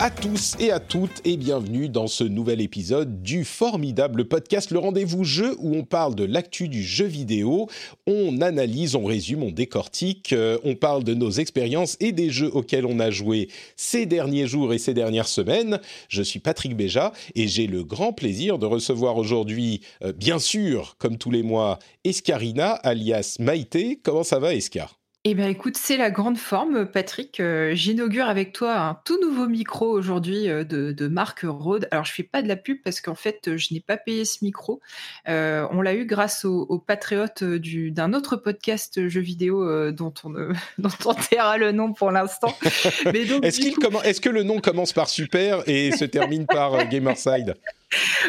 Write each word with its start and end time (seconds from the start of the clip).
À 0.00 0.08
tous 0.08 0.56
et 0.58 0.72
à 0.72 0.80
toutes 0.80 1.20
et 1.26 1.36
bienvenue 1.36 1.90
dans 1.90 2.06
ce 2.06 2.24
nouvel 2.24 2.62
épisode 2.62 3.22
du 3.22 3.44
formidable 3.44 4.24
podcast 4.24 4.70
Le 4.70 4.78
Rendez-vous 4.78 5.24
Jeu 5.24 5.54
où 5.58 5.76
on 5.76 5.84
parle 5.84 6.14
de 6.14 6.24
l'actu 6.24 6.68
du 6.68 6.82
jeu 6.82 7.04
vidéo, 7.04 7.68
on 8.06 8.40
analyse, 8.40 8.94
on 8.94 9.04
résume, 9.04 9.42
on 9.42 9.50
décortique, 9.50 10.32
euh, 10.32 10.56
on 10.64 10.74
parle 10.74 11.04
de 11.04 11.12
nos 11.12 11.30
expériences 11.30 11.98
et 12.00 12.12
des 12.12 12.30
jeux 12.30 12.50
auxquels 12.50 12.86
on 12.86 12.98
a 12.98 13.10
joué 13.10 13.48
ces 13.76 14.06
derniers 14.06 14.46
jours 14.46 14.72
et 14.72 14.78
ces 14.78 14.94
dernières 14.94 15.28
semaines. 15.28 15.80
Je 16.08 16.22
suis 16.22 16.40
Patrick 16.40 16.74
Béja 16.74 17.12
et 17.34 17.46
j'ai 17.46 17.66
le 17.66 17.84
grand 17.84 18.14
plaisir 18.14 18.58
de 18.58 18.64
recevoir 18.64 19.18
aujourd'hui, 19.18 19.82
euh, 20.02 20.14
bien 20.14 20.38
sûr, 20.38 20.96
comme 20.96 21.18
tous 21.18 21.30
les 21.30 21.42
mois, 21.42 21.78
Escarina 22.04 22.70
alias 22.70 23.36
Maïté. 23.38 24.00
Comment 24.02 24.24
ça 24.24 24.38
va 24.38 24.54
Escar? 24.54 24.99
Eh 25.24 25.34
bien, 25.34 25.48
écoute, 25.48 25.76
c'est 25.76 25.98
la 25.98 26.10
grande 26.10 26.38
forme, 26.38 26.86
Patrick. 26.86 27.40
Euh, 27.40 27.74
j'inaugure 27.74 28.24
avec 28.26 28.54
toi 28.54 28.78
un 28.78 28.94
tout 29.04 29.20
nouveau 29.20 29.46
micro 29.46 29.86
aujourd'hui 29.86 30.48
euh, 30.48 30.64
de, 30.64 30.92
de 30.92 31.08
marque 31.08 31.44
Rode. 31.44 31.88
Alors, 31.90 32.06
je 32.06 32.12
fais 32.14 32.22
pas 32.22 32.40
de 32.40 32.48
la 32.48 32.56
pub 32.56 32.78
parce 32.82 33.02
qu'en 33.02 33.14
fait, 33.14 33.58
je 33.58 33.74
n'ai 33.74 33.80
pas 33.80 33.98
payé 33.98 34.24
ce 34.24 34.42
micro. 34.42 34.80
Euh, 35.28 35.66
on 35.72 35.82
l'a 35.82 35.94
eu 35.94 36.06
grâce 36.06 36.46
aux 36.46 36.62
au 36.70 36.78
patriotes 36.78 37.44
d'un 37.44 38.14
autre 38.14 38.36
podcast 38.36 39.08
jeux 39.08 39.20
vidéo 39.20 39.92
dont 39.92 40.14
on 40.24 40.30
dont 40.78 40.88
on 41.04 41.12
taira 41.12 41.58
le 41.58 41.72
nom 41.72 41.92
pour 41.92 42.10
l'instant. 42.12 42.56
Est-ce 42.62 44.08
est 44.08 44.20
que 44.20 44.30
le 44.30 44.42
nom 44.42 44.58
commence 44.58 44.94
par 44.94 45.10
super 45.10 45.68
et 45.68 45.90
se 45.92 46.06
termine 46.06 46.46
par 46.46 46.88
Gamerside? 46.88 47.56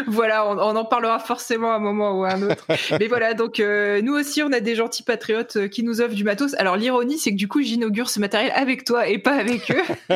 Voilà, 0.07 0.47
on, 0.47 0.75
en 0.75 0.85
parlera 0.85 1.19
forcément 1.19 1.71
à 1.71 1.75
un 1.75 1.79
moment 1.79 2.19
ou 2.19 2.23
à 2.23 2.33
un 2.33 2.41
autre. 2.41 2.65
Mais 2.99 3.07
voilà, 3.07 3.33
donc 3.33 3.59
euh, 3.59 4.01
nous 4.01 4.13
aussi, 4.13 4.41
on 4.41 4.51
a 4.51 4.59
des 4.59 4.75
gentils 4.75 5.03
patriotes 5.03 5.55
euh, 5.57 5.67
qui 5.67 5.83
nous 5.83 6.01
offrent 6.01 6.15
du 6.15 6.23
matos. 6.23 6.55
Alors 6.55 6.77
l'ironie, 6.77 7.17
c'est 7.17 7.31
que 7.31 7.35
du 7.35 7.47
coup, 7.47 7.61
j'inaugure 7.61 8.09
ce 8.09 8.19
matériel 8.19 8.51
avec 8.55 8.83
toi 8.83 9.07
et 9.07 9.17
pas 9.19 9.35
avec 9.35 9.71
eux, 9.71 10.15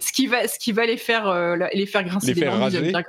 ce 0.00 0.12
qui 0.12 0.26
va, 0.26 0.46
ce 0.46 0.58
qui 0.58 0.72
va 0.72 0.86
les 0.86 0.96
faire, 0.96 1.28
euh, 1.28 1.56
les 1.72 1.86
faire 1.86 2.04
grincer 2.04 2.34
les 2.34 2.40
faire 2.42 2.54
Ils 2.68 2.76
aiment 2.76 2.92
bien 2.92 3.02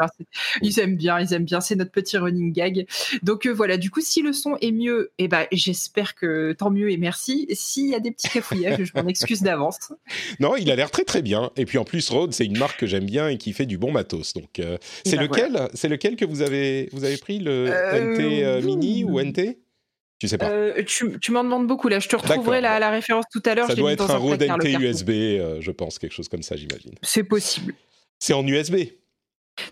Ils 0.61 0.79
aiment 0.79 0.95
bien, 0.95 1.19
ils 1.19 1.33
aiment 1.33 1.45
bien. 1.45 1.61
C'est 1.61 1.75
notre 1.75 1.91
petit 1.91 2.17
running 2.17 2.51
gag. 2.51 2.87
Donc 3.21 3.47
voilà, 3.47 3.77
du 3.77 3.91
coup, 3.91 4.01
si 4.01 4.21
le 4.21 4.33
son 4.33 4.57
est 4.61 4.71
mieux, 4.71 5.11
eh 5.19 5.27
ben, 5.27 5.45
j'espère 5.51 6.15
que 6.15 6.53
tant 6.53 6.71
mieux 6.71 6.91
et 6.91 6.97
merci. 6.97 7.47
S'il 7.51 7.89
y 7.89 7.95
a 7.95 7.99
des 7.99 8.11
petits 8.11 8.29
cafouillages, 8.29 8.83
je 8.83 8.99
m'en 8.99 9.07
excuse 9.07 9.41
d'avance. 9.41 9.93
Non, 10.39 10.55
il 10.55 10.71
a 10.71 10.75
l'air 10.75 10.89
très 10.89 11.03
très 11.03 11.21
bien. 11.21 11.51
Et 11.57 11.65
puis 11.65 11.77
en 11.77 11.83
plus, 11.83 12.09
Rode, 12.09 12.33
c'est 12.33 12.45
une 12.45 12.57
marque 12.57 12.79
que 12.79 12.87
j'aime 12.87 13.05
bien 13.05 13.27
et 13.27 13.37
qui 13.37 13.53
fait 13.53 13.65
du 13.65 13.77
bon 13.77 13.91
matos. 13.91 14.33
Donc 14.33 14.61
c'est 15.05 15.15
le 15.15 15.26
lequel? 15.27 15.69
C'est 15.73 15.89
lequel 15.89 16.15
que 16.15 16.25
vous 16.25 16.41
avez, 16.41 16.89
vous 16.91 17.03
avez 17.03 17.17
pris 17.17 17.39
Le 17.39 17.67
euh, 17.69 18.15
NT 18.15 18.43
euh, 18.43 18.61
Mini 18.61 19.03
ou 19.03 19.19
NT 19.19 19.59
tu 20.19 20.27
sais 20.27 20.39
pas. 20.39 20.49
Euh, 20.49 20.83
tu, 20.83 21.19
tu 21.19 21.31
m'en 21.31 21.43
demandes 21.43 21.67
beaucoup 21.67 21.89
là. 21.89 21.99
Je 21.99 22.09
te 22.09 22.15
retrouverai 22.15 22.59
la, 22.59 22.79
la 22.79 22.89
référence 22.89 23.25
tout 23.31 23.43
à 23.45 23.53
l'heure. 23.53 23.67
Ça 23.67 23.75
doit 23.75 23.91
être 23.91 24.09
un 24.09 24.17
Rode 24.17 24.41
NT 24.41 24.73
USB, 24.79 25.11
je 25.59 25.69
pense, 25.71 25.99
quelque 25.99 26.13
chose 26.13 26.27
comme 26.27 26.41
ça, 26.41 26.55
j'imagine. 26.55 26.95
C'est 27.03 27.23
possible. 27.23 27.75
C'est 28.17 28.33
en 28.33 28.45
USB. 28.47 28.77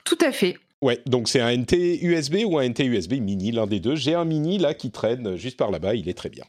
Tout 0.04 0.20
à 0.22 0.32
fait. 0.32 0.60
Ouais, 0.82 1.02
donc 1.06 1.30
c'est 1.30 1.40
un 1.40 1.56
NT 1.56 2.02
USB 2.02 2.38
ou 2.46 2.60
un 2.60 2.68
NT 2.68 2.82
USB 2.82 3.14
mini, 3.14 3.52
l'un 3.52 3.66
des 3.66 3.80
deux. 3.80 3.96
J'ai 3.96 4.14
un 4.14 4.26
mini 4.26 4.58
là 4.58 4.74
qui 4.74 4.92
traîne 4.92 5.36
juste 5.36 5.58
par 5.58 5.72
là-bas, 5.72 5.96
il 5.96 6.10
est 6.10 6.14
très 6.14 6.30
bien. 6.30 6.44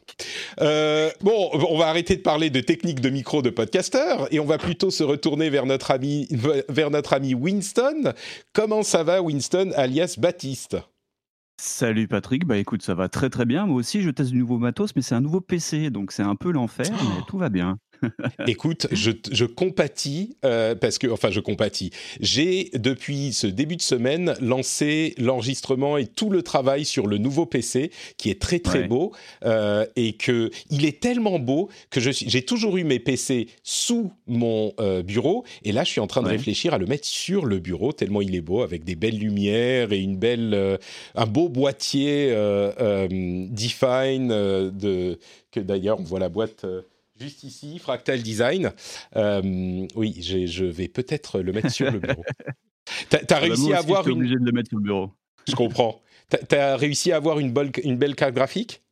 Euh, 0.61 1.09
bon, 1.21 1.49
on 1.53 1.77
va 1.77 1.87
arrêter 1.87 2.17
de 2.17 2.21
parler 2.21 2.49
de 2.49 2.59
technique 2.59 2.99
de 2.99 3.09
micro 3.09 3.41
de 3.41 3.49
podcaster 3.49 4.27
et 4.31 4.39
on 4.39 4.45
va 4.45 4.57
plutôt 4.57 4.91
se 4.91 5.03
retourner 5.03 5.49
vers 5.49 5.65
notre 5.65 5.91
ami, 5.91 6.27
vers 6.69 6.91
notre 6.91 7.13
ami 7.13 7.33
Winston. 7.33 8.13
Comment 8.53 8.83
ça 8.83 9.03
va, 9.03 9.21
Winston, 9.21 9.71
alias 9.75 10.15
Baptiste? 10.17 10.77
Salut 11.59 12.07
Patrick, 12.07 12.45
bah 12.45 12.57
écoute, 12.57 12.83
ça 12.83 12.93
va 12.93 13.09
très 13.09 13.31
très 13.31 13.45
bien. 13.45 13.65
Moi 13.65 13.77
aussi, 13.77 14.01
je 14.01 14.11
teste 14.11 14.29
du 14.29 14.37
nouveau 14.37 14.59
matos, 14.59 14.95
mais 14.95 15.01
c'est 15.01 15.15
un 15.15 15.21
nouveau 15.21 15.41
PC, 15.41 15.89
donc 15.89 16.11
c'est 16.11 16.21
un 16.21 16.35
peu 16.35 16.51
l'enfer, 16.51 16.85
mais 16.91 17.23
tout 17.27 17.39
va 17.39 17.49
bien. 17.49 17.79
Écoute, 18.47 18.87
je, 18.91 19.11
je 19.31 19.45
compatis 19.45 20.37
euh, 20.45 20.75
parce 20.75 20.97
que, 20.97 21.07
enfin, 21.07 21.31
je 21.31 21.39
compatis. 21.39 21.91
J'ai 22.19 22.69
depuis 22.73 23.33
ce 23.33 23.47
début 23.47 23.75
de 23.75 23.81
semaine 23.81 24.35
lancé 24.41 25.13
l'enregistrement 25.17 25.97
et 25.97 26.05
tout 26.05 26.29
le 26.29 26.41
travail 26.41 26.85
sur 26.85 27.07
le 27.07 27.17
nouveau 27.17 27.45
PC 27.45 27.91
qui 28.17 28.29
est 28.29 28.41
très 28.41 28.59
très 28.59 28.83
beau 28.83 29.13
euh, 29.45 29.85
et 29.95 30.13
que 30.13 30.51
il 30.69 30.85
est 30.85 30.99
tellement 30.99 31.39
beau 31.39 31.69
que 31.89 31.99
j'ai 31.99 32.41
toujours 32.41 32.77
eu 32.77 32.83
mes 32.83 32.99
PC 32.99 33.47
sous 33.63 34.11
mon 34.27 34.73
euh, 34.79 35.03
bureau 35.03 35.43
et 35.63 35.71
là 35.71 35.83
je 35.83 35.89
suis 35.89 36.01
en 36.01 36.07
train 36.07 36.21
de 36.21 36.27
réfléchir 36.27 36.73
à 36.73 36.77
le 36.77 36.85
mettre 36.85 37.07
sur 37.07 37.45
le 37.45 37.59
bureau 37.59 37.91
tellement 37.91 38.21
il 38.21 38.35
est 38.35 38.41
beau 38.41 38.61
avec 38.61 38.83
des 38.83 38.95
belles 38.95 39.17
lumières 39.17 39.91
et 39.91 39.99
une 39.99 40.17
belle 40.17 40.79
un 41.15 41.25
beau 41.25 41.49
boîtier 41.49 42.29
Define 43.49 44.27
de 44.27 45.19
que 45.51 45.59
d'ailleurs 45.59 45.99
on 45.99 46.03
voit 46.03 46.19
la 46.19 46.29
boîte 46.29 46.65
juste 47.19 47.43
ici, 47.43 47.79
Fractal 47.79 48.21
Design. 48.21 48.71
Euh, 49.15 49.87
oui, 49.95 50.21
je 50.21 50.65
vais 50.65 50.87
peut-être 50.87 51.39
le 51.39 51.51
mettre 51.51 51.71
sur 51.71 51.91
le 51.91 51.99
bureau. 51.99 52.23
T'as 53.09 53.35
as 53.35 53.39
réussi 53.39 53.73
à 53.73 53.79
avoir 53.79 54.07
une. 54.07 54.17
obligé 54.17 54.35
de 54.35 54.45
le 54.45 54.51
mettre 54.51 54.69
sur 54.69 54.77
le 54.77 54.83
bureau? 54.83 55.11
Je 55.47 55.55
comprends. 55.55 56.01
T'as 56.29 56.73
as 56.73 56.77
réussi 56.77 57.11
à 57.11 57.17
avoir 57.17 57.39
une, 57.39 57.53
une 57.83 57.97
belle 57.97 58.15
carte 58.15 58.33
graphique? 58.33 58.83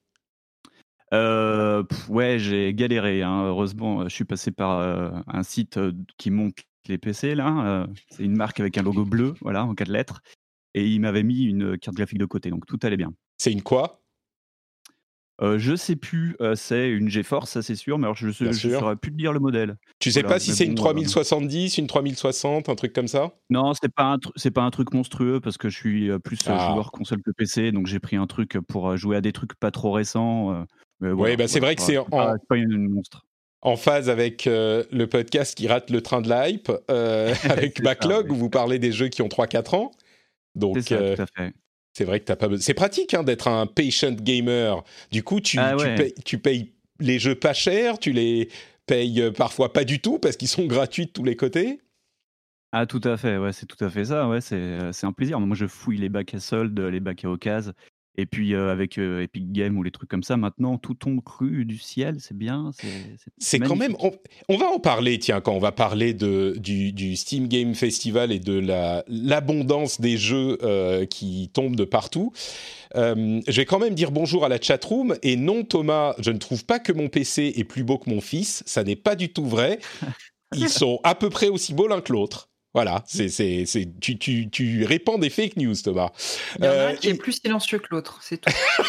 Euh, 1.13 1.83
ouais, 2.09 2.39
j'ai 2.39 2.73
galéré. 2.73 3.21
Hein. 3.21 3.45
Heureusement, 3.45 4.03
je 4.03 4.13
suis 4.13 4.25
passé 4.25 4.51
par 4.51 4.79
euh, 4.79 5.11
un 5.27 5.43
site 5.43 5.79
qui 6.17 6.31
monte 6.31 6.57
les 6.87 6.97
PC 6.97 7.33
là. 7.33 7.87
c'est 8.11 8.23
une 8.23 8.35
marque 8.35 8.59
avec 8.59 8.77
un 8.77 8.83
logo 8.83 9.05
bleu, 9.05 9.33
voilà, 9.41 9.65
en 9.65 9.73
quatre 9.73 9.89
lettres. 9.89 10.21
Et 10.75 10.87
il 10.87 10.99
m'avait 10.99 11.23
mis 11.23 11.43
une 11.43 11.77
carte 11.77 11.95
graphique 11.95 12.19
de 12.19 12.25
côté, 12.25 12.49
donc 12.49 12.65
tout 12.65 12.77
allait 12.83 12.97
bien. 12.97 13.13
C'est 13.37 13.51
une 13.51 13.63
quoi? 13.63 14.04
Euh, 15.41 15.59
je 15.59 15.75
sais 15.75 15.97
plus, 15.97 16.37
euh, 16.39 16.55
c'est 16.55 16.89
une 16.89 17.09
GeForce, 17.09 17.51
ça 17.51 17.61
c'est 17.61 17.75
sûr, 17.75 17.97
mais 17.97 18.05
alors 18.05 18.15
je 18.15 18.27
ne 18.27 18.53
saurais 18.53 18.95
plus 18.95 19.11
te 19.11 19.17
dire 19.17 19.33
le 19.33 19.39
modèle. 19.39 19.75
Tu 19.99 20.11
sais 20.11 20.23
pas 20.23 20.39
si 20.39 20.53
c'est 20.53 20.65
une 20.65 20.75
3070, 20.75 21.77
une 21.77 21.87
3060, 21.87 22.69
un 22.69 22.75
truc 22.75 22.93
comme 22.93 23.09
ça? 23.09 23.31
Non, 23.49 23.73
c'est 23.73 23.93
pas 23.93 24.17
c'est 24.37 24.51
pas 24.51 24.61
un 24.61 24.71
truc 24.71 24.93
monstrueux 24.93 25.41
parce 25.41 25.57
que 25.57 25.69
je 25.69 25.77
suis 25.77 26.19
plus 26.19 26.39
ah. 26.47 26.71
joueur 26.71 26.91
console 26.91 27.21
que 27.21 27.31
PC, 27.31 27.73
donc 27.73 27.87
j'ai 27.87 27.99
pris 27.99 28.15
un 28.15 28.27
truc 28.27 28.57
pour 28.67 28.95
jouer 28.95 29.17
à 29.17 29.21
des 29.21 29.33
trucs 29.33 29.55
pas 29.55 29.71
trop 29.71 29.91
récents. 29.91 30.65
oui, 31.01 31.35
bah, 31.35 31.47
c'est 31.47 31.59
vrai 31.59 31.75
que 31.75 31.81
c'est 31.81 31.97
en, 31.97 32.07
pas 32.07 32.37
une 32.55 32.87
monstre. 32.89 33.25
en 33.61 33.75
phase 33.75 34.09
avec 34.09 34.45
le 34.45 35.05
podcast 35.05 35.57
qui 35.57 35.67
rate 35.67 35.89
le 35.89 35.99
train 35.99 36.21
de 36.21 36.29
l'hype, 36.29 36.71
avec 37.49 37.81
Backlog 37.81 38.31
où 38.31 38.35
vous 38.35 38.49
parlez 38.49 38.79
des 38.79 38.93
jeux 38.93 39.09
qui 39.09 39.21
ont 39.21 39.27
3-4 39.27 39.75
ans. 39.75 39.91
Donc, 40.55 40.79
ça, 40.79 40.97
tout 40.97 41.21
à 41.21 41.25
fait. 41.25 41.53
C'est 41.97 42.03
vrai 42.03 42.19
que 42.19 42.25
t'as 42.25 42.35
pas 42.35 42.49
C'est 42.59 42.73
pratique 42.73 43.13
hein, 43.13 43.23
d'être 43.23 43.47
un 43.47 43.67
patient 43.67 44.11
gamer. 44.11 44.83
Du 45.11 45.23
coup, 45.23 45.39
tu, 45.39 45.57
ah 45.59 45.75
tu, 46.25 46.39
payes, 46.39 46.73
les 46.99 47.19
jeux 47.19 47.35
pas 47.35 47.53
chers, 47.53 47.99
tu 47.99 48.11
les 48.11 48.49
payes 48.85 49.21
euh, 49.21 49.31
parfois 49.31 49.71
pas 49.71 49.85
du 49.85 50.01
tout 50.01 50.19
parce 50.19 50.35
qu'ils 50.35 50.49
sont 50.49 50.65
gratuits 50.67 51.05
de 51.05 51.11
tous 51.11 51.23
les 51.23 51.37
côtés. 51.37 51.79
Ah 52.73 52.85
tout 52.85 52.99
à 53.05 53.15
fait, 53.15 53.37
ouais, 53.37 53.53
c'est 53.53 53.65
tout 53.65 53.81
à 53.83 53.89
fait 53.89 54.05
ça, 54.05 54.27
ouais, 54.27 54.41
c'est 54.41 54.57
euh, 54.57 54.91
un 55.03 55.13
plaisir. 55.13 55.39
Moi 55.39 55.55
je 55.55 55.67
fouille 55.67 55.97
les 55.97 56.09
bacs 56.09 56.33
à 56.33 56.39
soldes, 56.41 56.77
les 56.77 56.99
bacs 56.99 57.23
à 57.23 57.29
occasion, 57.29 57.71
et 58.17 58.25
puis 58.25 58.53
euh, 58.53 58.71
avec 58.71 58.97
Epic 58.97 59.51
Games 59.51 59.77
ou 59.77 59.83
les 59.83 59.91
trucs 59.91 60.09
comme 60.09 60.23
ça, 60.23 60.37
maintenant 60.37 60.77
tout 60.77 60.93
tombe 60.93 61.21
cru 61.23 61.65
du 61.65 61.77
ciel, 61.77 62.17
c'est 62.19 62.37
bien. 62.37 62.71
C'est 63.37 63.59
quand 63.59 63.75
même. 63.75 63.95
On, 64.49 64.57
va 64.57 64.67
en 64.67 64.79
parler, 64.79 65.19
tiens, 65.19 65.41
quand 65.41 65.53
on 65.53 65.59
va 65.59 65.71
parler 65.71 66.13
de, 66.13 66.55
du, 66.57 67.15
Steam 67.15 67.47
Game 67.47 67.75
Festival 67.75 68.31
et 68.31 68.39
de 68.39 68.61
l'abondance 69.07 70.01
des 70.01 70.17
jeux 70.17 70.57
euh, 70.63 71.05
qui 71.05 71.49
tombent 71.53 71.75
de 71.75 71.85
partout. 71.85 72.31
Euh, 72.95 73.41
je 73.47 73.55
vais 73.55 73.65
quand 73.65 73.79
même 73.79 73.95
dire 73.95 74.11
bonjour 74.11 74.45
à 74.45 74.49
la 74.49 74.59
chatroom. 74.59 75.15
Et 75.23 75.35
non, 75.35 75.63
Thomas, 75.63 76.15
je 76.19 76.31
ne 76.31 76.37
trouve 76.37 76.65
pas 76.65 76.79
que 76.79 76.93
mon 76.93 77.09
PC 77.09 77.53
est 77.55 77.63
plus 77.63 77.83
beau 77.83 77.97
que 77.97 78.09
mon 78.09 78.21
fils. 78.21 78.63
Ça 78.65 78.83
n'est 78.83 78.95
pas 78.95 79.15
du 79.15 79.29
tout 79.29 79.45
vrai. 79.45 79.79
Ils 80.55 80.69
sont 80.69 80.99
à 81.03 81.15
peu 81.15 81.29
près 81.29 81.49
aussi 81.49 81.73
beaux 81.73 81.87
l'un 81.87 82.01
que 82.01 82.13
l'autre. 82.13 82.49
Voilà, 82.75 83.05
c'est, 83.07 83.29
c'est, 83.29 83.63
c'est, 83.65 83.87
tu, 84.01 84.17
tu, 84.17 84.49
tu 84.49 84.83
répands 84.83 85.17
des 85.17 85.29
fake 85.29 85.55
news, 85.55 85.75
Thomas. 85.81 86.09
Il 86.59 86.65
y 86.65 86.67
en 86.67 86.71
a 86.71 86.87
un 86.87 86.95
qui 86.95 87.07
est 87.07 87.13
plus 87.13 87.39
silencieux 87.41 87.79
que 87.79 87.87
l'autre, 87.91 88.19
c'est 88.21 88.35
tout. 88.41 88.51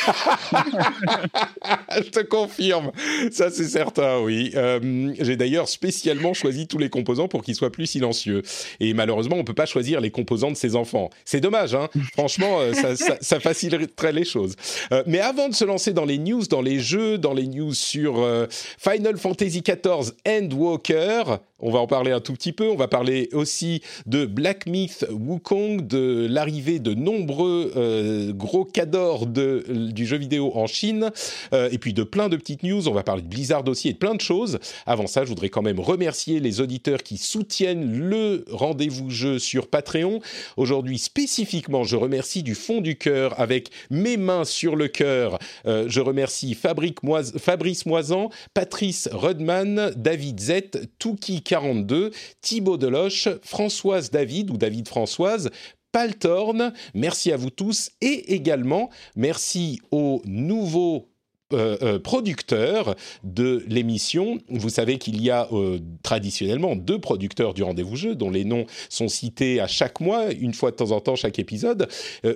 Je 1.94 2.10
te 2.10 2.18
confirme, 2.18 2.90
ça 3.30 3.48
c'est 3.48 3.68
certain, 3.68 4.18
oui. 4.18 4.50
Euh, 4.56 5.14
j'ai 5.20 5.36
d'ailleurs 5.36 5.68
spécialement 5.68 6.34
choisi 6.34 6.66
tous 6.66 6.78
les 6.78 6.90
composants 6.90 7.28
pour 7.28 7.44
qu'ils 7.44 7.54
soient 7.54 7.70
plus 7.70 7.86
silencieux. 7.86 8.42
Et 8.80 8.92
malheureusement, 8.92 9.36
on 9.36 9.44
peut 9.44 9.54
pas 9.54 9.66
choisir 9.66 10.00
les 10.00 10.10
composants 10.10 10.50
de 10.50 10.56
ses 10.56 10.74
enfants. 10.74 11.10
C'est 11.24 11.40
dommage, 11.40 11.76
hein. 11.76 11.88
Franchement, 12.14 12.58
euh, 12.58 12.72
ça, 12.72 12.96
ça, 12.96 13.18
ça, 13.20 13.38
faciliterait 13.38 14.12
les 14.12 14.24
choses. 14.24 14.56
Euh, 14.90 15.04
mais 15.06 15.20
avant 15.20 15.48
de 15.48 15.54
se 15.54 15.64
lancer 15.64 15.92
dans 15.92 16.04
les 16.04 16.18
news, 16.18 16.42
dans 16.50 16.60
les 16.60 16.80
jeux, 16.80 17.18
dans 17.18 17.34
les 17.34 17.46
news 17.46 17.72
sur 17.72 18.18
euh, 18.18 18.46
Final 18.50 19.16
Fantasy 19.16 19.62
XIV 19.62 20.12
Endwalker, 20.26 21.38
on 21.58 21.70
va 21.70 21.78
en 21.78 21.86
parler 21.86 22.12
un 22.12 22.20
tout 22.20 22.34
petit 22.34 22.52
peu. 22.52 22.68
On 22.68 22.76
va 22.76 22.88
parler 22.88 23.28
aussi 23.32 23.75
de 24.06 24.26
Black 24.26 24.66
Myth 24.66 25.06
Wukong, 25.10 25.86
de 25.86 26.26
l'arrivée 26.28 26.78
de 26.78 26.94
nombreux 26.94 27.72
euh, 27.76 28.32
gros 28.32 28.64
cadors 28.64 29.26
de, 29.26 29.64
du 29.92 30.06
jeu 30.06 30.16
vidéo 30.16 30.52
en 30.54 30.66
Chine, 30.66 31.10
euh, 31.52 31.68
et 31.72 31.78
puis 31.78 31.92
de 31.92 32.02
plein 32.02 32.28
de 32.28 32.36
petites 32.36 32.62
news. 32.62 32.88
On 32.88 32.92
va 32.92 33.02
parler 33.02 33.22
de 33.22 33.28
Blizzard 33.28 33.66
aussi 33.68 33.88
et 33.88 33.92
de 33.92 33.98
plein 33.98 34.14
de 34.14 34.20
choses. 34.20 34.58
Avant 34.86 35.06
ça, 35.06 35.24
je 35.24 35.28
voudrais 35.28 35.48
quand 35.48 35.62
même 35.62 35.80
remercier 35.80 36.40
les 36.40 36.60
auditeurs 36.60 37.02
qui 37.02 37.18
soutiennent 37.18 38.08
le 38.08 38.44
rendez-vous 38.50 39.10
jeu 39.10 39.38
sur 39.38 39.68
Patreon. 39.68 40.20
Aujourd'hui, 40.56 40.98
spécifiquement, 40.98 41.84
je 41.84 41.96
remercie 41.96 42.42
du 42.42 42.54
fond 42.54 42.80
du 42.80 42.96
cœur, 42.96 43.38
avec 43.40 43.70
mes 43.90 44.16
mains 44.16 44.44
sur 44.44 44.76
le 44.76 44.88
cœur. 44.88 45.38
Euh, 45.66 45.86
je 45.88 46.00
remercie 46.00 46.54
Fabrice 46.54 47.86
Moisan, 47.86 48.30
Patrice 48.54 49.08
Rudman, 49.12 49.92
David 49.96 50.40
Z, 50.40 50.52
Touki 50.98 51.42
42, 51.42 52.10
Thibaut 52.40 52.76
Deloche, 52.76 53.28
Françoise 53.66 54.12
David 54.12 54.52
ou 54.52 54.58
David 54.58 54.86
Françoise, 54.86 55.50
Paltorn, 55.90 56.72
merci 56.94 57.32
à 57.32 57.36
vous 57.36 57.50
tous 57.50 57.90
et 58.00 58.32
également 58.32 58.90
merci 59.16 59.80
aux 59.90 60.22
nouveaux 60.24 61.08
euh, 61.52 61.76
euh, 61.82 61.98
producteur 62.00 62.96
de 63.22 63.64
l'émission. 63.68 64.40
Vous 64.48 64.68
savez 64.68 64.98
qu'il 64.98 65.22
y 65.22 65.30
a 65.30 65.46
euh, 65.52 65.78
traditionnellement 66.02 66.74
deux 66.74 66.98
producteurs 66.98 67.54
du 67.54 67.62
rendez-vous 67.62 67.94
jeu 67.94 68.16
dont 68.16 68.30
les 68.30 68.44
noms 68.44 68.66
sont 68.88 69.06
cités 69.06 69.60
à 69.60 69.68
chaque 69.68 70.00
mois, 70.00 70.32
une 70.32 70.54
fois 70.54 70.72
de 70.72 70.76
temps 70.76 70.90
en 70.90 70.98
temps 70.98 71.14
chaque 71.14 71.38
épisode. 71.38 71.88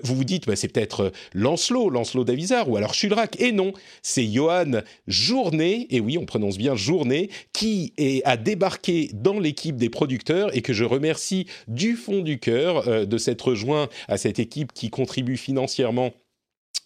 Vous 0.05 0.15
vous 0.15 0.23
dites, 0.23 0.47
bah, 0.47 0.55
c'est 0.55 0.69
peut-être 0.69 1.11
Lancelot, 1.35 1.91
Lancelot 1.91 2.23
Davizard 2.23 2.71
ou 2.71 2.77
alors 2.77 2.95
Chulrac. 2.95 3.41
Et 3.41 3.51
non, 3.51 3.73
c'est 4.01 4.31
Johan 4.31 4.83
Journée, 5.09 5.89
et 5.91 5.99
oui, 5.99 6.17
on 6.17 6.25
prononce 6.25 6.57
bien 6.57 6.77
Journée, 6.77 7.31
qui 7.53 7.93
est, 7.97 8.23
a 8.25 8.37
débarqué 8.37 9.11
dans 9.13 9.41
l'équipe 9.41 9.77
des 9.77 9.91
producteurs 9.91 10.57
et 10.57 10.63
que 10.63 10.73
je 10.73 10.85
remercie 10.85 11.49
du 11.67 11.97
fond 11.97 12.21
du 12.21 12.39
cœur 12.39 13.07
de 13.09 13.19
s'être 13.19 13.49
rejoint 13.49 13.89
à 14.07 14.19
cette 14.19 14.39
équipe 14.39 14.73
qui 14.73 14.89
contribue 14.89 15.37
financièrement 15.37 16.13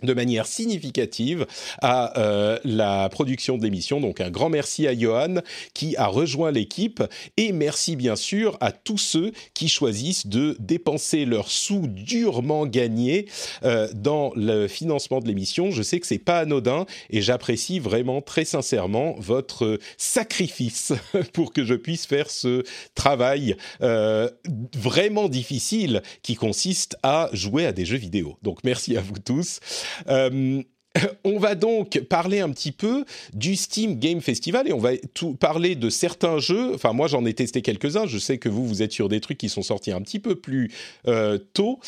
de 0.05 0.15
manière 0.15 0.47
significative 0.47 1.47
à 1.83 2.19
euh, 2.19 2.59
la 2.65 3.09
production 3.09 3.59
de 3.59 3.63
l'émission. 3.63 4.01
Donc 4.01 4.21
un 4.21 4.31
grand 4.31 4.49
merci 4.49 4.87
à 4.87 4.97
Johan 4.97 5.37
qui 5.73 5.97
a 5.97 6.07
rejoint 6.07 6.51
l'équipe 6.51 7.03
et 7.37 7.53
merci 7.53 7.97
bien 7.97 8.17
sûr 8.17 8.57
à 8.61 8.73
tous 8.73 8.99
ceux 8.99 9.33
qui 9.55 9.69
choisissent 9.69 10.27
de 10.27 10.57
dépenser 10.59 11.25
leurs 11.25 11.51
sous 11.51 11.87
durement 11.87 12.67
gagnés 12.67 13.27
euh, 13.65 13.89
dans 13.95 14.33
le 14.37 14.69
financement 14.69 15.21
de 15.21 15.27
l'émission. 15.27 15.71
Je 15.71 15.83
sais 15.83 16.01
que 16.01 16.07
c'est 16.07 16.19
pas 16.19 16.41
anodin 16.41 16.87
et 17.11 17.23
j'apprécie 17.23 17.79
vraiment 17.79 18.21
très 18.21 18.45
sincèrement 18.45 19.15
votre 19.19 19.79
sacrifice 19.97 20.93
pour 21.33 21.53
que 21.53 21.65
je 21.65 21.75
puisse 21.75 22.07
faire 22.07 22.31
ce 22.31 22.63
travail 22.95 23.57
euh, 23.83 24.29
vraiment 24.77 25.29
difficile 25.29 26.03
qui 26.23 26.35
consiste 26.35 26.97
à 27.03 27.29
jouer 27.33 27.67
à 27.67 27.73
des 27.73 27.85
jeux 27.85 27.97
vidéo. 27.97 28.37
Donc 28.43 28.65
merci 28.65 28.97
à 28.97 29.01
vous 29.01 29.19
tous. 29.19 29.61
Euh, 30.09 30.63
on 31.25 31.39
va 31.39 31.55
donc 31.57 31.99
parler 32.09 32.41
un 32.41 32.51
petit 32.51 32.71
peu 32.73 33.05
du 33.33 33.57
Steam 33.57 33.99
Game 33.99 34.21
Festival 34.21 34.69
et 34.69 34.73
on 34.73 34.79
va 34.79 34.97
tout 35.15 35.35
parler 35.35 35.75
de 35.75 35.91
certains 35.91 36.39
jeux. 36.39 36.73
Enfin, 36.75 36.93
moi, 36.93 37.09
j'en 37.09 37.25
ai 37.25 37.35
testé 37.35 37.63
quelques-uns. 37.63 38.07
Je 38.07 38.19
sais 38.19 38.39
que 38.39 38.49
vous, 38.49 38.67
vous 38.67 38.81
êtes 38.83 38.93
sur 38.93 39.09
des 39.09 39.21
trucs 39.21 39.39
qui 39.39 39.49
sont 39.49 39.63
sortis 39.63 39.91
un 39.91 40.01
petit 40.03 40.21
peu 40.21 40.37
plus 40.37 40.71
euh, 41.09 41.39
tôt. 41.53 41.81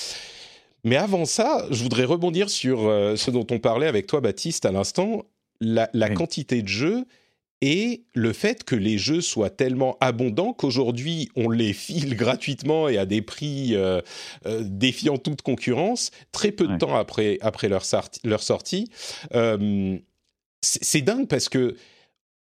Mais 0.84 0.96
avant 0.96 1.24
ça, 1.24 1.66
je 1.70 1.82
voudrais 1.82 2.04
rebondir 2.04 2.50
sur 2.50 2.86
euh, 2.86 3.16
ce 3.16 3.30
dont 3.30 3.46
on 3.50 3.58
parlait 3.58 3.86
avec 3.86 4.06
toi, 4.06 4.20
Baptiste, 4.20 4.66
à 4.66 4.72
l'instant. 4.72 5.24
La, 5.60 5.88
la 5.94 6.08
Oui. 6.08 6.14
quantité 6.14 6.60
de 6.62 6.68
jeux 6.68 7.04
et 7.62 8.04
le 8.14 8.32
fait 8.32 8.64
que 8.64 8.76
les 8.76 8.98
jeux 8.98 9.20
soient 9.22 9.48
tellement 9.50 9.96
abondants 10.00 10.52
qu'aujourd'hui 10.52 11.30
on 11.36 11.48
les 11.48 11.72
file 11.72 12.14
gratuitement 12.24 12.88
et 12.88 12.98
à 12.98 13.06
des 13.06 13.22
prix 13.22 13.74
euh, 13.74 14.00
euh, 14.46 14.62
défiant 14.64 15.16
toute 15.16 15.42
concurrence 15.42 16.10
très 16.32 16.52
peu 16.52 16.66
de 16.66 16.72
Ouais. 16.72 16.78
temps 16.78 16.94
après, 16.96 17.38
après 17.40 17.68
leur, 17.68 17.84
sorti- 17.84 18.20
leur 18.24 18.42
sortie. 18.42 18.90
Euh, 19.34 19.96
c'est 20.62 21.00
dingue 21.02 21.28
parce 21.28 21.48
que 21.48 21.76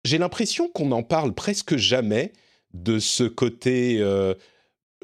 j'ai 0.06 0.18
l'impression 0.18 0.70
qu'on 0.70 0.92
en 0.92 1.04
parle 1.04 1.34
presque 1.34 1.76
jamais 1.78 2.32
de 2.74 3.00
ce 3.00 3.24
côté. 3.24 4.02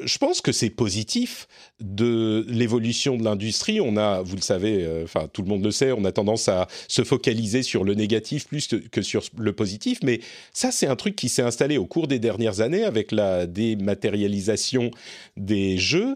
Je 0.03 0.17
pense 0.17 0.41
que 0.41 0.51
c'est 0.51 0.69
positif 0.69 1.47
de 1.79 2.45
l'évolution 2.47 3.15
de 3.15 3.23
l'industrie. 3.23 3.79
On 3.79 3.95
a, 3.97 4.21
vous 4.21 4.35
le 4.35 4.41
savez, 4.41 4.83
euh, 4.83 5.03
enfin 5.03 5.27
tout 5.31 5.43
le 5.43 5.47
monde 5.47 5.63
le 5.63 5.71
sait, 5.71 5.91
on 5.91 6.03
a 6.05 6.11
tendance 6.11 6.47
à 6.47 6.67
se 6.87 7.03
focaliser 7.03 7.63
sur 7.63 7.83
le 7.83 7.93
négatif 7.93 8.47
plus 8.47 8.67
que- 8.67 9.01
sur 9.01 9.23
le 9.37 9.53
positif. 9.53 9.99
Mais 10.03 10.19
ça, 10.51 10.71
c'est 10.71 10.87
un 10.87 10.95
truc 10.95 11.15
qui 11.15 11.29
s'est 11.29 11.43
installé 11.43 11.77
au 11.77 11.85
cours 11.85 12.07
des 12.07 12.19
dernières 12.19 12.61
années 12.61 12.83
avec 12.83 13.11
la 13.11 13.45
dématérialisation 13.45 14.89
des 15.37 15.77
jeux. 15.77 16.15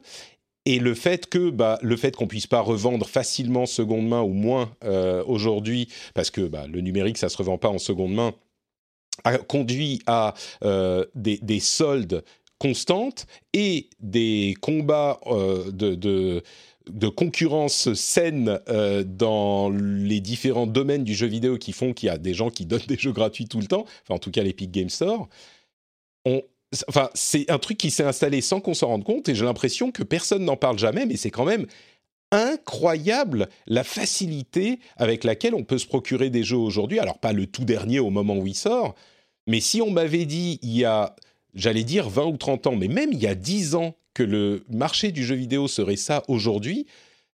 Et 0.65 0.79
le 0.79 0.95
fait 0.95 1.29
que 1.29 1.49
bah, 1.49 1.79
le 1.81 1.95
fait 1.95 2.15
qu'on 2.15 2.27
puisse 2.27 2.47
pas 2.47 2.59
revendre 2.61 3.07
facilement 3.07 3.65
seconde 3.65 4.07
main 4.07 4.21
ou 4.21 4.33
moins 4.33 4.75
euh, 4.83 5.23
aujourd'hui, 5.25 5.87
parce 6.13 6.29
que 6.29 6.41
bah, 6.41 6.65
le 6.67 6.81
numérique 6.81 7.17
ça 7.17 7.29
se 7.29 7.37
revend 7.37 7.57
pas 7.57 7.69
en 7.69 7.77
seconde 7.77 8.13
main, 8.13 8.33
a 9.23 9.37
conduit 9.37 10.01
à 10.07 10.33
euh, 10.63 11.05
des 11.15 11.59
soldes 11.59 12.23
constantes 12.59 13.27
et 13.53 13.89
des 13.99 14.55
combats 14.61 15.19
euh, 15.27 15.71
de, 15.71 15.95
de, 15.95 16.43
de 16.89 17.07
concurrence 17.07 17.93
saine 17.93 18.59
euh, 18.69 19.03
dans 19.03 19.69
les 19.69 20.19
différents 20.19 20.67
domaines 20.67 21.03
du 21.03 21.13
jeu 21.13 21.27
vidéo 21.27 21.57
qui 21.57 21.71
font 21.71 21.93
qu'il 21.93 22.07
y 22.07 22.09
a 22.09 22.17
des 22.17 22.33
gens 22.33 22.49
qui 22.49 22.65
donnent 22.65 22.79
des 22.87 22.97
jeux 22.97 23.11
gratuits 23.11 23.47
tout 23.47 23.59
le 23.59 23.67
temps, 23.67 23.85
enfin 24.03 24.15
en 24.15 24.19
tout 24.19 24.31
cas 24.31 24.43
l'Epic 24.43 24.71
Game 24.71 24.89
Store. 24.89 25.27
On, 26.25 26.41
enfin, 26.87 27.09
c'est 27.13 27.49
un 27.49 27.59
truc 27.59 27.77
qui 27.77 27.91
s'est 27.91 28.03
installé 28.03 28.41
sans 28.41 28.59
qu'on 28.59 28.73
s'en 28.73 28.87
rende 28.87 29.03
compte 29.03 29.29
et 29.29 29.35
j'ai 29.35 29.45
l'impression 29.45 29.91
que 29.91 30.03
personne 30.03 30.43
n'en 30.43 30.57
parle 30.57 30.79
jamais, 30.79 31.05
mais 31.05 31.17
c'est 31.17 31.31
quand 31.31 31.45
même 31.45 31.67
incroyable 32.31 33.47
la 33.67 33.85
facilité 33.85 34.79
avec 34.97 35.23
laquelle 35.23 35.55
on 35.55 35.63
peut 35.63 35.77
se 35.77 35.87
procurer 35.87 36.29
des 36.29 36.43
jeux 36.43 36.57
aujourd'hui. 36.57 36.99
Alors 36.99 37.19
pas 37.19 37.33
le 37.33 37.47
tout 37.47 37.63
dernier 37.63 37.99
au 37.99 38.09
moment 38.09 38.35
où 38.35 38.47
il 38.47 38.55
sort, 38.55 38.95
mais 39.47 39.61
si 39.61 39.81
on 39.81 39.91
m'avait 39.91 40.25
dit 40.25 40.59
il 40.61 40.77
y 40.77 40.83
a, 40.83 41.15
j'allais 41.57 41.83
dire 41.83 42.09
20 42.09 42.25
ou 42.25 42.37
30 42.37 42.67
ans, 42.67 42.75
mais 42.75 42.87
même 42.87 43.11
il 43.11 43.19
y 43.19 43.27
a 43.27 43.35
10 43.35 43.75
ans 43.75 43.97
que 44.13 44.23
le 44.23 44.63
marché 44.69 45.11
du 45.11 45.25
jeu 45.25 45.35
vidéo 45.35 45.67
serait 45.67 45.97
ça 45.97 46.23
aujourd'hui, 46.27 46.85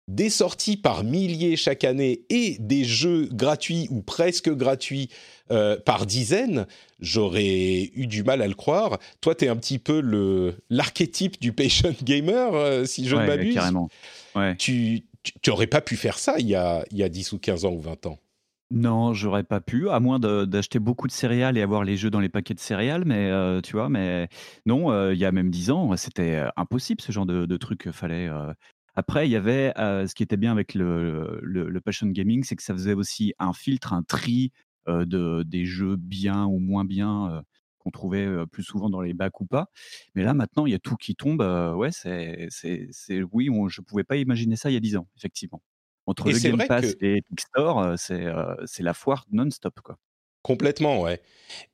des 0.09 0.31
sorties 0.31 0.77
par 0.77 1.05
milliers 1.05 1.57
chaque 1.57 1.85
année 1.85 2.23
et 2.29 2.57
des 2.59 2.85
jeux 2.85 3.29
gratuits 3.33 3.87
ou 3.91 4.03
presque 4.03 4.51
gratuits 4.51 5.09
euh, 5.51 5.77
par 5.79 6.07
dizaines, 6.07 6.67
j'aurais 6.99 7.91
eu 7.95 8.07
du 8.07 8.25
mal 8.25 8.43
à 8.43 8.49
le 8.49 8.55
croire. 8.55 8.99
Toi, 9.21 9.35
tu 9.35 9.45
es 9.45 9.49
un 9.49 9.57
petit 9.57 9.79
peu 9.79 10.01
le 10.01 10.57
l'archétype 10.71 11.41
du 11.41 11.53
patient 11.53 11.95
gamer, 12.03 12.55
euh, 12.55 12.85
si 12.85 13.07
je 13.07 13.17
ne 13.17 13.27
m'abuse. 13.27 13.55
carrément. 13.55 13.89
Ouais. 14.35 14.57
Tu 14.57 15.05
n'aurais 15.47 15.69
pas 15.69 15.81
pu 15.81 15.97
faire 15.97 16.19
ça 16.19 16.35
il 16.39 16.49
y, 16.49 16.57
a, 16.57 16.85
il 16.91 16.99
y 16.99 17.05
a 17.05 17.09
10 17.09 17.33
ou 17.33 17.39
15 17.39 17.65
ans 17.65 17.73
ou 17.73 17.81
20 17.81 18.07
ans. 18.07 18.19
Non, 18.75 19.13
j'aurais 19.13 19.45
pas 19.45 19.61
pu, 19.61 19.91
à 19.91 20.01
moins 20.01 20.19
d'acheter 20.19 20.79
beaucoup 20.79 21.07
de 21.07 21.13
céréales 21.13 21.59
et 21.59 21.63
avoir 21.63 21.85
les 21.85 21.99
jeux 21.99 22.09
dans 22.09 22.21
les 22.21 22.31
paquets 22.31 22.55
de 22.55 22.59
céréales, 22.61 23.05
mais 23.05 23.31
euh, 23.31 23.61
tu 23.61 23.73
vois, 23.73 23.91
mais 23.91 24.29
non, 24.65 24.91
euh, 24.91 25.13
il 25.13 25.21
y 25.21 25.27
a 25.27 25.33
même 25.33 25.51
10 25.51 25.71
ans, 25.71 25.95
c'était 25.99 26.37
euh, 26.37 26.49
impossible 26.57 27.03
ce 27.03 27.13
genre 27.13 27.27
de, 27.27 27.45
de 27.45 27.57
truc. 27.59 27.91
Fallait. 27.91 28.31
Après, 28.95 29.29
il 29.29 29.31
y 29.31 29.37
avait 29.37 29.75
ce 29.77 30.15
qui 30.15 30.23
était 30.23 30.39
bien 30.39 30.53
avec 30.53 30.75
le, 30.75 31.81
passion 31.85 32.07
gaming, 32.07 32.45
c'est 32.45 32.57
que 32.57 32.63
ça 32.63 32.73
faisait 32.73 32.95
aussi 32.95 33.35
un 33.39 33.53
filtre, 33.53 33.93
un 33.93 34.03
tri 34.05 34.53
de 34.87 35.43
des 35.43 35.67
jeux 35.67 35.97
bien 35.97 36.47
ou 36.47 36.59
moins 36.59 36.85
bien 36.87 37.43
qu'on 37.79 37.91
trouvait 37.91 38.27
plus 38.47 38.63
souvent 38.63 38.89
dans 38.89 39.03
les 39.03 39.13
bacs 39.13 39.39
ou 39.43 39.47
pas. 39.47 39.67
Mais 40.15 40.23
là, 40.25 40.33
maintenant, 40.35 40.65
il 40.67 40.73
y 40.73 40.75
a 40.75 40.79
tout 40.79 40.97
qui 40.97 41.15
tombe. 41.15 41.43
ouais, 41.77 41.93
c'est, 41.93 42.47
c'est, 42.51 42.89
c'est, 42.91 43.23
oui, 43.33 43.51
on, 43.51 43.69
je 43.69 43.83
pouvais 43.83 44.05
pas 44.05 44.17
imaginer 44.17 44.57
ça 44.57 44.71
il 44.71 44.75
y 44.75 44.77
a 44.77 44.81
10 44.81 44.97
ans, 44.97 45.09
effectivement. 45.19 45.63
Entre 46.07 46.29
Et 46.29 46.33
le 46.33 46.39
Game 46.39 46.67
Pass 46.67 46.95
que- 46.95 47.05
et 47.05 47.17
Epic 47.19 47.41
Store, 47.41 47.79
euh, 47.81 47.95
c'est, 47.97 48.27
euh, 48.27 48.55
c'est 48.67 48.83
la 48.83 48.95
foire 48.95 49.25
non-stop, 49.31 49.81
quoi. 49.83 49.99
Complètement, 50.43 51.01
ouais. 51.03 51.21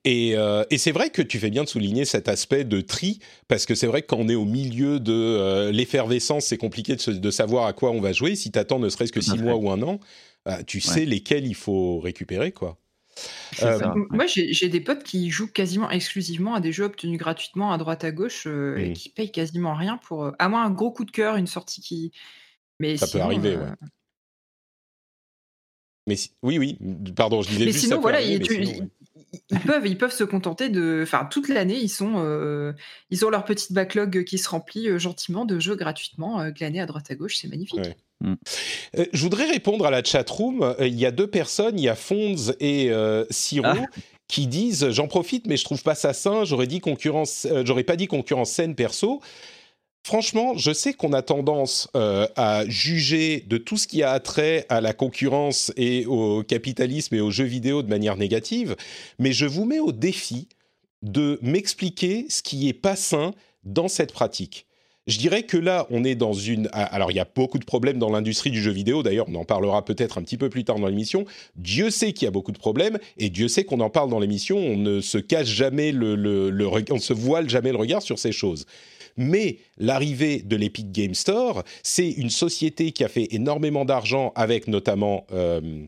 Et, 0.05 0.37
euh, 0.37 0.63
et 0.69 0.77
c'est 0.77 0.91
vrai 0.91 1.09
que 1.09 1.23
tu 1.23 1.39
fais 1.39 1.49
bien 1.49 1.63
de 1.63 1.67
souligner 1.69 2.05
cet 2.05 2.29
aspect 2.29 2.63
de 2.63 2.81
tri, 2.81 3.17
parce 3.47 3.65
que 3.65 3.73
c'est 3.73 3.87
vrai 3.87 4.03
que 4.03 4.07
quand 4.07 4.17
on 4.19 4.29
est 4.29 4.35
au 4.35 4.45
milieu 4.45 4.99
de 4.99 5.11
euh, 5.11 5.71
l'effervescence, 5.71 6.45
c'est 6.45 6.57
compliqué 6.57 6.95
de, 6.95 7.01
se- 7.01 7.09
de 7.09 7.31
savoir 7.31 7.65
à 7.65 7.73
quoi 7.73 7.89
on 7.89 7.99
va 7.99 8.13
jouer. 8.13 8.35
Si 8.35 8.51
tu 8.51 8.59
attends 8.59 8.77
ne 8.77 8.89
serait-ce 8.89 9.11
que 9.11 9.21
six 9.21 9.39
mois 9.39 9.55
ou 9.55 9.71
un 9.71 9.81
an, 9.81 9.99
euh, 10.47 10.61
tu 10.67 10.81
sais 10.81 11.05
lesquels 11.05 11.47
il 11.47 11.55
faut 11.55 11.99
récupérer, 11.99 12.51
quoi. 12.51 12.77
Moi, 14.11 14.27
j'ai 14.27 14.69
des 14.69 14.81
potes 14.81 15.03
qui 15.03 15.31
jouent 15.31 15.51
quasiment 15.51 15.89
exclusivement 15.89 16.53
à 16.53 16.59
des 16.59 16.71
jeux 16.71 16.85
obtenus 16.85 17.17
gratuitement 17.17 17.73
à 17.73 17.77
droite 17.79 18.03
à 18.03 18.11
gauche 18.11 18.45
et 18.45 18.91
mmh. 18.91 18.93
qui 18.93 19.09
payent 19.09 19.31
quasiment 19.31 19.73
rien 19.73 19.97
pour. 19.97 20.31
à 20.37 20.47
moins 20.47 20.63
un 20.63 20.69
gros 20.69 20.91
coup 20.91 21.05
de 21.05 21.11
cœur, 21.11 21.37
une 21.37 21.47
sortie 21.47 21.81
qui. 21.81 22.11
Mais 22.79 22.97
ça 22.97 23.07
peut 23.07 23.19
arriver, 23.19 23.57
ouais. 23.57 23.65
Mais 26.09 26.15
oui, 26.41 26.57
oui, 26.57 26.77
pardon, 27.15 27.43
je 27.43 27.49
disais 27.49 27.65
mais 27.65 27.71
juste 27.71 27.85
sinon, 27.85 28.01
voilà, 28.01 28.19
ils, 28.21 28.41
peuvent, 29.65 29.85
ils 29.85 29.97
peuvent 29.97 30.13
se 30.13 30.23
contenter 30.23 30.69
de. 30.69 31.01
Enfin, 31.03 31.27
toute 31.29 31.49
l'année, 31.49 31.77
ils, 31.77 31.89
sont, 31.89 32.15
euh, 32.17 32.73
ils 33.11 33.25
ont 33.25 33.29
leur 33.29 33.45
petite 33.45 33.71
backlog 33.71 34.23
qui 34.23 34.39
se 34.39 34.49
remplit 34.49 34.89
euh, 34.89 34.97
gentiment 34.97 35.45
de 35.45 35.59
jeux 35.59 35.75
gratuitement 35.75 36.41
euh, 36.41 36.49
glanés 36.49 36.81
à 36.81 36.87
droite 36.87 37.11
à 37.11 37.15
gauche, 37.15 37.37
c'est 37.37 37.47
magnifique. 37.47 37.79
Mm. 38.21 38.33
je 39.13 39.21
voudrais 39.21 39.45
répondre 39.45 39.85
à 39.85 39.91
la 39.91 40.03
chatroom. 40.03 40.75
Il 40.79 40.99
y 40.99 41.05
a 41.05 41.11
deux 41.11 41.27
personnes, 41.27 41.79
il 41.79 41.83
y 41.83 41.89
a 41.89 41.95
Fonz 41.95 42.55
et 42.59 42.91
Siro. 43.29 43.67
Ah. 43.67 43.85
qui 44.27 44.45
disent 44.45 44.89
j'en 44.91 45.07
profite 45.07 45.47
mais 45.47 45.57
je 45.57 45.63
trouve 45.63 45.81
pas 45.81 45.95
ça 45.95 46.13
sain 46.13 46.43
j'aurais 46.43 46.67
dit 46.67 46.81
concurrence 46.81 47.47
j'aurais 47.65 47.83
pas 47.83 47.95
dit 47.95 48.05
concurrence 48.05 48.51
saine 48.51 48.75
perso 48.75 49.21
Franchement, 50.09 50.57
je 50.57 50.73
sais 50.73 50.93
qu'on 50.93 51.13
a 51.13 51.21
tendance 51.21 51.87
euh, 51.95 52.25
à 52.35 52.67
juger 52.67 53.45
de 53.47 53.59
tout 53.59 53.77
ce 53.77 53.85
qui 53.85 54.01
a 54.01 54.19
trait 54.19 54.65
à 54.67 54.81
la 54.81 54.91
concurrence 54.91 55.71
et 55.77 56.07
au 56.07 56.41
capitalisme 56.41 57.13
et 57.13 57.21
aux 57.21 57.29
jeux 57.29 57.43
vidéo 57.43 57.83
de 57.83 57.89
manière 57.89 58.17
négative, 58.17 58.75
mais 59.19 59.33
je 59.33 59.45
vous 59.45 59.65
mets 59.65 59.79
au 59.79 59.91
défi 59.91 60.47
de 61.03 61.37
m'expliquer 61.43 62.25
ce 62.27 62.41
qui 62.41 62.67
est 62.67 62.73
pas 62.73 62.95
sain 62.95 63.35
dans 63.63 63.87
cette 63.87 64.11
pratique. 64.11 64.65
Je 65.05 65.19
dirais 65.19 65.43
que 65.43 65.57
là, 65.57 65.85
on 65.91 66.03
est 66.03 66.15
dans 66.15 66.33
une... 66.33 66.69
Ah, 66.73 66.85
alors, 66.85 67.11
il 67.11 67.15
y 67.17 67.19
a 67.19 67.27
beaucoup 67.35 67.59
de 67.59 67.65
problèmes 67.65 67.99
dans 67.99 68.09
l'industrie 68.09 68.49
du 68.49 68.63
jeu 68.63 68.71
vidéo. 68.71 69.03
D'ailleurs, 69.03 69.27
on 69.29 69.35
en 69.35 69.45
parlera 69.45 69.85
peut-être 69.85 70.17
un 70.17 70.23
petit 70.23 70.37
peu 70.37 70.49
plus 70.49 70.63
tard 70.63 70.79
dans 70.79 70.87
l'émission. 70.87 71.25
Dieu 71.55 71.91
sait 71.91 72.13
qu'il 72.13 72.25
y 72.25 72.27
a 72.27 72.31
beaucoup 72.31 72.51
de 72.51 72.57
problèmes 72.57 72.97
et 73.19 73.29
Dieu 73.29 73.47
sait 73.47 73.63
qu'on 73.63 73.79
en 73.79 73.91
parle 73.91 74.09
dans 74.09 74.19
l'émission. 74.19 74.57
On 74.57 74.75
ne 74.75 75.01
se 75.01 75.19
cache 75.19 75.49
jamais 75.49 75.91
le, 75.91 76.15
le, 76.15 76.99
se 76.99 77.13
voile 77.13 77.47
jamais 77.47 77.71
le 77.71 77.77
regard 77.77 78.01
sur 78.01 78.17
ces 78.17 78.31
choses. 78.31 78.65
Mais 79.17 79.57
l'arrivée 79.77 80.41
de 80.41 80.55
l'Epic 80.55 80.91
Game 80.91 81.13
Store, 81.13 81.63
c'est 81.83 82.09
une 82.09 82.29
société 82.29 82.91
qui 82.91 83.03
a 83.03 83.07
fait 83.07 83.27
énormément 83.31 83.85
d'argent 83.85 84.31
avec 84.35 84.67
notamment... 84.67 85.25
Euh, 85.31 85.85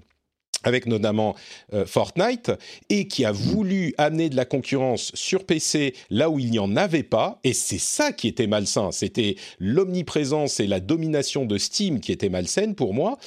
avec 0.63 0.85
notamment 0.85 1.35
euh, 1.73 1.85
Fortnite, 1.85 2.51
et 2.89 3.07
qui 3.07 3.25
a 3.25 3.31
voulu 3.31 3.93
amener 3.97 4.29
de 4.29 4.35
la 4.35 4.45
concurrence 4.45 5.11
sur 5.15 5.45
PC 5.45 5.95
là 6.09 6.29
où 6.29 6.39
il 6.39 6.51
n'y 6.51 6.59
en 6.59 6.75
avait 6.75 7.03
pas, 7.03 7.39
et 7.43 7.53
c'est 7.53 7.79
ça 7.79 8.11
qui 8.11 8.27
était 8.27 8.47
malsain, 8.47 8.91
c'était 8.91 9.35
l'omniprésence 9.59 10.59
et 10.59 10.67
la 10.67 10.79
domination 10.79 11.45
de 11.45 11.57
Steam 11.57 11.99
qui 11.99 12.11
était 12.11 12.29
malsaine 12.29 12.75
pour 12.75 12.93
moi, 12.93 13.17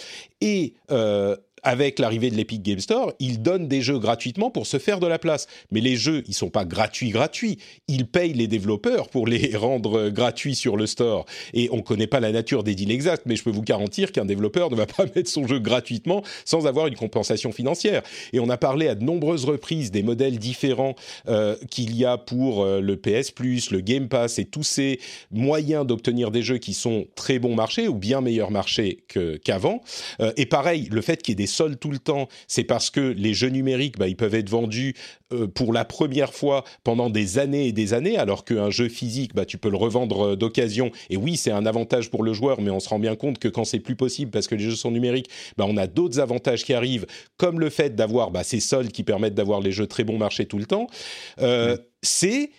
et 0.40 0.74
euh, 0.90 1.36
avec 1.64 1.98
l'arrivée 1.98 2.30
de 2.30 2.36
l'Epic 2.36 2.62
Game 2.62 2.78
Store, 2.78 3.12
ils 3.18 3.42
donnent 3.42 3.68
des 3.68 3.80
jeux 3.80 3.98
gratuitement 3.98 4.50
pour 4.50 4.66
se 4.66 4.78
faire 4.78 5.00
de 5.00 5.06
la 5.06 5.18
place. 5.18 5.46
Mais 5.70 5.80
les 5.80 5.96
jeux, 5.96 6.22
ils 6.28 6.34
sont 6.34 6.50
pas 6.50 6.64
gratuits, 6.64 7.10
gratuits. 7.10 7.58
Ils 7.88 8.06
payent 8.06 8.34
les 8.34 8.46
développeurs 8.46 9.08
pour 9.08 9.26
les 9.26 9.56
rendre 9.56 10.10
gratuits 10.10 10.54
sur 10.54 10.76
le 10.76 10.86
store. 10.86 11.24
Et 11.52 11.68
on 11.72 11.82
connaît 11.82 12.06
pas 12.06 12.20
la 12.20 12.32
nature 12.32 12.62
des 12.62 12.74
deals 12.74 12.92
exacts, 12.92 13.24
mais 13.26 13.36
je 13.36 13.42
peux 13.42 13.50
vous 13.50 13.62
garantir 13.62 14.12
qu'un 14.12 14.24
développeur 14.24 14.70
ne 14.70 14.76
va 14.76 14.86
pas 14.86 15.04
mettre 15.16 15.30
son 15.30 15.46
jeu 15.46 15.58
gratuitement 15.58 16.22
sans 16.44 16.66
avoir 16.66 16.86
une 16.86 16.96
compensation 16.96 17.52
financière. 17.52 18.02
Et 18.32 18.40
on 18.40 18.48
a 18.50 18.56
parlé 18.56 18.88
à 18.88 18.94
de 18.94 19.04
nombreuses 19.04 19.44
reprises 19.44 19.90
des 19.90 20.02
modèles 20.02 20.38
différents 20.38 20.94
euh, 21.28 21.56
qu'il 21.70 21.96
y 21.96 22.04
a 22.04 22.18
pour 22.18 22.62
euh, 22.62 22.80
le 22.80 22.96
PS 22.96 23.30
Plus, 23.30 23.70
le 23.70 23.80
Game 23.80 24.08
Pass 24.08 24.38
et 24.38 24.44
tous 24.44 24.62
ces 24.62 25.00
moyens 25.30 25.86
d'obtenir 25.86 26.30
des 26.30 26.42
jeux 26.42 26.58
qui 26.58 26.74
sont 26.74 27.06
très 27.14 27.38
bon 27.38 27.54
marché 27.54 27.88
ou 27.88 27.94
bien 27.94 28.20
meilleur 28.20 28.50
marché 28.50 29.04
qu'avant. 29.44 29.80
Euh, 30.20 30.32
et 30.36 30.46
pareil, 30.46 30.88
le 30.90 31.00
fait 31.00 31.22
qu'il 31.22 31.32
y 31.32 31.34
ait 31.34 31.36
des 31.36 31.46
sol 31.54 31.76
tout 31.76 31.90
le 31.90 31.98
temps, 31.98 32.28
c'est 32.48 32.64
parce 32.64 32.90
que 32.90 33.00
les 33.00 33.34
jeux 33.34 33.48
numériques, 33.48 33.98
bah, 33.98 34.08
ils 34.08 34.16
peuvent 34.16 34.34
être 34.34 34.50
vendus 34.50 34.94
euh, 35.32 35.46
pour 35.46 35.72
la 35.72 35.84
première 35.84 36.32
fois 36.34 36.64
pendant 36.82 37.10
des 37.10 37.38
années 37.38 37.68
et 37.68 37.72
des 37.72 37.94
années, 37.94 38.16
alors 38.18 38.44
qu'un 38.44 38.70
jeu 38.70 38.88
physique, 38.88 39.34
bah, 39.34 39.44
tu 39.44 39.58
peux 39.58 39.70
le 39.70 39.76
revendre 39.76 40.32
euh, 40.32 40.36
d'occasion. 40.36 40.90
Et 41.10 41.16
oui, 41.16 41.36
c'est 41.36 41.50
un 41.50 41.66
avantage 41.66 42.10
pour 42.10 42.22
le 42.22 42.32
joueur, 42.32 42.60
mais 42.60 42.70
on 42.70 42.80
se 42.80 42.88
rend 42.88 42.98
bien 42.98 43.16
compte 43.16 43.38
que 43.38 43.48
quand 43.48 43.64
c'est 43.64 43.80
plus 43.80 43.96
possible, 43.96 44.30
parce 44.30 44.46
que 44.46 44.54
les 44.54 44.64
jeux 44.64 44.76
sont 44.76 44.90
numériques, 44.90 45.30
bah, 45.56 45.64
on 45.68 45.76
a 45.76 45.86
d'autres 45.86 46.20
avantages 46.20 46.64
qui 46.64 46.74
arrivent, 46.74 47.06
comme 47.36 47.60
le 47.60 47.70
fait 47.70 47.94
d'avoir 47.94 48.30
bah, 48.30 48.44
ces 48.44 48.60
soldes 48.60 48.92
qui 48.92 49.04
permettent 49.04 49.34
d'avoir 49.34 49.60
les 49.60 49.72
jeux 49.72 49.86
très 49.86 50.04
bon 50.04 50.18
marché 50.18 50.46
tout 50.46 50.58
le 50.58 50.66
temps. 50.66 50.88
Euh, 51.40 51.76
c'est 52.02 52.50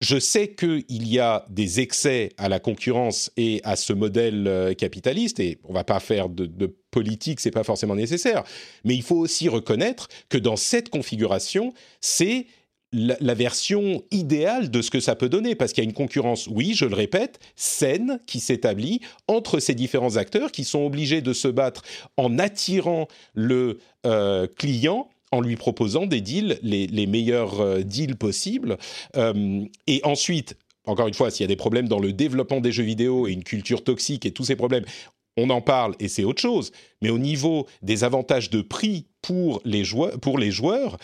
je 0.00 0.18
sais 0.18 0.48
qu'il 0.52 1.08
y 1.08 1.20
a 1.20 1.46
des 1.48 1.78
excès 1.78 2.30
à 2.36 2.48
la 2.48 2.58
concurrence 2.58 3.30
et 3.36 3.60
à 3.62 3.76
ce 3.76 3.92
modèle 3.92 4.74
capitaliste, 4.76 5.38
et 5.38 5.58
on 5.62 5.72
va 5.72 5.84
pas 5.84 6.00
faire 6.00 6.28
de, 6.28 6.46
de 6.46 6.74
politique, 6.92 7.40
c'est 7.40 7.50
pas 7.50 7.64
forcément 7.64 7.96
nécessaire, 7.96 8.44
mais 8.84 8.94
il 8.94 9.02
faut 9.02 9.16
aussi 9.16 9.48
reconnaître 9.48 10.08
que 10.28 10.38
dans 10.38 10.56
cette 10.56 10.90
configuration, 10.90 11.74
c'est 12.00 12.46
la, 12.92 13.34
version 13.34 14.02
idéale 14.10 14.70
de 14.70 14.82
ce 14.82 14.90
que 14.90 15.00
ça 15.00 15.16
peut 15.16 15.28
donner, 15.28 15.54
parce 15.54 15.72
qu'il 15.72 15.82
y 15.82 15.86
a 15.86 15.88
une 15.88 15.94
concurrence, 15.94 16.46
oui, 16.46 16.74
je 16.74 16.84
le 16.84 16.94
répète, 16.94 17.40
saine 17.56 18.20
qui 18.26 18.38
s'établit 18.38 19.00
entre 19.28 19.58
ces 19.58 19.74
différents 19.74 20.16
acteurs 20.16 20.52
qui 20.52 20.64
sont 20.64 20.84
obligés 20.84 21.22
de 21.22 21.32
se 21.32 21.48
battre 21.48 21.82
en 22.16 22.38
attirant 22.38 23.08
le 23.34 23.78
euh, 24.06 24.46
client 24.46 25.08
en 25.30 25.40
lui 25.40 25.56
proposant 25.56 26.04
des 26.04 26.20
deals, 26.20 26.58
les, 26.62 27.06
meilleurs 27.06 27.60
euh, 27.60 27.82
deals 27.82 28.16
possibles. 28.16 28.76
Euh, 29.16 29.64
et 29.86 30.02
ensuite, 30.04 30.56
encore 30.84 31.08
une 31.08 31.14
fois, 31.14 31.30
s'il 31.30 31.44
y 31.44 31.44
a 31.44 31.48
des 31.48 31.56
problèmes 31.56 31.88
dans 31.88 31.98
le 31.98 32.12
développement 32.12 32.60
des 32.60 32.72
jeux 32.72 32.82
vidéo 32.82 33.26
et 33.26 33.32
une 33.32 33.44
culture 33.44 33.82
toxique 33.82 34.26
et 34.26 34.32
tous 34.32 34.44
ces 34.44 34.56
problèmes, 34.56 34.84
on 35.36 35.50
en 35.50 35.60
parle 35.60 35.94
et 36.00 36.08
c'est 36.08 36.24
autre 36.24 36.42
chose. 36.42 36.72
Mais 37.00 37.10
au 37.10 37.18
niveau 37.18 37.66
des 37.82 38.04
avantages 38.04 38.50
de 38.50 38.62
prix 38.62 39.06
pour 39.22 39.60
les 39.64 39.84
joueurs, 39.84 40.96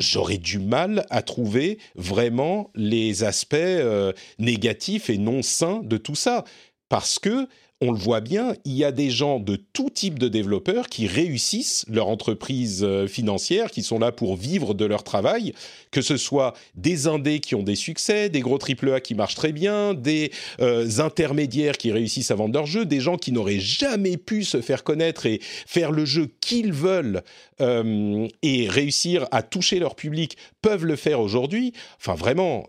j'aurais 0.00 0.38
du 0.38 0.58
mal 0.58 1.06
à 1.10 1.22
trouver 1.22 1.78
vraiment 1.94 2.70
les 2.74 3.24
aspects 3.24 3.54
euh, 3.54 4.12
négatifs 4.38 5.10
et 5.10 5.18
non 5.18 5.42
sains 5.42 5.80
de 5.82 5.96
tout 5.96 6.14
ça. 6.14 6.44
Parce 6.88 7.18
que 7.18 7.48
on 7.82 7.92
le 7.92 7.98
voit 7.98 8.22
bien, 8.22 8.54
il 8.64 8.72
y 8.72 8.84
a 8.84 8.92
des 8.92 9.10
gens 9.10 9.38
de 9.38 9.56
tout 9.56 9.90
type 9.90 10.18
de 10.18 10.28
développeurs 10.28 10.88
qui 10.88 11.06
réussissent 11.06 11.84
leur 11.90 12.08
entreprise 12.08 12.82
euh, 12.82 13.06
financière, 13.06 13.70
qui 13.70 13.82
sont 13.82 13.98
là 13.98 14.12
pour 14.12 14.36
vivre 14.36 14.72
de 14.72 14.86
leur 14.86 15.04
travail, 15.04 15.52
que 15.90 16.00
ce 16.00 16.16
soit 16.16 16.54
des 16.74 17.06
indés 17.06 17.38
qui 17.38 17.54
ont 17.54 17.62
des 17.62 17.74
succès, 17.74 18.30
des 18.30 18.40
gros 18.40 18.58
AAA 18.58 19.00
qui 19.00 19.14
marchent 19.14 19.34
très 19.34 19.52
bien, 19.52 19.92
des 19.92 20.32
euh, 20.60 20.88
intermédiaires 21.00 21.76
qui 21.76 21.92
réussissent 21.92 22.30
à 22.30 22.34
vendre 22.34 22.54
leurs 22.54 22.64
jeux, 22.64 22.86
des 22.86 23.00
gens 23.00 23.18
qui 23.18 23.30
n'auraient 23.30 23.60
jamais 23.60 24.16
pu 24.16 24.44
se 24.44 24.62
faire 24.62 24.82
connaître 24.82 25.26
et 25.26 25.40
faire 25.42 25.92
le 25.92 26.06
jeu 26.06 26.30
qu'ils 26.40 26.72
veulent 26.72 27.22
euh, 27.60 28.26
et 28.40 28.70
réussir 28.70 29.26
à 29.32 29.42
toucher 29.42 29.80
leur 29.80 29.96
public 29.96 30.38
peuvent 30.62 30.86
le 30.86 30.96
faire 30.96 31.20
aujourd'hui. 31.20 31.74
Enfin, 31.98 32.14
vraiment, 32.14 32.68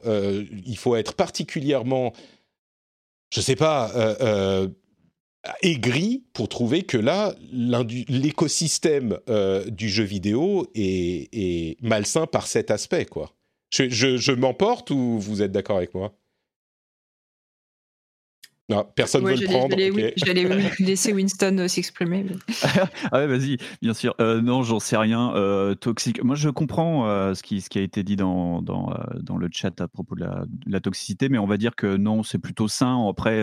il 0.66 0.78
faut 0.78 0.96
être 0.96 1.14
particulièrement 1.14 2.14
je 3.34 3.42
sais 3.42 3.58
pas, 3.58 3.92
aigri 5.62 6.24
pour 6.34 6.50
trouver 6.50 6.84
que 6.84 6.98
là, 6.98 7.34
l'écosystème 7.52 9.20
euh, 9.30 9.66
du 9.66 9.90
jeu 9.90 10.04
vidéo 10.04 10.68
est, 10.76 11.78
malsain 11.82 12.26
par 12.28 12.48
cet 12.48 12.72
aspect, 12.72 13.06
quoi. 13.06 13.34
Je, 13.72 14.32
m'emporte 14.34 14.92
ou 14.92 15.20
vous 15.20 15.42
êtes 15.42 15.52
d'accord 15.52 15.78
avec 15.78 15.94
moi? 15.94 16.14
Non, 18.70 18.86
personne 18.96 19.24
ne 19.24 19.30
veut 19.30 19.38
le 19.38 19.46
prendre. 19.46 19.78
J'allais 20.18 20.46
laisser 20.80 21.14
Winston 21.14 21.58
euh, 21.58 21.68
s'exprimer. 21.70 22.26
ah 23.12 23.20
ouais, 23.20 23.28
vas-y, 23.28 23.58
bien 23.82 23.94
sûr. 23.94 24.14
Euh, 24.20 24.42
non, 24.42 24.62
j'en 24.64 24.80
sais 24.80 24.98
rien. 24.98 25.34
toxique. 25.80 26.22
Moi, 26.22 26.36
je 26.36 26.50
comprends 26.50 27.34
ce, 27.34 27.42
qui, 27.44 27.62
ce 27.62 27.70
qui 27.70 27.80
a 27.80 27.82
été 27.82 28.04
dit 28.04 28.18
dans, 28.18 28.62
dans, 28.62 28.94
dans, 29.22 29.38
le 29.38 29.48
chat 29.52 29.80
à 29.80 29.88
propos 29.88 30.16
de 30.16 30.22
la, 30.22 30.46
de 30.48 30.72
la, 30.72 30.82
toxicité, 30.82 31.30
mais 31.30 31.38
on 31.38 31.48
va 31.48 31.58
dire 31.58 31.76
que 31.76 31.96
non, 31.96 32.24
c'est 32.24 32.40
plutôt 32.40 32.68
sain. 32.68 33.08
Après, 33.10 33.42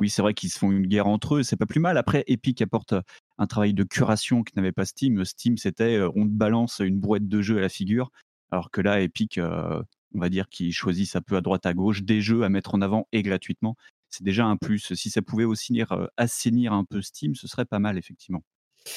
oui, 0.00 0.10
c'est 0.10 0.22
vrai 0.22 0.34
qu'ils 0.34 0.50
se 0.50 0.58
font 0.58 0.70
une 0.70 0.86
guerre 0.86 1.06
entre 1.06 1.36
eux, 1.36 1.42
c'est 1.42 1.56
pas 1.56 1.66
plus 1.66 1.80
mal. 1.80 1.96
Après, 1.96 2.24
Epic 2.26 2.60
apporte 2.62 2.94
un 3.38 3.46
travail 3.46 3.74
de 3.74 3.82
curation 3.84 4.42
qui 4.42 4.54
n'avait 4.56 4.72
pas 4.72 4.84
Steam. 4.84 5.24
Steam, 5.24 5.56
c'était 5.56 6.00
on 6.14 6.24
te 6.24 6.32
balance 6.32 6.80
une 6.80 7.00
brouette 7.00 7.28
de 7.28 7.42
jeux 7.42 7.58
à 7.58 7.60
la 7.60 7.68
figure, 7.68 8.10
alors 8.50 8.70
que 8.70 8.80
là, 8.80 9.00
Epic, 9.00 9.40
on 9.40 10.18
va 10.20 10.28
dire 10.28 10.48
qu'ils 10.48 10.72
choisissent 10.72 11.16
un 11.16 11.22
peu 11.22 11.36
à 11.36 11.40
droite 11.40 11.66
à 11.66 11.74
gauche 11.74 12.02
des 12.02 12.20
jeux 12.20 12.44
à 12.44 12.48
mettre 12.48 12.74
en 12.74 12.82
avant 12.82 13.08
et 13.12 13.22
gratuitement. 13.22 13.76
C'est 14.10 14.24
déjà 14.24 14.46
un 14.46 14.56
plus. 14.56 14.94
Si 14.94 15.10
ça 15.10 15.22
pouvait 15.22 15.44
aussi 15.44 15.80
assainir 16.16 16.72
un 16.72 16.84
peu 16.84 17.02
Steam, 17.02 17.34
ce 17.34 17.48
serait 17.48 17.64
pas 17.64 17.78
mal, 17.78 17.98
effectivement. 17.98 18.42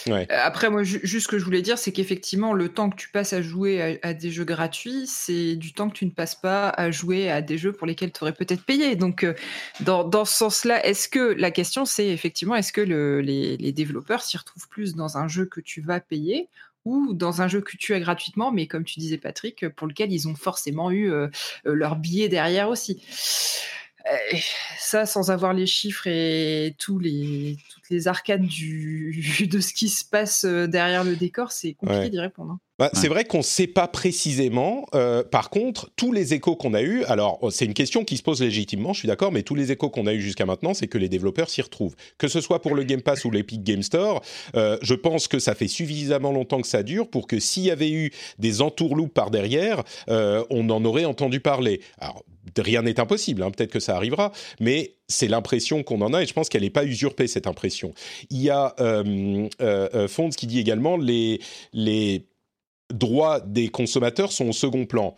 Euh, 0.08 0.25
après, 0.29 0.69
moi, 0.69 0.84
juste 0.84 1.19
ce 1.19 1.27
que 1.27 1.39
je 1.39 1.46
voulais 1.46 1.62
dire, 1.62 1.77
c'est 1.77 1.91
qu'effectivement, 1.91 2.53
le 2.53 2.69
temps 2.69 2.89
que 2.89 2.96
tu 2.96 3.10
passes 3.10 3.34
à 3.34 3.41
jouer 3.41 4.00
à, 4.03 4.13
des 4.13 4.31
jeux 4.31 4.43
gratuits, 4.43 5.05
c'est 5.08 5.55
du 5.55 5.74
temps 5.74 5.89
que 5.89 5.96
tu 5.96 6.05
ne 6.05 6.12
passes 6.12 6.36
pas 6.36 6.69
à 6.69 6.91
jouer 6.91 7.29
à 7.29 7.41
des 7.41 7.58
jeux 7.58 7.72
pour 7.72 7.88
lesquels 7.88 8.12
tu 8.12 8.24
aurais 8.24 8.34
peut-être 8.34 8.63
payé. 8.63 8.96
Donc, 8.96 9.24
euh, 9.24 9.34
dans, 9.81 10.25
ce 10.25 10.36
sens-là, 10.36 10.86
est-ce 10.86 11.08
que 11.08 11.34
la 11.34 11.51
question, 11.51 11.86
c'est 11.86 12.08
effectivement, 12.08 12.55
est-ce 12.55 12.74
que 12.74 12.81
les, 12.81 13.72
développeurs 13.72 14.24
s'y 14.24 14.36
retrouvent 14.36 14.67
plus 14.67 14.96
dans 14.96 15.17
un 15.17 15.27
jeu 15.27 15.46
que 15.46 15.62
tu 15.62 15.81
vas 15.81 16.00
payer 16.00 16.50
ou 16.86 17.13
dans 17.13 17.41
un 17.41 17.48
jeu 17.48 17.62
que 17.62 17.77
tu 17.77 17.93
as 17.93 18.00
gratuitement, 18.00 18.51
mais 18.51 18.65
comme 18.65 18.84
tu 18.84 19.00
disais, 19.00 19.17
Patrick, 19.17 19.67
pour 19.69 19.86
lequel 19.86 20.12
ils 20.12 20.27
ont 20.27 20.36
forcément 20.36 20.91
eu 20.91 21.12
euh, 21.12 21.27
leur 21.65 21.96
billet 21.96 22.29
derrière 22.29 22.69
aussi? 22.69 23.01
Ça, 24.77 25.06
sans 25.06 25.32
avoir 25.32 25.53
les 25.53 25.68
chiffres 25.68 26.08
et 26.08 26.75
tous 26.77 27.00
les, 27.00 27.58
toutes 27.74 27.89
les 27.89 28.08
arcades 28.08 28.46
du, 28.46 29.48
de 29.50 29.60
ce 29.60 29.74
qui 29.74 29.89
se 29.89 30.06
passe 30.06 30.46
derrière 30.46 31.03
le 31.03 31.15
décor, 31.15 31.51
c'est 31.51 31.74
compliqué 31.74 32.10
d'y 32.10 32.20
répondre. 32.20 32.58
Bah, 32.79 32.89
c'est 32.93 33.09
vrai 33.09 33.25
qu'on 33.25 33.39
ne 33.39 33.43
sait 33.43 33.67
pas 33.67 33.89
précisément. 33.89 34.86
Euh, 34.95 35.21
par 35.21 35.50
contre, 35.50 35.89
tous 35.98 36.13
les 36.13 36.33
échos 36.33 36.55
qu'on 36.55 36.74
a 36.74 36.81
eus, 36.81 37.03
alors 37.03 37.38
oh, 37.41 37.51
c'est 37.51 37.65
une 37.65 37.74
question 37.74 38.05
qui 38.05 38.15
se 38.15 38.24
pose 38.24 38.41
légitimement, 38.41 38.93
je 38.93 39.00
suis 39.00 39.07
d'accord, 39.09 39.33
mais 39.33 39.43
tous 39.43 39.53
les 39.53 39.74
échos 39.74 39.89
qu'on 39.89 40.07
a 40.07 40.13
eus 40.13 40.21
jusqu'à 40.21 40.45
maintenant, 40.45 40.74
c'est 40.74 40.88
que 40.88 40.98
les 40.98 41.09
développeurs 41.09 41.50
s'y 41.50 41.62
retrouvent. 41.62 41.98
Que 42.17 42.29
ce 42.29 42.39
soit 42.39 42.62
pour 42.62 42.75
le 42.75 42.83
Game 42.83 43.01
Pass 43.01 43.25
ou 43.25 43.31
l'Epic 43.31 43.63
Game 43.63 43.83
Store, 43.83 44.21
euh, 44.55 44.77
je 44.81 44.93
pense 44.93 45.27
que 45.27 45.39
ça 45.39 45.55
fait 45.55 45.67
suffisamment 45.67 46.31
longtemps 46.31 46.62
que 46.62 46.67
ça 46.67 46.81
dure 46.81 47.09
pour 47.09 47.27
que 47.27 47.38
s'il 47.38 47.63
y 47.63 47.71
avait 47.71 47.91
eu 47.91 48.12
des 48.39 48.62
entourloupes 48.62 49.13
par 49.13 49.29
derrière, 49.29 49.83
euh, 50.09 50.45
on 50.50 50.69
en 50.69 50.86
aurait 50.86 51.03
entendu 51.03 51.41
parler. 51.41 51.81
Alors, 52.00 52.24
rien 52.57 52.81
n'est 52.81 53.01
impossible, 53.01 53.43
hein, 53.43 53.51
peut-être 53.51 53.71
que 53.71 53.81
ça 53.81 53.98
arrivera, 53.98 54.31
mais 54.62 54.95
c'est 55.07 55.27
l'impression 55.27 55.83
qu'on 55.83 56.01
en 56.01 56.13
a 56.13 56.24
et 56.24 56.25
je 56.25 56.33
pense 56.33 56.48
qu'elle 56.48 56.62
n'est 56.62 56.69
pas 56.69 56.86
usurpée 56.86 57.27
cette 57.27 57.45
impression. 57.45 57.93
Il 58.29 58.41
y 58.41 58.50
a 58.50 58.74
euh, 58.79 60.07
Fonds 60.07 60.29
qui 60.29 60.48
dit 60.48 60.59
également 60.59 60.95
les 60.95 61.41
les 61.74 62.28
droits 62.91 63.39
des 63.39 63.69
consommateurs 63.69 64.31
sont 64.31 64.50
au 64.50 64.53
second 64.53 64.86
plan. 64.86 65.15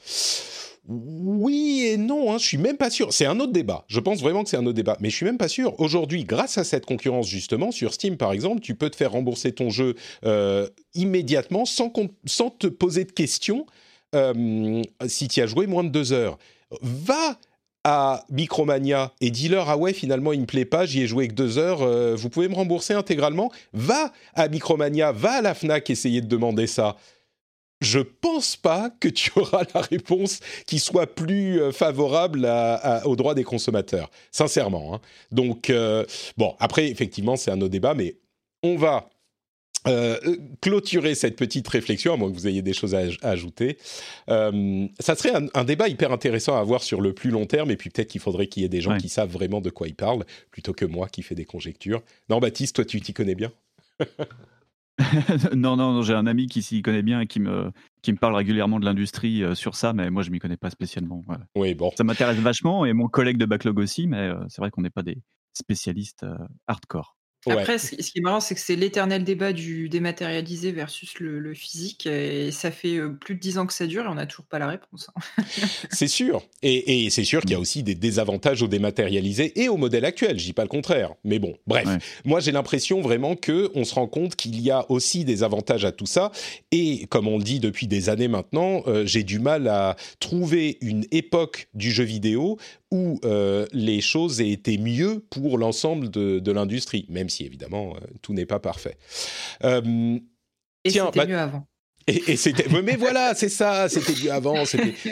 Oui 0.87 1.85
et 1.85 1.97
non, 1.97 2.33
hein, 2.33 2.37
je 2.39 2.45
suis 2.45 2.57
même 2.57 2.77
pas 2.77 2.89
sûr. 2.89 3.13
C'est 3.13 3.25
un 3.25 3.39
autre 3.39 3.53
débat. 3.53 3.85
Je 3.87 3.99
pense 3.99 4.21
vraiment 4.21 4.43
que 4.43 4.49
c'est 4.49 4.57
un 4.57 4.65
autre 4.65 4.75
débat, 4.75 4.97
mais 4.99 5.09
je 5.09 5.15
suis 5.15 5.25
même 5.25 5.37
pas 5.37 5.47
sûr. 5.47 5.79
Aujourd'hui, 5.79 6.23
grâce 6.25 6.57
à 6.57 6.63
cette 6.63 6.85
concurrence 6.85 7.27
justement 7.27 7.71
sur 7.71 7.93
Steam 7.93 8.17
par 8.17 8.31
exemple, 8.31 8.61
tu 8.61 8.75
peux 8.75 8.89
te 8.89 8.95
faire 8.95 9.11
rembourser 9.11 9.51
ton 9.51 9.69
jeu 9.69 9.95
euh, 10.25 10.67
immédiatement 10.95 11.65
sans, 11.65 11.89
te 11.89 12.67
poser 12.67 13.05
de 13.05 13.11
questions 13.11 13.65
euh, 14.15 14.81
si 15.07 15.27
tu 15.27 15.41
as 15.41 15.47
joué 15.47 15.67
moins 15.67 15.83
de 15.83 15.89
deux 15.89 16.13
heures. 16.13 16.37
Va 16.81 17.37
à 17.83 18.25
Micromania 18.29 19.11
et 19.21 19.31
dis-leur 19.31 19.69
ah 19.69 19.77
ouais 19.77 19.93
finalement 19.93 20.33
il 20.33 20.41
me 20.41 20.45
plaît 20.45 20.65
pas 20.65 20.85
j'y 20.85 21.01
ai 21.01 21.07
joué 21.07 21.27
que 21.27 21.33
deux 21.33 21.57
heures 21.57 21.81
euh, 21.81 22.15
vous 22.15 22.29
pouvez 22.29 22.47
me 22.47 22.53
rembourser 22.53 22.93
intégralement 22.93 23.51
va 23.73 24.13
à 24.35 24.47
Micromania 24.49 25.11
va 25.11 25.31
à 25.31 25.41
la 25.41 25.55
Fnac 25.55 25.89
essayer 25.89 26.21
de 26.21 26.27
demander 26.27 26.67
ça 26.67 26.95
je 27.81 27.99
pense 27.99 28.55
pas 28.55 28.91
que 28.99 29.07
tu 29.09 29.31
auras 29.35 29.63
la 29.73 29.81
réponse 29.81 30.39
qui 30.65 30.79
soit 30.79 31.07
plus 31.07 31.59
euh, 31.59 31.71
favorable 31.71 32.47
aux 33.05 33.15
droits 33.15 33.33
des 33.33 33.43
consommateurs, 33.43 34.09
sincèrement. 34.31 34.95
Hein. 34.95 35.01
Donc, 35.31 35.69
euh, 35.69 36.05
bon, 36.37 36.55
après, 36.59 36.89
effectivement, 36.89 37.35
c'est 37.35 37.51
un 37.51 37.59
autre 37.59 37.71
débat, 37.71 37.95
mais 37.95 38.15
on 38.63 38.77
va 38.77 39.09
euh, 39.87 40.19
clôturer 40.61 41.15
cette 41.15 41.35
petite 41.35 41.67
réflexion, 41.67 42.13
à 42.13 42.17
moins 42.17 42.29
que 42.29 42.35
vous 42.35 42.47
ayez 42.47 42.61
des 42.61 42.73
choses 42.73 42.93
à, 42.93 43.01
ajouter. 43.23 43.77
ça 44.27 45.15
serait 45.15 45.33
un, 45.55 45.63
débat 45.63 45.87
hyper 45.87 46.11
intéressant 46.11 46.55
à 46.55 46.59
avoir 46.59 46.83
sur 46.83 47.01
le 47.01 47.13
plus 47.13 47.31
long 47.31 47.47
terme, 47.47 47.71
et 47.71 47.77
puis 47.77 47.89
peut-être 47.89 48.09
qu'il 48.09 48.21
faudrait 48.21 48.45
qu'il 48.45 48.61
y 48.61 48.65
ait 48.65 48.69
des 48.69 48.81
gens 48.81 48.97
qui 48.97 49.09
savent 49.09 49.31
vraiment 49.31 49.59
de 49.59 49.71
quoi 49.71 49.87
ils 49.87 49.95
parlent, 49.95 50.25
plutôt 50.51 50.73
que 50.73 50.85
moi 50.85 51.07
qui 51.09 51.23
fais 51.23 51.35
des 51.35 51.45
conjectures. 51.45 52.03
Non, 52.29 52.39
Baptiste, 52.39 52.75
toi, 52.75 52.85
tu 52.85 53.01
t'y 53.01 53.13
connais 53.13 53.35
bien? 53.35 53.51
non, 55.55 55.75
non, 55.75 56.01
j'ai 56.01 56.13
un 56.13 56.27
ami 56.27 56.47
qui 56.47 56.61
s'y 56.61 56.81
connaît 56.81 57.01
bien 57.01 57.21
et 57.21 57.27
qui 57.27 57.39
me, 57.39 57.71
qui 58.01 58.11
me 58.11 58.17
parle 58.17 58.35
régulièrement 58.35 58.79
de 58.79 58.85
l'industrie 58.85 59.43
euh, 59.43 59.55
sur 59.55 59.75
ça, 59.75 59.93
mais 59.93 60.09
moi 60.09 60.23
je 60.23 60.31
m'y 60.31 60.39
connais 60.39 60.57
pas 60.57 60.69
spécialement. 60.69 61.23
Oui, 61.55 61.73
bon. 61.73 61.91
Ça 61.97 62.03
m'intéresse 62.03 62.37
vachement 62.37 62.85
et 62.85 62.93
mon 62.93 63.07
collègue 63.07 63.37
de 63.37 63.45
backlog 63.45 63.79
aussi, 63.79 64.07
mais 64.07 64.29
euh, 64.29 64.43
c'est 64.49 64.61
vrai 64.61 64.71
qu'on 64.71 64.81
n'est 64.81 64.89
pas 64.89 65.03
des 65.03 65.21
spécialistes 65.53 66.23
euh, 66.23 66.37
hardcore. 66.67 67.15
Après, 67.49 67.79
ce 67.79 67.95
qui 67.95 68.19
est 68.19 68.21
marrant, 68.21 68.39
c'est 68.39 68.53
que 68.55 68.61
c'est 68.61 68.75
l'éternel 68.75 69.23
débat 69.23 69.51
du 69.53 69.89
dématérialisé 69.89 70.71
versus 70.71 71.19
le, 71.19 71.53
physique. 71.53 72.05
Et 72.05 72.51
ça 72.51 72.71
fait 72.71 72.97
euh, 72.97 73.09
plus 73.09 73.35
de 73.35 73.39
dix 73.39 73.57
ans 73.57 73.65
que 73.65 73.73
ça 73.73 73.87
dure 73.87 74.05
et 74.05 74.07
on 74.07 74.15
n'a 74.15 74.25
toujours 74.25 74.45
pas 74.45 74.59
la 74.59 74.67
réponse. 74.67 75.09
Hein. 75.15 75.43
c'est 75.91 76.07
sûr. 76.07 76.43
Et, 76.61 77.09
c'est 77.09 77.23
sûr 77.23 77.41
qu'il 77.41 77.51
y 77.51 77.55
a 77.55 77.59
aussi 77.59 77.83
des 77.83 77.95
désavantages 77.95 78.61
au 78.61 78.67
dématérialisé 78.67 79.59
et 79.61 79.69
au 79.69 79.77
modèle 79.77 80.05
actuel. 80.05 80.39
Je 80.39 80.45
dis 80.45 80.53
pas 80.53 80.63
le 80.63 80.69
contraire. 80.69 81.13
Mais 81.23 81.39
bon, 81.39 81.57
bref. 81.67 82.21
Moi, 82.25 82.39
j'ai 82.39 82.51
l'impression 82.51 83.01
vraiment 83.01 83.35
que 83.35 83.71
on 83.75 83.83
se 83.83 83.95
rend 83.95 84.07
compte 84.07 84.35
qu'il 84.35 84.61
y 84.61 84.71
a 84.71 84.89
aussi 84.89 85.25
des 85.25 85.43
avantages 85.43 85.85
à 85.85 85.91
tout 85.91 86.05
ça. 86.05 86.31
Et 86.71 87.07
comme 87.07 87.27
on 87.27 87.37
le 87.37 87.43
dit 87.43 87.59
depuis 87.59 87.87
des 87.87 88.09
années 88.09 88.27
maintenant, 88.27 88.83
euh, 88.87 89.05
j'ai 89.05 89.23
du 89.23 89.39
mal 89.39 89.67
à 89.67 89.95
trouver 90.19 90.77
une 90.81 91.05
époque 91.11 91.67
du 91.73 91.91
jeu 91.91 92.03
vidéo 92.03 92.57
où 92.91 93.19
euh, 93.23 93.65
les 93.71 94.01
choses 94.01 94.41
aient 94.41 94.51
été 94.51 94.77
mieux 94.77 95.23
pour 95.29 95.57
l'ensemble 95.57 96.09
de, 96.09 96.51
l'industrie, 96.51 97.05
même 97.09 97.29
si 97.31 97.45
évidemment 97.45 97.95
euh, 97.95 97.99
tout 98.21 98.33
n'est 98.33 98.45
pas 98.45 98.59
parfait. 98.59 98.97
Euh, 99.63 100.19
et 100.83 100.89
c'était 100.89 101.11
bah 101.13 101.25
mieux 101.25 101.37
avant. 101.37 101.67
Et, 102.07 102.35
c'était, 102.35 102.65
mais 102.81 102.95
voilà, 102.95 103.35
c'est 103.35 103.49
ça, 103.49 103.87
c'était 103.87 104.13
mieux 104.23 104.31
avant. 104.31 104.63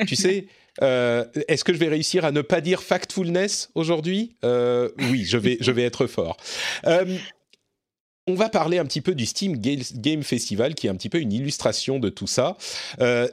tu 0.07 0.15
sais, 0.15 0.47
est-ce 0.81 1.63
que 1.63 1.73
je 1.73 1.77
vais 1.77 1.87
réussir 1.87 2.25
à 2.25 2.31
ne 2.31 2.41
pas 2.41 2.61
dire 2.61 2.81
factfulness 2.81 3.69
aujourd'hui? 3.75 4.35
Oui, 4.43 5.23
je 5.23 5.37
vais, 5.37 5.57
je 5.61 5.71
vais 5.71 5.83
être 5.83 6.07
fort. 6.07 6.37
on 6.83 8.33
va 8.33 8.49
parler 8.49 8.79
un 8.79 8.85
petit 8.85 9.01
peu 9.01 9.13
du 9.13 9.27
Steam 9.27 9.55
Game 9.57 10.23
Festival, 10.23 10.73
qui 10.73 10.87
est 10.87 10.89
un 10.89 10.95
petit 10.95 11.09
peu 11.09 11.19
une 11.19 11.31
illustration 11.31 11.99
de 11.99 12.09
tout 12.09 12.27
ça. 12.27 12.57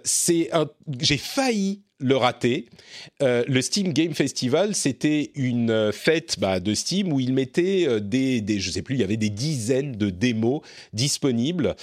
c'est 0.04 0.50
j'ai 1.00 1.18
failli 1.18 1.85
le 1.98 2.16
rater. 2.16 2.66
Euh, 3.22 3.44
le 3.48 3.62
Steam 3.62 3.92
Game 3.92 4.14
Festival, 4.14 4.74
c'était 4.74 5.30
une 5.34 5.70
euh, 5.70 5.92
fête 5.92 6.36
bah, 6.38 6.60
de 6.60 6.74
Steam 6.74 7.12
où 7.12 7.20
ils 7.20 7.32
mettaient 7.32 7.86
euh, 7.88 8.00
des, 8.00 8.42
je 8.58 8.70
sais 8.70 8.82
plus, 8.82 8.96
il 8.96 9.00
y 9.00 9.04
avait 9.04 9.16
des 9.16 9.30
dizaines 9.30 9.92
de 9.92 10.10
démos 10.10 10.60
disponibles 10.92 11.74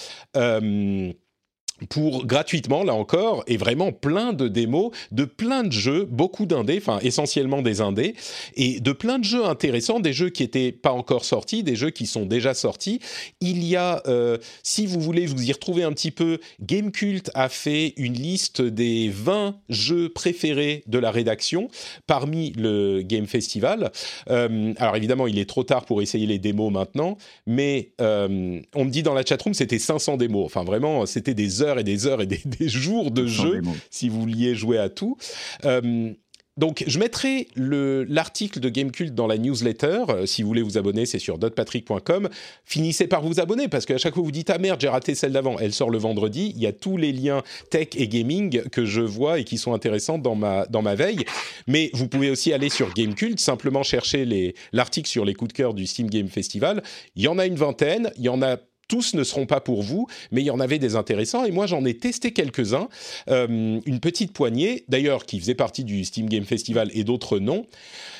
pour 1.89 2.25
gratuitement, 2.25 2.83
là 2.83 2.93
encore, 2.93 3.43
et 3.47 3.57
vraiment 3.57 3.91
plein 3.91 4.33
de 4.33 4.47
démos 4.47 4.91
de 5.11 5.25
plein 5.25 5.63
de 5.63 5.71
jeux, 5.71 6.05
beaucoup 6.09 6.45
d'indés, 6.45 6.77
enfin 6.77 6.99
essentiellement 7.01 7.61
des 7.61 7.81
indés, 7.81 8.15
et 8.55 8.79
de 8.79 8.91
plein 8.91 9.19
de 9.19 9.23
jeux 9.23 9.45
intéressants, 9.45 9.99
des 9.99 10.13
jeux 10.13 10.29
qui 10.29 10.43
n'étaient 10.43 10.71
pas 10.71 10.91
encore 10.91 11.25
sortis, 11.25 11.63
des 11.63 11.75
jeux 11.75 11.89
qui 11.89 12.05
sont 12.05 12.25
déjà 12.25 12.53
sortis. 12.53 12.99
Il 13.41 13.63
y 13.63 13.75
a, 13.75 14.01
euh, 14.07 14.37
si 14.61 14.85
vous 14.85 14.99
voulez 14.99 15.25
vous 15.25 15.43
y 15.43 15.51
retrouver 15.51 15.83
un 15.83 15.91
petit 15.91 16.11
peu, 16.11 16.39
Gamecult 16.61 17.31
a 17.33 17.49
fait 17.49 17.93
une 17.97 18.13
liste 18.13 18.61
des 18.61 19.09
20 19.09 19.55
jeux 19.69 20.09
préférés 20.09 20.83
de 20.87 20.99
la 20.99 21.11
rédaction 21.11 21.69
parmi 22.07 22.51
le 22.51 23.01
Game 23.01 23.27
Festival. 23.27 23.91
Euh, 24.29 24.73
alors 24.77 24.95
évidemment, 24.95 25.27
il 25.27 25.39
est 25.39 25.49
trop 25.49 25.63
tard 25.63 25.85
pour 25.85 26.01
essayer 26.01 26.27
les 26.27 26.39
démos 26.39 26.71
maintenant, 26.71 27.17
mais 27.47 27.91
euh, 28.01 28.59
on 28.75 28.85
me 28.85 28.89
dit 28.89 29.03
dans 29.03 29.13
la 29.13 29.25
chatroom 29.25 29.53
c'était 29.53 29.79
500 29.79 30.17
démos. 30.17 30.45
Enfin 30.45 30.63
vraiment, 30.63 31.05
c'était 31.05 31.33
des 31.33 31.61
heures 31.61 31.72
et 31.79 31.83
des 31.83 32.07
heures 32.07 32.21
et 32.21 32.27
des, 32.27 32.41
jours 32.67 33.11
de 33.11 33.25
jeu 33.25 33.61
si 33.89 34.09
vous 34.09 34.21
vouliez 34.21 34.55
jouer 34.55 34.77
à 34.77 34.89
tout. 34.89 35.17
Euh, 35.65 36.13
donc, 36.55 36.83
je 36.85 36.99
mettrai 36.99 37.47
l'article 37.55 38.59
de 38.59 38.69
Gamecult 38.69 39.15
dans 39.15 39.25
la 39.25 39.39
newsletter. 39.39 40.03
Euh, 40.09 40.25
si 40.27 40.43
vous 40.43 40.47
voulez 40.47 40.61
vous 40.61 40.77
abonner, 40.77 41.07
c'est 41.07 41.17
sur 41.17 41.39
dotpatrick.com. 41.39 42.29
Finissez 42.63 43.07
par 43.07 43.23
vous 43.23 43.39
abonner 43.39 43.67
parce 43.67 43.87
qu'à 43.87 43.97
chaque 43.97 44.13
fois 44.13 44.23
vous 44.23 44.31
dites 44.31 44.51
Ah 44.51 44.59
merde, 44.59 44.79
j'ai 44.79 44.87
raté 44.87 45.15
celle 45.15 45.31
d'avant. 45.31 45.57
Elle 45.57 45.73
sort 45.73 45.89
le 45.89 45.97
vendredi. 45.97 46.53
Il 46.55 46.61
y 46.61 46.67
a 46.67 46.71
tous 46.71 46.95
les 46.95 47.11
liens 47.11 47.41
tech 47.71 47.87
et 47.95 48.07
gaming 48.07 48.61
que 48.69 48.85
je 48.85 49.01
vois 49.01 49.39
et 49.39 49.45
qui 49.45 49.57
sont 49.57 49.73
intéressants 49.73 50.19
dans 50.19 50.35
ma, 50.35 50.67
dans 50.67 50.83
ma 50.83 50.93
veille. 50.93 51.25
Mais 51.65 51.89
vous 51.93 52.07
pouvez 52.07 52.29
aussi 52.29 52.53
aller 52.53 52.69
sur 52.69 52.93
Gamecult, 52.93 53.39
simplement 53.39 53.81
chercher 53.81 54.53
l'article 54.73 55.09
sur 55.09 55.25
les 55.25 55.33
coups 55.33 55.49
de 55.49 55.57
cœur 55.57 55.73
du 55.73 55.87
Steam 55.87 56.07
Game 56.07 56.27
Festival. 56.27 56.83
Il 57.15 57.23
y 57.23 57.27
en 57.27 57.39
a 57.39 57.47
une 57.47 57.55
vingtaine. 57.55 58.11
Il 58.17 58.25
y 58.25 58.29
en 58.29 58.43
a 58.43 58.57
tous 58.87 59.13
ne 59.13 59.23
seront 59.23 59.45
pas 59.45 59.59
pour 59.59 59.81
vous, 59.81 60.07
mais 60.31 60.41
il 60.41 60.45
y 60.45 60.51
en 60.51 60.59
avait 60.59 60.79
des 60.79 60.95
intéressants 60.95 61.45
et 61.45 61.51
moi 61.51 61.65
j'en 61.67 61.85
ai 61.85 61.97
testé 61.97 62.31
quelques-uns, 62.31 62.89
euh, 63.29 63.79
une 63.85 63.99
petite 63.99 64.33
poignée, 64.33 64.85
d'ailleurs 64.87 65.25
qui 65.25 65.39
faisait 65.39 65.55
partie 65.55 65.83
du 65.83 66.03
Steam 66.05 66.27
Game 66.27 66.45
Festival 66.45 66.89
et 66.93 67.03
d'autres 67.03 67.39
non. 67.39 67.65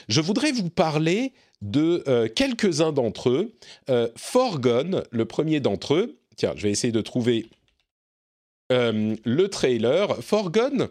Je 0.08 0.22
voudrais 0.22 0.52
vous 0.52 0.70
parler 0.70 1.34
de 1.62 2.04
euh, 2.08 2.28
quelques-uns 2.28 2.92
d'entre 2.92 3.30
eux. 3.30 3.54
Euh, 3.90 4.10
Forgone, 4.16 5.04
le 5.12 5.26
premier 5.26 5.60
d'entre 5.60 5.96
eux. 5.96 6.18
Tiens, 6.36 6.54
je 6.56 6.64
vais 6.64 6.72
essayer 6.72 6.94
de 6.94 7.02
trouver 7.02 7.46
le 8.70 9.46
trailer. 9.50 10.18
Forgone, 10.24 10.90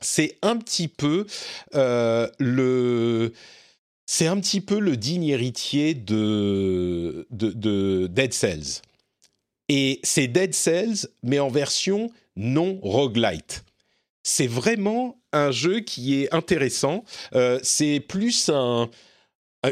c'est 0.00 0.38
un 0.42 0.56
petit 0.56 0.86
peu 0.86 1.26
le 1.72 3.32
c'est 4.06 4.26
un 4.26 4.38
petit 4.40 4.60
peu 4.60 4.78
le 4.78 4.96
digne 4.96 5.24
héritier 5.24 5.94
de, 5.94 7.26
de, 7.30 8.06
Dead 8.06 8.32
Cells. 8.32 8.82
Et 9.68 10.00
c'est 10.02 10.26
Dead 10.26 10.54
Cells, 10.54 11.08
mais 11.22 11.38
en 11.38 11.48
version 11.48 12.10
non 12.36 12.78
roguelite. 12.82 13.64
C'est 14.22 14.46
vraiment 14.46 15.18
un 15.32 15.50
jeu 15.50 15.80
qui 15.80 16.22
est 16.22 16.34
intéressant. 16.34 17.04
Euh, 17.34 17.58
c'est 17.62 18.00
plus 18.00 18.50
un, 18.50 18.90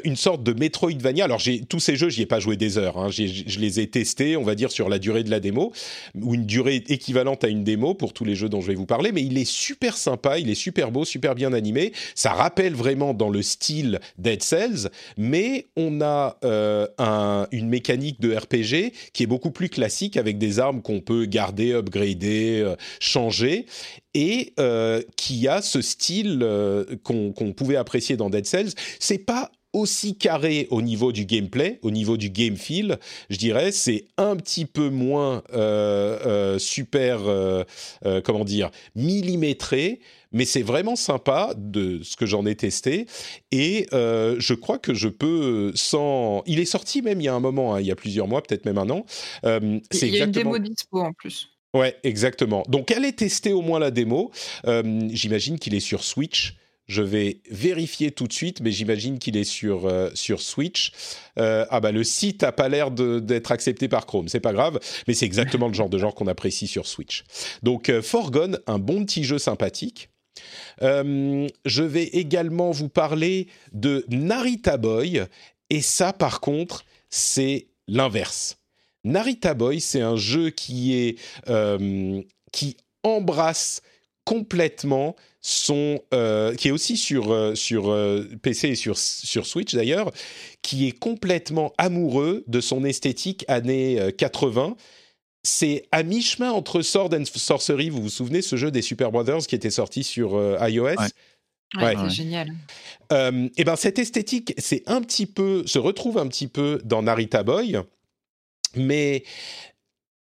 une 0.05 0.17
sorte 0.17 0.43
de 0.43 0.53
Metroidvania. 0.53 1.25
Alors, 1.25 1.39
j'ai 1.39 1.61
tous 1.61 1.81
ces 1.81 1.97
jeux, 1.97 2.09
j'y 2.09 2.23
ai 2.23 2.27
pas 2.27 2.41
joué 2.41 2.57
des 2.57 2.79
heures. 2.79 2.99
Hein. 2.99 3.11
je 3.11 3.59
les 3.59 3.81
ai 3.81 3.89
testés, 3.89 4.37
on 4.37 4.43
va 4.43 4.55
dire, 4.55 4.71
sur 4.71 4.89
la 4.89 4.99
durée 4.99 5.25
de 5.25 5.31
la 5.31 5.41
démo, 5.41 5.73
ou 6.15 6.35
une 6.35 6.47
durée 6.47 6.77
équivalente 6.89 7.45
à 7.45 7.49
une 7.49 7.65
démo 7.65 7.95
pour 7.95 8.13
tous 8.13 8.25
les 8.25 8.35
jeux 8.35 8.49
dont 8.49 8.61
je 8.61 8.69
vais 8.69 8.75
vous 8.75 8.87
parler. 8.87 9.13
Mais 9.13 9.23
il 9.23 9.39
est 9.39 9.49
super 9.49 9.97
sympa, 9.97 10.39
il 10.39 10.51
est 10.51 10.55
super 10.55 10.91
beau, 10.91 11.05
super 11.05 11.35
bien 11.35 11.53
animé. 11.53 11.93
Ça 12.15 12.33
rappelle 12.33 12.75
vraiment 12.75 13.15
dans 13.15 13.31
le 13.31 13.43
style 13.43 14.01
Dead 14.19 14.43
Cells, 14.43 14.91
mais 15.17 15.67
on 15.77 16.01
a 16.01 16.39
euh, 16.45 16.87
un, 16.99 17.47
une 17.53 17.69
mécanique 17.69 18.21
de 18.21 18.35
RPG 18.35 18.93
qui 19.13 19.23
est 19.23 19.27
beaucoup 19.27 19.51
plus 19.51 19.69
classique 19.69 20.17
avec 20.17 20.39
des 20.39 20.59
armes 20.59 20.83
qu'on 20.83 21.01
peut 21.01 21.25
garder, 21.27 21.73
upgrader, 21.73 22.61
euh, 22.61 22.77
changer 23.01 23.67
et 24.15 24.53
euh, 24.61 25.03
qui 25.17 25.49
a 25.49 25.63
ce 25.63 25.81
style 25.81 26.41
euh, 26.43 26.85
qu'on 27.03 27.33
pouvait 27.57 27.77
apprécier 27.77 28.17
dans 28.17 28.31
Dead 28.31 28.47
Cells. 28.47 28.73
C'est 28.99 29.19
pas 29.19 29.51
aussi 29.73 30.17
carré 30.17 30.69
au 30.71 30.83
niveau 30.83 31.13
du 31.13 31.25
gameplay, 31.25 31.79
au 31.83 31.91
niveau 31.91 32.17
du 32.17 32.31
game 32.31 32.57
feel, 32.57 32.99
je 33.31 33.37
dirais, 33.37 33.73
c'est 33.73 34.07
un 34.17 34.37
petit 34.37 34.67
peu 34.67 34.91
moins 34.91 35.43
euh, 35.55 36.59
super, 36.59 37.21
comment 38.25 38.45
dire, 38.45 38.71
millimétré, 38.95 40.01
mais 40.33 40.45
c'est 40.45 40.63
vraiment 40.63 40.97
sympa 40.97 41.55
de 41.57 42.01
ce 42.03 42.17
que 42.17 42.27
j'en 42.27 42.45
ai 42.47 42.55
testé. 42.55 43.07
Et 43.51 43.87
je 43.93 44.55
crois 44.55 44.79
que 44.79 44.95
je 44.95 45.09
peux, 45.09 45.73
sans... 45.75 46.43
Il 46.47 46.61
est 46.61 46.65
sorti 46.67 47.03
même 47.03 47.21
il 47.21 47.25
y 47.25 47.29
a 47.29 47.35
un 47.35 47.41
moment, 47.41 47.75
hein, 47.75 47.81
il 47.81 47.87
y 47.87 47.91
a 47.91 47.97
plusieurs 47.97 48.29
mois, 48.29 48.43
peut-être 48.43 48.67
même 48.67 48.79
un 48.79 48.91
an. 48.91 49.07
c'est 49.43 50.09
il 50.09 50.15
y 50.15 50.21
a 50.21 50.25
une 50.25 50.33
démo 50.33 50.59
dispo 50.59 51.01
en 51.01 51.13
plus. 51.13 51.53
Ouais, 51.75 51.97
exactement. 52.03 52.65
Donc, 52.69 52.91
allez 52.91 53.13
tester 53.13 53.53
au 53.53 53.63
moins 53.63 53.79
la 53.79 53.91
démo. 53.91 54.31
Euh, 54.67 55.09
j'imagine 55.11 55.59
qu'il 55.59 55.75
est 55.75 55.81
sur 55.81 56.05
Switch. 56.05 56.57
Je 56.87 57.03
vais 57.03 57.41
vérifier 57.51 58.11
tout 58.11 58.27
de 58.27 58.33
suite, 58.33 58.61
mais 58.61 58.73
j'imagine 58.73 59.19
qu'il 59.19 59.37
est 59.37 59.45
sur, 59.45 59.87
euh, 59.87 60.11
sur 60.15 60.41
Switch. 60.41 60.93
Euh, 61.39 61.65
ah 61.71 61.81
bah 61.81 61.93
le 61.93 62.05
site 62.05 62.43
a 62.43 62.53
pas 62.53 62.69
l'air 62.69 62.91
d'être 62.91 63.53
accepté 63.53 63.89
par 63.89 64.07
Chrome, 64.07 64.29
c'est 64.29 64.41
pas 64.41 64.53
grave, 64.53 64.79
mais 65.07 65.15
c'est 65.15 65.27
exactement 65.27 65.69
le 65.69 65.75
genre 65.75 65.89
de 65.89 65.99
genre 65.99 66.15
qu'on 66.15 66.27
apprécie 66.27 66.67
sur 66.67 66.87
Switch. 66.87 67.25
Donc 67.63 67.91
Forgone, 68.01 68.59
un 68.67 68.79
bon 68.79 69.05
petit 69.05 69.25
jeu 69.25 69.39
sympathique. 69.39 70.11
je 70.81 71.83
vais 71.83 72.05
également 72.05 72.71
vous 72.73 72.89
parler 72.89 73.47
de 73.73 74.05
Narita 74.09 74.77
Boy, 74.77 75.23
et 75.71 75.81
ça 75.81 76.13
par 76.13 76.41
contre, 76.41 76.85
c'est 77.09 77.69
l'inverse. 77.87 78.59
Narita 79.05 79.55
Boy, 79.55 79.81
c'est 79.81 80.01
un 80.01 80.17
jeu 80.17 80.51
qui 80.51 80.95
est 80.95 81.19
euh, 81.49 82.23
qui 82.53 82.77
embrasse 83.03 83.83
complètement 84.25 85.17
son 85.43 86.01
euh, 86.15 86.55
qui 86.55 86.69
est 86.69 86.71
aussi 86.71 86.97
sur 86.97 87.33
euh, 87.33 87.55
sur 87.55 87.95
PC 88.43 88.69
et 88.69 88.75
sur 88.75 88.97
sur 88.97 89.45
Switch 89.47 89.75
d'ailleurs, 89.75 90.13
qui 90.63 90.89
est 90.89 90.99
complètement 90.99 91.73
amoureux 91.79 92.45
de 92.47 92.61
son 92.61 92.85
esthétique 92.85 93.45
années 93.49 94.13
80. 94.17 94.77
C'est 95.45 95.89
à 95.91 96.05
mi-chemin 96.05 96.53
entre 96.53 96.83
Sword 96.83 97.13
and 97.15 97.25
Sorcery. 97.25 97.91
Vous 97.91 98.01
vous 98.01 98.09
souvenez 98.09 98.43
ce 98.43 98.55
jeu 98.55 98.71
des 98.71 98.83
Super 98.83 99.11
Brothers 99.11 99.47
qui 99.49 99.57
était 99.57 99.71
sorti 99.71 100.05
sur 100.05 100.41
iOS? 100.61 100.95
Ouais. 101.75 101.97
c'est 101.97 102.11
génial. 102.11 102.53
et 103.11 103.65
ben 103.65 103.75
cette 103.77 103.99
esthétique, 103.99 104.55
c'est 104.59 104.85
un 104.87 105.01
petit 105.01 105.27
peu, 105.27 105.67
se 105.67 105.81
retrouve 105.81 106.19
un 106.19 106.29
petit 106.29 106.47
peu 106.47 106.81
dans 106.85 107.03
Narita 107.03 107.43
Boy. 107.43 107.79
Mais 108.77 109.25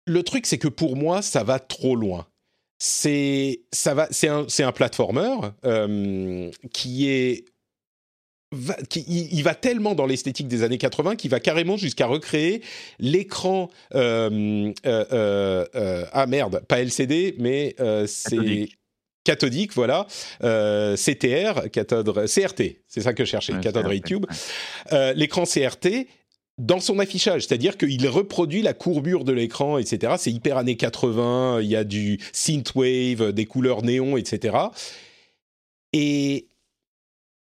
le 0.06 0.22
truc, 0.22 0.46
c'est 0.46 0.58
que 0.58 0.68
pour 0.68 0.96
moi, 0.96 1.22
ça 1.22 1.42
va 1.42 1.58
trop 1.58 1.96
loin. 1.96 2.27
C'est 2.78 3.62
ça 3.72 3.94
va, 3.94 4.06
c'est 4.10 4.28
un, 4.28 4.46
c'est 4.48 4.62
un 4.62 4.72
platformer 4.72 5.34
euh, 5.64 6.50
qui 6.72 7.08
est 7.08 7.44
qui, 8.88 9.04
il, 9.08 9.42
va 9.42 9.54
tellement 9.54 9.94
dans 9.94 10.06
l'esthétique 10.06 10.48
des 10.48 10.62
années 10.62 10.78
80 10.78 11.16
qu'il 11.16 11.30
va 11.30 11.38
carrément 11.38 11.76
jusqu'à 11.76 12.06
recréer 12.06 12.62
l'écran. 12.98 13.68
Euh, 13.94 14.72
euh, 14.86 16.06
ah 16.12 16.26
merde, 16.26 16.64
pas 16.66 16.80
LCD, 16.80 17.34
mais 17.38 17.76
c'est 18.06 18.70
cathodique, 19.24 19.74
voilà, 19.74 20.06
CTR, 20.40 21.68
cathode, 21.70 22.26
CRT, 22.26 22.78
c'est 22.86 23.02
ça 23.02 23.12
que 23.12 23.26
je 23.26 23.30
cherchais, 23.30 23.52
cathode 23.60 23.86
ray 23.86 24.00
tube. 24.00 24.24
L'écran 25.14 25.44
CRT 25.44 26.06
dans 26.58 26.80
son 26.80 26.98
affichage, 26.98 27.46
c'est-à-dire 27.46 27.76
qu'il 27.78 28.06
reproduit 28.08 28.62
la 28.62 28.74
courbure 28.74 29.24
de 29.24 29.32
l'écran, 29.32 29.78
etc. 29.78 30.14
C'est 30.18 30.32
hyper 30.32 30.58
années 30.58 30.76
80, 30.76 31.60
il 31.62 31.68
y 31.68 31.76
a 31.76 31.84
du 31.84 32.18
synthwave, 32.32 33.32
des 33.32 33.46
couleurs 33.46 33.82
néon, 33.82 34.16
etc. 34.16 34.56
Et 35.92 36.48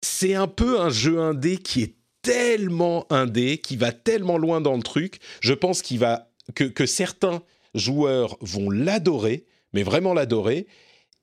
c'est 0.01 0.35
un 0.35 0.47
peu 0.47 0.79
un 0.79 0.89
jeu 0.89 1.19
indé 1.19 1.57
qui 1.57 1.81
est 1.81 1.95
tellement 2.21 3.05
indé, 3.09 3.57
qui 3.57 3.75
va 3.75 3.91
tellement 3.91 4.37
loin 4.37 4.61
dans 4.61 4.75
le 4.75 4.83
truc. 4.83 5.19
Je 5.41 5.53
pense 5.53 5.81
qu'il 5.81 5.99
va 5.99 6.29
que, 6.55 6.63
que 6.63 6.85
certains 6.85 7.41
joueurs 7.73 8.37
vont 8.41 8.69
l'adorer, 8.69 9.45
mais 9.73 9.83
vraiment 9.83 10.13
l'adorer. 10.13 10.67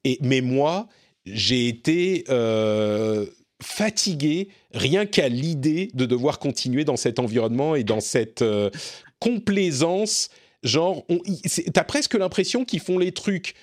Et 0.04 0.18
mais 0.20 0.40
moi, 0.40 0.88
j'ai 1.24 1.68
été 1.68 2.24
euh, 2.28 3.26
fatigué 3.74 4.48
rien 4.72 5.04
qu'à 5.04 5.28
l'idée 5.28 5.90
de 5.94 6.06
devoir 6.06 6.38
continuer 6.38 6.84
dans 6.84 6.96
cet 6.96 7.18
environnement 7.18 7.74
et 7.74 7.82
dans 7.82 8.00
cette 8.00 8.42
euh, 8.42 8.70
complaisance. 9.18 10.28
Genre, 10.62 11.04
t'as 11.72 11.82
presque 11.82 12.14
l'impression 12.14 12.64
qu'ils 12.64 12.80
font 12.80 12.98
les 12.98 13.10
trucs 13.10 13.54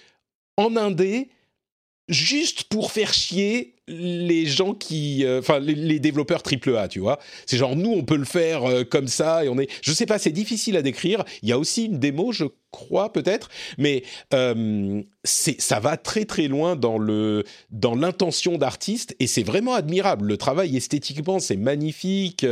en 0.58 0.76
indé 0.76 1.30
juste 2.12 2.65
pour 2.65 2.91
faire 2.91 3.13
chier 3.13 3.76
les 3.88 4.45
gens 4.45 4.74
qui, 4.74 5.26
euh, 5.26 5.39
enfin 5.39 5.60
les, 5.60 6.00
développeurs 6.00 6.43
triple 6.43 6.76
A, 6.78 6.88
tu 6.88 7.00
vois. 7.00 7.19
C'est 7.45 7.58
genre 7.58 7.76
nous 7.76 7.91
on 7.91 8.04
peut 8.04 8.17
le 8.17 8.26
faire 8.26 8.63
euh, 8.63 8.84
comme 8.84 9.08
ça 9.08 9.43
et 9.43 9.50
on 9.50 9.58
est, 9.58 9.69
je 9.82 9.91
sais 9.91 10.06
pas, 10.06 10.19
c'est 10.19 10.32
difficile 10.32 10.78
à 10.78 10.82
décrire. 10.82 11.24
Il 11.41 11.50
y 11.50 11.52
a 11.52 11.58
aussi 11.58 11.86
une 11.86 12.00
démo, 12.00 12.32
je 12.32 12.45
crois 12.71 13.12
peut-être, 13.12 13.50
mais 13.78 14.04
euh, 14.34 15.02
ça 15.24 15.80
va 15.80 15.97
très 15.97 16.26
très 16.26 16.47
loin 16.47 16.76
dans 16.76 16.97
le 16.97 17.43
dans 17.69 17.95
l'intention 17.95 18.58
d'artiste 18.58 19.15
et 19.19 19.28
c'est 19.28 19.43
vraiment 19.43 19.74
admirable. 19.74 20.28
Le 20.28 20.38
travail 20.38 20.78
esthétiquement 20.78 21.39
c'est 21.39 21.58
magnifique, 21.58 22.45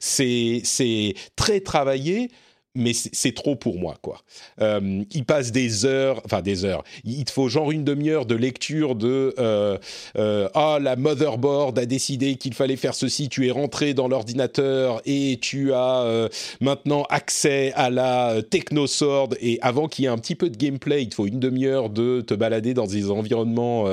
c'est 0.00 0.60
c'est 0.64 1.14
très 1.36 1.60
travaillé 1.60 2.30
mais 2.76 2.92
c'est 2.92 3.34
trop 3.34 3.54
pour 3.54 3.78
moi, 3.78 3.96
quoi. 4.02 4.20
Euh, 4.60 5.04
il 5.12 5.24
passe 5.24 5.52
des 5.52 5.86
heures, 5.86 6.20
enfin 6.24 6.42
des 6.42 6.64
heures. 6.64 6.82
Il 7.04 7.24
te 7.24 7.30
faut 7.30 7.48
genre 7.48 7.70
une 7.70 7.84
demi-heure 7.84 8.26
de 8.26 8.34
lecture 8.34 8.96
de 8.96 9.32
euh, 9.38 9.78
euh, 10.16 10.48
ah 10.54 10.78
la 10.80 10.96
motherboard 10.96 11.78
a 11.78 11.86
décidé 11.86 12.34
qu'il 12.34 12.52
fallait 12.52 12.76
faire 12.76 12.94
ceci. 12.94 13.28
Tu 13.28 13.46
es 13.46 13.52
rentré 13.52 13.94
dans 13.94 14.08
l'ordinateur 14.08 15.00
et 15.06 15.38
tu 15.40 15.72
as 15.72 16.28
maintenant 16.60 17.04
accès 17.10 17.72
à 17.76 17.90
la 17.90 18.42
technosword. 18.50 19.36
Et 19.40 19.58
avant 19.62 19.86
qu'il 19.86 20.04
y 20.04 20.06
ait 20.06 20.10
un 20.10 20.18
petit 20.18 20.34
peu 20.34 20.50
de 20.50 20.56
gameplay, 20.56 21.02
il 21.02 21.08
te 21.10 21.14
faut 21.14 21.26
une 21.26 21.40
demi-heure 21.40 21.90
de 21.90 22.22
te 22.22 22.34
balader 22.34 22.74
dans 22.74 22.86
des 22.86 23.10
environnements 23.10 23.86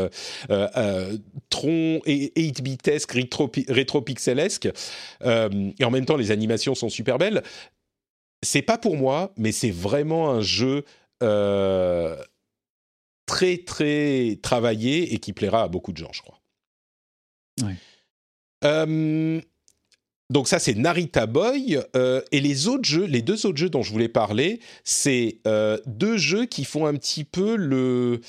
tron 1.50 2.00
et 2.06 2.32
8-bitesques, 2.36 3.14
rétro-pixelesques. 3.70 4.70
et 5.24 5.84
en 5.84 5.92
même 5.92 6.06
temps, 6.06 6.18
les 6.18 6.32
animations 6.32 6.74
sont 6.74 6.90
super 6.90 7.20
belles 7.20 7.44
c'est 8.44 8.62
pas 8.62 8.78
pour 8.78 8.98
moi, 8.98 9.34
mais 9.38 9.52
c'est 9.52 9.72
vraiment 9.72 10.32
un 10.32 10.42
jeu 10.42 10.84
euh, 11.22 12.16
très 13.26 13.60
très 13.60 14.40
travaillé 14.42 15.14
et 15.14 15.20
qui 15.20 15.34
plaira 15.34 15.64
à 15.64 15.68
beaucoup 15.68 15.94
de 15.94 15.98
gens, 15.98 16.12
je 16.12 16.22
crois. 16.22 16.40
Euh, 18.64 19.40
donc 20.32 20.48
ça 20.48 20.60
c'est 20.60 20.74
Narita 20.74 21.28
Boy 21.28 21.80
euh, 21.96 22.22
et 22.32 22.40
les 22.40 22.68
autres 22.68 22.86
jeux, 22.86 23.06
les 23.06 23.22
deux 23.22 23.46
autres 23.46 23.58
jeux 23.58 23.70
dont 23.70 23.84
je 23.84 23.92
voulais 23.92 24.10
parler, 24.10 24.60
c'est 24.84 25.40
deux 25.86 26.18
jeux 26.18 26.46
qui 26.46 26.66
font 26.66 26.88
un 26.88 26.96
petit 26.96 27.24
peu 27.24 27.56
le 27.56 28.22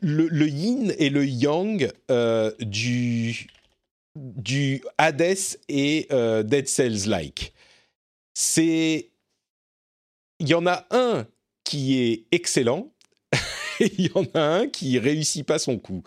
le, 0.00 0.28
le, 0.28 0.48
yin 0.48 0.94
et 0.98 1.10
le 1.10 1.26
yang 1.26 1.92
du 2.60 3.48
du 4.16 4.82
Hades 4.96 5.58
et 5.68 6.08
Dead 6.44 6.68
Cells 6.68 7.08
like 7.08 7.52
c'est 8.34 9.10
il 10.40 10.48
y 10.48 10.54
en 10.54 10.66
a 10.66 10.86
un 10.90 11.26
qui 11.62 12.00
est 12.00 12.24
excellent 12.32 12.92
et 13.80 13.92
il 13.96 14.06
y 14.06 14.10
en 14.14 14.26
a 14.34 14.40
un 14.40 14.68
qui 14.68 14.98
réussit 14.98 15.46
pas 15.46 15.58
son 15.58 15.78
coup. 15.78 16.02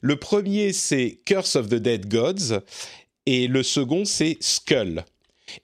Le 0.00 0.16
premier 0.16 0.72
c'est 0.72 1.20
Curse 1.24 1.56
of 1.56 1.68
the 1.68 1.74
Dead 1.74 2.08
Gods 2.08 2.60
et 3.26 3.48
le 3.48 3.62
second 3.62 4.04
c'est 4.04 4.38
Skull. 4.40 5.04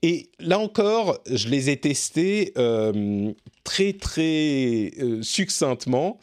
Et 0.03 0.31
là 0.39 0.59
encore, 0.59 1.21
je 1.27 1.49
les 1.49 1.71
ai 1.71 1.77
testés 1.77 2.53
euh, 2.59 3.33
très 3.65 3.93
très 3.93 4.93
euh, 5.01 5.23
succinctement. 5.23 6.19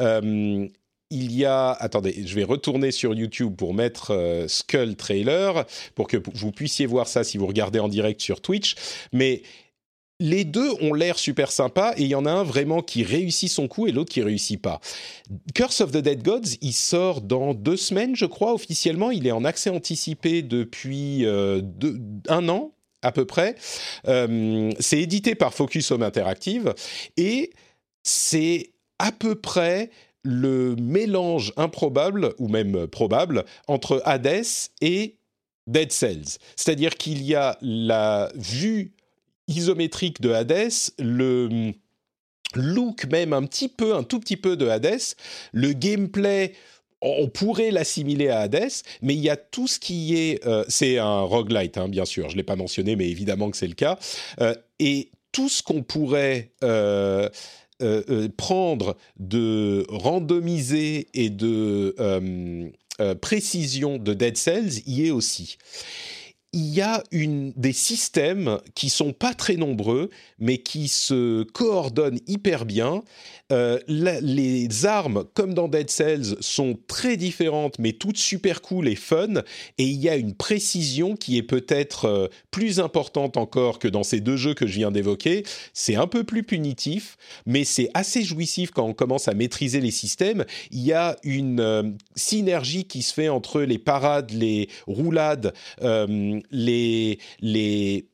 Euh, 0.00 0.66
il 1.14 1.32
y 1.32 1.44
a, 1.44 1.70
attendez, 1.70 2.24
je 2.26 2.34
vais 2.34 2.44
retourner 2.44 2.90
sur 2.90 3.14
YouTube 3.14 3.54
pour 3.56 3.72
mettre 3.72 4.10
euh, 4.10 4.48
Skull 4.48 4.96
Trailer 4.96 5.64
pour 5.94 6.08
que 6.08 6.16
vous 6.34 6.50
puissiez 6.50 6.86
voir 6.86 7.06
ça 7.06 7.22
si 7.22 7.38
vous 7.38 7.46
regardez 7.46 7.78
en 7.78 7.88
direct 7.88 8.20
sur 8.20 8.40
Twitch. 8.40 8.74
Mais 9.12 9.42
les 10.18 10.44
deux 10.44 10.70
ont 10.80 10.92
l'air 10.92 11.18
super 11.18 11.52
sympas 11.52 11.94
et 11.96 12.02
il 12.02 12.08
y 12.08 12.14
en 12.14 12.26
a 12.26 12.32
un 12.32 12.42
vraiment 12.42 12.82
qui 12.82 13.04
réussit 13.04 13.50
son 13.50 13.68
coup 13.68 13.86
et 13.86 13.92
l'autre 13.92 14.12
qui 14.12 14.22
réussit 14.22 14.60
pas. 14.60 14.80
Curse 15.54 15.80
of 15.82 15.92
the 15.92 15.98
Dead 15.98 16.22
Gods, 16.22 16.56
il 16.60 16.72
sort 16.72 17.20
dans 17.20 17.54
deux 17.54 17.76
semaines, 17.76 18.16
je 18.16 18.26
crois, 18.26 18.54
officiellement. 18.54 19.10
Il 19.12 19.26
est 19.26 19.32
en 19.32 19.44
accès 19.44 19.70
anticipé 19.70 20.42
depuis 20.42 21.24
euh, 21.24 21.62
un 22.28 22.48
an 22.48 22.72
à 23.02 23.12
peu 23.12 23.24
près. 23.24 23.54
Euh, 24.08 24.72
c'est 24.80 25.00
édité 25.00 25.36
par 25.36 25.54
Focus 25.54 25.90
Home 25.92 26.02
Interactive 26.02 26.74
et 27.16 27.50
c'est 28.02 28.70
à 28.98 29.12
peu 29.12 29.34
près 29.34 29.90
le 30.24 30.74
mélange 30.76 31.52
improbable 31.56 32.34
ou 32.38 32.48
même 32.48 32.86
probable 32.86 33.44
entre 33.68 34.02
Hades 34.04 34.44
et 34.80 35.16
Dead 35.66 35.92
Cells. 35.92 36.38
C'est-à-dire 36.56 36.96
qu'il 36.96 37.22
y 37.22 37.34
a 37.34 37.58
la 37.60 38.30
vue 38.34 38.92
isométrique 39.48 40.20
de 40.20 40.32
Hades, 40.32 40.72
le 40.98 41.72
look 42.54 43.06
même 43.06 43.32
un 43.32 43.44
petit 43.44 43.68
peu, 43.68 43.94
un 43.94 44.02
tout 44.02 44.20
petit 44.20 44.36
peu 44.36 44.56
de 44.56 44.68
Hades, 44.68 45.00
le 45.52 45.72
gameplay 45.72 46.52
on 47.04 47.28
pourrait 47.28 47.70
l'assimiler 47.70 48.28
à 48.28 48.40
Hades, 48.40 48.70
mais 49.02 49.14
il 49.14 49.20
y 49.20 49.28
a 49.28 49.36
tout 49.36 49.68
ce 49.68 49.78
qui 49.78 50.16
est... 50.16 50.44
Euh, 50.46 50.64
c'est 50.68 50.98
un 50.98 51.20
roguelite, 51.20 51.76
hein, 51.76 51.88
bien 51.88 52.06
sûr, 52.06 52.28
je 52.30 52.34
ne 52.34 52.38
l'ai 52.38 52.44
pas 52.44 52.56
mentionné, 52.56 52.96
mais 52.96 53.08
évidemment 53.08 53.50
que 53.50 53.58
c'est 53.58 53.66
le 53.66 53.74
cas. 53.74 53.98
Euh, 54.40 54.54
et 54.78 55.10
tout 55.30 55.48
ce 55.48 55.62
qu'on 55.62 55.82
pourrait 55.82 56.52
euh, 56.62 57.28
prendre 58.36 58.96
de 59.18 59.84
randomiser 59.88 61.08
et 61.14 61.30
de 61.30 61.94
précision 63.20 63.98
de 63.98 64.14
Dead 64.14 64.36
Cells 64.36 64.82
y 64.86 65.06
est 65.06 65.10
aussi 65.10 65.58
il 66.54 66.72
y 66.72 66.80
a 66.80 67.02
une, 67.10 67.52
des 67.56 67.72
systèmes 67.72 68.58
qui 68.76 68.88
sont 68.88 69.12
pas 69.12 69.34
très 69.34 69.56
nombreux, 69.56 70.08
mais 70.38 70.58
qui 70.58 70.86
se 70.86 71.42
coordonnent 71.42 72.20
hyper 72.28 72.64
bien. 72.64 73.02
Euh, 73.52 73.78
les 73.88 74.86
armes, 74.86 75.24
comme 75.34 75.52
dans 75.52 75.68
Dead 75.68 75.90
Cells, 75.90 76.36
sont 76.40 76.78
très 76.86 77.16
différentes, 77.16 77.78
mais 77.78 77.92
toutes 77.92 78.16
super 78.16 78.62
cool 78.62 78.88
et 78.88 78.96
fun. 78.96 79.42
Et 79.76 79.84
il 79.84 80.00
y 80.00 80.08
a 80.08 80.16
une 80.16 80.34
précision 80.34 81.14
qui 81.14 81.36
est 81.36 81.42
peut-être 81.42 82.06
euh, 82.06 82.28
plus 82.50 82.80
importante 82.80 83.36
encore 83.36 83.78
que 83.78 83.88
dans 83.88 84.02
ces 84.02 84.20
deux 84.20 84.36
jeux 84.36 84.54
que 84.54 84.66
je 84.66 84.74
viens 84.74 84.90
d'évoquer. 84.90 85.44
C'est 85.74 85.96
un 85.96 86.06
peu 86.06 86.24
plus 86.24 86.42
punitif, 86.42 87.16
mais 87.44 87.64
c'est 87.64 87.90
assez 87.92 88.22
jouissif 88.22 88.70
quand 88.70 88.86
on 88.86 88.94
commence 88.94 89.28
à 89.28 89.34
maîtriser 89.34 89.80
les 89.80 89.90
systèmes. 89.90 90.44
Il 90.70 90.80
y 90.80 90.92
a 90.92 91.16
une 91.22 91.60
euh, 91.60 91.82
synergie 92.16 92.84
qui 92.84 93.02
se 93.02 93.12
fait 93.12 93.28
entre 93.28 93.60
les 93.60 93.78
parades, 93.78 94.30
les 94.30 94.68
roulades 94.86 95.52
les, 96.50 97.18
les 97.40 98.08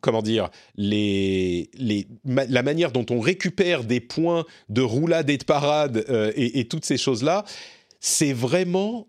comment 0.00 0.22
dire, 0.22 0.50
les, 0.76 1.70
les, 1.74 2.06
la 2.24 2.62
manière 2.62 2.92
dont 2.92 3.06
on 3.10 3.20
récupère 3.20 3.84
des 3.84 4.00
points 4.00 4.44
de 4.68 4.82
roulade 4.82 5.30
et 5.30 5.38
de 5.38 5.44
parade 5.44 6.04
euh, 6.08 6.32
et, 6.36 6.60
et, 6.60 6.68
toutes 6.68 6.84
ces 6.84 6.98
choses-là, 6.98 7.44
c'est 8.00 8.32
vraiment 8.32 9.08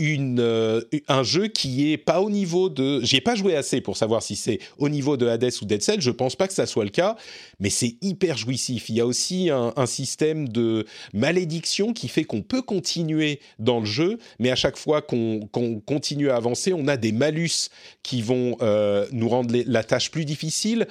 euh, 0.00 0.80
un 1.08 1.22
jeu 1.22 1.48
qui 1.48 1.92
est 1.92 1.98
pas 1.98 2.20
au 2.20 2.30
niveau 2.30 2.68
de. 2.68 3.00
J'y 3.02 3.16
ai 3.16 3.20
pas 3.20 3.34
joué 3.34 3.56
assez 3.56 3.80
pour 3.80 3.96
savoir 3.96 4.22
si 4.22 4.36
c'est 4.36 4.58
au 4.78 4.88
niveau 4.88 5.16
de 5.16 5.26
Hades 5.26 5.52
ou 5.60 5.64
Dead 5.64 5.82
Cell. 5.82 6.00
Je 6.00 6.10
pense 6.10 6.36
pas 6.36 6.48
que 6.48 6.54
ça 6.54 6.66
soit 6.66 6.84
le 6.84 6.90
cas, 6.90 7.16
mais 7.58 7.70
c'est 7.70 7.96
hyper 8.00 8.36
jouissif. 8.36 8.88
Il 8.88 8.96
y 8.96 9.00
a 9.00 9.06
aussi 9.06 9.50
un, 9.50 9.86
système 9.86 10.48
de 10.48 10.86
malédiction 11.12 11.92
qui 11.92 12.08
fait 12.08 12.24
qu'on 12.24 12.42
peut 12.42 12.62
continuer 12.62 13.40
dans 13.58 13.80
le 13.80 13.86
jeu, 13.86 14.18
mais 14.38 14.50
à 14.50 14.56
chaque 14.56 14.76
fois 14.76 15.02
qu'on 15.02 15.48
continue 15.86 16.30
à 16.30 16.36
avancer, 16.36 16.72
on 16.72 16.86
a 16.86 16.96
des 16.96 17.12
malus 17.12 17.70
qui 18.02 18.22
vont 18.22 18.56
euh, 18.62 19.06
nous 19.12 19.28
rendre 19.28 19.54
la 19.66 19.82
tâche 19.82 20.10
plus 20.10 20.24
difficile. 20.24 20.86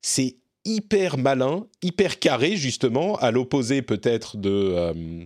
C'est 0.00 0.36
hyper 0.64 1.18
malin, 1.18 1.66
hyper 1.82 2.18
carré 2.18 2.56
justement, 2.56 3.16
à 3.16 3.30
l'opposé 3.30 3.82
peut-être 3.82 4.36
de. 4.36 4.50
Euh, 4.50 5.24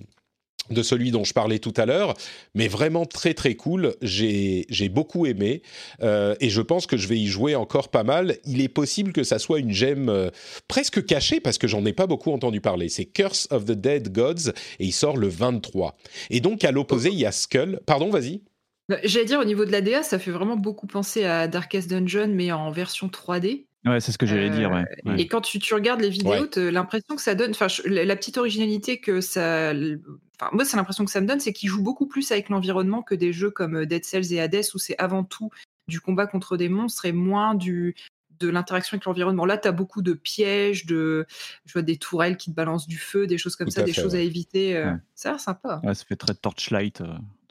de 0.70 0.83
celui 0.83 1.11
dont 1.11 1.25
je 1.25 1.33
parlais 1.33 1.59
tout 1.59 1.75
à 1.77 1.87
l'heure, 1.87 2.14
mais 2.55 2.68
vraiment 2.68 3.05
très 3.05 3.35
très 3.35 3.55
cool. 3.55 3.94
J'ai 4.03 4.88
beaucoup 4.90 5.27
aimé 5.27 5.62
euh, 6.03 6.35
et 6.40 6.51
je 6.51 6.61
pense 6.61 6.87
que 6.87 6.96
je 6.96 7.09
vais 7.09 7.18
y 7.18 7.27
jouer 7.27 7.55
encore 7.55 7.88
pas 7.88 8.05
mal. 8.05 8.37
Il 8.44 8.61
est 8.61 8.68
possible 8.68 9.12
que 9.12 9.25
ça 9.25 9.38
soit 9.38 9.59
une 9.59 9.72
gemme 9.72 10.09
euh, 10.09 10.31
presque 10.68 11.05
cachée 11.05 11.40
parce 11.40 11.59
que 11.59 11.66
j'en 11.66 11.85
ai 11.85 11.92
pas 11.92 12.07
beaucoup 12.07 12.33
entendu 12.33 12.61
parler. 12.61 12.88
C'est 12.88 13.05
Curse 13.05 13.48
of 13.51 13.64
the 13.64 13.72
Dead 13.72 14.12
Gods 14.12 14.51
et 14.79 14.87
il 14.87 14.92
sort 14.92 15.16
le 15.16 15.29
23. 15.29 15.96
Et 16.31 16.40
donc 16.40 16.64
à 16.64 16.70
l'opposé, 16.70 17.11
il 17.11 17.18
y 17.18 17.27
a 17.27 17.33
Skull. 17.33 17.81
Pardon, 17.87 18.11
vas-y. 18.11 18.42
Bah, 18.88 18.98
j'allais 19.05 19.25
dire 19.25 19.40
au 19.40 19.44
niveau 19.44 19.64
de 19.64 19.72
la 19.72 19.81
DA, 19.81 20.03
ça 20.03 20.18
fait 20.18 20.31
vraiment 20.31 20.57
beaucoup 20.57 20.87
penser 20.87 21.25
à 21.25 21.48
Darkest 21.48 21.88
Dungeon 21.88 22.29
mais 22.29 22.53
en 22.53 22.70
version 22.70 23.09
3D. 23.09 23.64
Ouais, 23.85 24.01
c'est 24.01 24.12
ce 24.12 24.18
que 24.18 24.27
j'allais 24.27 24.51
dire. 24.51 24.71
Ouais. 24.71 24.85
Euh, 25.07 25.16
et 25.16 25.27
quand 25.27 25.40
tu, 25.40 25.59
tu, 25.59 25.75
regardes 25.75 26.01
les 26.01 26.11
vidéos, 26.11 26.49
l'impression 26.57 27.16
que 27.16 27.23
ça 27.23 27.35
donne, 27.35 27.51
enfin, 27.51 27.66
la 27.85 28.16
petite 28.16 28.38
originalité 28.38 29.01
que 29.01 29.21
ça, 29.21 29.73
enfin, 29.73 30.51
moi, 30.53 30.64
c'est 30.64 30.77
l'impression 30.77 31.05
que 31.05 31.11
ça 31.11 31.21
me 31.21 31.27
donne, 31.27 31.40
c'est 31.40 31.53
qu'ils 31.53 31.68
jouent 31.68 31.83
beaucoup 31.83 32.07
plus 32.07 32.31
avec 32.31 32.49
l'environnement 32.49 33.03
que 33.03 33.14
des 33.14 33.33
jeux 33.33 33.51
comme 33.51 33.79
euh, 33.79 33.87
Dead 33.87 34.05
Cells 34.05 34.33
et 34.33 34.40
Hades 34.40 34.64
où 34.75 34.79
c'est 34.79 34.97
avant 34.99 35.25
tout 35.25 35.51
du 35.88 36.01
combat 36.01 36.29
contre 36.29 36.57
des 36.57 36.68
monstres 36.68 37.07
et 37.07 37.12
moins 37.12 37.55
du 37.55 37.97
de 38.38 38.49
l'interaction 38.49 38.97
avec 38.97 39.05
l'environnement. 39.05 39.45
Là, 39.45 39.57
tu 39.57 39.68
as 39.68 39.73
beaucoup 39.73 40.03
de 40.03 40.14
pièges, 40.14 40.85
de 40.87 41.27
je 41.64 41.75
vois 41.75 41.83
des 41.83 41.97
tourelles 41.97 42.37
qui 42.37 42.51
te 42.51 42.57
balancent 42.57 42.88
du 42.88 42.99
feu, 42.99 43.29
des 43.29 43.38
choses 43.38 43.55
comme 43.55 43.71
ça, 43.71 43.83
des 43.83 43.92
choses 43.92 44.16
à 44.16 44.21
éviter. 44.21 44.77
Euh, 44.77 44.92
ça 45.14 45.29
a 45.29 45.33
l'air 45.33 45.40
sympa. 45.40 45.81
Ouais, 45.85 45.95
ça 45.95 46.05
fait 46.05 46.16
très 46.16 46.35
torchlight. 46.35 47.03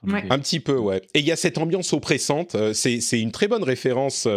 Un 0.03 0.39
petit 0.39 0.59
peu, 0.59 0.77
ouais. 0.77 1.01
Et 1.13 1.19
il 1.19 1.25
y 1.25 1.31
a 1.31 1.37
cette 1.37 1.57
ambiance 1.57 1.93
oppressante. 1.93 2.57
c'est 2.73 3.21
une 3.21 3.31
très 3.31 3.47
bonne 3.47 3.63
référence 3.63 4.27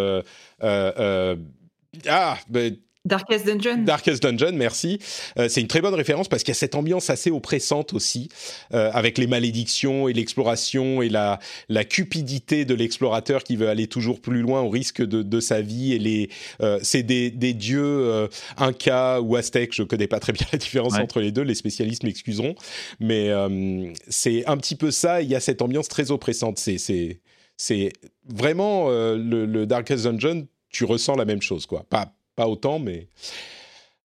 ah, 2.08 2.38
ben, 2.48 2.76
Darkest 3.06 3.44
Dungeon. 3.44 3.84
Darkest 3.84 4.22
Dungeon, 4.22 4.52
merci. 4.54 4.98
Euh, 5.38 5.50
c'est 5.50 5.60
une 5.60 5.66
très 5.66 5.82
bonne 5.82 5.92
référence 5.92 6.26
parce 6.26 6.42
qu'il 6.42 6.52
y 6.52 6.56
a 6.56 6.58
cette 6.58 6.74
ambiance 6.74 7.10
assez 7.10 7.30
oppressante 7.30 7.92
aussi, 7.92 8.30
euh, 8.72 8.90
avec 8.94 9.18
les 9.18 9.26
malédictions 9.26 10.08
et 10.08 10.14
l'exploration 10.14 11.02
et 11.02 11.10
la, 11.10 11.38
la 11.68 11.84
cupidité 11.84 12.64
de 12.64 12.74
l'explorateur 12.74 13.44
qui 13.44 13.56
veut 13.56 13.68
aller 13.68 13.88
toujours 13.88 14.22
plus 14.22 14.40
loin 14.40 14.62
au 14.62 14.70
risque 14.70 15.02
de, 15.02 15.22
de 15.22 15.40
sa 15.40 15.60
vie. 15.60 15.92
Et 15.92 15.98
les, 15.98 16.30
euh, 16.62 16.78
c'est 16.82 17.02
des, 17.02 17.30
des 17.30 17.52
dieux 17.52 17.84
euh, 17.84 18.26
Inca 18.56 19.20
ou 19.20 19.36
Aztèques. 19.36 19.74
Je 19.74 19.82
connais 19.82 20.08
pas 20.08 20.18
très 20.18 20.32
bien 20.32 20.46
la 20.50 20.58
différence 20.58 20.94
entre 20.94 21.20
les 21.20 21.30
deux. 21.30 21.42
Les 21.42 21.54
spécialistes 21.54 22.04
m'excuseront, 22.04 22.54
mais 23.00 23.28
euh, 23.28 23.92
c'est 24.08 24.46
un 24.46 24.56
petit 24.56 24.76
peu 24.76 24.90
ça. 24.90 25.20
Il 25.20 25.28
y 25.28 25.34
a 25.34 25.40
cette 25.40 25.60
ambiance 25.60 25.88
très 25.88 26.10
oppressante. 26.10 26.58
C'est, 26.58 26.78
c'est, 26.78 27.20
c'est 27.58 27.92
vraiment 28.26 28.88
le, 28.88 29.44
le 29.44 29.66
Darkest 29.66 30.04
Dungeon 30.04 30.46
tu 30.74 30.84
ressens 30.84 31.14
la 31.14 31.24
même 31.24 31.40
chose, 31.40 31.64
quoi. 31.64 31.84
Pas, 31.88 32.12
pas 32.36 32.48
autant, 32.48 32.78
mais. 32.78 33.08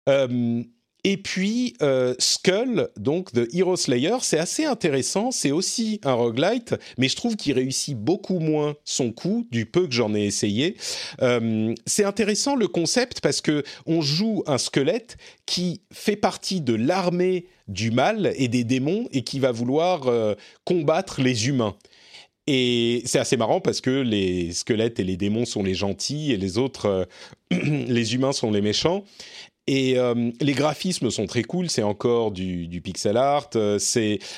Euh, 0.10 0.64
et 1.04 1.18
puis 1.18 1.76
euh, 1.84 2.16
Skull, 2.18 2.90
donc 2.98 3.32
de 3.32 3.48
Hero 3.54 3.76
Slayer, 3.76 4.18
c'est 4.22 4.40
assez 4.40 4.66
intéressant. 4.66 5.30
C'est 5.30 5.52
aussi 5.52 6.00
un 6.04 6.14
roguelite, 6.14 6.74
mais 6.98 7.08
je 7.08 7.16
trouve 7.16 7.36
qu'il 7.36 7.54
réussit 7.54 7.96
beaucoup 7.96 8.40
moins 8.40 8.76
son 8.86 9.12
coup 9.12 9.48
du 9.52 9.68
peu 9.68 9.86
que 9.86 9.94
j'en 9.94 10.16
ai 10.16 10.26
essayé. 10.26 10.76
Euh, 11.22 11.76
c'est 11.86 12.06
intéressant 12.06 12.56
le 12.56 12.68
concept 12.68 13.22
parce 13.22 13.42
que 13.42 13.64
on 13.86 14.02
joue 14.02 14.44
un 14.48 14.58
squelette 14.58 15.18
qui 15.46 15.82
fait 15.94 16.16
partie 16.16 16.62
de 16.62 16.74
l'armée 16.74 17.46
du 17.68 17.92
mal 17.92 18.34
et 18.36 18.48
des 18.48 18.64
démons 18.64 19.08
et 19.12 19.24
qui 19.24 19.40
va 19.40 19.52
vouloir 19.52 20.10
combattre 20.64 21.22
les 21.22 21.48
humains. 21.48 21.76
Et 22.48 23.02
c'est 23.06 23.20
assez 23.20 23.38
marrant 23.38 23.60
parce 23.60 23.82
que 23.82 23.90
les 23.90 24.52
squelettes 24.54 25.00
et 25.00 25.04
les 25.04 25.18
démons 25.18 25.46
sont 25.46 25.64
les 25.64 25.74
gentils 25.74 26.32
et 26.32 26.38
les 26.38 26.58
autres, 26.58 26.86
euh, 26.86 27.06
les 27.52 28.14
humains 28.14 28.34
sont 28.34 28.52
les 28.52 28.62
méchants. 28.62 29.04
Et 29.68 29.98
euh, 29.98 30.32
les 30.42 30.54
graphismes 30.54 31.10
sont 31.10 31.26
très 31.26 31.42
cool, 31.42 31.72
c'est 31.72 31.82
encore 31.82 32.32
du, 32.32 32.82
pixel 32.84 33.18
art, 33.18 33.50
euh, 33.56 33.80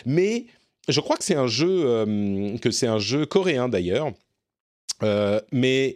mais 0.06 0.46
je 0.88 1.02
crois 1.02 1.18
que 1.18 1.26
c'est 1.26 1.36
un 1.36 1.48
jeu 1.48 2.06
un 2.06 3.00
jeu 3.00 3.26
coréen 3.26 3.68
d'ailleurs. 3.68 4.14
mais 5.52 5.96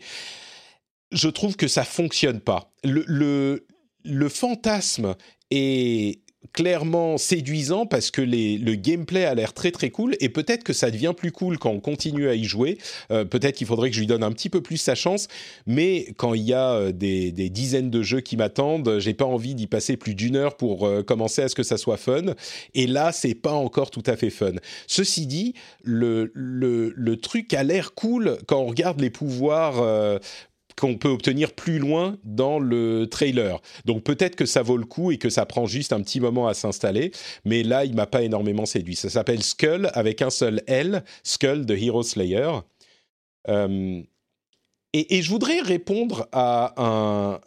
je 1.14 1.30
trouve 1.30 1.56
que 1.56 1.70
ça 1.70 1.86
fonctionne 1.86 2.42
pas. 2.42 2.74
Le, 2.84 3.06
le, 3.08 3.68
le 4.04 4.30
fantasme 4.30 5.16
est 5.50 6.20
clairement 6.54 7.18
séduisant 7.18 7.86
parce 7.86 8.12
que 8.12 8.22
le 8.22 8.76
gameplay 8.76 9.26
a 9.26 9.36
l'air 9.36 9.54
très 9.54 9.72
très 9.72 9.90
cool 9.90 10.16
et 10.20 10.30
peut-être 10.30 10.64
que 10.64 10.74
ça 10.74 10.92
devient 10.92 11.14
plus 11.16 11.32
cool 11.32 11.58
quand 11.58 11.70
on 11.70 11.80
continue 11.80 12.28
à 12.28 12.36
y 12.36 12.44
jouer. 12.44 12.78
Euh, 13.12 13.26
peut-être 13.26 13.56
qu'il 13.56 13.68
faudrait 13.68 13.90
que 13.90 13.96
je 13.96 14.02
lui 14.02 14.08
donne 14.08 14.24
un 14.24 14.32
petit 14.32 14.50
peu 14.50 14.62
plus 14.62 14.78
sa 14.78 14.96
chance, 14.96 15.28
mais 15.66 16.14
quand 16.18 16.34
il 16.34 16.44
y 16.44 16.54
a 16.54 16.72
euh, 16.72 16.92
des, 16.92 17.32
dizaines 17.32 17.90
de 17.90 18.02
jeux 18.02 18.22
qui 18.22 18.38
m'attendent, 18.38 19.00
j'ai 19.00 19.14
pas 19.14 19.26
envie 19.26 19.56
d'y 19.56 19.68
passer 19.68 19.98
plus 19.98 20.16
d'une 20.16 20.36
heure 20.36 20.58
pour 20.58 20.86
euh, 20.86 21.04
commencer 21.04 21.42
à 21.42 21.50
ce 21.50 21.56
que 21.56 21.64
ça 21.64 21.78
soit 21.78 21.98
fun. 21.98 22.34
Et 22.74 22.88
là, 22.88 23.12
c'est 23.12 23.36
pas 23.36 23.54
encore 23.54 23.92
tout 23.92 24.04
à 24.06 24.16
fait 24.18 24.30
fun. 24.30 24.54
Ceci 24.88 25.28
dit, 25.28 25.54
le, 25.84 26.32
le, 26.34 26.94
le 26.96 27.18
truc 27.18 27.54
a 27.54 27.64
l'air 27.64 27.94
cool 27.94 28.38
quand 28.48 28.60
on 28.60 28.68
regarde 28.68 29.00
les 29.00 29.10
pouvoirs 29.10 30.20
qu'on 30.80 30.96
peut 30.96 31.10
obtenir 31.10 31.54
plus 31.54 31.80
loin 31.80 32.18
dans 32.24 32.60
le 32.60 33.08
trailer. 33.10 33.60
Donc 33.86 34.04
peut-être 34.04 34.36
que 34.36 34.46
ça 34.46 34.62
vaut 34.62 34.78
le 34.78 34.86
coup 34.86 35.12
et 35.12 35.18
que 35.18 35.30
ça 35.30 35.46
prend 35.46 35.66
juste 35.66 35.94
un 35.94 36.02
petit 36.02 36.20
moment 36.20 36.48
à 36.48 36.54
s'installer, 36.54 37.12
mais 37.46 37.64
là 37.64 37.86
il 37.86 37.96
m'a 37.96 38.08
pas 38.08 38.22
énormément 38.22 38.66
séduit. 38.66 38.96
Ça 38.96 39.10
s'appelle 39.10 39.44
Skull 39.44 39.90
avec 39.94 40.22
un 40.22 40.30
seul 40.30 40.62
L, 40.68 41.04
Skull 41.24 41.66
de 41.66 41.76
Hero 41.76 42.04
Slayer. 42.04 42.52
Euh, 43.50 44.02
et, 44.94 45.22
je 45.22 45.30
voudrais 45.30 45.62
répondre 45.62 46.28
à 46.34 46.74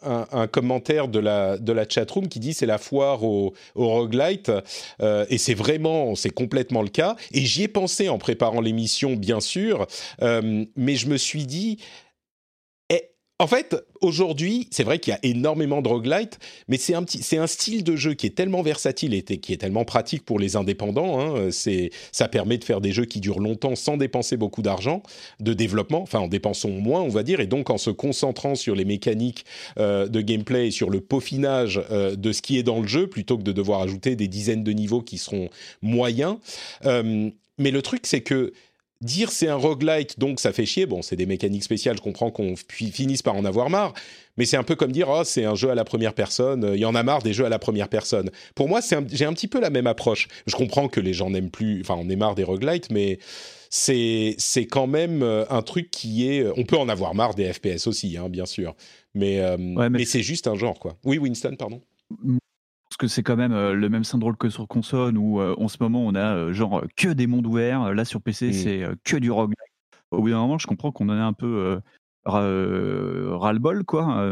un, 0.01 0.47
commentaire 0.47 1.07
de 1.07 1.19
la, 1.19 1.59
de 1.59 1.71
la 1.73 1.87
chatroom 1.87 2.27
qui 2.27 2.39
dit 2.39 2.55
c'est 2.55 2.65
la 2.65 2.79
foire 2.79 3.23
au, 3.23 3.53
au 3.75 3.87
roguelite. 3.87 4.51
Euh, 5.01 5.27
et 5.29 5.37
c'est 5.37 5.53
vraiment, 5.53 6.15
c'est 6.15 6.31
complètement 6.31 6.81
le 6.81 6.87
cas. 6.87 7.15
Et 7.31 7.41
j'y 7.41 7.63
ai 7.63 7.67
pensé 7.67 8.09
en 8.09 8.17
préparant 8.17 8.61
l'émission, 8.61 9.13
bien 9.13 9.39
sûr. 9.41 9.85
Euh, 10.23 10.65
mais 10.75 10.95
je 10.95 11.07
me 11.07 11.17
suis 11.17 11.45
dit, 11.45 11.77
en 13.37 13.47
fait, 13.47 13.75
aujourd'hui, 13.99 14.69
c'est 14.71 14.85
vrai 14.85 14.99
qu'il 14.99 15.11
y 15.11 15.13
a 15.13 15.19
énormément 15.23 15.81
de 15.81 15.89
roguelite, 15.89 16.39
mais 16.69 16.77
c'est 16.77 16.93
un, 16.93 17.03
petit, 17.03 17.21
c'est 17.21 17.37
un 17.37 17.47
style 17.47 17.83
de 17.83 17.97
jeu 17.97 18.13
qui 18.13 18.27
est 18.27 18.35
tellement 18.35 18.61
versatile 18.61 19.13
et 19.13 19.23
qui 19.23 19.51
est 19.51 19.57
tellement 19.57 19.83
pratique 19.83 20.23
pour 20.23 20.39
les 20.39 20.55
indépendants. 20.55 21.19
Hein, 21.19 21.51
c'est, 21.51 21.89
ça 22.13 22.29
permet 22.29 22.57
de 22.57 22.63
faire 22.63 22.79
des 22.79 22.93
jeux 22.93 23.03
qui 23.03 23.19
durent 23.19 23.41
longtemps 23.41 23.75
sans 23.75 23.97
dépenser 23.97 24.37
beaucoup 24.37 24.61
d'argent 24.61 25.03
de 25.41 25.53
développement, 25.53 26.01
enfin 26.01 26.19
en 26.19 26.29
dépensant 26.29 26.69
moins, 26.69 27.01
on 27.01 27.09
va 27.09 27.23
dire, 27.23 27.41
et 27.41 27.47
donc 27.47 27.69
en 27.69 27.77
se 27.77 27.89
concentrant 27.89 28.55
sur 28.55 28.73
les 28.73 28.85
mécaniques 28.85 29.45
euh, 29.79 30.07
de 30.07 30.21
gameplay 30.21 30.67
et 30.67 30.71
sur 30.71 30.89
le 30.89 31.01
peaufinage 31.01 31.81
euh, 31.91 32.15
de 32.15 32.31
ce 32.31 32.41
qui 32.41 32.57
est 32.57 32.63
dans 32.63 32.79
le 32.79 32.87
jeu, 32.87 33.07
plutôt 33.07 33.37
que 33.37 33.43
de 33.43 33.51
devoir 33.51 33.81
ajouter 33.81 34.15
des 34.15 34.29
dizaines 34.29 34.63
de 34.63 34.71
niveaux 34.71 35.01
qui 35.01 35.17
seront 35.17 35.49
moyens. 35.81 36.37
Euh, 36.85 37.29
mais 37.57 37.71
le 37.71 37.81
truc, 37.81 38.05
c'est 38.05 38.21
que 38.21 38.53
dire 39.01 39.31
c'est 39.31 39.47
un 39.47 39.55
roguelite, 39.55 40.19
donc 40.19 40.39
ça 40.39 40.53
fait 40.53 40.65
chier. 40.65 40.85
Bon, 40.85 41.01
c'est 41.01 41.15
des 41.15 41.25
mécaniques 41.25 41.63
spéciales, 41.63 41.97
je 41.97 42.01
comprends 42.01 42.31
qu'on 42.31 42.55
finisse 42.69 43.21
par 43.21 43.35
en 43.35 43.45
avoir 43.45 43.69
marre, 43.69 43.93
mais 44.37 44.45
c'est 44.45 44.57
un 44.57 44.63
peu 44.63 44.75
comme 44.75 44.91
dire 44.91 45.07
oh, 45.09 45.23
c'est 45.23 45.45
un 45.45 45.55
jeu 45.55 45.69
à 45.69 45.75
la 45.75 45.83
première 45.83 46.13
personne, 46.13 46.71
il 46.73 46.79
y 46.79 46.85
en 46.85 46.95
a 46.95 47.03
marre 47.03 47.21
des 47.21 47.33
jeux 47.33 47.45
à 47.45 47.49
la 47.49 47.59
première 47.59 47.89
personne. 47.89 48.31
Pour 48.55 48.67
moi, 48.67 48.79
j'ai 49.11 49.25
un 49.25 49.33
petit 49.33 49.47
peu 49.47 49.59
la 49.59 49.69
même 49.69 49.87
approche. 49.87 50.27
Je 50.47 50.55
comprends 50.55 50.87
que 50.87 50.99
les 50.99 51.13
gens 51.13 51.29
n'aiment 51.29 51.51
plus, 51.51 51.81
enfin, 51.81 51.95
on 51.97 52.09
est 52.09 52.15
marre 52.15 52.35
des 52.35 52.43
roguelites, 52.43 52.89
mais 52.91 53.19
c'est 53.69 54.35
quand 54.69 54.87
même 54.87 55.21
euh, 55.23 55.45
un 55.49 55.61
truc 55.61 55.91
qui 55.91 56.29
est. 56.29 56.45
On 56.57 56.63
peut 56.63 56.77
en 56.77 56.89
avoir 56.89 57.13
marre 57.15 57.35
des 57.35 57.51
FPS 57.51 57.87
aussi, 57.87 58.17
hein, 58.17 58.29
bien 58.29 58.45
sûr, 58.45 58.75
mais, 59.13 59.39
euh, 59.41 59.57
mais 59.57 60.05
c'est 60.05 60.23
juste 60.23 60.47
un 60.47 60.55
genre, 60.55 60.79
quoi. 60.79 60.97
Oui, 61.03 61.17
Winston, 61.17 61.55
pardon 61.57 61.81
parce 62.95 63.09
que 63.09 63.13
c'est 63.13 63.23
quand 63.23 63.35
même 63.35 63.53
le 63.53 63.89
même 63.89 64.05
syndrome 64.05 64.37
que 64.37 64.49
sur 64.49 64.69
console 64.69 65.17
où 65.17 65.41
en 65.41 65.67
ce 65.67 65.75
moment 65.81 66.05
on 66.05 66.15
a 66.15 66.53
genre 66.53 66.81
que 66.95 67.09
des 67.09 67.27
mondes 67.27 67.45
ouverts. 67.45 67.93
Là 67.93 68.05
sur 68.05 68.21
PC, 68.21 68.49
mmh. 68.49 68.53
c'est 68.53 68.87
que 69.03 69.17
du 69.17 69.31
roguelike. 69.31 69.57
Au 70.11 70.21
bout 70.21 70.29
d'un 70.29 70.37
moment, 70.37 70.57
je 70.57 70.65
comprends 70.65 70.93
qu'on 70.93 71.09
en 71.09 71.17
a 71.17 71.23
un 71.23 71.33
peu 71.33 71.81
ras-le-bol 72.23 73.83
quoi 73.83 74.25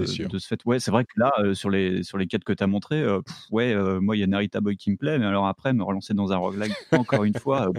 de 0.00 0.04
ce 0.04 0.46
fait 0.48 0.60
ouais 0.66 0.80
c'est 0.80 0.90
vrai 0.90 1.04
que 1.04 1.12
là 1.16 1.30
sur 1.54 1.70
les 1.70 2.02
sur 2.02 2.18
les 2.18 2.26
quatre 2.26 2.42
que 2.42 2.52
tu 2.52 2.64
as 2.64 2.66
montré 2.66 3.06
ouais 3.52 3.74
moi 4.00 4.16
il 4.16 4.20
y 4.20 4.22
a 4.24 4.26
Narita 4.26 4.60
Boy 4.60 4.76
qui 4.76 4.90
me 4.90 4.96
plaît 4.96 5.20
mais 5.20 5.26
alors 5.26 5.46
après 5.46 5.72
me 5.72 5.84
relancer 5.84 6.12
dans 6.12 6.32
un 6.32 6.36
roguelike 6.38 6.74
encore 6.90 7.22
une 7.22 7.38
fois 7.38 7.70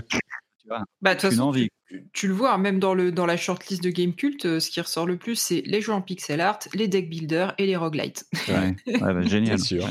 bah, 1.02 1.16
tu, 1.16 2.28
le 2.28 2.34
vois, 2.34 2.58
même 2.58 2.80
dans, 2.80 2.94
le, 2.94 3.12
dans 3.12 3.26
la 3.26 3.38
shortlist 3.38 3.84
de 3.84 3.90
Game 3.90 4.14
Cult, 4.14 4.46
euh, 4.46 4.60
ce 4.60 4.70
qui 4.70 4.80
ressort 4.82 5.06
le 5.06 5.18
plus, 5.18 5.36
c'est 5.36 5.62
les 5.66 5.82
jeux 5.82 5.94
en 5.94 6.02
pixel 6.02 6.42
art, 6.42 6.60
les 6.74 6.88
deck 6.88 7.10
builders 7.10 7.54
et 7.58 7.66
les 7.66 7.76
roguelites. 7.76 8.26
Ouais, 8.48 8.76
bah, 9.00 9.22
génial. 9.26 9.60
sûr. 9.60 9.88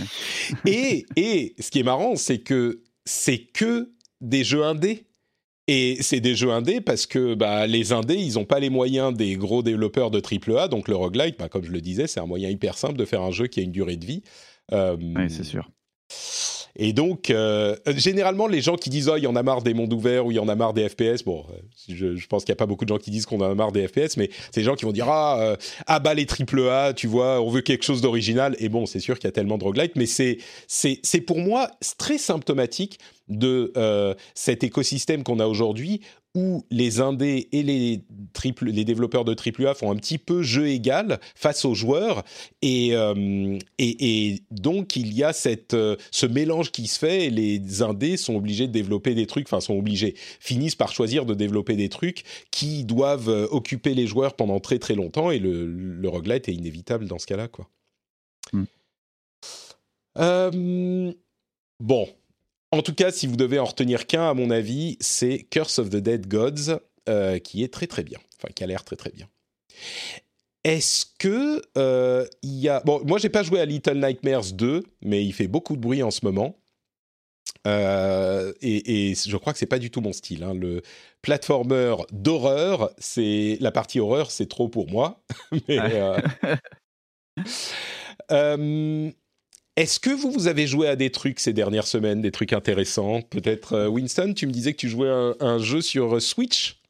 Et, 0.66 1.06
et 1.16 1.54
ce 1.58 1.70
qui 1.70 1.80
est 1.80 1.84
marrant, 1.84 2.16
c'est 2.16 2.38
que 2.38 2.82
c'est 3.04 3.38
que 3.38 3.92
des 4.20 4.44
jeux 4.44 4.64
indés. 4.64 5.04
Et 5.70 5.98
c'est 6.00 6.20
des 6.20 6.34
jeux 6.34 6.50
indés 6.50 6.80
parce 6.80 7.06
que 7.06 7.34
bah, 7.34 7.66
les 7.66 7.92
indés, 7.92 8.16
ils 8.16 8.34
n'ont 8.34 8.46
pas 8.46 8.58
les 8.58 8.70
moyens 8.70 9.12
des 9.12 9.36
gros 9.36 9.62
développeurs 9.62 10.10
de 10.10 10.18
AAA. 10.18 10.68
Donc 10.68 10.88
le 10.88 10.96
roguelite, 10.96 11.38
bah, 11.38 11.50
comme 11.50 11.64
je 11.64 11.70
le 11.70 11.82
disais, 11.82 12.06
c'est 12.06 12.20
un 12.20 12.26
moyen 12.26 12.48
hyper 12.48 12.78
simple 12.78 12.96
de 12.96 13.04
faire 13.04 13.20
un 13.20 13.30
jeu 13.30 13.48
qui 13.48 13.60
a 13.60 13.62
une 13.62 13.72
durée 13.72 13.96
de 13.96 14.06
vie. 14.06 14.22
Euh, 14.72 14.96
oui, 14.98 15.28
c'est 15.28 15.44
sûr. 15.44 15.70
Et 16.80 16.92
donc, 16.92 17.30
euh, 17.30 17.74
généralement, 17.88 18.46
les 18.46 18.60
gens 18.60 18.76
qui 18.76 18.88
disent 18.88 19.08
oh, 19.08 19.16
il 19.16 19.24
y 19.24 19.26
en 19.26 19.34
a 19.34 19.42
marre 19.42 19.62
des 19.62 19.74
mondes 19.74 19.92
ouverts 19.92 20.24
ou 20.24 20.30
il 20.30 20.36
y 20.36 20.38
en 20.38 20.46
a 20.46 20.54
marre 20.54 20.74
des 20.74 20.88
FPS, 20.88 21.24
bon, 21.24 21.44
euh, 21.50 22.14
je, 22.16 22.26
pense 22.28 22.44
qu'il 22.44 22.52
n'y 22.52 22.56
a 22.56 22.60
pas 22.60 22.66
beaucoup 22.66 22.84
de 22.84 22.88
gens 22.88 22.98
qui 22.98 23.10
disent 23.10 23.26
qu'on 23.26 23.40
en 23.40 23.50
a 23.50 23.54
marre 23.56 23.72
des 23.72 23.88
FPS, 23.88 24.16
mais 24.16 24.30
c'est 24.52 24.60
des 24.60 24.64
gens 24.64 24.76
qui 24.76 24.84
vont 24.84 24.92
dire 24.92 25.08
ah, 25.08 25.40
euh, 25.40 25.56
ah 25.88 25.98
bah 25.98 26.14
les 26.14 26.24
triple 26.24 26.68
A, 26.68 26.92
tu 26.94 27.08
vois, 27.08 27.40
on 27.42 27.50
veut 27.50 27.62
quelque 27.62 27.84
chose 27.84 28.00
d'original. 28.00 28.54
Et 28.60 28.68
bon, 28.68 28.86
c'est 28.86 29.00
sûr 29.00 29.18
qu'il 29.18 29.26
y 29.26 29.28
a 29.28 29.32
tellement 29.32 29.58
de 29.58 29.64
roguelite, 29.64 29.96
mais 29.96 30.06
c'est 30.06 30.38
c'est 30.68 31.20
pour 31.20 31.38
moi 31.38 31.70
très 31.98 32.16
symptomatique 32.16 33.00
de 33.28 33.72
cet 34.34 34.62
écosystème 34.62 35.22
qu'on 35.22 35.40
a 35.40 35.46
aujourd'hui 35.46 36.00
où 36.34 36.64
les 36.70 37.00
indés 37.00 37.48
et 37.52 37.62
les, 37.62 38.04
triple, 38.32 38.66
les 38.66 38.84
développeurs 38.84 39.24
de 39.24 39.34
AAA 39.34 39.74
font 39.74 39.90
un 39.90 39.96
petit 39.96 40.18
peu 40.18 40.42
jeu 40.42 40.68
égal 40.68 41.18
face 41.34 41.64
aux 41.64 41.74
joueurs. 41.74 42.22
Et, 42.62 42.90
euh, 42.92 43.58
et, 43.78 44.42
donc, 44.50 44.96
il 44.96 45.12
y 45.14 45.24
a 45.24 45.32
cette, 45.32 45.74
euh, 45.74 45.96
ce 46.10 46.26
mélange 46.26 46.70
qui 46.70 46.86
se 46.86 46.98
fait 46.98 47.26
et 47.26 47.30
les 47.30 47.82
indés 47.82 48.16
sont 48.16 48.36
obligés 48.36 48.66
de 48.66 48.72
développer 48.72 49.14
des 49.14 49.26
trucs, 49.26 49.46
enfin, 49.46 49.60
sont 49.60 49.76
obligés, 49.76 50.14
finissent 50.40 50.76
par 50.76 50.92
choisir 50.92 51.24
de 51.24 51.34
développer 51.34 51.76
des 51.76 51.88
trucs 51.88 52.24
qui 52.50 52.84
doivent 52.84 53.30
euh, 53.30 53.46
occuper 53.50 53.94
les 53.94 54.06
joueurs 54.06 54.34
pendant 54.34 54.60
très 54.60 54.78
très 54.78 54.94
longtemps. 54.94 55.30
Et 55.30 55.38
le, 55.38 55.66
le 55.66 56.08
roguelite 56.08 56.48
est 56.48 56.54
inévitable 56.54 57.06
dans 57.06 57.18
ce 57.18 57.26
cas-là, 57.26 57.48
quoi. 57.48 57.68
Hmm. 58.52 58.64
bon, 61.80 62.08
en 62.70 62.82
tout 62.82 62.94
cas, 62.94 63.10
si 63.10 63.26
vous 63.26 63.36
devez 63.36 63.58
en 63.58 63.64
retenir 63.64 64.06
qu'un, 64.06 64.28
à 64.28 64.34
mon 64.34 64.50
avis, 64.50 64.96
c'est 65.00 65.46
Curse 65.50 65.78
of 65.78 65.90
the 65.90 65.96
Dead 65.96 66.26
Gods, 66.28 66.78
euh, 67.08 67.38
qui 67.38 67.62
est 67.64 67.72
très 67.72 67.86
très 67.86 68.02
bien, 68.02 68.18
enfin 68.36 68.52
qui 68.54 68.62
a 68.62 68.66
l'air 68.66 68.84
très 68.84 68.96
très 68.96 69.10
bien. 69.10 69.26
Est-ce 70.64 71.06
que 71.18 71.62
euh, 71.78 72.26
il 72.42 72.58
y 72.58 72.68
a 72.68 72.80
bon, 72.80 73.00
moi 73.06 73.18
j'ai 73.18 73.30
pas 73.30 73.42
joué 73.42 73.60
à 73.60 73.64
Little 73.64 73.98
Nightmares 73.98 74.52
2, 74.52 74.84
mais 75.02 75.24
il 75.24 75.32
fait 75.32 75.48
beaucoup 75.48 75.76
de 75.76 75.80
bruit 75.80 76.02
en 76.02 76.10
ce 76.10 76.24
moment. 76.24 76.58
Euh, 77.66 78.52
et, 78.60 79.14
je 79.14 79.36
crois 79.36 79.52
que 79.52 79.58
c'est 79.58 79.66
pas 79.66 79.78
du 79.78 79.90
tout 79.90 80.00
mon 80.00 80.12
style. 80.12 80.42
Hein. 80.44 80.54
Le 80.54 80.82
platformer 81.22 81.96
d'horreur, 82.12 82.90
c'est 82.98 83.56
la 83.60 83.72
partie 83.72 84.00
horreur, 84.00 84.30
c'est 84.30 84.48
trop 84.48 84.68
pour 84.68 84.90
moi. 84.90 85.22
mais, 85.68 85.80
Est-ce 89.78 90.00
que 90.00 90.10
vous, 90.10 90.32
vous 90.32 90.48
avez 90.48 90.66
joué 90.66 90.88
à 90.88 90.96
des 90.96 91.10
trucs 91.10 91.38
ces 91.38 91.52
dernières 91.52 91.86
semaines, 91.86 92.20
des 92.20 92.32
trucs 92.32 92.52
intéressants? 92.52 93.22
Peut-être 93.22 93.74
euh, 93.74 93.86
Winston, 93.86 94.34
tu 94.34 94.48
me 94.48 94.50
disais 94.50 94.72
que 94.72 94.78
tu 94.78 94.88
jouais 94.88 95.08
à 95.08 95.34
un, 95.38 95.58
jeu 95.60 95.82
sur 95.82 96.16
euh, 96.16 96.18
Switch? 96.18 96.82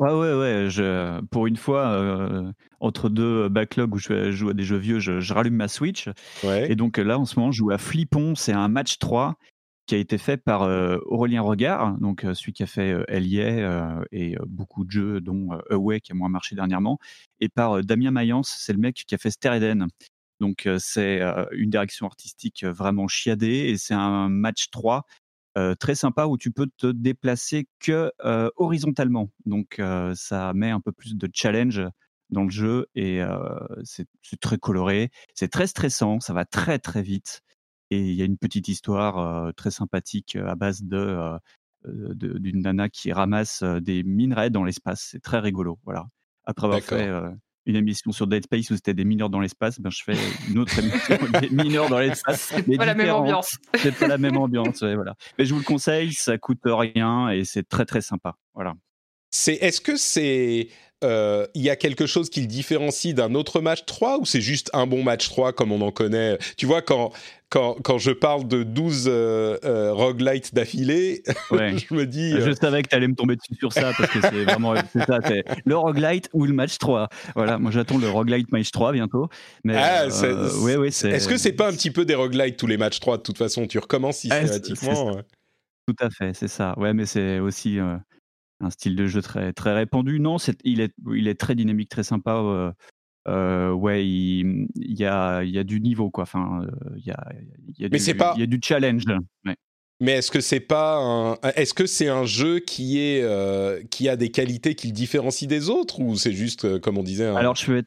Ouais, 0.00 0.10
ouais, 0.10 0.34
ouais. 0.34 0.66
Je, 0.70 1.20
pour 1.26 1.46
une 1.46 1.56
fois, 1.56 1.86
euh, 1.92 2.50
entre 2.80 3.10
deux 3.10 3.48
backlogs 3.48 3.94
où 3.94 3.98
je 3.98 4.32
joue 4.32 4.48
à 4.48 4.54
des 4.54 4.64
jeux 4.64 4.78
vieux, 4.78 4.98
je, 4.98 5.32
rallume 5.32 5.54
ma 5.54 5.68
Switch. 5.68 6.08
Et 6.42 6.74
donc 6.74 6.98
là, 6.98 7.16
en 7.16 7.26
ce 7.26 7.38
moment, 7.38 7.52
je 7.52 7.58
joue 7.58 7.70
à 7.70 7.78
Flippon. 7.78 8.34
C'est 8.34 8.54
un 8.54 8.66
match 8.66 8.98
3 8.98 9.36
qui 9.86 9.94
a 9.94 9.98
été 9.98 10.18
fait 10.18 10.36
par 10.36 10.62
Aurélien 11.06 11.42
Regard, 11.42 11.96
donc 11.98 12.26
celui 12.34 12.52
qui 12.52 12.64
a 12.64 12.66
fait 12.66 12.92
euh, 12.92 14.04
et 14.10 14.36
beaucoup 14.48 14.84
de 14.84 14.90
jeux, 14.90 15.20
dont 15.20 15.50
Away 15.70 16.00
qui 16.00 16.10
a 16.10 16.14
moins 16.16 16.28
marché 16.28 16.56
dernièrement, 16.56 16.98
et 17.38 17.48
par 17.48 17.84
Damien 17.84 18.10
Mayence, 18.10 18.56
c'est 18.58 18.72
le 18.72 18.80
mec 18.80 19.04
qui 19.06 19.14
a 19.14 19.18
fait 19.18 19.30
Stereden. 19.30 19.86
Donc 20.40 20.68
c'est 20.78 21.20
une 21.52 21.70
direction 21.70 22.06
artistique 22.06 22.64
vraiment 22.64 23.06
chiadée 23.06 23.68
et 23.68 23.76
c'est 23.76 23.94
un 23.94 24.28
match 24.28 24.70
3 24.70 25.04
très 25.78 25.94
sympa 25.94 26.26
où 26.26 26.38
tu 26.38 26.50
peux 26.50 26.68
te 26.78 26.86
déplacer 26.86 27.68
que 27.78 28.10
horizontalement. 28.56 29.30
Donc 29.44 29.80
ça 30.14 30.52
met 30.54 30.70
un 30.70 30.80
peu 30.80 30.92
plus 30.92 31.16
de 31.16 31.28
challenge 31.32 31.82
dans 32.30 32.44
le 32.44 32.50
jeu 32.50 32.86
et 32.94 33.20
c'est 33.84 34.06
très 34.40 34.56
coloré, 34.56 35.10
c'est 35.34 35.50
très 35.50 35.66
stressant, 35.66 36.20
ça 36.20 36.32
va 36.32 36.44
très 36.44 36.78
très 36.78 37.02
vite 37.02 37.42
et 37.90 38.00
il 38.00 38.14
y 38.14 38.22
a 38.22 38.24
une 38.24 38.38
petite 38.38 38.68
histoire 38.68 39.52
très 39.54 39.70
sympathique 39.70 40.36
à 40.36 40.54
base 40.54 40.82
de 40.82 41.38
d'une 41.84 42.60
nana 42.60 42.88
qui 42.88 43.10
ramasse 43.12 43.62
des 43.62 44.02
minerais 44.04 44.50
dans 44.50 44.64
l'espace. 44.64 45.08
C'est 45.10 45.22
très 45.22 45.38
rigolo, 45.38 45.78
voilà. 45.84 46.06
Après 46.44 46.66
avoir 46.66 46.80
fait 46.80 47.10
une 47.66 47.76
émission 47.76 48.12
sur 48.12 48.26
Dead 48.26 48.44
Space 48.44 48.70
où 48.70 48.74
c'était 48.74 48.94
des 48.94 49.04
mineurs 49.04 49.30
dans 49.30 49.40
l'espace, 49.40 49.80
ben 49.80 49.90
je 49.90 50.02
fais 50.02 50.16
une 50.48 50.58
autre 50.58 50.78
émission 50.78 51.18
des 51.40 51.50
mineurs 51.50 51.88
dans 51.88 51.98
l'espace. 51.98 52.52
C'est 52.54 52.76
pas 52.76 52.86
la 52.86 52.94
même 52.94 53.10
ambiance. 53.10 53.56
C'est 53.76 53.94
pas 53.94 54.08
la 54.08 54.18
même 54.18 54.36
ambiance, 54.38 54.82
voilà. 54.82 55.14
Mais 55.38 55.44
je 55.44 55.52
vous 55.52 55.60
le 55.60 55.64
conseille, 55.64 56.12
ça 56.12 56.38
coûte 56.38 56.60
rien 56.64 57.30
et 57.30 57.44
c'est 57.44 57.68
très 57.68 57.84
très 57.84 58.00
sympa, 58.00 58.34
voilà. 58.54 58.74
C'est, 59.30 59.54
est-ce 59.54 59.80
que 59.80 59.96
c'est 59.96 60.68
euh, 61.02 61.46
il 61.54 61.62
y 61.62 61.70
a 61.70 61.76
quelque 61.76 62.06
chose 62.06 62.28
qui 62.28 62.40
le 62.40 62.46
différencie 62.46 63.14
d'un 63.14 63.34
autre 63.34 63.60
match 63.60 63.86
3 63.86 64.18
ou 64.18 64.26
c'est 64.26 64.40
juste 64.40 64.70
un 64.74 64.86
bon 64.86 65.02
match 65.02 65.28
3 65.28 65.52
comme 65.52 65.72
on 65.72 65.80
en 65.80 65.92
connaît? 65.92 66.36
Tu 66.56 66.66
vois, 66.66 66.82
quand, 66.82 67.12
quand, 67.50 67.76
quand 67.82 67.98
je 67.98 68.12
parle 68.12 68.46
de 68.46 68.62
12 68.62 69.06
euh, 69.08 69.58
euh, 69.64 69.92
roguelites 69.92 70.54
d'affilée, 70.54 71.22
je 71.50 71.94
me 71.94 72.06
dis. 72.06 72.30
Je 72.30 72.52
savais 72.52 72.82
que 72.82 72.88
tu 72.88 72.94
allais 72.94 73.08
me 73.08 73.16
tomber 73.16 73.36
dessus 73.36 73.56
sur 73.58 73.72
ça 73.72 73.92
parce 73.98 74.10
que 74.10 74.20
c'est 74.20 74.44
vraiment 74.44 74.74
ça, 75.06 75.18
le 75.64 75.76
roguelite 75.76 76.30
ou 76.32 76.46
le 76.46 76.52
match 76.52 76.78
3. 76.78 77.08
Voilà, 77.34 77.58
moi 77.58 77.72
j'attends 77.72 77.98
le 77.98 78.08
roguelite 78.08 78.50
match 78.52 78.70
3 78.70 78.92
bientôt. 78.92 79.28
Mais, 79.64 79.74
ah, 79.76 80.06
ouais, 80.62 80.76
ouais, 80.76 80.88
Est-ce 80.88 81.28
que 81.28 81.36
c'est 81.36 81.52
pas 81.52 81.68
un 81.68 81.72
petit 81.72 81.90
peu 81.90 82.04
des 82.04 82.14
roguelites 82.14 82.56
tous 82.56 82.68
les 82.68 82.76
matchs 82.76 83.00
3 83.00 83.18
de 83.18 83.22
toute 83.22 83.38
façon 83.38 83.66
Tu 83.66 83.78
recommences 83.78 84.18
systématiquement 84.18 85.20
Tout 85.88 85.96
à 85.98 86.08
fait, 86.08 86.34
c'est 86.34 86.48
ça. 86.48 86.78
Ouais, 86.78 86.94
mais 86.94 87.04
c'est 87.04 87.40
aussi 87.40 87.78
un 87.80 88.70
style 88.70 88.94
de 88.94 89.08
jeu 89.08 89.22
très, 89.22 89.52
très 89.52 89.74
répandu. 89.74 90.20
Non, 90.20 90.36
il, 90.62 90.80
est, 90.80 90.94
il 91.12 91.26
est 91.26 91.38
très 91.38 91.56
dynamique, 91.56 91.88
très 91.88 92.04
sympa. 92.04 92.72
Euh, 93.28 93.70
ouais, 93.72 94.06
il, 94.06 94.68
y, 94.76 95.04
a, 95.04 95.42
il 95.42 95.50
y 95.50 95.58
a 95.58 95.64
du 95.64 95.80
niveau, 95.80 96.10
quoi. 96.10 96.22
Enfin, 96.22 96.66
il 96.96 97.04
y 97.04 97.10
a, 97.10 97.32
il 97.68 97.82
y 97.82 97.84
a, 97.84 97.88
du, 97.88 97.96
il 97.98 98.40
y 98.40 98.42
a 98.42 98.46
du 98.46 98.60
challenge. 98.62 99.04
Mais 100.00 100.12
est-ce 100.12 100.30
que 100.30 100.40
c'est 100.40 100.60
pas 100.60 100.96
un, 100.98 101.34
est-ce 101.56 101.74
que 101.74 101.84
c'est 101.84 102.08
un 102.08 102.24
jeu 102.24 102.58
qui 102.58 102.98
est 102.98 103.20
euh, 103.22 103.82
qui 103.90 104.08
a 104.08 104.16
des 104.16 104.30
qualités 104.30 104.74
qui 104.74 104.86
le 104.86 104.94
différencient 104.94 105.46
des 105.46 105.68
autres 105.68 106.00
ou 106.00 106.16
c'est 106.16 106.32
juste 106.32 106.64
euh, 106.64 106.78
comme 106.78 106.96
on 106.96 107.02
disait 107.02 107.26
un... 107.26 107.36
Alors 107.36 107.54
je 107.54 107.66
fais 107.66 107.82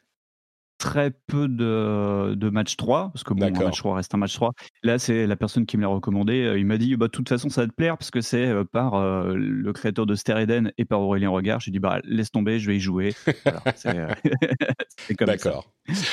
très 0.84 1.10
peu 1.10 1.48
de, 1.48 2.34
de 2.34 2.50
match 2.50 2.76
3 2.76 3.10
parce 3.12 3.24
que 3.24 3.32
bon, 3.32 3.46
un 3.46 3.50
match 3.50 3.78
3 3.78 3.96
reste 3.96 4.14
un 4.14 4.18
match 4.18 4.34
3. 4.34 4.52
Là, 4.82 4.98
c'est 4.98 5.26
la 5.26 5.34
personne 5.34 5.64
qui 5.64 5.78
me 5.78 5.82
l'a 5.82 5.88
recommandé. 5.88 6.42
Euh, 6.42 6.58
il 6.58 6.66
m'a 6.66 6.76
dit 6.76 6.94
bah 6.96 7.06
de 7.06 7.10
toute 7.10 7.28
façon 7.28 7.48
ça 7.48 7.62
va 7.62 7.68
te 7.68 7.72
plaire 7.72 7.96
parce 7.96 8.10
que 8.10 8.20
c'est 8.20 8.52
par 8.70 9.00
le 9.00 9.72
créateur 9.72 10.04
de 10.04 10.14
Stereden 10.14 10.72
et 10.76 10.84
par 10.84 11.00
Aurélien 11.00 11.30
Regard. 11.30 11.60
J'ai 11.60 11.70
dit 11.70 11.78
bah 11.78 12.00
laisse 12.04 12.30
tomber, 12.30 12.58
je 12.58 12.66
vais 12.70 12.76
y 12.76 12.80
jouer. 12.80 13.14
Voilà, 13.44 13.62
c'est 13.76 15.16
comme 15.16 15.26
D'accord. 15.26 15.72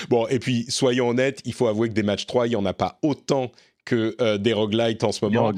Bon 0.10 0.28
et 0.28 0.40
puis 0.40 0.66
soyons 0.70 1.10
honnêtes, 1.10 1.42
il 1.46 1.54
faut 1.54 1.68
avouer 1.68 1.90
que 1.90 1.94
des 1.94 2.04
matchs 2.04 2.26
3, 2.26 2.48
il 2.48 2.52
y 2.52 2.56
en 2.56 2.66
a 2.66 2.74
pas 2.74 3.00
autant 3.04 3.52
que 3.86 4.16
euh, 4.22 4.38
des 4.38 4.54
roguelites 4.54 5.04
en 5.04 5.12
ce 5.12 5.26
moment. 5.26 5.52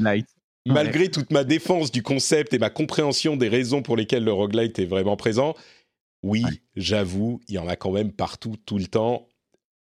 Malgré 0.66 1.10
toute 1.10 1.32
ma 1.32 1.44
défense 1.44 1.92
du 1.92 2.04
concept 2.04 2.54
et 2.54 2.60
ma 2.60 2.70
compréhension 2.70 3.36
des 3.36 3.50
raisons 3.50 3.82
pour 3.82 3.98
lesquelles 3.98 4.24
le 4.24 4.32
roguelite 4.32 4.80
est 4.80 4.86
vraiment 4.86 5.18
présent, 5.18 5.56
oui, 6.24 6.44
j'avoue, 6.76 7.42
il 7.48 7.56
y 7.56 7.60
en 7.60 7.68
a 7.68 7.76
quand 7.76 7.92
même 7.92 8.12
partout, 8.12 8.56
tout 8.66 8.78
le 8.78 8.88
temps. 8.88 9.28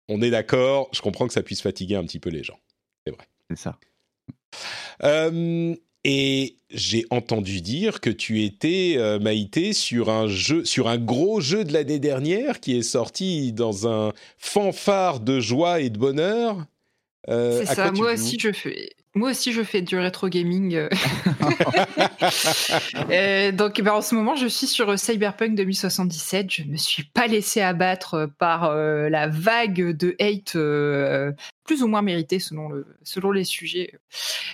On 0.08 0.22
est 0.22 0.30
d'accord, 0.30 0.90
je 0.94 1.02
comprends 1.02 1.28
que 1.28 1.34
ça 1.34 1.44
puisse 1.44 1.62
fatiguer 1.62 1.96
un 1.96 2.04
petit 2.04 2.20
peu 2.20 2.30
les 2.30 2.44
gens. 2.44 2.60
C'est 3.06 3.14
vrai. 3.14 3.26
C'est 3.50 3.58
ça. 3.58 3.80
Euh, 5.04 5.76
et 6.04 6.60
j'ai 6.70 7.06
entendu 7.10 7.62
dire 7.62 8.00
que 8.00 8.10
tu 8.10 8.44
étais, 8.44 8.96
euh, 8.98 9.20
Maïté, 9.20 9.74
sur 9.74 10.10
un 10.10 10.28
jeu, 10.28 10.64
sur 10.64 10.88
un 10.88 10.98
gros 10.98 11.42
jeu 11.42 11.66
de 11.66 11.74
l'année 11.74 12.00
dernière 12.00 12.60
qui 12.60 12.78
est 12.78 12.84
sorti 12.84 13.52
dans 13.52 13.88
un 13.88 14.14
fanfare 14.38 15.20
de 15.20 15.40
joie 15.40 15.82
et 15.82 15.90
de 15.90 15.98
bonheur. 15.98 16.66
Euh, 17.30 17.64
c'est 17.66 17.76
ça, 17.76 17.92
moi 17.92 18.14
aussi 18.14 18.38
je 18.40 18.54
fais. 18.54 18.92
Moi 19.18 19.32
aussi, 19.32 19.52
je 19.52 19.64
fais 19.64 19.82
du 19.82 19.98
rétro 19.98 20.30
gaming. 20.30 20.76
Euh. 20.76 20.90
Euh, 23.12 23.52
donc, 23.52 23.82
bah, 23.82 23.96
en 23.96 24.02
ce 24.02 24.16
moment, 24.16 24.36
je 24.36 24.48
suis 24.48 24.68
sur 24.68 24.98
Cyberpunk 24.98 25.56
2077. 25.56 26.52
Je 26.52 26.64
ne 26.64 26.72
me 26.72 26.78
suis 26.78 27.04
pas 27.04 27.28
laissé 27.28 27.62
abattre 27.62 28.30
par 28.38 28.74
la 28.76 29.28
vague 29.28 29.96
de 29.96 30.16
hate 30.20 30.56
plus 31.68 31.84
ou 31.84 31.88
moins 31.88 32.02
mérité 32.02 32.40
selon, 32.40 32.70
le, 32.70 32.88
selon 33.04 33.32
les 33.32 33.44
sujets 33.44 33.92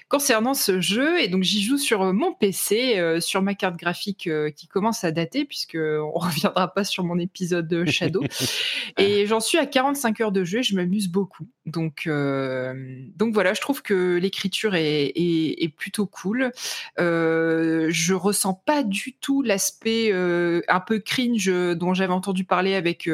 concernant 0.09 0.53
ce 0.53 0.81
jeu. 0.81 1.21
Et 1.21 1.27
donc 1.27 1.43
j'y 1.43 1.63
joue 1.63 1.77
sur 1.77 2.11
mon 2.11 2.33
PC, 2.33 2.97
euh, 2.97 3.21
sur 3.21 3.41
ma 3.41 3.53
carte 3.53 3.77
graphique 3.77 4.27
euh, 4.27 4.49
qui 4.49 4.67
commence 4.67 5.03
à 5.03 5.11
dater, 5.11 5.45
puisque 5.45 5.77
on 5.77 6.11
reviendra 6.19 6.73
pas 6.73 6.83
sur 6.83 7.03
mon 7.03 7.17
épisode 7.19 7.67
de 7.67 7.85
Shadow. 7.85 8.23
et 8.97 9.25
j'en 9.27 9.39
suis 9.39 9.59
à 9.59 9.65
45 9.65 10.21
heures 10.21 10.31
de 10.31 10.43
jeu 10.43 10.59
et 10.59 10.63
je 10.63 10.75
m'amuse 10.75 11.07
beaucoup. 11.07 11.47
Donc, 11.65 12.07
euh, 12.07 12.73
donc 13.15 13.33
voilà, 13.33 13.53
je 13.53 13.61
trouve 13.61 13.81
que 13.81 14.17
l'écriture 14.17 14.75
est, 14.75 15.13
est, 15.15 15.73
plutôt 15.73 16.07
cool. 16.07 16.51
je 16.97 18.13
ressens 18.13 18.55
pas 18.65 18.83
du 18.83 19.13
tout 19.13 19.41
l'aspect 19.43 20.11
un 20.11 20.79
peu 20.79 20.99
cringe 20.99 21.47
dont 21.75 21.93
j'avais 21.93 22.11
entendu 22.11 22.43
parler 22.43 22.73
avec 22.73 23.09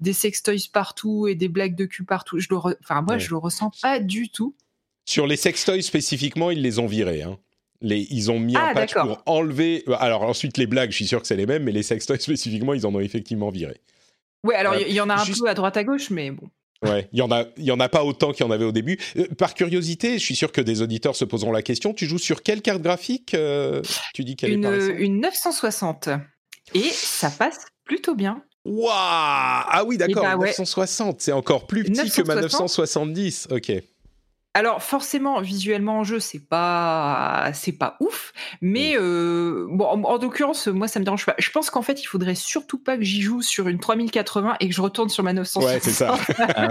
des 0.00 0.12
sextoys 0.12 0.70
partout 0.72 1.26
et 1.26 1.34
des 1.34 1.48
blagues 1.48 1.74
de 1.74 1.84
cul 1.84 2.04
partout. 2.04 2.38
Je 2.38 2.48
le 2.50 2.56
enfin 2.56 3.02
moi 3.02 3.18
je 3.18 3.31
le 3.32 3.38
ressens 3.38 3.70
pas 3.80 3.98
du 3.98 4.30
tout. 4.30 4.54
Sur 5.04 5.26
les 5.26 5.36
sextoys 5.36 5.82
spécifiquement, 5.82 6.50
ils 6.50 6.62
les 6.62 6.78
ont 6.78 6.86
virés. 6.86 7.22
Hein. 7.22 7.38
Les, 7.80 8.06
ils 8.10 8.30
ont 8.30 8.38
mis 8.38 8.56
un 8.56 8.68
ah, 8.70 8.74
patch 8.74 8.94
pour 8.94 9.20
enlever. 9.26 9.82
Euh, 9.88 9.96
alors 9.98 10.22
ensuite, 10.22 10.56
les 10.56 10.66
blagues, 10.66 10.90
je 10.90 10.96
suis 10.96 11.06
sûr 11.06 11.20
que 11.20 11.26
c'est 11.26 11.36
les 11.36 11.46
mêmes, 11.46 11.64
mais 11.64 11.72
les 11.72 11.82
sextoys 11.82 12.18
spécifiquement, 12.20 12.74
ils 12.74 12.86
en 12.86 12.94
ont 12.94 13.00
effectivement 13.00 13.50
viré. 13.50 13.80
Ouais, 14.44 14.54
alors 14.54 14.74
il 14.76 14.92
y, 14.92 15.00
en 15.00 15.08
a 15.08 15.14
un 15.14 15.24
peu 15.24 15.48
à 15.48 15.54
droite 15.54 15.76
à 15.76 15.84
gauche, 15.84 16.10
mais 16.10 16.30
bon. 16.30 16.48
Ouais, 16.84 17.08
il 17.12 17.20
y 17.20 17.22
en 17.22 17.30
a, 17.30 17.44
il 17.58 17.64
y 17.64 17.70
en 17.70 17.78
a 17.78 17.88
pas 17.88 18.02
autant 18.02 18.32
qu'il 18.32 18.44
y 18.44 18.48
en 18.48 18.50
avait 18.50 18.64
au 18.64 18.72
début. 18.72 18.98
Euh, 19.16 19.28
par 19.38 19.54
curiosité, 19.54 20.14
je 20.14 20.24
suis 20.24 20.34
sûr 20.34 20.50
que 20.50 20.60
des 20.60 20.82
auditeurs 20.82 21.14
se 21.14 21.24
poseront 21.24 21.52
la 21.52 21.62
question. 21.62 21.94
Tu 21.94 22.06
joues 22.06 22.18
sur 22.18 22.42
quelle 22.42 22.60
carte 22.60 22.82
graphique 22.82 23.34
euh, 23.34 23.82
Tu 24.14 24.24
dis 24.24 24.34
qu'elle 24.34 24.50
est 24.50 24.96
Une 24.98 25.20
960 25.20 26.08
et 26.74 26.90
ça 26.90 27.30
passe 27.30 27.66
plutôt 27.84 28.14
bien. 28.14 28.42
Waouh 28.64 28.88
Ah 28.94 29.82
oui, 29.86 29.98
d'accord, 29.98 30.24
960, 30.38 31.08
bah 31.10 31.16
c'est 31.18 31.32
encore 31.32 31.66
plus 31.66 31.84
petit 31.84 32.10
que 32.10 32.22
ma 32.22 32.36
970. 32.36 33.48
Ok 33.50 33.72
alors 34.54 34.82
forcément, 34.82 35.40
visuellement 35.40 36.00
en 36.00 36.04
jeu, 36.04 36.20
c'est 36.20 36.46
pas 36.46 37.50
c'est 37.54 37.72
pas 37.72 37.96
ouf, 38.00 38.32
mais 38.60 38.94
mm. 38.94 39.00
euh, 39.00 39.66
bon, 39.70 39.86
en, 39.86 40.02
en 40.02 40.18
l'occurrence, 40.18 40.66
moi 40.68 40.88
ça 40.88 41.00
me 41.00 41.04
dérange 41.04 41.24
pas. 41.24 41.34
Je 41.38 41.50
pense 41.50 41.70
qu'en 41.70 41.82
fait, 41.82 42.02
il 42.02 42.06
faudrait 42.06 42.34
surtout 42.34 42.78
pas 42.78 42.96
que 42.96 43.02
j'y 43.02 43.22
joue 43.22 43.40
sur 43.40 43.68
une 43.68 43.78
3080 43.78 44.56
et 44.60 44.68
que 44.68 44.74
je 44.74 44.82
retourne 44.82 45.08
sur 45.08 45.24
ma 45.24 45.32
960. 45.32 45.72
Ouais, 45.72 45.80
c'est 45.80 45.90
ça. 45.90 46.18
Ah 46.54 46.68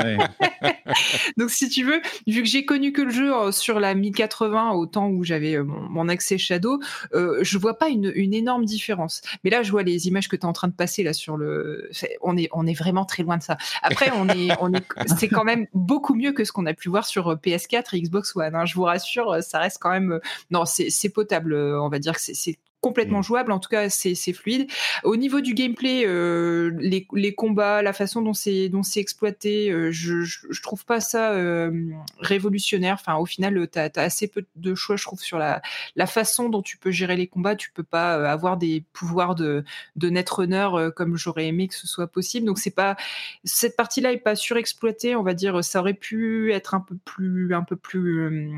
Donc 1.38 1.50
si 1.50 1.70
tu 1.70 1.84
veux, 1.84 2.02
vu 2.28 2.44
que 2.44 2.48
j'ai 2.48 2.66
connu 2.66 2.92
que 2.92 3.02
le 3.02 3.10
jeu 3.10 3.34
euh, 3.34 3.52
sur 3.52 3.80
la 3.80 3.96
1080 3.96 4.72
au 4.72 4.86
temps 4.86 5.08
où 5.08 5.24
j'avais 5.24 5.56
euh, 5.56 5.64
mon, 5.64 6.08
accès 6.08 6.38
Shadow, 6.38 6.80
euh, 7.14 7.40
je 7.42 7.58
vois 7.58 7.78
pas 7.78 7.90
une, 7.90 8.12
une, 8.16 8.34
énorme 8.34 8.66
différence. 8.66 9.22
Mais 9.44 9.50
là, 9.50 9.64
je 9.64 9.72
vois 9.72 9.84
les 9.84 10.08
images 10.08 10.28
que 10.28 10.36
tu 10.36 10.42
es 10.42 10.46
en 10.46 10.54
train 10.54 10.68
de 10.68 10.74
passer 10.74 11.04
là 11.04 11.14
sur 11.14 11.38
le 11.38 11.90
on 12.22 12.38
est 12.38 12.50
on 12.52 12.68
est 12.68 12.74
vraiment 12.74 13.06
très 13.06 13.24
loin 13.24 13.38
de 13.38 13.44
ça. 13.44 13.58
Après, 13.82 14.12
on 14.16 14.28
est 14.30 14.50
on 14.60 14.74
est 14.74 14.84
c'est 15.18 15.28
quand 15.28 15.44
même 15.44 15.68
beaucoup 15.74 16.16
mieux 16.16 16.32
que 16.34 16.44
ce 16.44 16.52
qu'on 16.52 16.66
a 16.66 16.74
pu 16.74 16.90
voir 16.90 17.06
sur 17.06 17.30
euh, 17.30 17.36
PS4 17.36 17.71
et 17.74 18.02
Xbox 18.02 18.36
One. 18.36 18.56
Hein. 18.56 18.66
Je 18.66 18.76
vous 18.76 18.84
rassure, 18.84 19.32
euh, 19.32 19.42
ça 19.42 19.60
reste 19.60 19.78
quand 19.80 19.92
même. 19.92 20.14
Euh, 20.14 20.20
non, 20.50 20.66
c'est 20.66 21.10
potable. 21.10 21.54
Euh, 21.54 21.82
on 21.82 21.90
va 21.90 22.00
dire 22.00 22.14
que 22.14 22.22
c'est 22.22 22.58
complètement 22.82 23.20
mmh. 23.20 23.24
jouable. 23.24 23.52
En 23.52 23.60
tout 23.60 23.70
cas, 23.70 23.90
c'est 23.90 24.16
fluide. 24.34 24.68
Au 25.04 25.16
niveau 25.16 25.40
du 25.40 25.54
gameplay, 25.54 26.04
euh, 26.06 26.72
les, 26.80 27.08
les, 27.14 27.34
combats, 27.34 27.82
la 27.82 27.94
façon 27.94 28.22
dont 28.22 28.34
c'est 28.34 28.70
dont 28.70 28.84
c'est 28.84 29.00
exploité, 29.00 29.72
euh, 29.72 29.92
je, 29.92 30.24
je, 30.24 30.62
trouve 30.62 30.84
pas 30.84 31.00
ça 31.00 31.32
euh, 31.32 31.72
révolutionnaire. 32.20 32.96
Enfin, 33.00 33.16
au 33.16 33.26
final, 33.26 33.68
tu 33.72 33.80
as, 33.80 33.92
assez 33.96 34.28
peu 34.28 34.44
de 34.56 34.76
choix, 34.76 34.96
je 34.96 35.04
trouve, 35.04 35.22
sur 35.22 35.38
la, 35.38 35.62
la 35.96 36.08
façon 36.08 36.50
dont 36.50 36.64
tu 36.64 36.78
peux 36.78 36.92
gérer 36.92 37.16
les 37.16 37.28
combats. 37.28 37.56
Tu 37.56 37.72
peux 37.72 37.84
pas 37.84 38.30
avoir 38.30 38.58
des 38.58 38.84
pouvoirs 38.94 39.36
de, 39.36 39.64
de 39.96 40.10
netrunner 40.10 40.90
comme 40.96 41.18
j'aurais 41.18 41.48
aimé 41.48 41.68
que 41.68 41.76
ce 41.76 41.88
soit 41.88 42.08
possible. 42.08 42.48
Donc, 42.48 42.58
c'est 42.58 42.72
pas 42.72 42.98
cette 43.44 43.76
partie-là 43.76 44.12
est 44.12 44.18
pas 44.18 44.36
surexploitée. 44.36 45.16
On 45.16 45.24
va 45.24 45.36
dire, 45.36 45.64
ça 45.64 45.80
aurait 45.80 45.94
pu 45.94 46.52
être 46.52 46.74
un 46.74 46.80
peu 46.80 46.96
plus, 47.06 47.54
un 47.54 47.64
peu 47.64 47.76
plus 47.76 48.52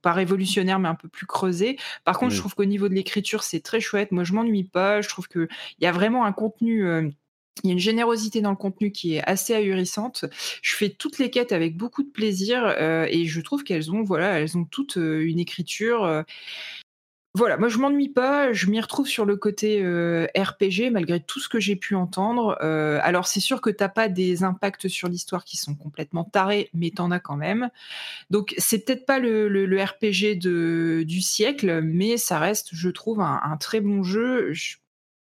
pas 0.00 0.14
révolutionnaire, 0.14 0.78
mais 0.78 0.88
un 0.88 0.94
peu 0.94 1.08
plus 1.08 1.26
creusé. 1.26 1.78
Par 2.04 2.18
contre, 2.18 2.32
je 2.32 2.40
trouve 2.40 2.54
qu'au 2.54 2.64
niveau 2.64 2.88
de 2.88 2.94
l'écriture, 2.94 3.42
c'est 3.42 3.65
très 3.66 3.80
chouette. 3.80 4.12
Moi, 4.12 4.24
je 4.24 4.32
m'ennuie 4.32 4.64
pas. 4.64 5.00
Je 5.02 5.08
trouve 5.08 5.28
qu'il 5.28 5.48
y 5.80 5.86
a 5.86 5.92
vraiment 5.92 6.24
un 6.24 6.32
contenu. 6.32 6.86
Euh, 6.86 7.08
il 7.64 7.68
y 7.68 7.70
a 7.70 7.72
une 7.72 7.78
générosité 7.78 8.42
dans 8.42 8.50
le 8.50 8.56
contenu 8.56 8.92
qui 8.92 9.16
est 9.16 9.22
assez 9.24 9.54
ahurissante. 9.54 10.26
Je 10.62 10.74
fais 10.74 10.90
toutes 10.90 11.18
les 11.18 11.30
quêtes 11.30 11.52
avec 11.52 11.76
beaucoup 11.76 12.02
de 12.02 12.10
plaisir 12.10 12.62
euh, 12.64 13.06
et 13.08 13.24
je 13.26 13.40
trouve 13.40 13.64
qu'elles 13.64 13.90
ont, 13.90 14.02
voilà, 14.02 14.40
elles 14.40 14.58
ont 14.58 14.64
toutes 14.64 14.98
euh, 14.98 15.26
une 15.26 15.38
écriture. 15.38 16.24
Voilà, 17.36 17.58
moi 17.58 17.68
je 17.68 17.76
m'ennuie 17.76 18.08
pas, 18.08 18.54
je 18.54 18.66
m'y 18.66 18.80
retrouve 18.80 19.06
sur 19.06 19.26
le 19.26 19.36
côté 19.36 19.82
RPG 20.36 20.90
malgré 20.90 21.20
tout 21.20 21.38
ce 21.38 21.50
que 21.50 21.60
j'ai 21.60 21.76
pu 21.76 21.94
entendre. 21.94 22.56
alors 22.62 23.26
c'est 23.26 23.40
sûr 23.40 23.60
que 23.60 23.68
t'as 23.68 23.90
pas 23.90 24.08
des 24.08 24.42
impacts 24.42 24.88
sur 24.88 25.08
l'histoire 25.08 25.44
qui 25.44 25.58
sont 25.58 25.74
complètement 25.74 26.24
tarés, 26.24 26.70
mais 26.72 26.90
t'en 26.90 27.10
as 27.10 27.20
quand 27.20 27.36
même. 27.36 27.68
Donc 28.30 28.54
c'est 28.56 28.84
peut-être 28.84 29.04
pas 29.04 29.18
le, 29.18 29.84
RPG 29.84 30.38
du 30.38 31.20
siècle, 31.20 31.82
mais 31.82 32.16
ça 32.16 32.38
reste, 32.38 32.70
je 32.72 32.88
trouve, 32.88 33.20
un, 33.20 33.56
très 33.60 33.80
bon 33.80 34.02
jeu. 34.02 34.52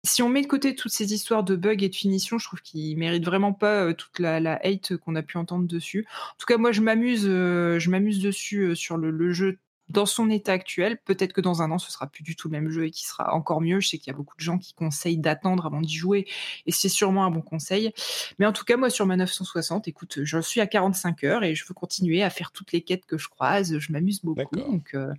si 0.05 0.23
on 0.23 0.29
met 0.29 0.43
de 0.43 0.47
côté 0.47 0.77
toutes 0.77 0.93
ces 0.93 1.13
histoires 1.13 1.43
de 1.43 1.57
bugs 1.57 1.83
et 1.83 1.89
de 1.89 1.95
finition, 1.95 2.39
je 2.39 2.47
trouve 2.47 2.63
qu'il 2.63 2.97
mérite 2.99 3.25
vraiment 3.25 3.53
pas 3.53 3.93
toute 3.95 4.21
la, 4.21 4.61
hate 4.65 4.97
qu'on 4.97 5.17
a 5.17 5.23
pu 5.23 5.39
entendre 5.39 5.67
dessus. 5.67 6.07
En 6.11 6.37
tout 6.39 6.47
cas, 6.47 6.57
moi, 6.57 6.71
je 6.71 6.83
m'amuse, 6.83 8.23
dessus 8.23 8.77
sur 8.77 8.97
le, 8.97 9.33
jeu 9.33 9.59
dans 9.89 10.07
son 10.07 10.31
état 10.31 10.53
actuel. 10.53 10.99
Peut-être 11.05 11.33
que 11.33 11.41
dans 11.41 11.63
un 11.63 11.71
an, 11.71 11.79
ce 11.79 11.91
sera 11.91 12.07
plus 12.07 12.23
du 12.23 12.37
tout 12.37 12.49
le 12.49 12.53
même 12.53 12.71
jeu 12.71 12.87
et 12.87 12.91
qui 12.91 13.05
sera 13.07 13.35
encore 13.35 13.61
mieux. 13.61 13.81
Je 13.81 13.89
sais 13.89 13.99
qu'il 13.99 14.13
y 14.13 14.15
a 14.15 14.17
beaucoup 14.17 14.37
de 14.37 14.43
gens 14.43 14.59
qui 14.59 14.75
conseillent 14.75 15.19
d'attendre 15.19 15.67
avant 15.67 15.81
d'y 15.81 15.95
jouer 15.95 16.27
et 16.67 16.73
c'est 16.73 16.89
sûrement 16.89 17.25
un 17.25 17.31
bon 17.31 17.43
conseil. 17.43 17.93
Mais 18.39 18.47
en 18.47 18.53
tout 18.53 18.65
cas, 18.65 18.77
moi, 18.77 18.91
sur 18.91 19.07
ma 19.07 19.17
960, 19.17 19.89
écoute, 19.89 20.21
je 20.23 20.39
suis 20.41 20.61
à 20.61 20.67
45 20.67 21.25
heures 21.25 21.45
et 21.45 21.55
je 21.55 21.65
veux 21.67 21.75
continuer 21.75 22.23
à 22.23 22.31
faire 22.31 22.53
toutes 22.53 22.73
les 22.73 22.83
quêtes 22.83 23.07
que 23.07 23.19
je 23.19 23.29
croise. 23.29 23.79
Je 23.79 23.93
m'amuse 23.93 24.23
beaucoup. 24.23 24.57
Donc, 24.57 24.95
euh, 24.95 25.13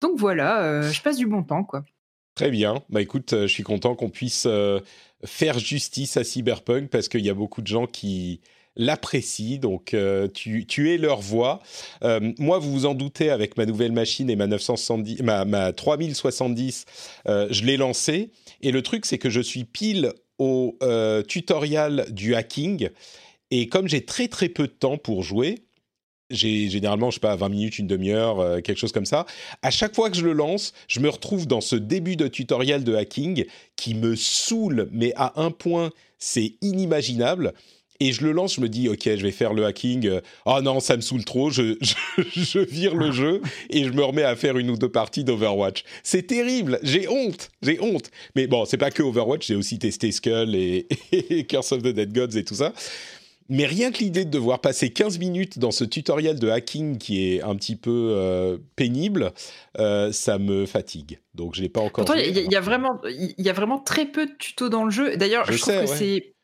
donc 0.00 0.18
voilà, 0.18 0.62
euh, 0.62 0.90
je 0.90 1.02
passe 1.02 1.16
du 1.16 1.26
bon 1.26 1.42
temps, 1.42 1.64
quoi. 1.64 1.84
Très 2.34 2.50
bien. 2.50 2.82
Bah 2.88 3.02
écoute, 3.02 3.34
euh, 3.34 3.46
je 3.46 3.52
suis 3.52 3.64
content 3.64 3.94
qu'on 3.94 4.08
puisse 4.08 4.48
faire 5.24 5.58
justice 5.58 6.16
à 6.16 6.24
Cyberpunk 6.24 6.88
parce 6.88 7.08
qu'il 7.08 7.20
y 7.20 7.28
a 7.28 7.34
beaucoup 7.34 7.60
de 7.60 7.66
gens 7.66 7.86
qui 7.86 8.40
l'apprécient. 8.76 9.58
Donc, 9.58 9.94
euh, 9.94 10.28
tu, 10.28 10.90
es 10.92 10.98
leur 10.98 11.20
voix. 11.20 11.60
Euh, 12.02 12.32
moi, 12.38 12.58
vous 12.58 12.70
vous 12.70 12.86
en 12.86 12.94
doutez, 12.94 13.30
avec 13.30 13.56
ma 13.56 13.66
nouvelle 13.66 13.92
machine 13.92 14.30
et 14.30 14.36
ma 14.36 14.46
970, 14.46 15.22
ma, 15.22 15.72
3070, 15.72 16.84
euh, 17.28 17.48
je 17.50 17.64
l'ai 17.64 17.76
lancé. 17.76 18.30
Et 18.62 18.72
le 18.72 18.82
truc, 18.82 19.06
c'est 19.06 19.18
que 19.18 19.30
je 19.30 19.40
suis 19.40 19.64
pile 19.64 20.12
au 20.38 20.78
tutoriel 21.28 22.06
du 22.10 22.34
hacking. 22.34 22.88
Et 23.50 23.68
comme 23.68 23.88
j'ai 23.88 24.04
très 24.04 24.28
très 24.28 24.48
peu 24.48 24.66
de 24.66 24.72
temps 24.72 24.96
pour 24.96 25.22
jouer, 25.22 25.58
j'ai 26.30 26.70
généralement, 26.70 27.10
je 27.10 27.16
sais 27.16 27.20
pas, 27.20 27.36
20 27.36 27.48
minutes, 27.50 27.78
une 27.78 27.88
demi-heure, 27.88 28.62
quelque 28.62 28.78
chose 28.78 28.92
comme 28.92 29.04
ça. 29.04 29.26
À 29.60 29.70
chaque 29.70 29.94
fois 29.94 30.08
que 30.08 30.16
je 30.16 30.24
le 30.24 30.32
lance, 30.32 30.72
je 30.88 31.00
me 31.00 31.10
retrouve 31.10 31.46
dans 31.46 31.60
ce 31.60 31.76
début 31.76 32.16
de 32.16 32.26
tutoriel 32.26 32.84
de 32.84 32.94
hacking 32.94 33.44
qui 33.76 33.94
me 33.94 34.16
saoule, 34.16 34.88
mais 34.92 35.12
à 35.16 35.38
un 35.42 35.50
point, 35.50 35.90
c'est 36.18 36.54
inimaginable. 36.62 37.52
Et 38.00 38.12
je 38.12 38.24
le 38.24 38.32
lance, 38.32 38.54
je 38.54 38.60
me 38.60 38.68
dis, 38.68 38.88
ok, 38.88 39.02
je 39.04 39.22
vais 39.22 39.30
faire 39.30 39.52
le 39.52 39.64
hacking. 39.64 40.10
Oh 40.46 40.60
non, 40.62 40.80
ça 40.80 40.96
me 40.96 41.02
saoule 41.02 41.24
trop, 41.24 41.50
je, 41.50 41.76
je, 42.18 42.58
vire 42.58 42.94
le 42.94 43.12
jeu 43.12 43.42
et 43.68 43.84
je 43.84 43.90
me 43.90 44.02
remets 44.02 44.24
à 44.24 44.36
faire 44.36 44.58
une 44.58 44.70
ou 44.70 44.76
deux 44.76 44.90
parties 44.90 45.24
d'Overwatch. 45.24 45.84
C'est 46.02 46.26
terrible, 46.26 46.78
j'ai 46.82 47.08
honte, 47.08 47.50
j'ai 47.62 47.80
honte. 47.80 48.10
Mais 48.34 48.46
bon, 48.46 48.64
c'est 48.64 48.78
pas 48.78 48.90
que 48.90 49.02
Overwatch, 49.02 49.46
j'ai 49.46 49.56
aussi 49.56 49.78
testé 49.78 50.12
Skull 50.12 50.54
et, 50.54 50.88
et 51.12 51.44
Curse 51.44 51.72
of 51.72 51.82
the 51.82 51.88
Dead 51.88 52.12
Gods 52.12 52.36
et 52.36 52.44
tout 52.44 52.54
ça. 52.54 52.72
Mais 53.50 53.66
rien 53.66 53.90
que 53.90 53.98
l'idée 53.98 54.24
de 54.24 54.30
devoir 54.30 54.60
passer 54.60 54.90
15 54.90 55.18
minutes 55.18 55.58
dans 55.58 55.72
ce 55.72 55.82
tutoriel 55.82 56.38
de 56.38 56.48
hacking 56.48 56.98
qui 56.98 57.34
est 57.34 57.42
un 57.42 57.56
petit 57.56 57.74
peu 57.74 58.12
euh, 58.14 58.58
pénible, 58.76 59.32
euh, 59.78 60.12
ça 60.12 60.38
me 60.38 60.66
fatigue. 60.66 61.18
Donc 61.34 61.56
je 61.56 61.62
n'ai 61.62 61.68
pas 61.68 61.80
encore. 61.80 62.06
il 62.16 62.48
y, 62.48 62.54
a 62.54 62.60
vraiment, 62.60 63.00
il 63.08 63.34
y 63.44 63.48
a 63.48 63.52
vraiment 63.52 63.80
très 63.80 64.06
peu 64.06 64.26
de 64.26 64.32
tutos 64.38 64.68
dans 64.68 64.84
le 64.84 64.90
jeu. 64.90 65.16
D'ailleurs, 65.16 65.50
je, 65.50 65.58
trouve 65.58 65.80
que 65.80 65.86
c'est 65.86 66.34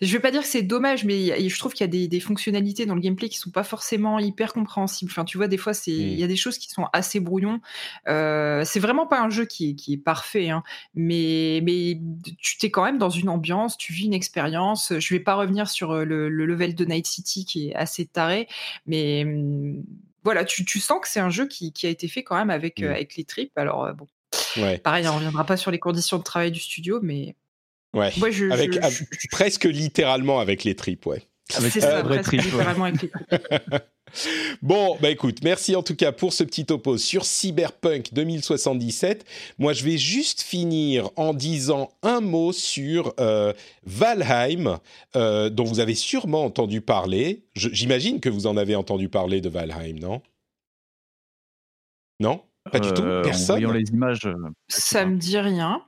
je 0.00 0.12
vais 0.12 0.20
pas 0.20 0.30
dire 0.30 0.42
que 0.42 0.48
c'est 0.48 0.62
dommage, 0.62 1.04
mais 1.04 1.48
je 1.48 1.58
trouve 1.58 1.72
qu'il 1.72 1.84
y 1.84 2.04
a 2.04 2.08
des, 2.08 2.20
fonctionnalités 2.20 2.86
dans 2.86 2.94
le 2.94 3.00
gameplay 3.00 3.28
qui 3.28 3.38
sont 3.38 3.50
pas 3.50 3.64
forcément 3.64 4.18
hyper 4.18 4.52
compréhensibles. 4.52 5.10
Enfin, 5.10 5.24
tu 5.24 5.36
vois, 5.36 5.48
des 5.48 5.56
fois, 5.56 5.74
c'est 5.74 5.90
il 5.90 6.18
y 6.18 6.24
a 6.24 6.26
des 6.26 6.36
choses 6.36 6.58
qui 6.58 6.68
sont 6.70 6.86
assez 6.92 7.20
brouillons. 7.20 7.60
Euh, 8.08 8.64
c'est 8.64 8.80
vraiment 8.80 9.06
pas 9.06 9.20
un 9.20 9.30
jeu 9.30 9.44
qui 9.44 9.70
est, 9.70 9.74
qui 9.74 9.94
est 9.94 9.98
parfait, 9.98 10.50
hein, 10.50 10.62
mais 10.94 11.60
mais 11.62 12.00
tu 12.38 12.58
t'es 12.58 12.70
quand 12.70 12.84
même 12.84 12.98
dans 12.98 13.10
une 13.10 13.28
ambiance, 13.28 13.76
tu 13.76 13.92
vis 13.92 14.06
une 14.06 14.14
expérience. 14.14 14.92
Je 14.98 15.14
vais 15.14 15.20
pas 15.20 15.34
revenir 15.34 15.68
sur 15.68 15.92
euh, 15.92 16.04
le, 16.04 16.28
level 16.28 16.74
de 16.74 16.84
Night 16.84 17.06
City 17.06 17.44
qui 17.44 17.68
est 17.68 17.74
assez 17.74 18.06
taré, 18.06 18.48
mais 18.86 19.24
hum, 19.24 19.82
voilà, 20.24 20.44
tu, 20.44 20.64
tu 20.64 20.78
sens 20.78 21.00
que 21.00 21.08
c'est 21.08 21.20
un 21.20 21.30
jeu 21.30 21.46
qui, 21.46 21.72
qui, 21.72 21.86
a 21.86 21.90
été 21.90 22.06
fait 22.08 22.22
quand 22.22 22.36
même 22.36 22.50
avec, 22.50 22.82
euh, 22.82 22.90
avec 22.90 23.16
les 23.16 23.24
tripes. 23.24 23.56
Alors 23.56 23.92
bon, 23.94 24.06
pareil, 24.84 25.08
on 25.08 25.16
reviendra 25.16 25.44
pas 25.44 25.56
sur 25.56 25.70
les 25.70 25.78
conditions 25.78 26.18
de 26.18 26.22
travail 26.22 26.52
du 26.52 26.60
studio, 26.60 27.00
mais 27.02 27.34
Ouais. 27.94 28.10
avec, 28.50 28.78
presque 29.30 29.64
littéralement 29.64 30.40
avec 30.40 30.64
les 30.64 30.74
tripes, 30.74 31.06
ouais. 31.06 31.22
C'est 31.50 31.80
ça, 31.80 32.02
presque 32.02 32.32
littéralement 32.32 32.84
avec 32.84 33.02
les 33.02 33.08
tripes. 33.08 33.82
Bon, 34.60 34.96
bah 35.00 35.10
écoute, 35.10 35.38
merci 35.42 35.74
en 35.74 35.82
tout 35.82 35.96
cas 35.96 36.12
pour 36.12 36.32
ce 36.32 36.44
petit 36.44 36.66
topo 36.66 36.98
sur 36.98 37.24
Cyberpunk 37.24 38.12
2077. 38.12 39.24
Moi, 39.58 39.72
je 39.72 39.84
vais 39.84 39.96
juste 39.96 40.42
finir 40.42 41.10
en 41.16 41.34
disant 41.34 41.90
un 42.02 42.20
mot 42.20 42.52
sur 42.52 43.14
euh, 43.20 43.52
Valheim, 43.84 44.78
euh, 45.16 45.48
dont 45.48 45.64
vous 45.64 45.80
avez 45.80 45.94
sûrement 45.94 46.44
entendu 46.44 46.80
parler. 46.80 47.44
J'imagine 47.54 48.20
que 48.20 48.28
vous 48.28 48.46
en 48.46 48.56
avez 48.56 48.76
entendu 48.76 49.08
parler 49.08 49.40
de 49.40 49.48
Valheim, 49.48 49.98
non? 49.98 50.22
Non? 52.20 52.42
Pas 52.70 52.78
du 52.78 52.92
tout? 52.92 53.02
Euh, 53.02 53.22
Personne? 53.22 53.64
En 53.66 53.72
les 53.72 53.88
images. 53.90 54.28
Ça 54.68 55.04
me 55.06 55.16
dit 55.16 55.38
rien. 55.38 55.82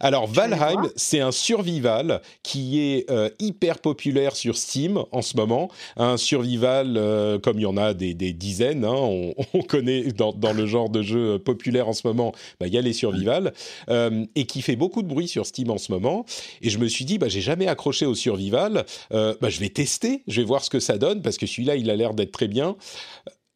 Alors 0.00 0.26
Valheim, 0.26 0.90
c'est 0.96 1.20
un 1.20 1.32
survival 1.32 2.20
qui 2.42 2.80
est 2.80 3.10
euh, 3.10 3.30
hyper 3.38 3.78
populaire 3.78 4.36
sur 4.36 4.56
Steam 4.56 5.02
en 5.12 5.22
ce 5.22 5.36
moment. 5.36 5.70
Un 5.96 6.16
survival 6.16 6.96
euh, 6.96 7.38
comme 7.38 7.58
il 7.58 7.62
y 7.62 7.66
en 7.66 7.76
a 7.76 7.94
des, 7.94 8.14
dizaines, 8.14 8.84
hein, 8.84 8.94
on, 8.94 9.62
connaît 9.68 10.04
dans, 10.12 10.34
le 10.52 10.66
genre 10.66 10.90
de 10.90 11.02
jeu 11.02 11.38
populaire 11.38 11.88
en 11.88 11.92
ce 11.92 12.06
moment, 12.06 12.32
bah, 12.58 12.66
il 12.66 12.74
y 12.74 12.78
a 12.78 12.80
les 12.80 12.92
survival, 12.92 13.52
euh, 13.88 14.24
et 14.34 14.46
qui 14.46 14.62
fait 14.62 14.76
beaucoup 14.76 15.02
de 15.02 15.08
bruit 15.08 15.28
sur 15.28 15.46
Steam 15.46 15.70
en 15.70 15.78
ce 15.78 15.92
moment. 15.92 16.24
Et 16.62 16.70
je 16.70 16.78
me 16.78 16.88
suis 16.88 17.04
dit, 17.04 17.18
bah, 17.18 17.28
j'ai 17.28 17.40
jamais 17.40 17.66
accroché 17.66 18.06
au 18.06 18.14
survival, 18.14 18.84
bah, 19.10 19.48
je 19.48 19.60
vais 19.60 19.68
tester, 19.68 20.22
je 20.26 20.40
vais 20.40 20.46
voir 20.46 20.64
ce 20.64 20.70
que 20.70 20.80
ça 20.80 20.98
donne, 20.98 21.22
parce 21.22 21.38
que 21.38 21.46
celui-là, 21.46 21.76
il 21.76 21.90
a 21.90 21.96
l'air 21.96 22.14
d'être 22.14 22.32
très 22.32 22.48
bien. 22.48 22.76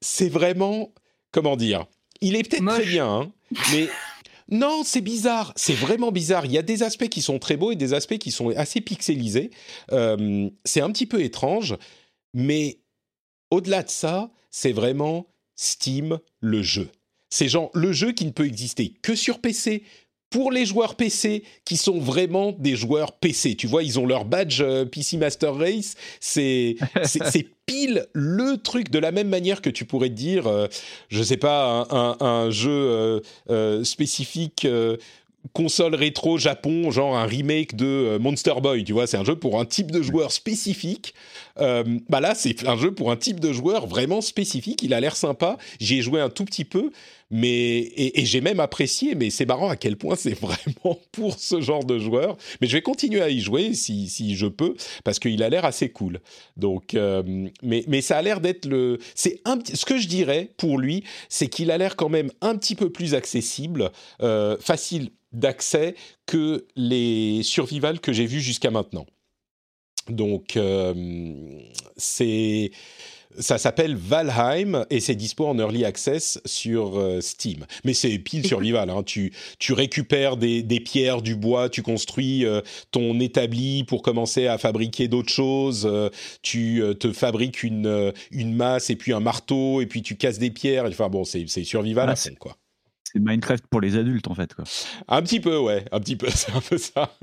C'est 0.00 0.28
vraiment, 0.28 0.92
comment 1.32 1.56
dire, 1.56 1.86
il 2.20 2.36
est 2.36 2.48
peut-être 2.48 2.66
très 2.66 2.86
bien, 2.86 3.06
hein, 3.06 3.32
mais... 3.72 3.88
Non, 4.50 4.82
c'est 4.84 5.00
bizarre. 5.00 5.52
C'est 5.56 5.74
vraiment 5.74 6.12
bizarre. 6.12 6.46
Il 6.46 6.52
y 6.52 6.58
a 6.58 6.62
des 6.62 6.82
aspects 6.82 7.08
qui 7.08 7.22
sont 7.22 7.38
très 7.38 7.56
beaux 7.56 7.72
et 7.72 7.76
des 7.76 7.94
aspects 7.94 8.18
qui 8.18 8.30
sont 8.30 8.50
assez 8.50 8.80
pixelisés. 8.80 9.50
Euh, 9.92 10.50
c'est 10.64 10.80
un 10.80 10.90
petit 10.90 11.06
peu 11.06 11.22
étrange, 11.22 11.76
mais 12.34 12.80
au-delà 13.50 13.82
de 13.82 13.90
ça, 13.90 14.30
c'est 14.50 14.72
vraiment 14.72 15.26
Steam 15.56 16.18
le 16.40 16.62
jeu. 16.62 16.90
C'est 17.30 17.48
genre 17.48 17.70
le 17.74 17.92
jeu 17.92 18.12
qui 18.12 18.26
ne 18.26 18.30
peut 18.30 18.46
exister 18.46 18.94
que 19.02 19.14
sur 19.14 19.40
PC, 19.40 19.82
pour 20.34 20.50
les 20.50 20.66
joueurs 20.66 20.96
PC 20.96 21.44
qui 21.64 21.76
sont 21.76 22.00
vraiment 22.00 22.50
des 22.58 22.74
joueurs 22.74 23.12
PC. 23.12 23.54
Tu 23.54 23.68
vois, 23.68 23.84
ils 23.84 24.00
ont 24.00 24.06
leur 24.06 24.24
badge 24.24 24.62
euh, 24.62 24.84
PC 24.84 25.16
Master 25.16 25.54
Race. 25.54 25.94
C'est 26.20 26.76
pile 27.66 28.06
le 28.14 28.56
truc 28.56 28.90
de 28.90 28.98
la 28.98 29.12
même 29.12 29.28
manière 29.28 29.62
que 29.62 29.70
tu 29.70 29.84
pourrais 29.84 30.08
te 30.08 30.14
dire, 30.14 30.48
euh, 30.48 30.66
je 31.08 31.22
sais 31.22 31.36
pas, 31.36 31.86
un, 31.88 32.50
jeu 32.50 33.22
euh, 33.48 33.84
spécifique 33.84 34.66
console 35.52 35.94
rétro 35.94 36.36
Japon, 36.36 36.90
genre 36.90 37.16
un 37.16 37.26
remake 37.26 37.76
de 37.76 38.18
Monster 38.18 38.54
Boy, 38.60 38.82
tu 38.82 38.92
vois, 38.92 39.06
c'est 39.06 39.18
un 39.18 39.24
jeu 39.24 39.36
pour 39.36 39.60
un 39.60 39.64
type 39.64 39.92
de 39.92 40.02
joueur 40.02 40.32
spécifique. 40.32 41.14
Bah 41.56 42.20
là, 42.20 42.34
c'est 42.34 42.66
un 42.66 42.76
jeu 42.76 42.92
pour 42.92 43.10
un 43.10 43.16
type 43.16 43.40
de 43.40 43.52
joueur 43.52 43.86
vraiment 43.86 44.20
spécifique. 44.20 44.82
Il 44.82 44.94
a 44.94 45.00
l'air 45.00 45.16
sympa. 45.16 45.56
J'y 45.80 45.98
ai 45.98 46.02
joué 46.02 46.20
un 46.20 46.30
tout 46.30 46.44
petit 46.44 46.64
peu, 46.64 46.90
mais 47.30 47.92
et, 47.96 48.24
j'ai 48.24 48.40
même 48.40 48.60
apprécié. 48.60 49.14
Mais 49.14 49.30
c'est 49.30 49.46
marrant 49.46 49.68
à 49.68 49.76
quel 49.76 49.96
point 49.96 50.16
c'est 50.16 50.34
vraiment 50.40 50.98
pour 51.12 51.38
ce 51.38 51.60
genre 51.60 51.84
de 51.84 51.98
joueur. 51.98 52.36
Mais 52.60 52.66
je 52.66 52.72
vais 52.76 52.82
continuer 52.82 53.22
à 53.22 53.28
y 53.28 53.40
jouer 53.40 53.74
si, 53.74 54.08
si 54.08 54.36
je 54.36 54.46
peux 54.46 54.74
parce 55.04 55.18
qu'il 55.18 55.42
a 55.42 55.48
l'air 55.48 55.64
assez 55.64 55.90
cool. 55.90 56.20
Donc, 56.56 56.94
euh, 56.94 57.22
mais 57.62 57.84
mais 57.86 58.00
ça 58.00 58.18
a 58.18 58.22
l'air 58.22 58.40
d'être 58.40 58.66
le. 58.66 58.98
C'est 59.14 59.40
un 59.44 59.58
ce 59.72 59.84
que 59.84 59.98
je 59.98 60.08
dirais 60.08 60.50
pour 60.56 60.78
lui, 60.78 61.04
c'est 61.28 61.48
qu'il 61.48 61.70
a 61.70 61.78
l'air 61.78 61.96
quand 61.96 62.08
même 62.08 62.30
un 62.40 62.56
petit 62.56 62.74
peu 62.74 62.90
plus 62.90 63.14
accessible, 63.14 63.90
euh, 64.22 64.56
facile 64.60 65.10
d'accès 65.32 65.94
que 66.26 66.66
les 66.76 67.42
survival 67.42 68.00
que 68.00 68.12
j'ai 68.12 68.26
vus 68.26 68.40
jusqu'à 68.40 68.70
maintenant. 68.70 69.06
Donc 70.08 70.56
euh, 70.56 70.94
c'est 71.96 72.70
ça 73.38 73.58
s'appelle 73.58 73.96
Valheim 73.96 74.86
et 74.90 75.00
c'est 75.00 75.14
dispo 75.14 75.46
en 75.46 75.58
early 75.58 75.84
access 75.84 76.40
sur 76.44 76.98
euh, 76.98 77.20
Steam. 77.20 77.66
Mais 77.84 77.94
c'est 77.94 78.18
pile 78.18 78.46
survival. 78.46 78.90
Hein. 78.90 79.02
Tu, 79.02 79.32
tu 79.58 79.72
récupères 79.72 80.36
des, 80.36 80.62
des, 80.62 80.80
pierres, 80.80 81.22
du 81.22 81.34
bois, 81.34 81.68
tu 81.68 81.82
construis 81.82 82.44
euh, 82.44 82.60
ton 82.90 83.18
établi 83.20 83.84
pour 83.84 84.02
commencer 84.02 84.46
à 84.46 84.58
fabriquer 84.58 85.08
d'autres 85.08 85.32
choses. 85.32 85.88
Euh, 85.90 86.10
tu 86.42 86.82
te 87.00 87.12
fabriques 87.12 87.62
une, 87.62 88.12
une 88.30 88.54
masse 88.54 88.90
et 88.90 88.96
puis 88.96 89.12
un 89.12 89.20
marteau 89.20 89.80
et 89.80 89.86
puis 89.86 90.02
tu 90.02 90.16
casses 90.16 90.38
des 90.38 90.50
pierres. 90.50 90.84
Enfin 90.86 91.08
bon, 91.08 91.24
c'est 91.24 91.46
survival 91.64 92.10
à 92.10 92.16
fond, 92.16 92.30
quoi 92.38 92.56
c'est 93.14 93.20
Minecraft 93.20 93.66
pour 93.68 93.80
les 93.80 93.96
adultes 93.96 94.28
en 94.28 94.34
fait 94.34 94.54
quoi. 94.54 94.64
Un 95.08 95.22
petit 95.22 95.40
peu 95.40 95.58
ouais, 95.58 95.84
un 95.92 96.00
petit 96.00 96.16
peu, 96.16 96.28
c'est 96.34 96.52
un 96.52 96.60
peu 96.60 96.78
ça. 96.78 97.16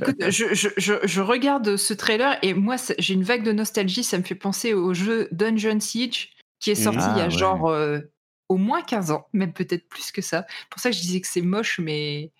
Écoute, 0.00 0.16
je, 0.28 0.54
je, 0.54 0.94
je, 1.02 1.20
regarde 1.20 1.76
ce 1.76 1.92
trailer 1.92 2.38
et 2.42 2.54
moi 2.54 2.76
j'ai 2.98 3.14
une 3.14 3.24
vague 3.24 3.42
de 3.42 3.52
nostalgie, 3.52 4.04
ça 4.04 4.18
me 4.18 4.22
fait 4.22 4.34
penser 4.34 4.74
au 4.74 4.94
jeu 4.94 5.28
Dungeon 5.32 5.80
Siege 5.80 6.30
qui 6.60 6.70
est 6.70 6.76
sorti 6.76 7.04
il 7.12 7.18
y 7.18 7.20
a 7.20 7.24
ah, 7.24 7.28
genre 7.30 7.68
euh, 7.68 8.00
au 8.48 8.56
moins 8.56 8.82
15 8.82 9.10
ans, 9.10 9.26
même 9.32 9.52
peut-être 9.52 9.88
plus 9.88 10.10
que 10.10 10.22
ça. 10.22 10.46
Pour 10.70 10.80
ça 10.80 10.90
que 10.90 10.96
je 10.96 11.00
disais 11.00 11.20
que 11.20 11.28
c'est 11.28 11.42
moche 11.42 11.78
mais 11.78 12.32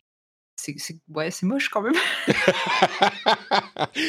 c'est 0.58 0.96
ouais, 1.08 1.30
c'est 1.30 1.46
moche 1.46 1.68
quand 1.68 1.82
même. 1.82 1.94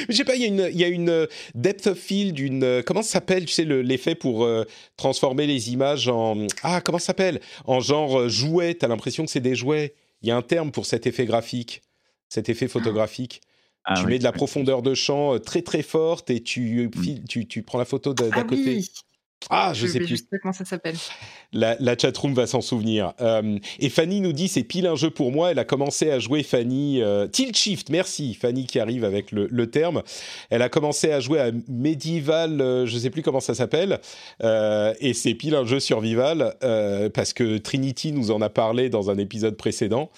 je 0.09 0.15
sais 0.15 0.23
pas, 0.23 0.35
il 0.35 0.41
y 0.41 0.45
a 0.45 0.47
une, 0.47 0.69
il 0.71 0.79
y 0.79 0.83
a 0.83 0.87
une 0.87 1.09
euh, 1.09 1.27
depth 1.53 1.87
of 1.87 1.97
field, 1.97 2.39
une 2.39 2.63
euh, 2.63 2.81
comment 2.83 3.01
ça 3.03 3.11
s'appelle, 3.11 3.45
tu 3.45 3.53
sais 3.53 3.65
l'effet 3.65 4.15
pour 4.15 4.43
euh, 4.43 4.65
transformer 4.97 5.45
les 5.45 5.71
images 5.71 6.07
en 6.07 6.47
ah 6.63 6.81
comment 6.81 6.97
ça 6.97 7.07
s'appelle, 7.07 7.39
en 7.65 7.79
genre 7.79 8.27
jouet. 8.29 8.73
T'as 8.73 8.87
l'impression 8.87 9.25
que 9.25 9.31
c'est 9.31 9.39
des 9.39 9.55
jouets. 9.55 9.93
Il 10.21 10.27
y 10.27 10.31
a 10.31 10.35
un 10.35 10.41
terme 10.41 10.71
pour 10.71 10.85
cet 10.85 11.07
effet 11.07 11.25
graphique, 11.25 11.81
cet 12.29 12.49
effet 12.49 12.67
photographique. 12.67 13.41
Ah 13.85 13.93
tu 13.97 14.05
mets 14.07 14.19
de 14.19 14.23
la 14.23 14.33
profondeur 14.33 14.81
de 14.81 14.93
champ 14.93 15.39
très 15.39 15.61
très 15.61 15.81
forte 15.81 16.29
et 16.29 16.43
tu, 16.43 16.89
mm. 16.93 17.25
tu, 17.27 17.47
tu, 17.47 17.63
prends 17.63 17.77
la 17.77 17.85
photo 17.85 18.13
d'à 18.13 18.25
ah 18.31 18.43
côté. 18.43 18.81
Ah, 19.49 19.71
je, 19.73 19.87
sais 19.87 19.99
plus. 19.99 20.17
sais 20.17 20.39
comment 20.41 20.53
ça 20.53 20.65
s'appelle. 20.65 20.97
La, 21.53 21.75
la 21.79 21.97
chatroom 21.97 22.33
va 22.33 22.45
s'en 22.45 22.61
souvenir. 22.61 23.13
Euh, 23.21 23.57
et 23.79 23.89
Fanny 23.89 24.21
nous 24.21 24.33
dit 24.33 24.47
c'est 24.47 24.63
pile 24.63 24.85
un 24.85 24.95
jeu 24.95 25.09
pour 25.09 25.31
moi. 25.31 25.51
Elle 25.51 25.59
a 25.59 25.63
commencé 25.63 26.11
à 26.11 26.19
jouer 26.19 26.43
Fanny 26.43 27.01
euh, 27.01 27.27
Tilt 27.27 27.55
Shift. 27.55 27.89
Merci 27.89 28.33
Fanny 28.33 28.65
qui 28.65 28.79
arrive 28.79 29.05
avec 29.05 29.31
le, 29.31 29.47
le, 29.49 29.71
terme. 29.71 30.03
Elle 30.49 30.61
a 30.61 30.69
commencé 30.69 31.11
à 31.11 31.19
jouer 31.19 31.39
à 31.39 31.51
Medieval, 31.67 32.61
euh, 32.61 32.85
je 32.85 32.97
sais 32.97 33.09
plus 33.09 33.21
comment 33.21 33.39
ça 33.39 33.55
s'appelle. 33.55 33.99
Euh, 34.43 34.93
et 34.99 35.13
c'est 35.13 35.33
pile 35.33 35.55
un 35.55 35.65
jeu 35.65 35.79
survival 35.79 36.55
parce 37.13 37.33
que 37.33 37.57
Trinity 37.57 38.11
nous 38.11 38.31
en 38.31 38.41
a 38.41 38.49
parlé 38.49 38.89
dans 38.89 39.09
un 39.09 39.17
épisode 39.17 39.55
précédent. 39.55 40.11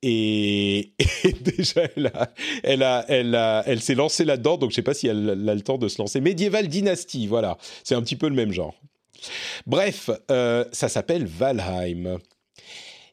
Et, 0.02 0.94
déjà, 1.42 1.82
elle, 1.94 2.06
a, 2.06 2.32
elle, 2.62 3.34
a, 3.34 3.62
elle, 3.66 3.82
s'est 3.82 3.94
lancée 3.94 4.24
là-dedans, 4.24 4.56
donc 4.56 4.70
je 4.70 4.72
ne 4.72 4.76
sais 4.76 4.82
pas 4.82 4.94
si 4.94 5.08
elle, 5.08 5.28
a 5.48 5.54
le 5.54 5.60
temps 5.60 5.76
de 5.76 5.88
se 5.88 6.00
lancer. 6.00 6.22
Medieval 6.22 6.68
Dynasty, 6.68 7.26
voilà, 7.26 7.58
c'est 7.84 7.94
un 7.94 8.02
petit 8.02 8.16
peu 8.16 8.28
le 8.28 8.34
même 8.34 8.50
genre. 8.50 8.74
Bref, 9.66 10.08
euh, 10.30 10.64
ça 10.72 10.88
s'appelle 10.88 11.26
Valheim. 11.26 12.18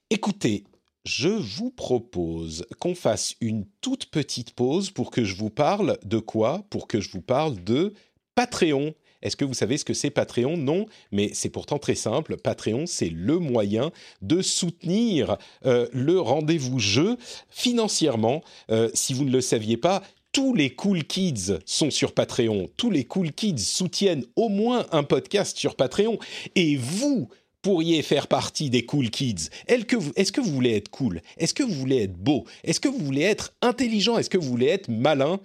Écoutez, 0.09 0.63
je 1.03 1.27
vous 1.27 1.71
propose 1.71 2.65
qu'on 2.79 2.95
fasse 2.95 3.35
une 3.41 3.65
toute 3.81 4.05
petite 4.05 4.51
pause 4.51 4.89
pour 4.89 5.11
que 5.11 5.25
je 5.25 5.35
vous 5.35 5.49
parle 5.49 5.97
de 6.03 6.19
quoi? 6.19 6.65
Pour 6.69 6.87
que 6.87 7.01
je 7.01 7.09
vous 7.09 7.21
parle 7.21 7.61
de 7.63 7.93
Patreon. 8.35 8.93
Est-ce 9.27 9.35
que 9.35 9.43
vous 9.43 9.53
savez 9.53 9.77
ce 9.77 9.83
que 9.83 9.93
c'est 9.93 10.09
Patreon? 10.09 10.55
Non, 10.55 10.85
mais 11.11 11.31
c'est 11.33 11.49
pourtant 11.49 11.79
très 11.79 11.95
simple. 11.95 12.37
Patreon, 12.37 12.85
c'est 12.85 13.09
le 13.09 13.39
moyen 13.39 13.91
de 14.21 14.41
soutenir 14.41 15.37
euh, 15.65 15.85
le 15.91 16.17
rendez-vous 16.17 16.79
jeu 16.79 17.17
financièrement. 17.49 18.41
Euh, 18.71 18.89
si 18.93 19.13
vous 19.13 19.25
ne 19.25 19.31
le 19.31 19.41
saviez 19.41 19.75
pas, 19.75 20.01
tous 20.31 20.53
les 20.55 20.69
cool 20.69 21.03
kids 21.03 21.57
sont 21.65 21.91
sur 21.91 22.13
Patreon. 22.13 22.69
Tous 22.77 22.89
les 22.89 23.03
cool 23.03 23.33
kids 23.33 23.57
soutiennent 23.59 24.23
au 24.37 24.47
moins 24.47 24.85
un 24.93 25.03
podcast 25.03 25.57
sur 25.57 25.75
Patreon. 25.75 26.17
Et 26.55 26.77
vous 26.77 27.27
pourriez 27.61 28.03
faire 28.03 28.27
partie 28.27 28.69
des 28.69 28.85
cool 28.85 29.09
kids. 29.09 29.49
Est-ce 29.67 30.31
que 30.31 30.39
vous 30.39 30.53
voulez 30.53 30.73
être 30.77 30.89
cool? 30.89 31.21
Est-ce 31.37 31.53
que 31.53 31.63
vous 31.63 31.73
voulez 31.73 32.03
être 32.03 32.15
beau? 32.15 32.45
Est-ce 32.63 32.79
que 32.79 32.87
vous 32.87 33.03
voulez 33.03 33.23
être 33.23 33.53
intelligent? 33.61 34.17
Est-ce 34.17 34.29
que 34.29 34.37
vous 34.37 34.47
voulez 34.47 34.67
être 34.67 34.87
malin? 34.87 35.41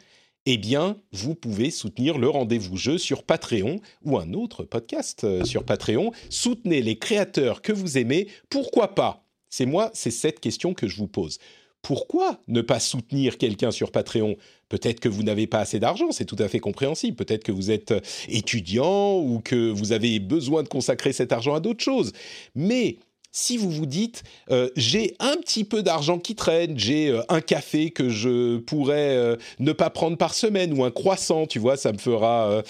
Eh 0.47 0.57
bien, 0.57 0.97
vous 1.12 1.34
pouvez 1.34 1.70
soutenir 1.70 2.18
le 2.18 2.28
rendez-vous 2.28 2.76
jeu 2.76 2.99
sur 2.99 3.22
Patreon 3.22 3.80
ou 4.05 4.18
un 4.18 4.32
autre 4.32 4.64
podcast 4.64 5.24
euh, 5.24 5.45
sur 5.45 5.64
Patreon. 5.64 6.12
Soutenez 6.30 6.82
les 6.82 6.99
créateurs 6.99 7.62
que 7.62 7.72
vous 7.72 7.99
aimez. 7.99 8.28
Pourquoi 8.51 8.95
pas? 8.95 9.24
C'est 9.51 9.66
moi, 9.66 9.90
c'est 9.95 10.11
cette 10.11 10.40
question 10.40 10.74
que 10.74 10.88
je 10.88 10.97
vous 10.97 11.09
pose 11.09 11.38
pourquoi 11.82 12.38
ne 12.47 12.61
pas 12.61 12.78
soutenir 12.78 13.38
quelqu'un 13.38 13.72
sur 13.72 13.90
Patreon? 13.90 14.36
Peut-être 14.68 15.01
que 15.01 15.09
vous 15.09 15.24
n'avez 15.24 15.49
pas 15.49 15.59
assez 15.59 15.80
d'argent, 15.80 16.12
c'est 16.12 16.24
tout 16.24 16.36
à 16.38 16.49
fait 16.49 16.61
compréhensible. 16.61 17.16
Peut-être 17.16 17.43
que 17.43 17.53
vous 17.53 17.70
êtes 17.70 17.93
étudiant 18.28 19.18
ou 19.18 19.40
que 19.40 19.68
vous 19.70 19.93
avez 19.93 20.20
besoin 20.20 20.62
de 20.62 20.68
consacrer 20.68 21.12
cet 21.12 21.32
argent 21.32 21.55
à 21.55 21.61
d'autres 21.61 21.82
choses. 21.82 22.12
Mais 22.55 22.99
si 23.33 23.57
vous 23.57 23.70
vous 23.70 23.87
dites 23.87 24.22
euh, 24.51 24.68
j'ai 24.76 25.16
un 25.18 25.37
petit 25.37 25.64
peu 25.64 25.83
d'argent 25.83 26.18
qui 26.18 26.35
traîne, 26.35 26.78
j'ai 26.78 27.09
euh, 27.09 27.22
un 27.30 27.41
café 27.41 27.91
que 27.91 28.11
je 28.11 28.59
pourrais 28.59 29.16
euh, 29.16 29.37
ne 29.59 29.72
pas 29.72 29.91
prendre 29.91 30.18
par 30.18 30.35
semaine 30.35 30.78
ou 30.78 30.85
un 30.85 30.91
croissant, 30.91 31.47
tu 31.47 31.59
vois, 31.59 31.76
ça 31.76 31.93
me 31.93 31.99
fera 31.99 32.62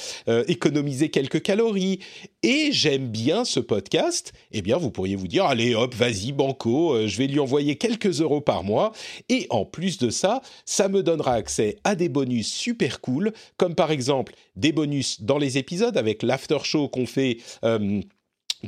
économiser 0.46 1.08
quelques 1.10 1.42
calories. 1.42 1.98
Et 2.42 2.70
j'aime 2.70 3.08
bien 3.08 3.44
ce 3.44 3.58
podcast, 3.60 4.32
eh 4.52 4.62
bien 4.62 4.76
vous 4.76 4.90
pourriez 4.90 5.16
vous 5.16 5.26
dire 5.26 5.44
allez 5.44 5.74
hop, 5.74 5.94
vas-y 5.94 6.32
banco, 6.32 7.06
je 7.06 7.16
vais 7.18 7.26
lui 7.26 7.40
envoyer 7.40 7.76
quelques 7.76 8.20
euros 8.20 8.40
par 8.40 8.62
mois. 8.62 8.92
Et 9.28 9.46
en 9.50 9.64
plus 9.64 9.98
de 9.98 10.10
ça, 10.10 10.42
ça 10.64 10.88
me 10.88 11.02
donnera 11.02 11.32
accès 11.32 11.76
à 11.82 11.96
des 11.96 12.08
bonus 12.08 12.52
super 12.52 13.00
cool 13.00 13.32
comme 13.56 13.74
par 13.74 13.90
exemple 13.90 14.34
des 14.54 14.72
bonus 14.72 15.22
dans 15.22 15.38
les 15.38 15.58
épisodes 15.58 15.96
avec 15.96 16.22
l'after 16.22 16.58
show 16.62 16.88
qu'on 16.88 17.06
fait 17.06 17.38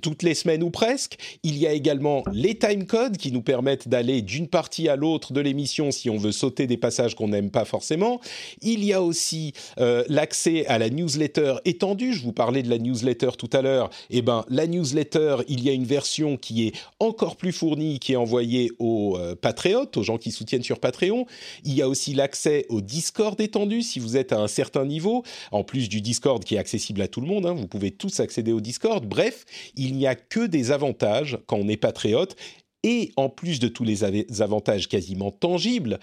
toutes 0.00 0.22
les 0.22 0.34
semaines 0.34 0.62
ou 0.62 0.70
presque. 0.70 1.16
Il 1.42 1.58
y 1.58 1.66
a 1.66 1.72
également 1.72 2.22
les 2.32 2.56
timecodes 2.56 3.16
qui 3.16 3.32
nous 3.32 3.42
permettent 3.42 3.88
d'aller 3.88 4.22
d'une 4.22 4.48
partie 4.48 4.88
à 4.88 4.96
l'autre 4.96 5.32
de 5.32 5.40
l'émission 5.40 5.90
si 5.90 6.10
on 6.10 6.16
veut 6.16 6.32
sauter 6.32 6.66
des 6.66 6.76
passages 6.76 7.14
qu'on 7.14 7.28
n'aime 7.28 7.50
pas 7.50 7.64
forcément. 7.64 8.20
Il 8.62 8.84
y 8.84 8.92
a 8.92 9.02
aussi 9.02 9.52
euh, 9.78 10.04
l'accès 10.08 10.66
à 10.66 10.78
la 10.78 10.90
newsletter 10.90 11.56
étendue. 11.64 12.12
Je 12.12 12.22
vous 12.22 12.32
parlais 12.32 12.62
de 12.62 12.70
la 12.70 12.78
newsletter 12.78 13.30
tout 13.38 13.50
à 13.52 13.62
l'heure. 13.62 13.90
Eh 14.10 14.22
ben, 14.22 14.44
la 14.48 14.66
newsletter, 14.66 15.36
il 15.48 15.62
y 15.62 15.68
a 15.68 15.72
une 15.72 15.84
version 15.84 16.36
qui 16.36 16.66
est 16.66 16.72
encore 17.00 17.36
plus 17.36 17.52
fournie, 17.52 17.98
qui 17.98 18.12
est 18.12 18.16
envoyée 18.16 18.70
aux 18.78 19.16
euh, 19.18 19.34
patriotes, 19.34 19.96
aux 19.96 20.02
gens 20.02 20.18
qui 20.18 20.30
soutiennent 20.30 20.62
sur 20.62 20.80
Patreon. 20.80 21.26
Il 21.64 21.74
y 21.74 21.82
a 21.82 21.88
aussi 21.88 22.14
l'accès 22.14 22.66
au 22.68 22.80
Discord 22.80 23.40
étendu 23.40 23.82
si 23.82 23.98
vous 23.98 24.16
êtes 24.16 24.32
à 24.32 24.40
un 24.40 24.48
certain 24.48 24.84
niveau, 24.84 25.22
en 25.52 25.64
plus 25.64 25.88
du 25.88 26.00
Discord 26.00 26.42
qui 26.44 26.54
est 26.56 26.58
accessible 26.58 27.02
à 27.02 27.08
tout 27.08 27.20
le 27.20 27.26
monde. 27.26 27.46
Hein. 27.46 27.54
vous 27.54 27.68
pouvez 27.68 27.90
tous 27.90 28.20
accéder 28.20 28.52
au 28.52 28.60
Discord. 28.60 29.04
Bref, 29.04 29.44
il 29.76 29.83
n'y 29.92 30.06
a 30.06 30.14
que 30.14 30.46
des 30.46 30.70
avantages 30.70 31.38
quand 31.46 31.56
on 31.56 31.68
est 31.68 31.76
patriote. 31.76 32.36
Et 32.82 33.12
en 33.16 33.28
plus 33.28 33.60
de 33.60 33.68
tous 33.68 33.84
les 33.84 34.04
avantages 34.42 34.88
quasiment 34.88 35.30
tangibles, 35.30 35.98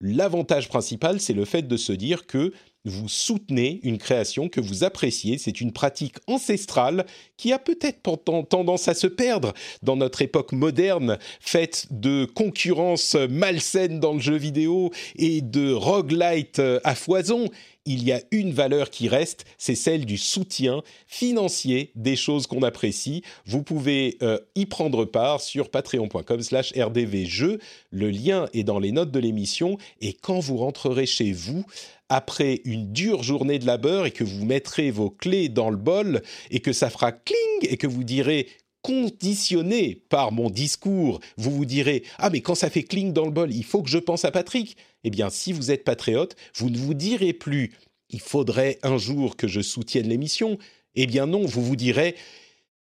l'avantage 0.00 0.68
principal, 0.68 1.20
c'est 1.20 1.32
le 1.32 1.44
fait 1.44 1.62
de 1.62 1.76
se 1.76 1.92
dire 1.92 2.26
que 2.26 2.52
vous 2.84 3.08
soutenez 3.08 3.80
une 3.82 3.98
création 3.98 4.48
que 4.48 4.60
vous 4.60 4.84
appréciez. 4.84 5.38
C'est 5.38 5.60
une 5.60 5.72
pratique 5.72 6.16
ancestrale 6.26 7.04
qui 7.36 7.52
a 7.52 7.58
peut-être 7.58 8.00
tendance 8.48 8.88
à 8.88 8.94
se 8.94 9.08
perdre 9.08 9.54
dans 9.82 9.96
notre 9.96 10.22
époque 10.22 10.52
moderne, 10.52 11.18
faite 11.40 11.88
de 11.90 12.26
concurrence 12.26 13.16
malsaine 13.28 13.98
dans 13.98 14.14
le 14.14 14.20
jeu 14.20 14.36
vidéo 14.36 14.90
et 15.16 15.40
de 15.40 15.72
roguelite 15.72 16.62
à 16.84 16.94
foison 16.94 17.50
il 17.86 18.04
y 18.04 18.12
a 18.12 18.20
une 18.30 18.52
valeur 18.52 18.90
qui 18.90 19.08
reste, 19.08 19.44
c'est 19.58 19.74
celle 19.74 20.04
du 20.04 20.18
soutien 20.18 20.82
financier 21.06 21.92
des 21.94 22.16
choses 22.16 22.46
qu'on 22.46 22.62
apprécie. 22.62 23.22
Vous 23.46 23.62
pouvez 23.62 24.18
euh, 24.22 24.38
y 24.54 24.66
prendre 24.66 25.04
part 25.04 25.40
sur 25.40 25.70
patreon.com 25.70 26.42
slash 26.42 26.72
rdvjeux. 26.76 27.58
Le 27.90 28.10
lien 28.10 28.48
est 28.52 28.64
dans 28.64 28.78
les 28.78 28.92
notes 28.92 29.12
de 29.12 29.20
l'émission 29.20 29.78
et 30.00 30.12
quand 30.12 30.40
vous 30.40 30.56
rentrerez 30.56 31.06
chez 31.06 31.32
vous, 31.32 31.64
après 32.08 32.60
une 32.64 32.92
dure 32.92 33.22
journée 33.22 33.58
de 33.58 33.66
labeur 33.66 34.06
et 34.06 34.10
que 34.10 34.24
vous 34.24 34.44
mettrez 34.44 34.90
vos 34.90 35.10
clés 35.10 35.48
dans 35.48 35.70
le 35.70 35.76
bol 35.76 36.22
et 36.50 36.60
que 36.60 36.72
ça 36.72 36.90
fera 36.90 37.12
cling 37.12 37.36
et 37.62 37.76
que 37.76 37.86
vous 37.86 38.04
direz 38.04 38.48
conditionné 38.82 40.00
par 40.08 40.30
mon 40.30 40.48
discours, 40.48 41.18
vous 41.36 41.50
vous 41.50 41.64
direz 41.64 42.04
ah 42.18 42.30
mais 42.30 42.40
quand 42.40 42.54
ça 42.54 42.70
fait 42.70 42.84
cling 42.84 43.12
dans 43.12 43.24
le 43.24 43.32
bol, 43.32 43.52
il 43.52 43.64
faut 43.64 43.82
que 43.82 43.90
je 43.90 43.98
pense 43.98 44.24
à 44.24 44.30
Patrick. 44.30 44.76
Eh 45.06 45.10
bien, 45.10 45.30
si 45.30 45.52
vous 45.52 45.70
êtes 45.70 45.84
patriote, 45.84 46.34
vous 46.56 46.68
ne 46.68 46.76
vous 46.76 46.92
direz 46.92 47.32
plus 47.32 47.72
il 48.10 48.20
faudrait 48.20 48.78
un 48.82 48.98
jour 48.98 49.36
que 49.36 49.48
je 49.48 49.60
soutienne 49.60 50.08
l'émission. 50.08 50.58
Eh 50.94 51.06
bien 51.06 51.26
non, 51.26 51.44
vous 51.44 51.62
vous 51.62 51.76
direz 51.76 52.16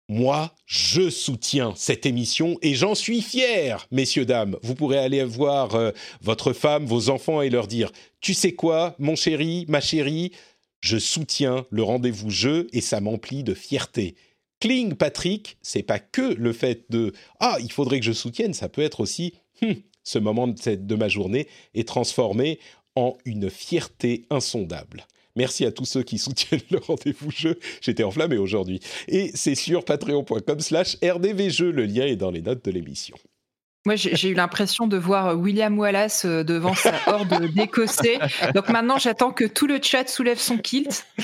moi, 0.10 0.56
je 0.66 1.10
soutiens 1.10 1.74
cette 1.76 2.06
émission 2.06 2.58
et 2.62 2.76
j'en 2.76 2.96
suis 2.96 3.22
fier, 3.22 3.86
messieurs, 3.92 4.26
dames. 4.26 4.56
Vous 4.64 4.74
pourrez 4.74 5.00
aller 5.00 5.22
voir 5.26 5.76
euh, 5.76 5.92
votre 6.22 6.54
femme, 6.54 6.86
vos 6.86 7.10
enfants 7.10 7.42
et 7.42 7.50
leur 7.50 7.68
dire, 7.68 7.92
tu 8.22 8.34
sais 8.34 8.54
quoi, 8.54 8.96
mon 9.00 9.18
chéri, 9.18 9.66
ma 9.68 9.82
chérie, 9.82 10.32
je 10.80 10.98
soutiens 10.98 11.66
le 11.72 11.84
rendez-vous 11.84 12.30
jeu 12.30 12.70
et 12.72 12.80
ça 12.80 13.02
m'emplit 13.02 13.44
de 13.44 13.54
fierté. 13.54 14.16
Kling 14.62 14.94
Patrick, 14.96 15.58
c'est 15.62 15.84
pas 15.84 16.00
que 16.00 16.34
le 16.36 16.54
fait 16.54 16.86
de 16.90 17.12
ah, 17.42 17.58
il 17.62 17.74
faudrait 17.74 18.00
que 18.00 18.06
je 18.06 18.14
soutienne, 18.14 18.54
ça 18.54 18.70
peut 18.70 18.84
être 18.84 19.02
aussi 19.02 19.34
hum, 19.62 19.76
ce 20.08 20.20
moment 20.20 20.48
de, 20.48 20.76
de 20.76 20.96
ma 20.96 21.10
journée 21.10 21.48
est 21.76 21.88
transformé 21.88 22.60
en 22.96 23.18
une 23.26 23.50
fierté 23.50 24.26
insondable. 24.30 25.06
Merci 25.36 25.66
à 25.66 25.72
tous 25.72 25.86
ceux 25.86 26.04
qui 26.04 26.18
soutiennent 26.18 26.62
le 26.72 26.80
rendez-vous 26.80 27.30
jeu. 27.30 27.60
J'étais 27.82 28.04
enflammé 28.04 28.38
aujourd'hui. 28.38 28.80
Et 29.08 29.32
c'est 29.36 29.56
sur 29.56 29.84
patreon.com 29.84 30.60
slash 30.60 30.98
rdvjeux. 31.04 31.72
Le 31.72 31.86
lien 31.86 32.06
est 32.06 32.16
dans 32.16 32.32
les 32.32 32.42
notes 32.42 32.64
de 32.64 32.72
l'émission. 32.72 33.18
Moi, 33.86 33.96
j'ai 33.96 34.30
eu 34.30 34.34
l'impression 34.34 34.88
de 34.88 34.98
voir 34.98 35.38
William 35.38 35.78
Wallace 35.78 36.26
euh, 36.26 36.44
devant 36.44 36.74
sa 36.74 36.94
horde 37.08 37.46
d'Écossais. 37.54 38.20
Donc 38.54 38.68
maintenant, 38.70 38.98
j'attends 38.98 39.32
que 39.32 39.46
tout 39.46 39.68
le 39.68 39.80
chat 39.82 40.10
soulève 40.10 40.40
son 40.40 40.58
kilt. 40.58 41.06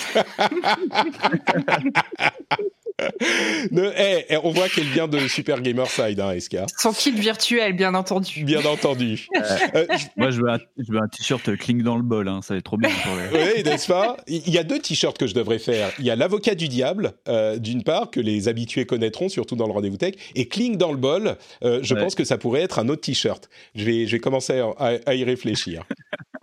Eh, 3.00 4.26
eh, 4.30 4.38
on 4.44 4.52
voit 4.52 4.70
qu'elle 4.70 4.88
vient 4.88 5.08
de 5.08 5.20
Super 5.28 5.62
Gamerside, 5.62 6.20
hein, 6.20 6.38
SK. 6.40 6.58
Son 6.78 6.92
kit 6.94 7.12
virtuel, 7.12 7.74
bien 7.74 7.94
entendu. 7.96 8.44
Bien 8.44 8.64
entendu. 8.66 9.28
Euh, 9.76 9.86
Moi, 10.18 10.30
je 10.30 10.40
veux 10.40 10.50
un, 10.50 11.08
t-shirt 11.08 11.56
cling 11.58 11.84
dans 11.84 11.96
le 11.96 12.04
bol, 12.04 12.28
hein, 12.28 12.42
ça 12.42 12.54
va 12.54 12.58
être 12.60 12.66
trop 12.66 12.78
bien. 12.78 12.90
oui, 13.34 13.64
n'est-ce 13.64 13.88
pas? 13.88 14.18
Il 14.28 14.50
y 14.50 14.58
a 14.58 14.64
deux 14.64 14.80
t-shirts 14.80 15.18
que 15.18 15.26
je 15.26 15.34
devrais 15.34 15.60
faire. 15.60 15.92
Il 16.00 16.06
y 16.06 16.12
a 16.12 16.16
l'avocat 16.16 16.54
du 16.54 16.68
diable, 16.68 17.14
euh, 17.28 17.58
d'une 17.58 17.84
part, 17.84 18.12
que 18.12 18.20
les 18.20 18.48
habitués 18.48 18.86
connaîtront, 18.86 19.30
surtout 19.30 19.56
dans 19.56 19.68
le 19.68 19.74
rendez-vous 19.74 19.98
tech, 19.98 20.16
et 20.36 20.48
cling 20.48 20.78
dans 20.78 20.92
le 20.92 20.98
bol. 20.98 21.38
Euh, 21.64 21.80
je 21.82 21.94
pense 21.96 22.14
que 22.16 22.24
ça 22.24 22.38
pourrait 22.38 22.62
être 22.62 22.80
un 22.80 22.90
autre 22.90 23.02
t-shirt. 23.02 23.50
Je 23.76 23.84
vais, 23.84 24.06
je 24.06 24.12
vais 24.12 24.20
commencer 24.20 24.62
à, 24.78 25.16
y 25.16 25.24
réfléchir. 25.24 25.86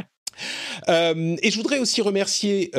et 0.88 1.50
je 1.50 1.56
voudrais 1.56 1.78
aussi 1.78 2.02
remercier 2.02 2.70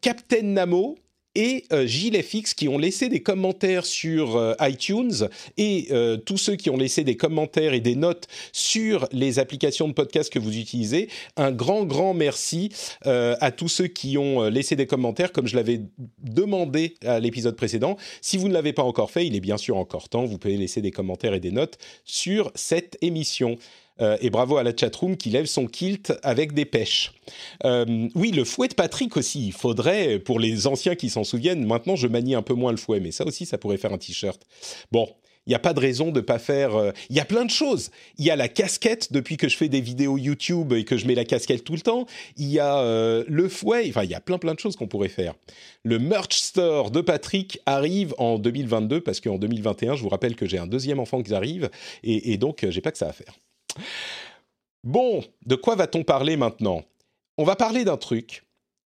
Captain 0.00 0.42
Namo, 0.42 0.96
et 1.36 1.64
euh, 1.72 1.86
GilFX 1.86 2.54
qui 2.54 2.66
ont 2.66 2.78
laissé 2.78 3.08
des 3.08 3.20
commentaires 3.20 3.84
sur 3.84 4.36
euh, 4.36 4.54
iTunes 4.62 5.28
et 5.58 5.88
euh, 5.90 6.16
tous 6.16 6.38
ceux 6.38 6.56
qui 6.56 6.70
ont 6.70 6.78
laissé 6.78 7.04
des 7.04 7.16
commentaires 7.16 7.74
et 7.74 7.80
des 7.80 7.94
notes 7.94 8.26
sur 8.52 9.06
les 9.12 9.38
applications 9.38 9.86
de 9.86 9.92
podcast 9.92 10.32
que 10.32 10.38
vous 10.38 10.56
utilisez. 10.56 11.08
Un 11.36 11.52
grand, 11.52 11.84
grand 11.84 12.14
merci 12.14 12.70
à 13.04 13.50
tous 13.50 13.68
ceux 13.68 13.86
qui 13.86 14.16
ont 14.16 14.44
laissé 14.44 14.74
des 14.76 14.86
commentaires 14.86 15.32
comme 15.32 15.46
je 15.46 15.56
l'avais 15.56 15.82
demandé 16.22 16.94
à 17.04 17.20
l'épisode 17.20 17.56
précédent. 17.56 17.96
Si 18.22 18.38
vous 18.38 18.48
ne 18.48 18.54
l'avez 18.54 18.72
pas 18.72 18.82
encore 18.82 19.10
fait, 19.10 19.26
il 19.26 19.36
est 19.36 19.40
bien 19.40 19.58
sûr 19.58 19.76
encore 19.76 20.08
temps. 20.08 20.24
Vous 20.24 20.38
pouvez 20.38 20.56
laisser 20.56 20.80
des 20.80 20.90
commentaires 20.90 21.34
et 21.34 21.40
des 21.40 21.50
notes 21.50 21.76
sur 22.04 22.50
cette 22.54 22.96
émission. 23.02 23.58
Euh, 24.00 24.16
et 24.20 24.30
bravo 24.30 24.56
à 24.56 24.62
la 24.62 24.76
chatroom 24.76 25.16
qui 25.16 25.30
lève 25.30 25.46
son 25.46 25.66
kilt 25.66 26.12
avec 26.22 26.52
des 26.52 26.64
pêches. 26.64 27.12
Euh, 27.64 28.08
oui, 28.14 28.30
le 28.30 28.44
fouet 28.44 28.68
de 28.68 28.74
Patrick 28.74 29.16
aussi. 29.16 29.46
Il 29.46 29.52
faudrait, 29.52 30.18
pour 30.18 30.38
les 30.38 30.66
anciens 30.66 30.94
qui 30.94 31.08
s'en 31.08 31.24
souviennent, 31.24 31.64
maintenant 31.64 31.96
je 31.96 32.06
manie 32.06 32.34
un 32.34 32.42
peu 32.42 32.54
moins 32.54 32.72
le 32.72 32.76
fouet, 32.76 33.00
mais 33.00 33.10
ça 33.10 33.24
aussi, 33.24 33.46
ça 33.46 33.58
pourrait 33.58 33.78
faire 33.78 33.92
un 33.92 33.98
t-shirt. 33.98 34.40
Bon, 34.92 35.08
il 35.46 35.50
n'y 35.50 35.54
a 35.54 35.60
pas 35.60 35.72
de 35.72 35.80
raison 35.80 36.10
de 36.10 36.20
pas 36.20 36.38
faire. 36.38 36.74
Euh, 36.76 36.90
il 37.08 37.16
y 37.16 37.20
a 37.20 37.24
plein 37.24 37.44
de 37.44 37.50
choses. 37.50 37.90
Il 38.18 38.24
y 38.26 38.30
a 38.30 38.36
la 38.36 38.48
casquette 38.48 39.12
depuis 39.12 39.36
que 39.36 39.48
je 39.48 39.56
fais 39.56 39.68
des 39.68 39.80
vidéos 39.80 40.18
YouTube 40.18 40.72
et 40.72 40.84
que 40.84 40.96
je 40.96 41.06
mets 41.06 41.14
la 41.14 41.24
casquette 41.24 41.64
tout 41.64 41.74
le 41.74 41.80
temps. 41.80 42.06
Il 42.36 42.48
y 42.48 42.58
a 42.58 43.24
le 43.26 43.48
fouet. 43.48 43.86
Enfin, 43.88 44.02
il 44.02 44.10
y 44.10 44.14
a 44.14 44.20
plein 44.20 44.38
plein 44.38 44.54
de 44.54 44.58
choses 44.58 44.76
qu'on 44.76 44.88
pourrait 44.88 45.08
faire. 45.08 45.34
Le 45.84 45.98
merch 45.98 46.36
store 46.36 46.90
de 46.90 47.00
Patrick 47.00 47.60
arrive 47.64 48.12
en 48.18 48.38
2022 48.38 49.00
parce 49.00 49.20
qu'en 49.20 49.38
2021, 49.38 49.94
je 49.94 50.02
vous 50.02 50.08
rappelle 50.08 50.34
que 50.34 50.46
j'ai 50.46 50.58
un 50.58 50.66
deuxième 50.66 50.98
enfant 50.98 51.22
qui 51.22 51.32
arrive 51.32 51.70
et, 52.02 52.32
et 52.32 52.38
donc 52.38 52.66
j'ai 52.68 52.80
pas 52.80 52.90
que 52.90 52.98
ça 52.98 53.08
à 53.08 53.12
faire. 53.12 53.38
Bon, 54.84 55.24
de 55.44 55.56
quoi 55.56 55.74
va-t-on 55.74 56.04
parler 56.04 56.36
maintenant? 56.36 56.82
On 57.38 57.44
va 57.44 57.56
parler 57.56 57.84
d'un 57.84 57.96
truc 57.96 58.44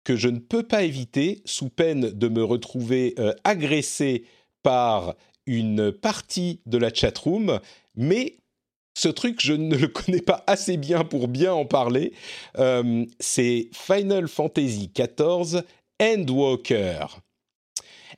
que 0.04 0.16
je 0.16 0.28
ne 0.28 0.40
peux 0.40 0.64
pas 0.64 0.84
éviter 0.84 1.42
sous 1.46 1.70
peine 1.70 2.10
de 2.10 2.28
me 2.28 2.44
retrouver 2.44 3.16
euh, 3.20 3.34
agressé 3.44 4.26
par 4.64 5.16
une 5.46 5.92
partie 5.92 6.62
de 6.66 6.78
la 6.78 6.94
chatroom, 6.94 7.60
mais 7.96 8.38
ce 8.96 9.10
truc, 9.10 9.40
je 9.42 9.54
ne 9.54 9.76
le 9.76 9.88
connais 9.90 10.22
pas 10.22 10.44
assez 10.48 10.78
bien 10.78 11.04
pour 11.04 11.28
bien 11.28 11.54
en 11.54 11.66
parler. 11.66 12.14
Euh, 12.58 13.06
c'est 13.20 13.70
Final 13.74 14.28
Fantasy 14.28 14.92
XIV 14.94 15.64
Endwalker. 16.02 17.06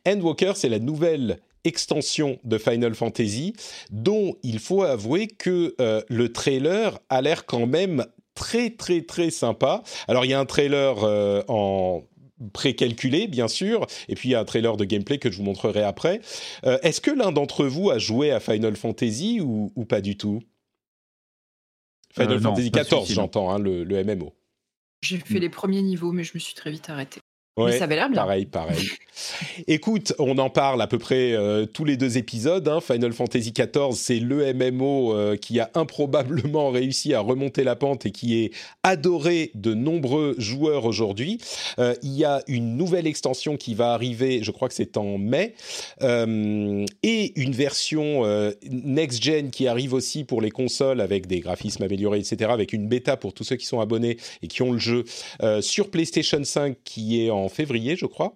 Endwalker, 0.07 0.53
c'est 0.55 0.69
la 0.69 0.79
nouvelle 0.79 1.39
extension 1.65 2.39
de 2.43 2.57
Final 2.57 2.95
Fantasy, 2.95 3.53
dont 3.91 4.35
il 4.43 4.59
faut 4.59 4.83
avouer 4.83 5.27
que 5.27 5.75
euh, 5.81 6.01
le 6.09 6.31
trailer 6.31 6.99
a 7.09 7.21
l'air 7.21 7.45
quand 7.45 7.67
même 7.67 8.05
très 8.33 8.69
très 8.69 9.01
très 9.01 9.29
sympa. 9.29 9.83
Alors 10.07 10.25
il 10.25 10.31
y 10.31 10.33
a 10.33 10.39
un 10.39 10.45
trailer 10.45 11.03
euh, 11.03 11.43
en 11.47 12.03
précalculé, 12.53 13.27
bien 13.27 13.47
sûr, 13.47 13.87
et 14.09 14.15
puis 14.15 14.29
il 14.29 14.31
y 14.33 14.35
a 14.35 14.39
un 14.39 14.45
trailer 14.45 14.75
de 14.75 14.83
gameplay 14.83 15.19
que 15.19 15.31
je 15.31 15.37
vous 15.37 15.43
montrerai 15.43 15.83
après. 15.83 16.19
Est-ce 16.63 16.99
que 16.99 17.11
l'un 17.11 17.31
d'entre 17.31 17.65
vous 17.65 17.91
a 17.91 17.97
joué 17.97 18.31
à 18.31 18.41
Final 18.41 18.75
Fantasy 18.75 19.39
ou 19.39 19.85
pas 19.85 20.01
du 20.01 20.17
tout? 20.17 20.41
Final 22.15 22.37
euh, 22.37 22.39
Fantasy 22.39 22.71
XIV, 22.71 23.13
j'entends, 23.13 23.51
hein, 23.51 23.59
le, 23.59 23.83
le, 23.83 24.03
MMO. 24.03 24.33
J'ai 25.01 25.17
fait 25.17 25.39
les 25.39 25.49
premiers 25.49 25.81
niveaux, 25.81 26.11
mais 26.11 26.23
je 26.23 26.31
me 26.33 26.39
suis 26.39 26.55
très 26.55 26.71
vite 26.71 26.89
arrêté. 26.89 27.19
Ouais, 27.57 27.71
Mais 27.71 27.77
ça 27.77 27.85
avait 27.85 27.95
l'air 27.95 28.09
bien. 28.09 28.21
Pareil, 28.21 28.45
pareil. 28.45 28.77
Écoute, 29.67 30.13
on 30.19 30.37
en 30.39 30.49
parle 30.49 30.81
à 30.81 30.87
peu 30.87 30.97
près 30.97 31.31
euh, 31.31 31.65
tous 31.65 31.85
les 31.85 31.95
deux 31.95 32.17
épisodes. 32.17 32.67
Hein. 32.67 32.81
Final 32.81 33.13
Fantasy 33.13 33.53
XIV, 33.53 33.93
c'est 33.93 34.19
le 34.19 34.53
MMO 34.53 35.13
euh, 35.13 35.37
qui 35.37 35.61
a 35.61 35.69
improbablement 35.73 36.69
réussi 36.69 37.13
à 37.13 37.21
remonter 37.21 37.63
la 37.63 37.77
pente 37.77 38.05
et 38.05 38.11
qui 38.11 38.43
est 38.43 38.51
adoré 38.83 39.51
de 39.55 39.73
nombreux 39.73 40.35
joueurs 40.37 40.83
aujourd'hui. 40.83 41.39
Euh, 41.79 41.95
il 42.03 42.11
y 42.11 42.25
a 42.25 42.41
une 42.47 42.75
nouvelle 42.75 43.07
extension 43.07 43.55
qui 43.55 43.73
va 43.73 43.93
arriver, 43.93 44.43
je 44.43 44.51
crois 44.51 44.67
que 44.67 44.73
c'est 44.73 44.97
en 44.97 45.17
mai, 45.17 45.55
et 46.01 47.39
une 47.39 47.51
version 47.53 48.23
next-gen 48.69 49.49
qui 49.49 49.67
arrive 49.67 49.93
aussi 49.93 50.23
pour 50.23 50.41
les 50.41 50.51
consoles 50.51 50.99
avec 50.99 51.27
des 51.27 51.39
graphismes 51.39 51.83
améliorés, 51.83 52.19
etc., 52.19 52.51
avec 52.51 52.73
une 52.73 52.87
bêta 52.87 53.17
pour 53.17 53.33
tous 53.33 53.43
ceux 53.43 53.55
qui 53.55 53.65
sont 53.65 53.79
abonnés 53.79 54.17
et 54.41 54.47
qui 54.47 54.61
ont 54.61 54.71
le 54.71 54.79
jeu 54.79 55.05
sur 55.61 55.89
PlayStation 55.89 56.43
5 56.43 56.77
qui 56.83 57.23
est 57.23 57.29
en 57.29 57.44
février, 57.49 57.95
je 57.95 58.05
crois. 58.05 58.35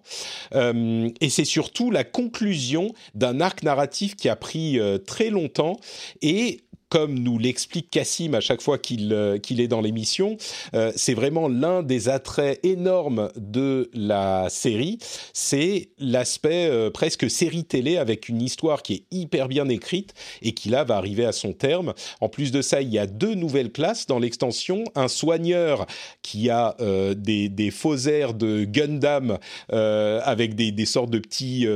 Euh, 0.54 1.08
et 1.20 1.30
c'est 1.30 1.44
surtout 1.44 1.90
la 1.90 2.04
conclusion 2.04 2.92
d'un 3.14 3.40
arc 3.40 3.62
narratif 3.62 4.16
qui 4.16 4.28
a 4.28 4.36
pris 4.36 4.78
euh, 4.78 4.98
très 4.98 5.30
longtemps 5.30 5.78
et 6.22 6.60
comme 6.90 7.18
nous 7.18 7.38
l'explique 7.38 7.88
Cassim 7.88 8.34
à 8.34 8.40
chaque 8.40 8.60
fois 8.60 8.76
qu'il 8.76 9.14
euh, 9.14 9.38
qu'il 9.38 9.60
est 9.60 9.68
dans 9.68 9.80
l'émission, 9.80 10.36
euh, 10.74 10.92
c'est 10.96 11.14
vraiment 11.14 11.48
l'un 11.48 11.82
des 11.82 12.08
attraits 12.08 12.60
énormes 12.64 13.30
de 13.36 13.88
la 13.94 14.48
série, 14.50 14.98
c'est 15.32 15.90
l'aspect 15.98 16.68
euh, 16.68 16.90
presque 16.90 17.30
série 17.30 17.64
télé 17.64 17.96
avec 17.96 18.28
une 18.28 18.42
histoire 18.42 18.82
qui 18.82 18.94
est 18.94 19.04
hyper 19.10 19.48
bien 19.48 19.68
écrite 19.68 20.12
et 20.42 20.52
qui 20.52 20.68
là 20.68 20.84
va 20.84 20.96
arriver 20.96 21.24
à 21.24 21.32
son 21.32 21.52
terme. 21.52 21.94
En 22.20 22.28
plus 22.28 22.50
de 22.50 22.60
ça, 22.60 22.82
il 22.82 22.88
y 22.88 22.98
a 22.98 23.06
deux 23.06 23.34
nouvelles 23.34 23.70
classes 23.70 24.06
dans 24.06 24.18
l'extension, 24.18 24.84
un 24.96 25.08
soigneur 25.08 25.86
qui 26.22 26.50
a 26.50 26.76
des, 27.16 27.48
des 27.48 27.70
faux 27.70 27.96
airs 27.96 28.34
de 28.34 28.64
Gundam 28.64 29.38
avec 29.68 30.56
des, 30.56 30.72
des, 30.72 30.86
sortes 30.86 31.10
de 31.10 31.18
petits 31.18 31.66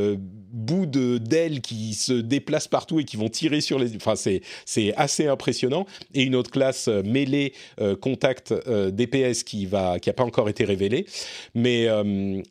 bouts 0.55 0.87
d'ailes 0.87 1.61
qui 1.61 1.95
se 1.95 2.13
déplacent 2.13 2.69
partout 2.69 3.01
et 3.01 3.05
qui 3.05 3.17
vont 3.17 3.29
tirer 3.29 3.61
sur 3.61 3.79
les... 3.79 3.97
Enfin, 3.97 4.15
c'est 4.15 4.95
assez 4.97 5.27
impressionnant. 5.27 5.87
Et 6.15 6.23
une 6.23 6.37
autre 6.37 6.51
classe 6.51 6.89
euh, 6.89 7.03
mêlée 7.03 7.53
euh, 7.81 7.97
contact 7.97 8.53
euh, 8.53 8.91
DPS 8.91 9.43
qui 9.43 9.67
va 9.67 9.99
qui 9.99 10.09
a 10.09 10.13
pas 10.13 10.23
encore 10.23 10.49
été 10.49 10.65
révélée. 10.65 11.07
Mais 11.55 11.89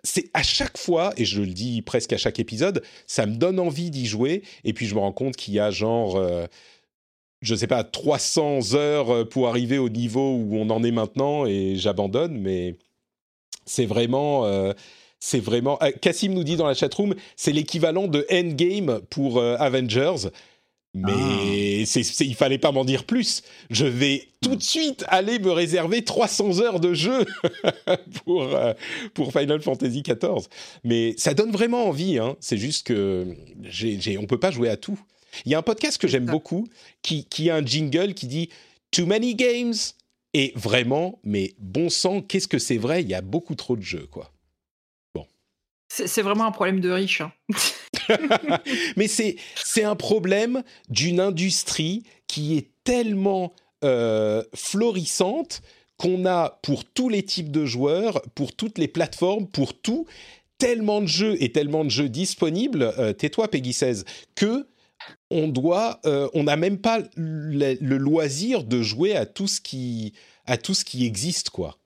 c'est 0.04 0.30
à 0.34 0.44
chaque 0.44 0.78
fois, 0.78 1.14
et 1.18 1.26
je 1.26 1.42
le 1.42 1.48
dis 1.48 1.82
presque 1.82 2.14
à 2.14 2.18
chaque 2.18 2.40
épisode, 2.40 2.84
ça 3.08 3.26
me 3.26 3.36
donne 3.36 3.60
envie 3.60 3.90
d'y 3.90 4.06
jouer. 4.06 4.44
Et 4.64 4.74
puis 4.74 4.86
je 4.86 4.96
me 4.96 5.00
rends 5.00 5.12
compte 5.12 5.36
qu'il 5.36 5.54
y 5.54 5.60
a 5.60 5.72
genre 5.72 6.22
je 7.42 7.56
sais 7.56 7.68
pas, 7.68 7.84
300 7.84 8.74
heures 8.76 9.28
pour 9.30 9.48
arriver 9.48 9.78
au 9.78 9.90
niveau 9.90 10.36
où 10.36 10.56
on 10.56 10.70
en 10.70 10.84
est 10.84 10.92
maintenant 10.92 11.46
et 11.46 11.76
j'abandonne, 11.76 12.38
mais 12.38 12.78
c'est 13.66 13.86
vraiment, 13.86 14.46
c'est 15.26 15.40
vraiment. 15.40 15.80
Cassim 16.02 16.34
nous 16.34 16.44
dit 16.44 16.58
dans 16.58 16.68
la 16.68 16.74
chatroom, 16.74 17.16
c'est 17.38 17.54
l'équivalent 17.54 18.08
de 18.08 18.28
Endgame 18.30 19.00
pour 19.10 19.42
Avengers. 19.42 20.30
Mais 20.94 21.84
ah. 21.84 21.86
c'est, 21.86 22.02
il 22.20 22.36
fallait 22.36 22.58
pas 22.58 22.74
m'en 22.74 22.84
dire 22.84 23.06
plus. 23.06 23.42
Je 23.72 23.86
vais 23.86 24.28
tout 24.42 24.58
de 24.58 24.62
suite 24.62 25.06
aller 25.08 25.40
me 25.40 25.50
réserver 25.50 26.04
300 26.04 26.60
heures 26.60 26.82
de 26.82 26.94
jeu 26.94 27.26
pour, 28.26 28.44
euh, 28.44 28.74
pour 29.14 29.32
Final 29.32 29.62
Fantasy 29.62 30.04
XIV. 30.04 30.48
Mais 30.84 31.16
ça 31.18 31.34
donne 31.34 31.52
vraiment 31.52 31.88
envie. 31.88 32.20
Hein. 32.20 32.36
C'est 32.42 32.58
juste 32.58 32.86
que 32.86 33.34
j'ai, 33.64 34.02
j'ai, 34.02 34.18
on 34.18 34.26
peut 34.26 34.40
pas 34.40 34.52
jouer 34.52 34.70
à 34.70 34.76
tout. 34.76 35.00
Il 35.46 35.52
y 35.52 35.56
a 35.56 35.58
un 35.58 35.64
podcast 35.64 36.00
que 36.00 36.08
j'aime 36.10 36.26
beaucoup 36.26 36.68
qui, 37.02 37.26
qui 37.26 37.50
a 37.50 37.56
un 37.56 37.66
jingle 37.66 38.14
qui 38.14 38.28
dit 38.28 38.50
Too 38.92 39.06
many 39.06 39.36
games. 39.36 39.74
Et 40.36 40.52
vraiment, 40.56 41.20
mais 41.24 41.54
bon 41.60 41.90
sang, 41.90 42.22
qu'est-ce 42.22 42.48
que 42.48 42.58
c'est 42.58 42.78
vrai? 42.78 43.04
Il 43.04 43.10
y 43.10 43.14
a 43.14 43.22
beaucoup 43.22 43.54
trop 43.54 43.78
de 43.78 43.84
jeux, 43.84 44.08
quoi. 44.10 44.33
C'est, 45.96 46.24
vraiment 46.24 46.46
un 46.46 46.52
problème 46.52 46.80
de 46.80 46.90
riche. 46.90 47.22
Hein. 47.22 47.32
Mais 48.98 49.08
c'est, 49.08 49.36
c'est 49.56 49.84
un 49.84 49.96
problème 49.96 50.64
d'une 50.90 51.20
industrie 51.20 52.04
qui 52.28 52.58
est 52.58 52.70
tellement 52.84 53.54
euh, 53.84 54.44
florissante 54.56 55.62
qu'on 55.98 56.26
a 56.26 56.60
pour 56.64 56.86
tous 56.86 57.10
les 57.10 57.24
types 57.24 57.52
de 57.52 57.66
joueurs, 57.66 58.22
pour 58.34 58.56
toutes 58.56 58.80
les 58.80 58.88
plateformes, 58.88 59.48
pour 59.48 59.80
tout, 59.80 60.08
tellement 60.58 61.02
de 61.02 61.08
jeux 61.08 61.42
et 61.42 61.52
tellement 61.52 61.86
de 61.86 61.90
jeux 61.90 62.10
disponibles, 62.10 62.94
euh, 62.98 63.14
tais-toi 63.14 63.48
Peggy 63.50 63.74
16, 63.74 64.06
que 64.36 64.68
on 65.30 65.48
doit, 65.48 66.00
euh, 66.06 66.30
on 66.34 66.44
n'a 66.44 66.56
même 66.56 66.80
pas 66.80 67.00
le, 67.16 67.98
loisir 67.98 68.64
de 68.64 68.82
jouer 68.82 69.16
à 69.16 69.26
tout 69.26 69.48
ce 69.48 69.62
qui, 69.62 70.14
à 70.46 70.58
tout 70.58 70.74
ce 70.74 70.86
qui 70.86 71.06
existe, 71.06 71.50
quoi. 71.50 71.78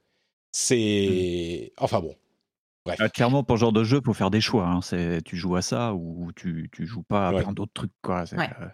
C'est, 0.52 1.72
hmm. 1.78 1.84
enfin 1.84 2.00
bon, 2.00 2.16
ah, 3.00 3.10
clairement, 3.10 3.44
pour 3.44 3.58
ce 3.58 3.62
genre 3.62 3.74
de 3.74 3.84
jeu, 3.84 3.98
il 3.98 4.06
faut 4.06 4.14
faire 4.14 4.30
des 4.30 4.42
choix. 4.42 4.68
Hein. 4.68 4.82
C'est, 4.82 5.22
tu 5.24 5.38
joues 5.38 5.56
à 5.56 5.62
ça 5.62 5.94
ou 5.94 6.32
tu, 6.36 6.70
tu 6.72 6.86
joues 6.86 7.04
pas 7.04 7.30
à 7.30 7.34
plein 7.34 7.52
d'autres 7.54 7.74
trucs. 7.74 7.92
Quoi. 8.02 8.26
Euh, 8.34 8.68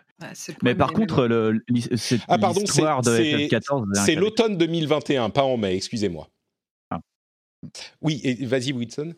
mais 0.61 0.75
par 0.75 0.93
contre, 0.93 1.25
le, 1.25 1.63
cette 1.95 2.21
ah, 2.27 2.37
pardon, 2.37 2.61
l'histoire 2.61 3.01
de 3.01 3.47
14 3.47 3.87
c'est 4.05 4.15
l'automne 4.15 4.57
2021, 4.57 5.29
pas 5.29 5.43
en 5.43 5.57
mai, 5.57 5.75
excusez-moi. 5.75 6.29
Ah. 6.89 6.99
Oui, 8.01 8.21
et, 8.23 8.45
vas-y, 8.45 8.71
Whitson. 8.73 9.13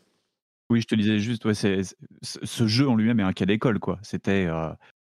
Oui, 0.70 0.82
je 0.82 0.88
te 0.88 0.96
disais 0.96 1.20
juste, 1.20 1.46
ouais, 1.46 1.54
c'est, 1.54 1.82
ce 2.22 2.68
jeu 2.68 2.90
en 2.90 2.96
lui-même 2.96 3.20
est 3.20 3.24
un 3.24 3.34
cas 3.34 3.46
d'école. 3.46 3.80
Quoi. 3.80 4.00
C'était, 4.02 4.48
euh, 4.48 4.70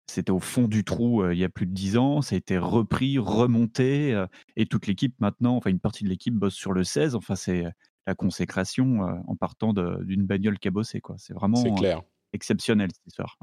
c'était 0.07 0.31
au 0.31 0.39
fond 0.39 0.67
du 0.67 0.83
trou 0.83 1.21
euh, 1.21 1.33
il 1.33 1.39
y 1.39 1.43
a 1.43 1.49
plus 1.49 1.67
de 1.67 1.73
10 1.73 1.97
ans, 1.97 2.21
ça 2.21 2.33
a 2.33 2.37
été 2.37 2.57
repris, 2.57 3.19
remonté, 3.19 4.19
et 4.55 4.65
toute 4.65 4.87
l'équipe 4.87 5.13
maintenant, 5.19 5.57
enfin 5.57 5.69
une 5.69 5.79
partie 5.79 6.03
de 6.03 6.09
l'équipe 6.09 6.33
bosse 6.33 6.55
sur 6.55 6.73
le 6.73 6.83
16. 6.83 7.15
Enfin, 7.15 7.35
c'est 7.35 7.65
la 8.07 8.15
consécration 8.15 9.03
euh, 9.03 9.13
en 9.27 9.35
partant 9.35 9.73
d'une 9.73 10.25
bagnole 10.25 10.59
cabossée. 10.59 11.01
Quoi. 11.01 11.15
C'est 11.17 11.33
vraiment 11.33 11.63
clair. 11.75 12.01
exceptionnel 12.33 12.89
cette 12.93 13.07
histoire. 13.07 13.37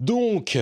Donc, 0.00 0.58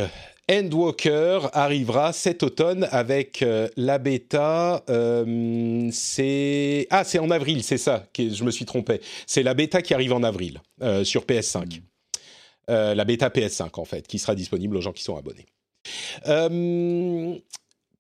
Endwalker 0.51 1.49
arrivera 1.53 2.13
cet 2.13 2.43
automne 2.43 2.87
avec 2.91 3.43
euh, 3.43 3.69
la 3.77 3.99
bêta. 3.99 4.85
Euh, 4.91 5.89
c'est 5.91 6.87
ah, 6.91 7.05
c'est 7.05 7.19
en 7.19 7.31
avril, 7.31 7.63
c'est 7.63 7.79
ça. 7.79 8.07
Je 8.17 8.45
me 8.45 8.51
suis 8.51 8.67
trompé. 8.67 9.01
C'est 9.27 9.43
la 9.43 9.55
bêta 9.55 9.81
qui 9.81 9.95
arrive 9.95 10.13
en 10.13 10.23
avril 10.23 10.61
sur 11.05 11.25
PS5. 11.25 11.81
Mmh. 12.69 12.95
la 12.95 13.05
bêta 13.05 13.29
PS5 13.29 13.81
en 13.81 13.85
fait, 13.85 14.07
qui 14.07 14.19
sera 14.19 14.35
disponible 14.35 14.77
aux 14.77 14.81
gens 14.81 14.93
qui 14.93 15.03
sont 15.03 15.17
abonnés. 15.17 15.47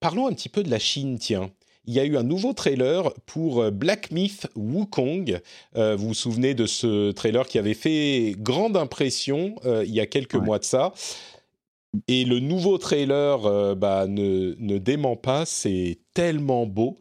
parlons 0.00 0.26
un 0.26 0.32
petit 0.32 0.48
peu 0.48 0.62
de 0.62 0.70
la 0.70 0.78
Chine, 0.78 1.18
tiens 1.18 1.50
il 1.86 1.94
y 1.94 2.00
a 2.00 2.04
eu 2.04 2.16
un 2.16 2.22
nouveau 2.22 2.52
trailer 2.52 3.12
pour 3.26 3.62
euh, 3.62 3.70
Black 3.70 4.10
Myth 4.10 4.48
Wukong. 4.54 5.40
Euh, 5.76 5.96
vous 5.96 6.08
vous 6.08 6.14
souvenez 6.14 6.54
de 6.54 6.66
ce 6.66 7.10
trailer 7.12 7.46
qui 7.46 7.58
avait 7.58 7.74
fait 7.74 8.34
grande 8.38 8.76
impression 8.76 9.56
euh, 9.64 9.84
il 9.86 9.92
y 9.92 10.00
a 10.00 10.06
quelques 10.06 10.36
mois 10.36 10.58
de 10.58 10.64
ça. 10.64 10.92
Et 12.08 12.24
le 12.24 12.38
nouveau 12.38 12.78
trailer 12.78 13.76
bah, 13.76 14.06
ne, 14.08 14.54
ne, 14.58 14.78
dément 14.78 15.14
pas, 15.14 15.44
c'est 15.44 15.98
tellement 16.14 16.64
beau. 16.64 16.98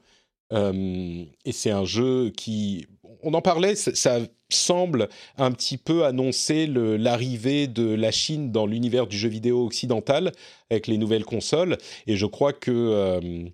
et 0.51 1.51
c'est 1.53 1.71
un 1.71 1.85
jeu 1.85 2.29
qui, 2.35 2.87
on 3.23 3.33
en 3.33 3.41
parlait, 3.41 3.75
ça, 3.75 4.19
semble 4.49 5.07
un 5.37 5.53
petit 5.53 5.77
peu 5.77 6.03
annoncer 6.03 6.67
l'arrivée 6.67 7.67
de 7.67 7.87
la 7.93 8.11
Chine 8.11 8.51
dans 8.51 8.65
l'univers 8.65 9.07
du 9.07 9.17
jeu 9.17 9.29
vidéo 9.29 9.65
occidental 9.65 10.33
avec 10.69 10.87
les 10.87 10.97
nouvelles 10.97 11.23
consoles. 11.23 11.77
Et 12.05 12.17
je 12.17 12.25
crois 12.25 12.51
que 12.51 13.49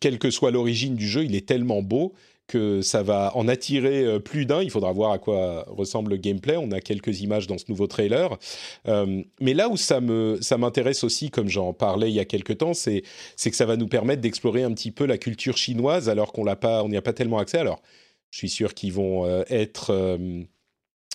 quelle 0.00 0.18
que 0.18 0.30
soit 0.30 0.50
l'origine 0.50 0.94
du 0.94 1.06
jeu, 1.06 1.24
il 1.24 1.34
est 1.34 1.46
tellement 1.46 1.82
beau 1.82 2.14
que 2.46 2.80
ça 2.80 3.02
va 3.02 3.32
en 3.34 3.48
attirer 3.48 4.04
euh, 4.04 4.18
plus 4.18 4.46
d'un. 4.46 4.62
Il 4.62 4.70
faudra 4.70 4.92
voir 4.92 5.12
à 5.12 5.18
quoi 5.18 5.64
ressemble 5.68 6.12
le 6.12 6.16
gameplay. 6.16 6.56
On 6.56 6.70
a 6.70 6.80
quelques 6.80 7.20
images 7.20 7.46
dans 7.46 7.58
ce 7.58 7.64
nouveau 7.68 7.86
trailer. 7.86 8.38
Euh, 8.86 9.22
mais 9.40 9.54
là 9.54 9.68
où 9.68 9.76
ça 9.76 10.00
m'intéresse 10.00 11.04
aussi, 11.04 11.30
comme 11.30 11.48
j'en 11.48 11.72
parlais 11.72 12.10
il 12.10 12.14
y 12.14 12.20
a 12.20 12.24
quelques 12.24 12.58
temps, 12.58 12.74
c'est 12.74 13.02
que 13.02 13.56
ça 13.56 13.66
va 13.66 13.76
nous 13.76 13.88
permettre 13.88 14.22
d'explorer 14.22 14.62
un 14.62 14.72
petit 14.72 14.92
peu 14.92 15.06
la 15.06 15.18
culture 15.18 15.56
chinoise 15.56 16.08
alors 16.08 16.32
qu'on 16.32 16.44
n'y 16.44 16.96
a 16.96 17.02
pas 17.02 17.12
tellement 17.12 17.38
accès. 17.38 17.58
Alors, 17.58 17.82
je 18.30 18.38
suis 18.38 18.48
sûr 18.48 18.74
qu'ils 18.74 18.92
vont 18.92 19.24
euh, 19.24 19.42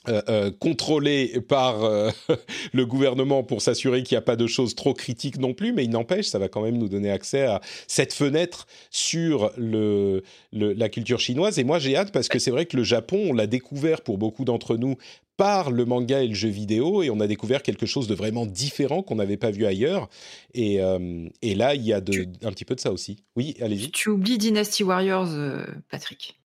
être 0.08 0.50
contrôlé 0.60 1.42
par 1.48 1.80
le 2.74 2.86
gouvernement 2.86 3.44
pour 3.44 3.62
s'assurer 3.62 4.04
qu'il 4.04 4.16
n'y 4.16 4.20
a 4.20 4.24
pas 4.24 4.36
de 4.36 4.48
choses 4.48 4.76
trop 4.76 4.94
critiques 4.94 5.38
non 5.38 5.54
plus, 5.54 5.74
mais 5.74 5.84
il 5.84 5.90
n'empêche, 5.90 6.28
ça 6.28 6.40
va 6.40 6.48
quand 6.48 6.62
même 6.62 6.78
nous 6.78 6.90
donner 6.90 7.12
accès 7.12 7.44
à 7.44 7.62
cette 7.88 8.14
fenêtre 8.14 8.68
sur 8.90 9.52
le, 9.58 10.24
la 10.52 10.90
culture 10.90 11.20
chinoise. 11.20 11.60
Et 11.60 11.64
moi, 11.64 11.80
j'ai 11.80 11.96
hâte 11.96 12.12
parce 12.12 12.28
que 12.28 12.40
c'est 12.40 12.52
vrai 12.52 12.66
que 12.66 12.78
le 12.78 12.84
Japon, 12.84 13.28
on 13.30 13.34
l'a 13.34 13.48
découvert 13.48 14.02
pour 14.02 14.18
beaucoup 14.18 14.46
d'entre 14.46 14.78
nous 14.78 14.96
par 15.38 15.72
le 15.72 15.86
manga 15.86 16.22
et 16.22 16.28
le 16.28 16.36
jeu 16.36 16.50
vidéo 16.50 17.02
et 17.02 17.10
on 17.10 17.20
a 17.20 17.28
découvert 17.28 17.64
quelque 17.64 17.86
chose 17.86 18.08
de 18.08 18.14
vraiment 18.14 18.46
différent 18.46 19.02
qu'on 19.02 19.16
n'avait 19.16 19.38
pas 19.38 19.50
vu 19.50 19.66
ailleurs. 19.66 20.08
Et, 20.54 20.82
euh, 20.82 21.28
et 21.42 21.56
là, 21.56 21.74
il 21.74 21.82
y 21.82 21.94
a 21.94 22.02
de, 22.02 22.28
un 22.44 22.52
petit 22.52 22.66
peu 22.66 22.76
de 22.76 22.80
ça 22.80 22.92
aussi. 22.92 23.24
Oui, 23.36 23.56
allez-y. 23.62 23.92
Tu 23.92 24.10
oublies 24.10 24.38
Dynasty 24.38 24.84
Warriors, 24.84 25.32
euh, 25.32 25.66
Patrick. 25.90 26.41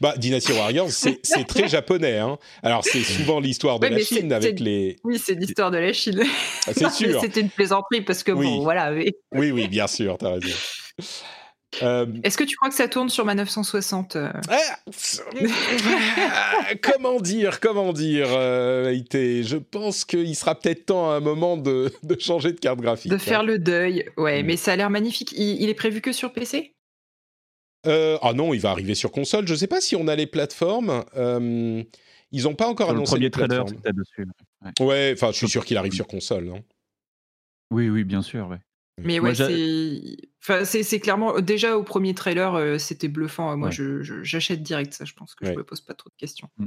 Bah, 0.00 0.14
Dynasty 0.16 0.52
Warriors, 0.52 0.90
c'est 0.90 1.46
très 1.46 1.68
japonais. 1.68 2.18
Hein. 2.18 2.38
Alors, 2.62 2.84
c'est 2.84 3.02
souvent 3.02 3.40
l'histoire 3.40 3.78
de 3.78 3.86
la 3.86 3.98
Chine 3.98 4.32
avec 4.32 4.60
les. 4.60 4.96
Oui, 5.04 5.20
c'est 5.24 5.34
l'histoire 5.34 5.70
de 5.70 5.78
la 5.78 5.92
Chine. 5.92 6.22
Ah, 6.66 6.72
c'est 6.74 6.90
sûr. 6.92 7.20
C'était 7.20 7.40
une 7.40 7.50
plaisanterie 7.50 8.02
parce 8.02 8.22
que, 8.22 8.32
bon, 8.32 8.62
voilà. 8.62 8.92
Oui, 9.32 9.50
oui, 9.50 9.68
bien 9.68 9.86
sûr, 9.86 10.18
tu 10.18 10.26
as 10.26 10.30
raison. 10.30 10.48
Euh, 11.82 12.06
Est-ce 12.24 12.38
que 12.38 12.44
tu 12.44 12.56
crois 12.56 12.70
que 12.70 12.74
ça 12.74 12.88
tourne 12.88 13.08
sur 13.08 13.24
ma 13.24 13.34
960 13.34 14.16
euh 14.16 14.30
ah, 14.48 14.78
Comment 16.82 17.20
dire 17.20 17.60
Comment 17.60 17.92
dire 17.92 18.28
euh, 18.30 18.98
Je 19.12 19.56
pense 19.56 20.04
qu'il 20.04 20.34
sera 20.34 20.54
peut-être 20.54 20.86
temps 20.86 21.10
à 21.10 21.16
un 21.16 21.20
moment 21.20 21.56
de, 21.56 21.92
changer 22.18 22.52
de 22.52 22.58
carte 22.58 22.80
graphique. 22.80 23.12
De 23.12 23.18
faire 23.18 23.42
le 23.42 23.58
deuil, 23.58 24.06
ouais, 24.16 24.42
mm. 24.42 24.46
mais 24.46 24.56
ça 24.56 24.72
a 24.72 24.76
l'air 24.76 24.90
magnifique. 24.90 25.32
Il, 25.36 25.68
est 25.68 25.74
prévu 25.74 26.00
que 26.00 26.12
sur 26.12 26.32
PC 26.32 26.74
Ah 27.88 28.32
non, 28.34 28.54
il 28.54 28.60
va 28.60 28.70
arriver 28.70 28.94
sur 28.94 29.10
console. 29.10 29.46
Je 29.46 29.52
ne 29.52 29.58
sais 29.58 29.66
pas 29.66 29.80
si 29.80 29.96
on 29.96 30.08
a 30.08 30.16
les 30.16 30.26
plateformes. 30.26 31.04
ils 31.16 32.42
n'ont 32.44 32.54
pas 32.54 32.68
encore 32.68 32.90
annoncé. 32.90 33.18
Le 33.18 33.30
premier 33.30 33.30
trailer, 33.30 33.64
dessus. 33.64 34.26
Ouais, 34.80 35.12
enfin, 35.14 35.30
je 35.32 35.36
suis 35.36 35.48
sûr 35.48 35.64
qu'il 35.64 35.76
arrive 35.76 35.92
sur 35.92 36.06
console, 36.06 36.44
non 36.44 36.62
Oui, 37.70 37.88
oui, 37.88 38.04
bien 38.04 38.22
sûr, 38.22 38.48
ouais. 38.48 38.58
Mais 39.04 39.20
ouais, 39.20 39.34
c'est 40.64 41.00
clairement 41.00 41.40
déjà 41.40 41.76
au 41.76 41.82
premier 41.82 42.14
trailer, 42.14 42.54
euh, 42.54 42.78
c'était 42.78 43.08
bluffant. 43.08 43.56
Moi, 43.56 43.70
j'achète 43.70 44.62
direct 44.62 44.92
ça. 44.92 45.04
Je 45.04 45.14
pense 45.14 45.34
que 45.34 45.46
je 45.46 45.52
me 45.52 45.64
pose 45.64 45.80
pas 45.80 45.94
trop 45.94 46.10
de 46.10 46.16
questions. 46.16 46.48
Mmh. 46.58 46.66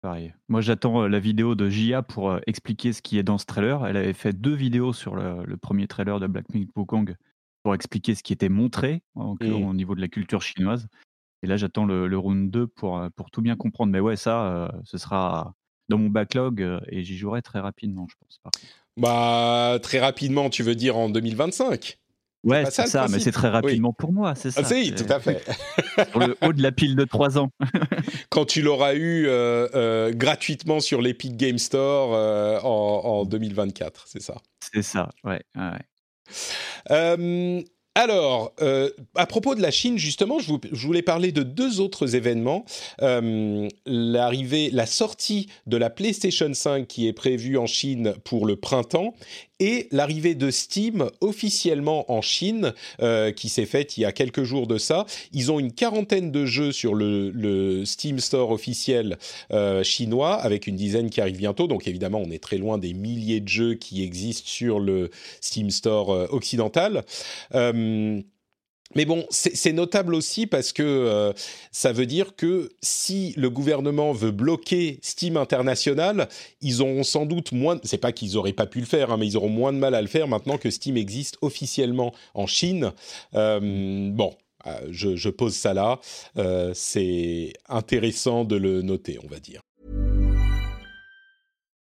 Pareil. 0.00 0.34
Moi, 0.48 0.60
j'attends 0.60 1.04
euh, 1.04 1.08
la 1.08 1.18
vidéo 1.18 1.54
de 1.54 1.70
Jia 1.70 2.02
pour 2.02 2.30
euh, 2.30 2.38
expliquer 2.46 2.92
ce 2.92 3.00
qui 3.00 3.18
est 3.18 3.22
dans 3.22 3.38
ce 3.38 3.46
trailer. 3.46 3.86
Elle 3.86 3.96
avait 3.96 4.12
fait 4.12 4.34
deux 4.34 4.54
vidéos 4.54 4.92
sur 4.92 5.16
le, 5.16 5.56
premier 5.56 5.86
trailer 5.86 6.20
de 6.20 6.26
Black 6.26 6.52
Myth 6.52 6.70
Wukong 6.76 7.16
pour 7.64 7.74
expliquer 7.74 8.14
ce 8.14 8.22
qui 8.22 8.32
était 8.32 8.48
montré 8.48 9.02
mmh. 9.16 9.42
au 9.42 9.74
niveau 9.74 9.96
de 9.96 10.00
la 10.00 10.08
culture 10.08 10.42
chinoise. 10.42 10.86
Et 11.42 11.48
là, 11.48 11.56
j'attends 11.56 11.84
le, 11.84 12.16
round 12.16 12.50
2 12.50 12.68
pour, 12.68 13.02
pour 13.16 13.30
tout 13.32 13.42
bien 13.42 13.56
comprendre. 13.56 13.90
Mais 13.90 14.00
ouais, 14.00 14.16
ça, 14.16 14.70
ce 14.84 14.96
sera 14.96 15.54
dans 15.88 15.98
mon 15.98 16.08
backlog 16.08 16.80
et 16.88 17.02
j'y 17.02 17.16
jouerai 17.16 17.42
très 17.42 17.58
rapidement, 17.58 18.06
je 18.08 18.14
pense. 18.20 18.40
Bah, 18.96 19.78
très 19.82 19.98
rapidement, 19.98 20.50
tu 20.50 20.62
veux 20.62 20.76
dire 20.76 20.96
en 20.96 21.08
2025 21.08 21.98
Ouais, 22.44 22.64
c'est 22.70 22.86
ça, 22.86 23.06
mais 23.10 23.20
c'est 23.20 23.32
très 23.32 23.48
rapidement 23.48 23.92
pour 23.94 24.12
moi, 24.12 24.34
c'est 24.34 24.50
ça. 24.50 24.60
Ah, 24.62 24.68
si, 24.68 24.94
tout 24.94 25.10
à 25.10 25.18
fait. 25.18 25.42
sur 26.10 26.18
le 26.18 26.36
haut 26.42 26.52
de 26.52 26.62
la 26.62 26.72
pile 26.72 26.94
de 26.94 27.04
3 27.04 27.38
ans. 27.38 27.50
Quand 28.28 28.44
tu 28.44 28.60
l'auras 28.60 28.94
eu 28.94 29.26
euh, 29.26 29.66
euh, 29.74 30.12
gratuitement 30.12 30.80
sur 30.80 31.00
l'Epic 31.00 31.36
Game 31.38 31.56
Store 31.56 32.12
euh, 32.12 32.60
en, 32.60 33.20
en, 33.20 33.24
2024, 33.24 34.04
c'est 34.06 34.20
ça? 34.20 34.36
C'est 34.60 34.82
ça, 34.82 35.08
ouais. 35.24 35.42
ouais. 35.56 35.80
Alors, 37.96 38.52
euh, 38.60 38.90
à 39.14 39.24
propos 39.26 39.54
de 39.54 39.62
la 39.62 39.70
Chine, 39.70 39.98
justement, 39.98 40.40
je, 40.40 40.52
voulais 40.72 41.02
parler 41.02 41.30
de 41.30 41.44
deux 41.44 41.78
autres 41.78 42.16
événements. 42.16 42.64
Euh, 43.02 43.68
l'arrivée, 43.86 44.70
la 44.72 44.86
sortie 44.86 45.48
de 45.68 45.76
la 45.76 45.90
PlayStation 45.90 46.52
5 46.52 46.88
qui 46.88 47.06
est 47.06 47.12
prévue 47.12 47.56
en 47.56 47.66
Chine 47.66 48.14
pour 48.24 48.46
le 48.46 48.56
printemps 48.56 49.14
et 49.60 49.88
l'arrivée 49.92 50.34
de 50.34 50.50
Steam 50.50 51.08
officiellement 51.20 52.10
en 52.10 52.20
Chine, 52.20 52.72
euh, 53.00 53.32
qui 53.32 53.48
s'est 53.48 53.66
faite 53.66 53.96
il 53.96 54.02
y 54.02 54.04
a 54.04 54.12
quelques 54.12 54.42
jours 54.42 54.66
de 54.66 54.78
ça. 54.78 55.06
Ils 55.32 55.52
ont 55.52 55.60
une 55.60 55.72
quarantaine 55.72 56.30
de 56.30 56.46
jeux 56.46 56.72
sur 56.72 56.94
le, 56.94 57.84
Steam 57.84 58.18
Store 58.18 58.50
officiel 58.50 59.18
euh, 59.52 59.82
chinois, 59.82 60.34
avec 60.34 60.66
une 60.66 60.76
dizaine 60.76 61.10
qui 61.10 61.20
arrive 61.20 61.36
bientôt. 61.36 61.66
Donc 61.66 61.86
évidemment, 61.86 62.20
on 62.24 62.30
est 62.30 62.42
très 62.42 62.58
loin 62.58 62.78
des 62.78 62.94
milliers 62.94 63.40
de 63.40 63.48
jeux 63.48 63.74
qui 63.74 64.02
existent 64.02 64.48
sur 64.48 64.80
le 64.80 65.10
Steam 65.40 65.70
Store 65.70 66.10
euh, 66.10 66.26
occidental. 66.30 67.04
Mais 68.94 69.04
bon, 69.04 69.26
c'est 69.30 69.72
notable 69.72 70.14
aussi 70.14 70.46
parce 70.46 70.72
que 70.72 70.82
euh, 70.82 71.32
ça 71.72 71.92
veut 71.92 72.06
dire 72.06 72.36
que 72.36 72.70
si 72.82 73.34
le 73.36 73.50
gouvernement 73.50 74.12
veut 74.12 74.30
bloquer 74.30 74.98
Steam 75.02 75.36
International, 75.36 76.28
ils 76.60 76.82
auront 76.82 77.02
sans 77.02 77.26
doute 77.26 77.52
moins. 77.52 77.78
C'est 77.84 77.98
pas 77.98 78.12
qu'ils 78.12 78.36
auraient 78.36 78.52
pas 78.52 78.66
pu 78.66 78.80
le 78.80 78.86
faire, 78.86 79.10
hein, 79.10 79.16
mais 79.16 79.26
ils 79.26 79.36
auront 79.36 79.48
moins 79.48 79.72
de 79.72 79.78
mal 79.78 79.94
à 79.94 80.02
le 80.02 80.08
faire 80.08 80.28
maintenant 80.28 80.58
que 80.58 80.70
Steam 80.70 80.96
existe 80.96 81.36
officiellement 81.42 82.12
en 82.34 82.46
Chine. 82.46 82.92
Euh, 83.34 84.10
bon, 84.10 84.34
euh, 84.66 84.78
je, 84.90 85.16
je, 85.16 85.28
pose 85.28 85.54
ça 85.54 85.74
là. 85.74 86.00
c'est 86.74 87.52
intéressant 87.68 88.44
de 88.44 88.56
le 88.56 88.82
noter, 88.82 89.18
on 89.22 89.26
va 89.26 89.40
dire. 89.40 89.60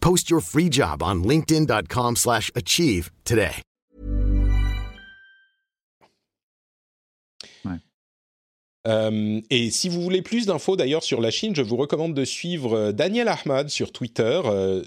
Post 0.00 0.30
your 0.30 0.40
free 0.40 0.68
job 0.68 1.02
on 1.02 1.22
linkedin.com/achieve 1.22 3.10
today. 3.24 3.62
Euh, 8.88 9.40
et 9.50 9.70
si 9.70 9.88
vous 9.88 10.00
voulez 10.00 10.22
plus 10.22 10.46
d'infos 10.46 10.76
d'ailleurs 10.76 11.02
sur 11.02 11.20
la 11.20 11.30
Chine, 11.30 11.54
je 11.54 11.62
vous 11.62 11.76
recommande 11.76 12.14
de 12.14 12.24
suivre 12.24 12.74
euh, 12.74 12.92
Daniel 12.92 13.28
Ahmad 13.28 13.68
sur 13.68 13.92
Twitter, 13.92 14.40
euh, 14.46 14.82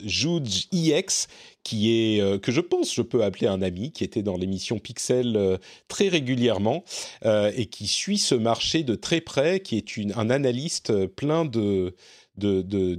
EX, 0.72 1.28
qui 1.64 1.91
est 1.91 2.22
euh, 2.22 2.39
que 2.39 2.51
je 2.51 2.62
pense 2.62 2.93
je 2.93 3.01
peux 3.01 3.24
appeler 3.24 3.47
un 3.47 3.62
ami, 3.62 3.91
qui 3.91 4.03
était 4.03 4.24
dans 4.24 4.38
l'émission 4.38 4.80
Pixel 4.80 5.59
très 5.88 6.07
régulièrement 6.07 6.84
et 7.24 7.66
qui 7.68 7.88
suit 7.88 8.18
ce 8.18 8.36
marché 8.36 8.84
de 8.84 8.95
très 8.95 9.22
près, 9.22 9.59
qui 9.59 9.78
est 9.78 9.97
une, 9.97 10.14
un 10.16 10.30
analyste 10.30 11.05
plein 11.07 11.45
de 11.45 11.93
de, 12.38 12.97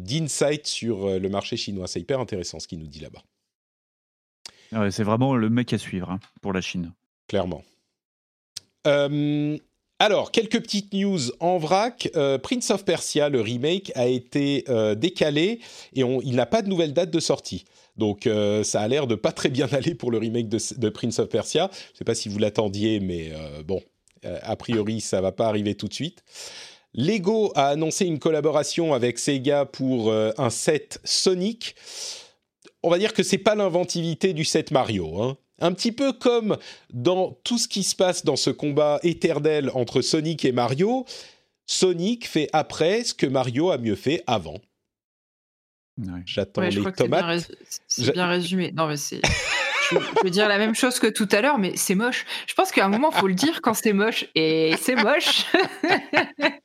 sur 0.64 1.18
le 1.18 1.28
marché 1.28 1.56
chinois. 1.56 1.86
C'est 1.86 2.00
hyper 2.00 2.20
intéressant 2.20 2.60
ce 2.60 2.68
qu'il 2.68 2.78
nous 2.78 2.86
dit 2.86 3.00
là-bas. 3.00 3.22
Ah 4.72 4.90
c'est 4.90 5.04
vraiment 5.04 5.36
le 5.36 5.50
mec 5.50 5.72
à 5.72 5.78
suivre 5.78 6.10
hein, 6.10 6.20
pour 6.40 6.52
la 6.52 6.60
Chine. 6.60 6.92
Clairement. 7.28 7.62
Euh, 8.86 9.58
alors, 10.02 10.32
quelques 10.32 10.60
petites 10.60 10.92
news 10.94 11.30
en 11.38 11.58
vrac. 11.58 12.10
Euh, 12.16 12.36
Prince 12.36 12.72
of 12.72 12.84
Persia, 12.84 13.28
le 13.28 13.40
remake, 13.40 13.92
a 13.94 14.08
été 14.08 14.64
euh, 14.68 14.96
décalé 14.96 15.60
et 15.94 16.00
il 16.00 16.34
n'a 16.34 16.44
pas 16.44 16.62
de 16.62 16.68
nouvelle 16.68 16.92
date 16.92 17.12
de 17.12 17.20
sortie. 17.20 17.64
Donc, 17.96 18.26
euh, 18.26 18.64
ça 18.64 18.80
a 18.80 18.88
l'air 18.88 19.06
de 19.06 19.14
pas 19.14 19.30
très 19.30 19.48
bien 19.48 19.68
aller 19.72 19.94
pour 19.94 20.10
le 20.10 20.18
remake 20.18 20.48
de, 20.48 20.88
Prince 20.88 21.20
of 21.20 21.28
Persia. 21.28 21.70
Je 21.72 21.92
ne 21.92 21.96
sais 21.98 22.04
pas 22.04 22.16
si 22.16 22.28
vous 22.28 22.40
l'attendiez, 22.40 22.98
mais 22.98 23.32
bon, 23.64 23.80
a 24.24 24.56
priori, 24.56 25.00
ça 25.00 25.20
va 25.20 25.30
pas 25.30 25.46
arriver 25.46 25.76
tout 25.76 25.86
de 25.86 25.94
suite. 25.94 26.24
Lego 26.94 27.52
a 27.54 27.68
annoncé 27.68 28.04
une 28.04 28.18
collaboration 28.18 28.92
avec 28.92 29.18
Sega 29.18 29.64
pour 29.64 30.12
un 30.12 30.50
set 30.50 31.00
Sonic. 31.04 31.74
On 32.82 32.90
va 32.90 32.98
dire 32.98 33.12
que 33.14 33.22
c'est 33.22 33.38
pas 33.38 33.54
l'inventivité 33.54 34.32
du 34.34 34.44
set 34.44 34.70
Mario. 34.72 35.22
Hein. 35.22 35.36
Un 35.60 35.72
petit 35.72 35.92
peu 35.92 36.12
comme 36.12 36.58
dans 36.92 37.38
tout 37.44 37.56
ce 37.56 37.68
qui 37.68 37.84
se 37.84 37.94
passe 37.94 38.24
dans 38.24 38.36
ce 38.36 38.50
combat 38.50 38.98
éternel 39.04 39.70
entre 39.74 40.02
Sonic 40.02 40.44
et 40.44 40.50
Mario, 40.50 41.06
Sonic 41.66 42.26
fait 42.26 42.48
après 42.52 43.04
ce 43.04 43.14
que 43.14 43.26
Mario 43.26 43.70
a 43.70 43.78
mieux 43.78 43.94
fait 43.94 44.24
avant. 44.26 44.60
J'attends 46.26 46.62
les 46.62 46.92
tomates. 46.92 47.50
C'est 47.86 48.12
bien, 48.12 48.26
résumé. 48.26 48.72
Non, 48.72 48.88
mais 48.88 48.96
c'est. 48.96 49.20
je, 49.90 49.96
veux 50.24 50.30
dire 50.30 50.48
la 50.48 50.58
même 50.58 50.74
chose 50.74 50.98
que 50.98 51.06
tout 51.06 51.28
à 51.30 51.40
l'heure, 51.40 51.58
mais 51.58 51.76
c'est 51.76 51.94
moche. 51.94 52.24
Je 52.46 52.54
pense 52.54 52.72
qu'à 52.72 52.84
un 52.84 52.88
moment, 52.88 53.10
il 53.14 53.18
faut 53.18 53.28
le 53.28 53.34
dire 53.34 53.60
quand 53.62 53.74
c'est 53.74 53.92
moche. 53.92 54.26
Et 54.34 54.74
c'est 54.80 54.96
moche. 54.96 55.46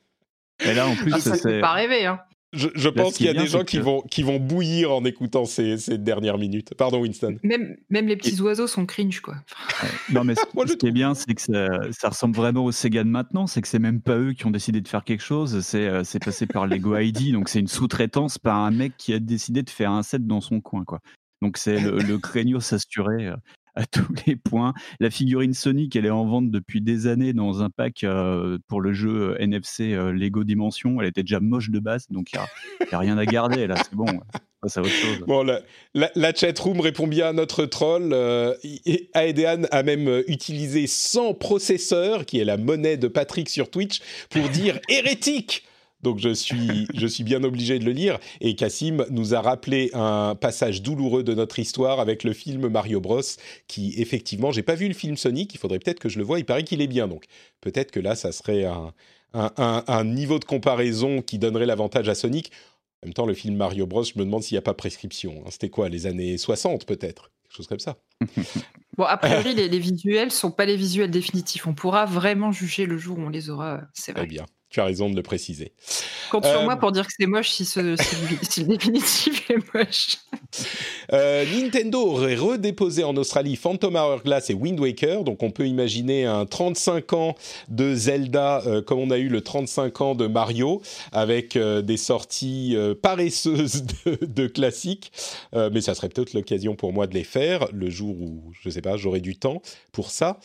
et 0.60 0.74
là, 0.74 0.88
en 0.88 0.96
plus, 0.96 1.14
ah, 1.14 1.20
ça 1.20 1.32
ne 1.32 1.38
fait 1.38 1.62
pas 1.62 1.74
rêver. 1.74 2.06
Hein. 2.06 2.20
Je, 2.54 2.90
pense 2.90 3.18
qu'il 3.18 3.26
y 3.26 3.30
a 3.30 3.34
des 3.34 3.46
gens 3.46 3.64
qui, 3.66 3.78
vont, 3.78 4.02
qui 4.02 4.24
vont 4.24 4.40
bouillir 4.40 4.92
en 4.92 5.04
écoutant 5.04 5.46
ces, 5.46 5.78
ces 5.78 5.98
dernières 5.98 6.38
minutes. 6.38 6.74
Pardon, 6.76 7.02
Winston. 7.02 7.38
Même, 7.44 7.76
même 7.90 8.08
les 8.08 8.16
petits 8.16 8.40
oiseaux 8.42 8.68
sont 8.68 8.86
cringe, 8.86 9.20
quoi. 9.20 9.36
non, 10.12 10.24
mais 10.24 10.34
ce, 10.36 10.74
qui 10.78 10.88
est 10.88 10.92
bien, 10.92 11.14
c'est 11.14 11.34
que 11.34 11.42
ça, 11.42 12.10
ressemble 12.10 12.36
vraiment 12.36 12.64
au 12.64 12.72
Sega 12.72 13.04
de 13.04 13.10
maintenant. 13.10 13.48
C'est 13.48 13.62
que 13.62 13.68
c'est 13.68 13.80
même 13.80 14.02
pas 14.02 14.18
eux 14.18 14.32
qui 14.32 14.46
ont 14.46 14.52
décidé 14.52 14.80
de 14.80 14.88
faire 14.88 15.04
quelque 15.04 15.24
chose. 15.24 15.60
C'est 15.60 15.88
euh, 15.88 16.04
passé 16.24 16.48
par 16.48 16.68
Lego 16.68 16.98
ID. 16.98 17.32
Donc, 17.34 17.50
c'est 17.50 17.60
une 17.60 17.68
sous-traitance 17.68 18.38
par 18.38 18.58
un 18.58 18.72
mec 18.72 18.94
qui 18.98 19.14
a 19.14 19.20
décidé 19.20 19.62
de 19.62 19.70
faire 19.70 19.92
un 19.92 20.02
set 20.02 20.26
dans 20.26 20.42
son 20.42 20.62
coin, 20.62 20.86
quoi. 20.86 21.00
Donc 21.44 21.58
c'est 21.58 21.80
le, 21.80 22.00
le 22.00 22.18
craigno 22.18 22.60
s'assurer 22.60 23.32
à 23.78 23.86
tous 23.92 24.14
les 24.26 24.36
points. 24.36 24.74
La 25.00 25.10
figurine 25.10 25.54
Sonic, 25.54 25.96
elle 25.96 26.06
est 26.06 26.12
en 26.12 26.26
vente 26.26 26.52
depuis 26.52 26.82
des 26.82 27.08
années 27.08 27.34
dans 27.34 27.62
un 27.62 27.70
pack 27.70 28.06
pour 28.68 28.82
le 28.82 28.94
jeu 28.94 29.36
NFC 29.40 29.96
Lego 30.14 30.44
Dimension. 30.44 31.00
Elle 31.02 31.08
était 31.08 31.24
déjà 31.24 31.40
moche 31.40 31.70
de 31.70 31.80
base, 31.80 32.08
donc 32.10 32.34
il 32.34 32.40
n'y 32.40 32.94
a, 32.94 33.00
rien 33.00 33.18
à 33.18 33.26
garder 33.26 33.68
là, 33.68 33.76
c'est 33.78 33.96
bon. 33.96 34.08
Autre 34.64 34.86
chose. 34.86 35.20
Bon, 35.28 35.44
la, 35.44 35.62
la, 35.94 36.34
chatroom 36.34 36.82
répond 36.82 37.08
bien 37.08 37.28
à 37.28 37.34
notre 37.34 37.66
troll. 37.66 38.10
Euh, 38.12 38.56
a 39.14 39.84
même 39.84 40.24
utilisé 40.28 40.88
100 40.88 41.36
processeurs, 41.36 42.26
qui 42.26 42.40
est 42.40 42.46
la 42.46 42.58
monnaie 42.58 42.98
de 42.98 43.08
Patrick 43.08 43.50
sur 43.50 43.70
Twitch, 43.70 44.02
pour 44.30 44.50
dire 44.50 44.80
hérétique 44.90 45.64
donc 46.02 46.20
je 46.20 46.34
suis, 46.34 46.88
je 46.94 47.08
suis 47.08 47.24
bien 47.24 47.44
obligé 47.44 47.80
de 47.80 47.86
le 47.86 47.92
lire. 47.92 48.20
Et 48.42 48.56
Cassim 48.56 49.06
nous 49.10 49.34
a 49.34 49.42
rappelé 49.42 49.90
un 49.94 50.36
passage 50.36 50.82
douloureux 50.82 51.24
de 51.24 51.34
notre 51.34 51.60
histoire 51.60 52.00
avec 52.00 52.24
le 52.24 52.34
film 52.34 52.68
Mario 52.70 53.02
Bros, 53.02 53.22
qui 53.68 53.94
effectivement, 53.98 54.52
j'ai 54.52 54.64
pas 54.64 54.76
vu 54.76 54.88
le 54.88 54.94
film 54.94 55.18
Sonic, 55.18 55.54
il 55.54 55.58
faudrait 55.58 55.80
peut-être 55.80 56.00
que 56.00 56.10
je 56.10 56.20
le 56.20 56.24
voie, 56.24 56.40
il 56.40 56.46
paraît 56.46 56.64
qu'il 56.64 56.82
est 56.82 56.88
bien. 56.88 57.08
Donc 57.08 57.26
peut-être 57.62 57.92
que 57.92 58.00
là, 58.00 58.16
ça 58.16 58.32
serait 58.32 58.66
un, 58.66 58.94
un, 59.34 60.04
niveau 60.04 60.40
de 60.40 60.46
comparaison 60.46 61.22
qui 61.22 61.40
donnerait 61.40 61.66
l'avantage 61.66 62.10
à 62.10 62.16
Sonic. 62.16 62.52
En 63.04 63.08
même 63.08 63.14
temps, 63.14 63.26
le 63.26 63.34
film 63.34 63.56
Mario 63.56 63.86
Bros, 63.86 64.04
je 64.04 64.14
me 64.16 64.26
demande 64.26 64.44
s'il 64.44 64.56
n'y 64.56 64.60
a 64.60 64.64
pas 64.64 64.74
prescription. 64.74 65.44
Hein. 65.46 65.50
C'était 65.52 65.70
quoi, 65.70 65.90
les 65.90 66.08
années 66.08 66.38
60 66.38 66.86
peut-être? 66.86 67.32
Quelque 67.44 67.56
chose 67.56 67.68
comme 67.68 67.80
ça. 67.80 67.98
bon, 68.98 69.06
a 69.06 69.18
priori, 69.18 69.54
les, 69.54 69.68
les, 69.68 69.80
visuels 69.80 70.32
sont 70.32 70.52
pas 70.52 70.66
les 70.66 70.76
visuels 70.76 71.12
définitifs. 71.12 71.68
On 71.68 71.74
pourra 71.74 72.06
vraiment 72.06 72.52
juger 72.52 72.86
le 72.86 72.98
jour 72.98 73.18
où 73.18 73.22
on 73.22 73.30
les 73.30 73.50
aura, 73.50 73.82
c'est 73.94 74.12
vrai. 74.12 74.22
Très 74.22 74.28
bien. 74.28 74.46
Tu 74.70 74.82
as 74.82 74.86
raison 74.86 75.10
de 75.10 75.16
le 75.16 75.24
préciser. 75.24 75.72
Compte 76.30 76.46
sur 76.46 76.62
moi 76.64 76.74
euh, 76.74 76.78
pour 76.78 76.92
dire 76.92 77.08
que 77.08 77.14
c'est 77.18 77.26
moche 77.26 77.52
si, 77.52 77.64
ce, 77.64 77.96
si, 78.42 78.62
le 78.62 78.68
définitif 78.68 79.50
est 79.50 79.74
moche. 79.74 80.18
Euh, 81.14 81.46
Nintendo 81.56 82.00
aurait 82.00 82.36
redéposé 82.36 83.06
en 83.06 83.16
Australie 83.16 83.56
Phantom 83.56 83.96
Hourglass 83.96 84.50
et 84.50 84.54
Wind 84.54 84.80
Waker, 84.80 85.24
donc 85.24 85.42
on 85.42 85.52
peut 85.52 85.68
imaginer 85.68 86.26
un 86.26 86.46
35 86.46 87.14
ans 87.14 87.36
de 87.70 87.96
Zelda 87.96 88.62
euh, 88.66 88.82
comme 88.82 89.00
on 89.00 89.10
a 89.10 89.18
eu 89.18 89.30
le 89.30 89.40
35 89.40 90.02
ans 90.02 90.16
de 90.16 90.28
Mario, 90.28 90.82
avec 91.14 91.58
des 91.58 91.98
sorties 91.98 92.76
paresseuses 93.02 93.84
de, 94.06 94.26
de 94.26 94.48
classiques, 94.48 95.12
mais 95.54 95.82
ça 95.82 95.96
serait 95.96 96.10
peut-être 96.10 96.34
l'occasion 96.34 96.76
pour 96.76 96.92
moi 96.92 97.08
de 97.08 97.14
les 97.14 97.24
faire 97.24 97.68
le 97.72 97.90
jour 97.90 98.16
où, 98.20 98.52
je 98.62 98.68
ne 98.68 98.74
sais 98.74 98.82
pas, 98.82 98.98
j'aurai 98.98 99.22
du 99.22 99.38
temps 99.38 99.62
pour 99.92 100.12
ça. 100.12 100.40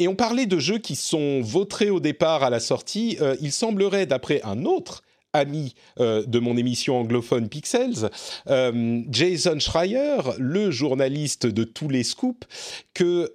Et 0.00 0.08
on 0.08 0.14
parlait 0.14 0.46
de 0.46 0.58
jeux 0.58 0.78
qui 0.78 0.96
sont 0.96 1.42
vautrés 1.42 1.90
au 1.90 2.00
départ 2.00 2.42
à 2.42 2.48
la 2.48 2.58
sortie. 2.58 3.18
Euh, 3.20 3.36
il 3.42 3.52
semblerait, 3.52 4.06
d'après 4.06 4.40
un 4.44 4.64
autre 4.64 5.02
ami 5.34 5.74
euh, 6.00 6.24
de 6.26 6.38
mon 6.38 6.56
émission 6.56 6.98
anglophone 6.98 7.50
Pixels, 7.50 8.08
euh, 8.48 9.02
Jason 9.10 9.58
Schreier, 9.60 10.16
le 10.38 10.70
journaliste 10.70 11.44
de 11.44 11.64
tous 11.64 11.90
les 11.90 12.02
scoops, 12.02 12.48
que 12.94 13.30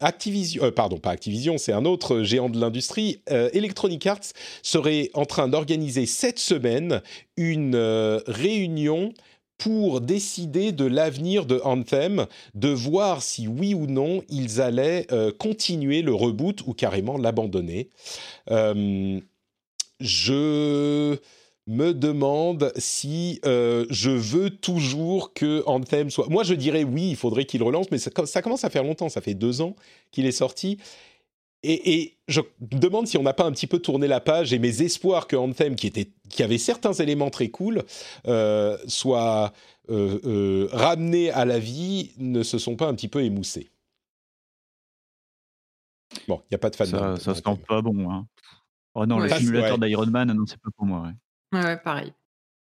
Activision, 0.00 0.70
pardon, 0.70 0.98
pas 0.98 1.10
Activision, 1.10 1.58
c'est 1.58 1.72
un 1.72 1.84
autre 1.84 2.22
géant 2.22 2.48
de 2.48 2.60
l'industrie, 2.60 3.20
Electronic 3.26 4.06
Arts 4.06 4.32
serait 4.62 5.10
en 5.14 5.24
train 5.26 5.48
d'organiser 5.48 6.06
cette 6.06 6.38
semaine 6.38 7.02
une 7.36 7.76
réunion 8.28 9.12
pour 9.64 10.02
décider 10.02 10.72
de 10.72 10.84
l'avenir 10.84 11.46
de 11.46 11.58
Anthem, 11.64 12.26
de 12.54 12.68
voir 12.68 13.22
si 13.22 13.48
oui 13.48 13.72
ou 13.72 13.86
non 13.86 14.22
ils 14.28 14.60
allaient 14.60 15.06
euh, 15.10 15.32
continuer 15.32 16.02
le 16.02 16.14
reboot 16.14 16.60
ou 16.66 16.74
carrément 16.74 17.16
l'abandonner. 17.16 17.88
Euh, 18.50 19.18
je 20.00 21.16
me 21.66 21.94
demande 21.94 22.74
si 22.76 23.40
euh, 23.46 23.86
je 23.88 24.10
veux 24.10 24.50
toujours 24.50 25.32
que 25.32 25.62
Anthem 25.64 26.10
soit... 26.10 26.28
Moi, 26.28 26.44
je 26.44 26.52
dirais 26.52 26.84
oui, 26.84 27.08
il 27.08 27.16
faudrait 27.16 27.46
qu'il 27.46 27.62
relance, 27.62 27.90
mais 27.90 27.96
ça, 27.96 28.10
ça, 28.26 28.42
commence 28.42 28.64
à 28.64 28.70
faire 28.70 28.84
longtemps, 28.84 29.08
ça 29.08 29.22
fait 29.22 29.32
deux 29.32 29.62
ans 29.62 29.76
qu'il 30.10 30.26
est 30.26 30.32
sorti. 30.32 30.76
Et, 31.66 32.16
je 32.28 32.40
me 32.40 32.78
demande 32.78 33.06
si 33.06 33.18
on 33.18 33.22
n'a 33.22 33.34
pas 33.34 33.44
un 33.44 33.52
petit 33.52 33.66
peu 33.66 33.78
tourné 33.78 34.06
la 34.06 34.20
page 34.20 34.52
et 34.52 34.58
mes 34.58 34.82
espoirs 34.82 35.26
que 35.26 35.36
Anthem, 35.36 35.76
qui, 35.76 35.86
était, 35.86 36.10
qui 36.30 36.42
avait 36.42 36.58
certains 36.58 36.92
éléments 36.92 37.30
très 37.30 37.48
cool, 37.48 37.82
euh, 38.26 38.78
soit 38.86 39.52
euh, 39.90 40.18
euh, 40.24 40.68
ramené 40.72 41.30
à 41.30 41.44
la 41.44 41.58
vie, 41.58 42.12
ne 42.18 42.42
se 42.42 42.58
sont 42.58 42.76
pas 42.76 42.86
un 42.86 42.94
petit 42.94 43.08
peu 43.08 43.22
émoussés. 43.22 43.70
Bon, 46.28 46.40
il 46.44 46.52
n'y 46.52 46.54
a 46.54 46.58
pas 46.58 46.70
de 46.70 46.76
fan. 46.76 46.86
Ça, 46.86 47.16
ça 47.16 47.34
se 47.34 47.42
sent 47.42 47.60
pas 47.66 47.82
bon. 47.82 48.10
Hein. 48.10 48.26
Oh 48.94 49.04
non, 49.06 49.18
le 49.18 49.28
simulateur 49.28 49.78
d'Iron 49.78 50.06
Man, 50.06 50.32
non, 50.32 50.46
c'est 50.46 50.60
pas 50.60 50.70
pour 50.76 50.86
moi. 50.86 51.12
Ouais, 51.52 51.62
ouais 51.62 51.76
pareil. 51.76 52.12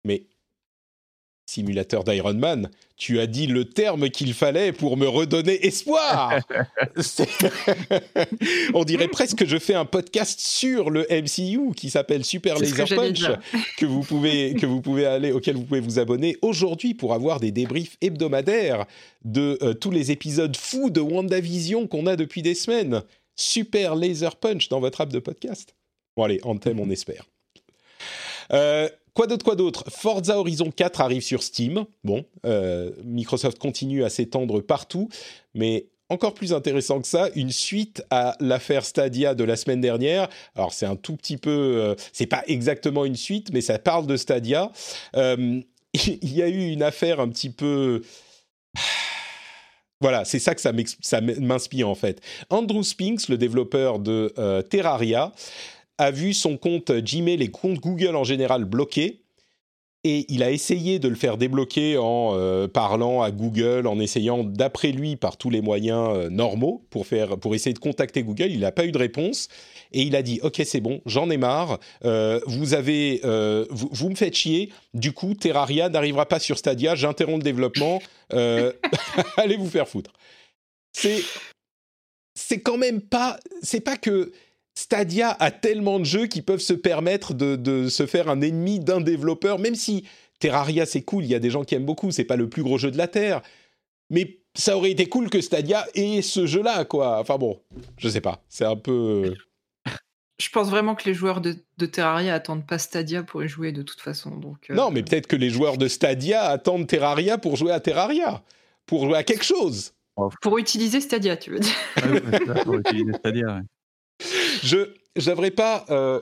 Mais 0.05 0.27
simulateur 1.47 2.05
d'Iron 2.05 2.35
Man, 2.35 2.71
tu 2.97 3.21
as 3.21 3.27
dit 3.27 3.47
le 3.47 3.65
terme 3.65 4.09
qu'il 4.09 4.35
fallait 4.35 4.73
pour 4.73 4.97
me 4.97 5.07
redonner 5.07 5.67
espoir. 5.67 6.41
On 8.75 8.85
dirait 8.85 9.09
presque 9.09 9.39
que 9.39 9.47
je 9.47 9.59
fais 9.59 9.75
un 9.75 9.85
podcast 9.85 10.41
sur 10.41 10.91
le 10.91 11.07
MCU 11.11 11.75
qui 11.75 11.91
s'appelle 11.91 12.25
Super 12.25 12.59
Laser 12.59 12.89
Punch 12.89 13.25
que 13.77 13.87
vous 13.87 14.03
pouvez 14.03 14.55
que 14.55 14.67
vous 14.67 14.81
pouvez 14.81 15.07
aller 15.07 15.33
auquel 15.33 15.57
vous 15.57 15.65
pouvez 15.65 15.81
vous 15.81 15.99
abonner 15.99 16.37
aujourd'hui 16.43 16.95
pour 16.95 17.15
avoir 17.15 17.41
des 17.41 17.51
débriefs 17.51 17.97
hebdomadaires 18.01 18.87
de 19.25 19.59
euh, 19.63 19.75
tous 19.75 19.91
les 19.91 20.11
épisodes 20.11 20.57
fous 20.57 20.91
de 20.91 21.01
WandaVision 21.01 21.87
qu'on 21.87 22.07
a 22.07 22.17
depuis 22.17 22.43
des 22.43 22.55
semaines. 22.55 23.03
Super 23.37 23.97
Laser 23.97 24.37
Punch 24.37 24.69
dans 24.69 24.81
votre 24.81 25.01
app 25.01 25.13
de 25.13 25.19
podcast. 25.19 25.75
Bon 26.17 26.25
allez, 26.25 26.41
Anthem, 26.45 26.79
on 26.79 26.89
espère. 26.91 27.27
Euh, 28.53 28.89
Quoi 29.15 29.29
d'autre, 29.29 29.45
quoi 29.45 29.55
d'autre? 29.55 29.85
Forza 29.91 30.39
Horizon 30.39 30.73
4 30.73 31.01
arrive 31.01 31.23
sur 31.23 31.45
Steam. 31.45 31.87
Bon, 32.03 32.25
euh, 32.45 32.91
Microsoft 33.05 33.59
continue 33.61 34.03
à 34.03 34.11
s'étendre 34.11 34.61
partout, 34.61 35.09
mais 35.55 35.87
encore 36.09 36.35
plus 36.35 36.53
intéressant 36.53 37.01
que 37.01 37.07
ça, 37.07 37.29
une 37.37 37.53
suite 37.53 38.03
à 38.11 38.37
l'affaire 38.41 38.85
Stadia 38.85 39.37
de 39.37 39.45
la 39.45 39.55
semaine 39.55 39.81
dernière. 39.81 40.29
Alors 40.57 40.73
c'est 40.73 40.85
un 40.85 40.97
tout 40.97 41.15
petit 41.15 41.37
peu, 41.37 41.51
euh, 41.51 41.95
c'est 42.13 42.27
pas 42.27 42.43
exactement 42.49 43.05
une 43.05 43.15
suite, 43.15 43.53
mais 43.53 43.61
ça 43.61 43.79
parle 43.79 44.09
de 44.09 44.17
Stadia. 44.17 44.73
Euh, 45.15 45.61
il 45.95 46.35
y 46.35 46.43
a 46.43 46.49
eu 46.49 46.71
une 46.71 46.83
affaire 46.83 47.21
un 47.21 47.29
petit 47.29 47.51
peu 47.51 48.03
voilà, 50.01 50.25
c'est 50.25 50.41
ça 50.41 50.57
que 50.57 50.61
ça 50.61 50.73
m'inspire 51.21 51.89
en 51.89 51.95
fait. 51.95 52.21
Andrew 52.51 52.83
Spinks, 52.83 53.29
le 53.29 53.39
développeur 53.39 54.01
de 54.01 54.35
Terraria, 54.69 55.33
a 55.99 56.11
vu 56.11 56.35
son 56.35 56.57
compte 56.57 56.91
Gmail 56.91 57.43
et 57.43 57.51
compte 57.51 57.79
Google 57.79 58.17
en 58.17 58.25
général 58.25 58.65
bloqués. 58.65 59.21
Et 60.07 60.27
il 60.29 60.43
a 60.43 60.51
essayé 60.51 60.99
de 60.99 61.09
le 61.09 61.15
faire 61.15 61.39
débloquer 61.39 61.97
en 61.97 62.33
euh, 62.35 62.69
parlant 62.69 63.23
à 63.23 63.31
Google, 63.31 63.87
en 63.87 63.99
essayant 63.99 64.45
d'après 64.45 64.93
lui 64.93 65.17
par 65.17 65.39
tous 65.39 65.49
les 65.49 65.63
moyens 65.63 66.11
euh, 66.13 66.29
normaux 66.29 66.85
pour, 66.91 67.07
faire, 67.07 67.39
pour 67.39 67.55
essayer 67.55 67.73
de 67.73 67.79
contacter 67.79 68.23
Google. 68.23 68.51
Il 68.51 68.61
n'a 68.61 68.71
pas 68.71 68.85
eu 68.85 68.93
de 68.93 68.99
réponse. 68.99 69.49
Et 69.93 70.03
il 70.03 70.15
a 70.15 70.21
dit, 70.21 70.41
OK, 70.43 70.61
c'est 70.67 70.83
bon, 70.83 71.01
j'en 71.07 71.31
ai 71.31 71.39
marre. 71.39 71.79
Euh, 72.05 72.39
vous, 72.47 72.75
avez, 72.75 73.23
vous, 73.71 73.89
vous, 73.93 74.11
me 74.11 74.15
faites 74.15 74.37
chier. 74.37 74.71
Du 74.93 75.13
coup, 75.13 75.33
Terraria 75.33 75.89
n'arrivera 75.89 76.27
pas 76.27 76.39
sur 76.39 76.59
Stadia. 76.59 76.95
J'interromps 76.95 77.39
le 77.39 77.45
développement. 77.45 78.03
allez 78.31 79.57
vous 79.57 79.71
faire 79.71 79.89
foutre. 79.89 80.13
C'est 80.93 81.23
c'est 82.35 82.61
quand 82.61 82.77
même 82.77 83.01
pas... 83.01 83.39
C'est 83.63 83.81
pas 83.81 83.97
que 83.97 84.33
Stadia 84.75 85.37
a 85.39 85.51
tellement 85.51 86.01
de 86.01 86.05
jeux 86.05 86.27
qui 86.27 86.43
peuvent 86.43 86.61
se 86.61 86.73
permettre 86.73 87.33
de, 87.33 87.89
se 87.89 88.07
faire 88.07 88.29
un 88.29 88.41
ennemi 88.41 88.81
d'un 88.81 89.01
développeur, 89.01 89.59
même 89.59 89.77
si 89.77 90.05
Terraria 90.41 90.85
c'est 90.85 91.03
cool, 91.03 91.25
il 91.25 91.31
y 91.31 91.35
a 91.35 91.39
des 91.39 91.51
gens 91.51 91.65
qui 91.65 91.75
aiment 91.75 91.87
beaucoup, 91.87 92.11
c'est 92.11 92.25
pas 92.25 92.37
le 92.37 92.49
plus 92.49 92.63
gros 92.63 92.77
jeu 92.77 92.91
de 92.91 92.99
la 92.99 93.07
Terre, 93.07 93.41
mais 94.11 94.41
ça 94.55 94.77
aurait 94.77 94.91
été 94.91 95.07
cool 95.07 95.31
que 95.31 95.41
Stadia 95.41 95.87
ait 95.95 96.23
ce 96.23 96.47
jeu-là, 96.47 96.85
quoi. 96.85 97.19
Enfin 97.21 97.39
bon, 97.39 97.61
je 97.97 98.09
sais 98.09 98.21
pas, 98.21 98.43
c'est 98.49 98.65
un 98.65 98.77
peu... 98.77 99.35
Je 100.41 100.49
pense 100.49 100.69
vraiment 100.69 100.97
que 100.97 101.05
les 101.05 101.15
joueurs 101.15 101.41
de, 101.41 101.55
Terraria 101.87 102.35
attendent 102.35 102.67
pas 102.67 102.79
Stadia 102.79 103.23
pour 103.23 103.45
y 103.45 103.49
jouer 103.49 103.71
de 103.71 103.83
toute 103.83 104.01
façon. 104.01 104.31
Donc, 104.37 104.69
euh, 104.69 104.75
Non, 104.75 104.91
mais 104.91 105.05
peut-être 105.05 105.29
que 105.29 105.37
les 105.37 105.49
joueurs 105.49 105.79
de 105.79 105.87
Stadia 105.87 106.43
attendent 106.43 106.89
Terraria 106.89 107.39
pour 107.39 107.55
jouer 107.55 107.71
à 107.71 107.79
Terraria, 107.79 108.43
pour 108.85 109.05
jouer 109.05 109.17
à 109.17 109.23
quelque 109.23 109.45
chose. 109.45 109.95
Pour 110.43 110.59
utiliser 110.59 111.01
Stadia, 111.01 111.37
tu 111.37 111.51
veux 111.51 111.61
dire. 111.61 111.75
Ah 111.97 112.65
pour 112.65 112.75
utiliser 112.75 113.13
Stadia, 113.13 113.63
je 114.63 114.87
devrais 115.17 115.51
pas 115.51 115.85
euh, 115.91 116.21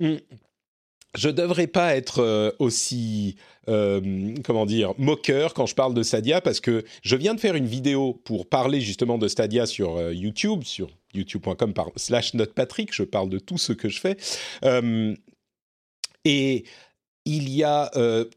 hmm, 0.00 0.16
je 1.16 1.28
devrais 1.28 1.66
pas 1.66 1.94
être 1.94 2.20
euh, 2.20 2.50
aussi 2.58 3.36
euh, 3.68 4.34
comment 4.44 4.66
dire 4.66 4.94
moqueur 4.98 5.54
quand 5.54 5.66
je 5.66 5.74
parle 5.74 5.94
de 5.94 6.02
Stadia 6.02 6.40
parce 6.40 6.60
que 6.60 6.84
je 7.02 7.16
viens 7.16 7.34
de 7.34 7.40
faire 7.40 7.54
une 7.54 7.66
vidéo 7.66 8.14
pour 8.24 8.48
parler 8.48 8.80
justement 8.80 9.18
de 9.18 9.28
Stadia 9.28 9.66
sur 9.66 10.12
YouTube 10.12 10.64
sur 10.64 10.88
youtube.com 11.14 11.72
slash 11.96 12.34
notepatrick 12.34 12.92
je 12.92 13.04
parle 13.04 13.28
de 13.28 13.38
tout 13.38 13.58
ce 13.58 13.72
que 13.72 13.88
je 13.88 14.00
fais. 14.00 14.16
Et 16.26 16.64
il 17.26 17.50
y 17.50 17.62
a 17.62 17.90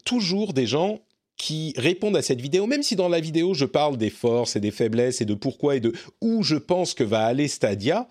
toujours 0.04 0.52
des 0.52 0.66
gens 0.66 1.00
qui 1.38 1.72
répondent 1.76 2.16
à 2.16 2.22
cette 2.22 2.40
vidéo, 2.40 2.66
même 2.66 2.82
si 2.82 2.96
dans 2.96 3.08
la 3.08 3.20
vidéo 3.20 3.54
je 3.54 3.64
parle 3.64 3.96
des 3.96 4.10
forces 4.10 4.56
et 4.56 4.60
des 4.60 4.72
faiblesses 4.72 5.20
et 5.20 5.24
de 5.24 5.34
pourquoi 5.34 5.76
et 5.76 5.80
de 5.80 5.92
où 6.20 6.42
je 6.42 6.56
pense 6.56 6.94
que 6.94 7.04
va 7.04 7.24
aller 7.24 7.46
Stadia, 7.46 8.08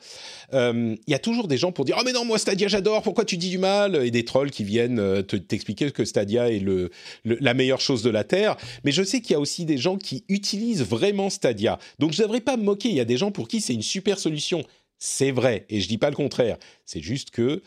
euh, 0.53 0.95
il 1.05 1.11
y 1.11 1.13
a 1.13 1.19
toujours 1.19 1.49
des 1.49 1.57
gens 1.57 1.73
pour 1.73 1.83
dire 1.83 1.97
oh 1.99 2.03
mais 2.05 2.13
non 2.13 2.23
moi 2.23 2.39
Stadia 2.39 2.69
j'adore, 2.69 3.03
pourquoi 3.03 3.25
tu 3.25 3.35
dis 3.35 3.49
du 3.49 3.57
mal? 3.57 3.97
Et 3.97 4.11
des 4.11 4.23
trolls 4.23 4.49
qui 4.49 4.63
viennent 4.63 4.99
euh, 4.99 5.21
te 5.21 5.35
t'expliquer 5.35 5.91
que 5.91 6.05
Stadia 6.05 6.49
est 6.49 6.59
le, 6.59 6.89
la 7.25 7.53
meilleure 7.53 7.81
chose 7.81 8.01
de 8.01 8.09
la 8.09 8.23
terre. 8.23 8.55
Mais 8.85 8.93
je 8.93 9.03
sais 9.03 9.19
qu'il 9.19 9.31
y 9.31 9.35
a 9.35 9.39
aussi 9.39 9.65
des 9.65 9.77
gens 9.77 9.97
qui 9.97 10.23
utilisent 10.29 10.83
vraiment 10.83 11.29
Stadia, 11.29 11.79
donc 11.99 12.13
je 12.13 12.21
ne 12.21 12.27
devrais 12.27 12.41
pas 12.41 12.55
me 12.55 12.63
moquer. 12.63 12.89
Il 12.89 12.95
y 12.95 13.01
a 13.01 13.05
des 13.05 13.17
gens 13.17 13.31
pour 13.31 13.49
qui 13.49 13.59
c'est 13.59 13.73
une 13.73 13.81
super 13.81 14.19
solution. 14.19 14.63
C'est 14.99 15.31
vrai 15.31 15.65
et 15.69 15.81
je 15.81 15.87
dis 15.87 15.97
pas 15.97 16.09
le 16.09 16.15
contraire. 16.15 16.57
C'est 16.85 17.01
juste 17.01 17.31
que 17.31 17.61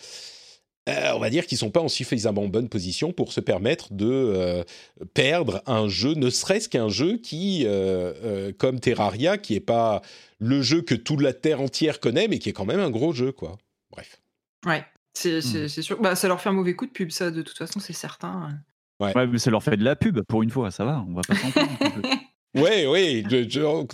euh, 0.88 1.12
on 1.14 1.18
va 1.18 1.30
dire 1.30 1.46
qu'ils 1.46 1.58
sont 1.58 1.70
pas 1.70 1.80
en 1.80 1.88
suffisamment 1.88 2.48
bonne 2.48 2.68
position 2.68 3.12
pour 3.12 3.32
se 3.32 3.40
permettre 3.40 3.92
de 3.92 4.06
euh, 4.10 4.64
perdre 5.12 5.62
un 5.66 5.88
jeu, 5.88 6.14
ne 6.14 6.30
serait-ce 6.30 6.68
qu'un 6.68 6.88
jeu 6.88 7.18
qui, 7.18 7.64
euh, 7.66 8.50
comme 8.58 8.80
Terraria, 8.80 9.36
qui 9.36 9.54
est 9.54 9.60
pas 9.60 10.00
le 10.38 10.62
jeu 10.62 10.80
que 10.80 10.94
toute 10.94 11.20
la 11.20 11.34
terre 11.34 11.60
entière 11.60 12.00
connaît, 12.00 12.28
mais 12.28 12.38
qui 12.38 12.48
est 12.48 12.52
quand 12.52 12.64
même 12.64 12.80
un 12.80 12.90
gros 12.90 13.12
jeu, 13.12 13.30
quoi. 13.30 13.58
Bref. 13.90 14.20
Ouais, 14.66 14.84
c'est 15.12 15.38
hmm. 15.38 15.68
sûr. 15.68 16.00
Bah, 16.00 16.16
ça 16.16 16.28
leur 16.28 16.40
fait 16.40 16.48
un 16.48 16.52
mauvais 16.52 16.74
coup 16.74 16.86
de 16.86 16.92
pub, 16.92 17.10
ça, 17.10 17.30
de 17.30 17.42
toute 17.42 17.58
façon, 17.58 17.78
c'est 17.78 17.92
certain. 17.92 18.58
Ouais. 19.00 19.12
mais 19.26 19.38
ça 19.38 19.50
leur 19.50 19.62
fait 19.62 19.76
de 19.76 19.84
la 19.84 19.96
pub, 19.96 20.22
pour 20.22 20.42
une 20.42 20.50
fois, 20.50 20.70
ça 20.70 20.84
va, 20.84 21.04
on 21.08 21.14
va 21.14 21.22
pas 21.22 21.34
s'en 21.34 21.50
Ouais, 22.54 22.86
ouais. 22.86 23.22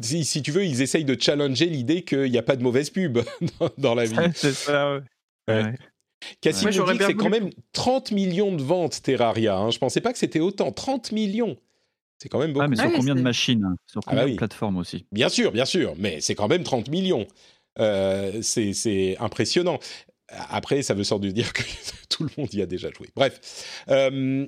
si, 0.00 0.24
si, 0.24 0.42
tu 0.42 0.50
veux, 0.50 0.64
ils 0.64 0.80
essayent 0.80 1.04
de 1.04 1.20
challenger 1.20 1.66
l'idée 1.66 2.04
qu'il 2.04 2.30
n'y 2.30 2.38
a 2.38 2.42
pas 2.42 2.56
de 2.56 2.62
mauvaise 2.62 2.90
pub 2.90 3.18
dans, 3.78 3.94
la 3.94 4.04
vie. 4.04 4.16
c'est 4.34 4.54
ça, 4.54 5.00
ouais. 5.48 5.74
Cassie 6.40 6.66
dit 6.66 6.78
que 6.78 7.04
c'est 7.04 7.14
quand 7.14 7.30
même 7.30 7.50
30 7.72 8.12
millions 8.12 8.54
de 8.54 8.62
ventes 8.62 9.02
Terraria. 9.02 9.56
Hein. 9.56 9.70
Je 9.70 9.78
pensais 9.78 10.00
pas 10.00 10.12
que 10.12 10.18
c'était 10.18 10.40
autant. 10.40 10.72
30 10.72 11.12
millions. 11.12 11.56
C'est 12.18 12.28
quand 12.28 12.38
même 12.38 12.52
beaucoup. 12.52 12.64
Ah, 12.64 12.68
mais 12.68 12.76
sur 12.76 12.92
combien 12.92 13.14
de 13.14 13.20
machines 13.20 13.64
hein? 13.64 13.76
Sur 13.86 14.00
ah, 14.06 14.10
combien 14.10 14.24
bah 14.24 14.30
de 14.30 14.36
plateformes 14.36 14.78
aussi? 14.78 15.06
Bien 15.12 15.28
sûr, 15.28 15.52
bien 15.52 15.66
sûr. 15.66 15.94
Mais 15.98 16.20
c'est 16.20 16.34
quand 16.34 16.48
même 16.48 16.62
30 16.62 16.88
millions. 16.88 17.26
Euh, 17.78 18.40
c'est 18.42 19.16
impressionnant. 19.20 19.78
Après, 20.28 20.82
ça 20.82 20.94
veut 20.94 21.04
sans 21.04 21.18
doute 21.18 21.32
dire 21.32 21.52
que 21.52 21.62
tout 22.08 22.24
le 22.24 22.30
monde 22.36 22.52
y 22.54 22.62
a 22.62 22.66
déjà 22.66 22.90
joué. 22.90 23.08
Bref. 23.14 23.84
Euh, 23.88 24.46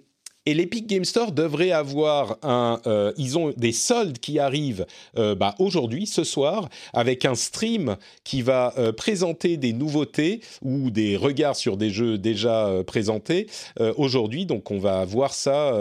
et 0.49 0.55
l'Epic 0.55 0.87
Game 0.87 1.05
Store 1.05 1.33
devrait 1.33 1.73
avoir 1.73 2.39
un. 2.41 2.81
Euh, 2.87 3.13
ils 3.19 3.37
ont 3.37 3.53
des 3.59 3.73
soldes 3.73 4.17
qui 4.17 4.39
arrivent 4.39 4.87
euh, 5.19 5.35
bah, 5.35 5.55
aujourd'hui, 5.59 6.07
ce 6.07 6.25
soir, 6.25 6.71
avec 6.95 7.27
un 7.27 7.35
stream 7.35 7.97
qui 8.25 8.41
va 8.41 8.73
euh, 8.79 8.91
présenter 8.91 9.59
des 9.59 9.75
nouveautés 9.75 10.41
ou 10.63 10.91
des 10.91 11.19
regards 11.19 11.55
sur 11.55 11.77
des 11.77 11.91
jeux 11.91 12.17
déjà 12.17 12.83
présentés 12.87 13.47
aujourd'hui. 13.97 14.47
Donc, 14.47 14.71
on 14.71 14.79
va 14.79 15.05
voir 15.05 15.35
ça 15.35 15.73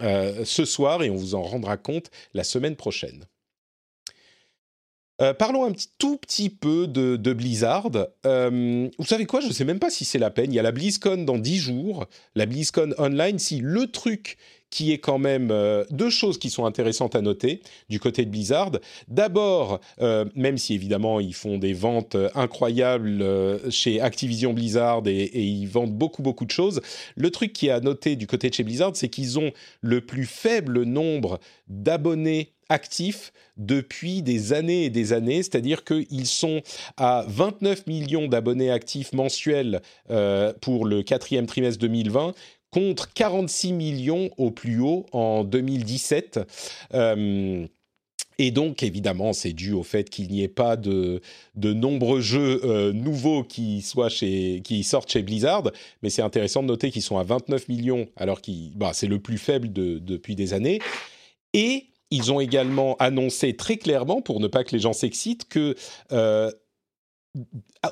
ce 0.00 0.64
soir 0.64 1.02
et 1.02 1.10
on 1.10 1.16
vous 1.16 1.34
en 1.34 1.42
rendra 1.42 1.76
compte 1.76 2.10
la 2.34 2.42
semaine 2.42 2.76
prochaine. 2.76 3.24
Euh, 5.20 5.32
parlons 5.32 5.64
un 5.64 5.72
tout 5.98 6.16
petit 6.16 6.50
peu 6.50 6.88
de, 6.88 7.32
Blizzard. 7.32 7.90
Euh, 8.26 8.88
vous 8.98 9.04
savez 9.04 9.26
quoi? 9.26 9.40
Je 9.40 9.46
ne 9.46 9.52
sais 9.52 9.64
même 9.64 9.78
pas 9.78 9.90
si 9.90 10.04
c'est 10.04 10.18
la 10.18 10.30
peine. 10.30 10.52
Il 10.52 10.56
y 10.56 10.58
a 10.58 10.62
la 10.62 10.72
BlizzCon 10.72 11.24
dans 11.24 11.38
10 11.38 11.56
jours, 11.58 12.06
la 12.34 12.46
BlizzCon 12.46 12.94
Online. 12.98 13.38
Si 13.38 13.60
le 13.60 13.86
truc 13.86 14.36
qui 14.70 14.90
est 14.90 14.98
quand 14.98 15.18
même 15.18 15.52
euh, 15.52 15.84
deux 15.90 16.10
choses 16.10 16.36
qui 16.36 16.50
sont 16.50 16.66
intéressantes 16.66 17.14
à 17.14 17.20
noter 17.20 17.62
du 17.88 18.00
côté 18.00 18.24
de 18.24 18.30
Blizzard. 18.30 18.72
D'abord, 19.06 19.80
même 20.00 20.58
si 20.58 20.74
évidemment 20.74 21.20
ils 21.20 21.34
font 21.34 21.58
des 21.58 21.72
ventes 21.72 22.16
incroyables 22.34 23.24
chez 23.70 24.00
Activision 24.00 24.52
Blizzard 24.52 25.06
et, 25.06 25.22
et, 25.22 25.44
ils 25.44 25.68
vendent 25.68 25.94
beaucoup 25.94 26.22
beaucoup 26.22 26.44
de 26.44 26.50
choses, 26.50 26.80
le 27.14 27.30
truc 27.30 27.52
qui 27.52 27.68
est 27.68 27.70
à 27.70 27.78
noter 27.78 28.16
du 28.16 28.26
côté 28.26 28.48
de 28.48 28.54
chez 28.54 28.64
Blizzard, 28.64 28.92
c'est 28.94 29.08
qu'ils 29.08 29.38
ont 29.38 29.52
le 29.80 30.00
plus 30.00 30.26
faible 30.26 30.82
nombre 30.82 31.38
d'abonnés 31.68 32.53
actifs 32.68 33.32
depuis 33.56 34.22
des 34.22 34.52
années 34.52 34.84
et 34.84 34.90
des 34.90 35.12
années, 35.12 35.42
c'est-à-dire 35.42 35.84
qu'ils 35.84 36.26
sont 36.26 36.62
à 36.96 37.24
29 37.28 37.86
millions 37.86 38.26
d'abonnés 38.26 38.70
actifs 38.70 39.12
mensuels 39.12 39.80
euh, 40.10 40.52
pour 40.60 40.86
le 40.86 41.02
quatrième 41.02 41.46
trimestre 41.46 41.80
2020 41.80 42.34
contre 42.70 43.12
46 43.12 43.72
millions 43.72 44.30
au 44.36 44.50
plus 44.50 44.80
haut 44.80 45.06
en 45.12 45.44
2017. 45.44 46.40
Euh, 46.94 47.66
et 48.38 48.50
donc, 48.50 48.82
évidemment, 48.82 49.32
c'est 49.32 49.52
dû 49.52 49.72
au 49.72 49.84
fait 49.84 50.10
qu'il 50.10 50.28
n'y 50.28 50.42
ait 50.42 50.48
pas 50.48 50.76
de, 50.76 51.20
de 51.54 51.72
nombreux 51.72 52.20
jeux 52.20 52.60
euh, 52.64 52.92
nouveaux 52.92 53.44
qui, 53.44 53.80
soient 53.82 54.08
chez, 54.08 54.60
qui 54.64 54.82
sortent 54.82 55.10
chez 55.10 55.22
Blizzard. 55.22 55.70
Mais 56.02 56.10
c'est 56.10 56.22
intéressant 56.22 56.62
de 56.62 56.68
noter 56.68 56.90
qu'ils 56.90 57.02
sont 57.02 57.18
à 57.18 57.22
29 57.22 57.68
millions, 57.68 58.08
alors 58.16 58.42
que 58.42 58.50
bah, 58.74 58.90
c'est 58.92 59.06
le 59.06 59.20
plus 59.20 59.38
faible 59.38 59.72
de, 59.72 59.98
depuis 60.00 60.34
des 60.34 60.52
années. 60.52 60.80
Et 61.52 61.86
ils 62.10 62.32
ont 62.32 62.40
également 62.40 62.96
annoncé 62.96 63.56
très 63.56 63.76
clairement, 63.76 64.22
pour 64.22 64.40
ne 64.40 64.46
pas 64.46 64.64
que 64.64 64.72
les 64.72 64.78
gens 64.78 64.92
s'excitent, 64.92 65.48
que 65.48 65.74
euh, 66.12 66.50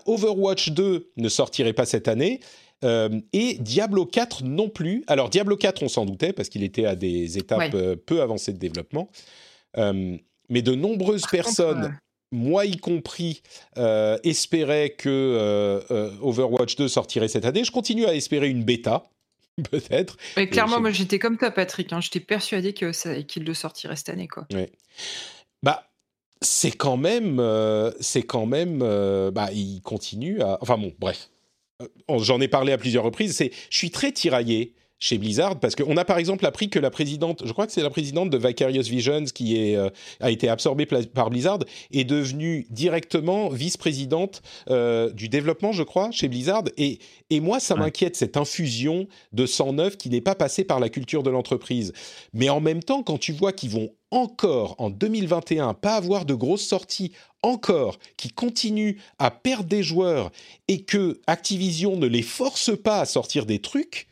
Overwatch 0.07 0.71
2 0.71 1.13
ne 1.17 1.29
sortirait 1.29 1.73
pas 1.73 1.87
cette 1.87 2.09
année. 2.09 2.41
Euh, 2.85 3.21
et 3.33 3.55
Diablo 3.55 4.07
4 4.07 4.45
non 4.45 4.69
plus. 4.69 5.05
Alors 5.07 5.31
Diablo 5.31 5.57
4, 5.57 5.83
on 5.83 5.89
s'en 5.89 6.05
doutait 6.05 6.33
parce 6.33 6.49
qu'il 6.49 6.65
était 6.65 6.85
à 6.85 6.97
des 6.97 7.39
étapes 7.39 7.75
euh, 7.75 7.97
peu 7.97 8.23
avancées 8.23 8.53
de 8.53 8.59
développement. 8.59 9.09
mais 9.77 10.63
de 10.63 10.75
nombreuses 10.75 11.27
personnes, 11.31 11.97
moi 12.33 12.67
y 12.67 12.77
compris, 12.77 13.43
espéraient 14.25 14.91
que 14.91 15.83
Overwatch 16.21 16.77
2 16.77 16.89
sortirait 16.89 17.29
cette 17.29 17.45
année. 17.45 17.65
Je 17.65 17.73
continue 17.73 18.07
à 18.07 18.15
espérer 18.15 18.49
une 18.49 18.65
bêta. 18.65 19.05
peut-être. 19.71 20.17
Mais 20.37 20.49
clairement, 20.49 20.81
moi 20.81 20.91
j'étais 20.91 21.19
comme 21.19 21.37
toi, 21.37 21.51
Patrick. 21.51 21.93
Hein. 21.93 22.01
J'étais 22.01 22.21
persuadé 22.21 22.73
que 22.73 23.23
qu'il 23.23 23.45
le 23.45 23.55
sortirait 23.55 23.97
cette 23.97 24.09
année, 24.09 24.29
quoi. 24.29 24.47
Bah, 25.63 25.91
c'est 26.41 26.73
quand 26.73 26.97
même, 26.97 27.39
euh, 27.39 27.91
c'est 28.01 28.23
quand 28.23 28.47
même, 28.47 28.81
euh, 28.83 29.31
bah, 29.31 29.51
il 29.53 29.81
continue 29.83 30.41
à. 30.43 30.59
Enfin 30.61 30.79
bon, 30.79 30.93
bref. 30.99 31.31
Euh, 31.81 32.19
j'en 32.19 32.41
ai 32.41 32.49
parlé 32.49 32.73
à 32.73 32.79
plusieurs 32.79 33.05
reprises. 33.05 33.37
C'est, 33.37 33.53
je 33.71 33.77
suis 33.77 33.91
très 33.91 34.13
tiraillé 34.13 34.75
chez 35.03 35.19
Blizzard 35.19 35.59
parce 35.59 35.75
qu'on 35.75 35.97
a 35.97 36.05
par 36.05 36.19
exemple 36.19 36.47
appris 36.47 36.71
que 36.71 36.79
la 36.79 36.89
présidente, 36.89 37.43
je 37.45 37.53
crois 37.53 37.67
que 37.67 37.73
c'est 37.73 37.83
la 37.83 37.91
présidente 37.91 38.31
de 38.31 38.39
Vicarious 38.39 38.85
Visions 38.85 39.25
qui 39.35 39.57
est, 39.57 39.77
euh, 39.77 39.91
a 40.21 40.31
été 40.31 40.49
absorbée 40.49 40.87
par 40.87 41.29
Blizzard, 41.29 41.59
est 41.93 42.05
devenue 42.05 42.67
directement 42.71 43.49
vice-présidente 43.49 44.43
euh, 44.71 45.11
du 45.11 45.29
développement, 45.29 45.73
je 45.73 45.83
crois, 45.83 46.13
chez 46.13 46.29
Blizzard. 46.29 46.63
Et, 46.77 47.01
et 47.31 47.41
moi, 47.41 47.59
ça 47.59 47.75
m'inquiète 47.75 48.15
cette 48.15 48.37
infusion 48.37 49.09
de 49.33 49.45
sang 49.45 49.73
neuf 49.73 49.97
qui 49.97 50.09
n'est 50.09 50.21
pas 50.21 50.37
passée 50.37 50.63
par 50.63 50.79
la 50.79 50.89
culture 50.89 51.25
de 51.25 51.31
l'entreprise. 51.31 51.93
Mais 52.33 52.49
en 52.49 52.61
même 52.61 52.81
temps, 52.81 53.03
quand 53.03 53.19
tu 53.19 53.33
vois 53.33 53.53
qu'ils 53.53 53.71
vont 53.71 53.91
encore 54.13 54.77
en 54.79 54.89
2021 54.89 55.75
pas 55.75 55.97
avoir 55.97 56.27
de 56.27 56.35
grosses 56.35 56.67
sorties 56.67 57.11
encore, 57.43 57.99
qui 58.17 58.31
continuent 58.31 58.99
à 59.19 59.33
perdre 59.33 59.69
des 59.69 59.83
joueurs 59.83 60.31
et 60.69 60.85
que 60.85 61.21
Activision 61.27 61.97
ne 61.97 62.07
les 62.07 62.23
force 62.23 62.71
pas 62.81 63.01
à 63.01 63.05
sortir 63.05 63.47
des 63.47 63.59
trucs, 63.59 64.07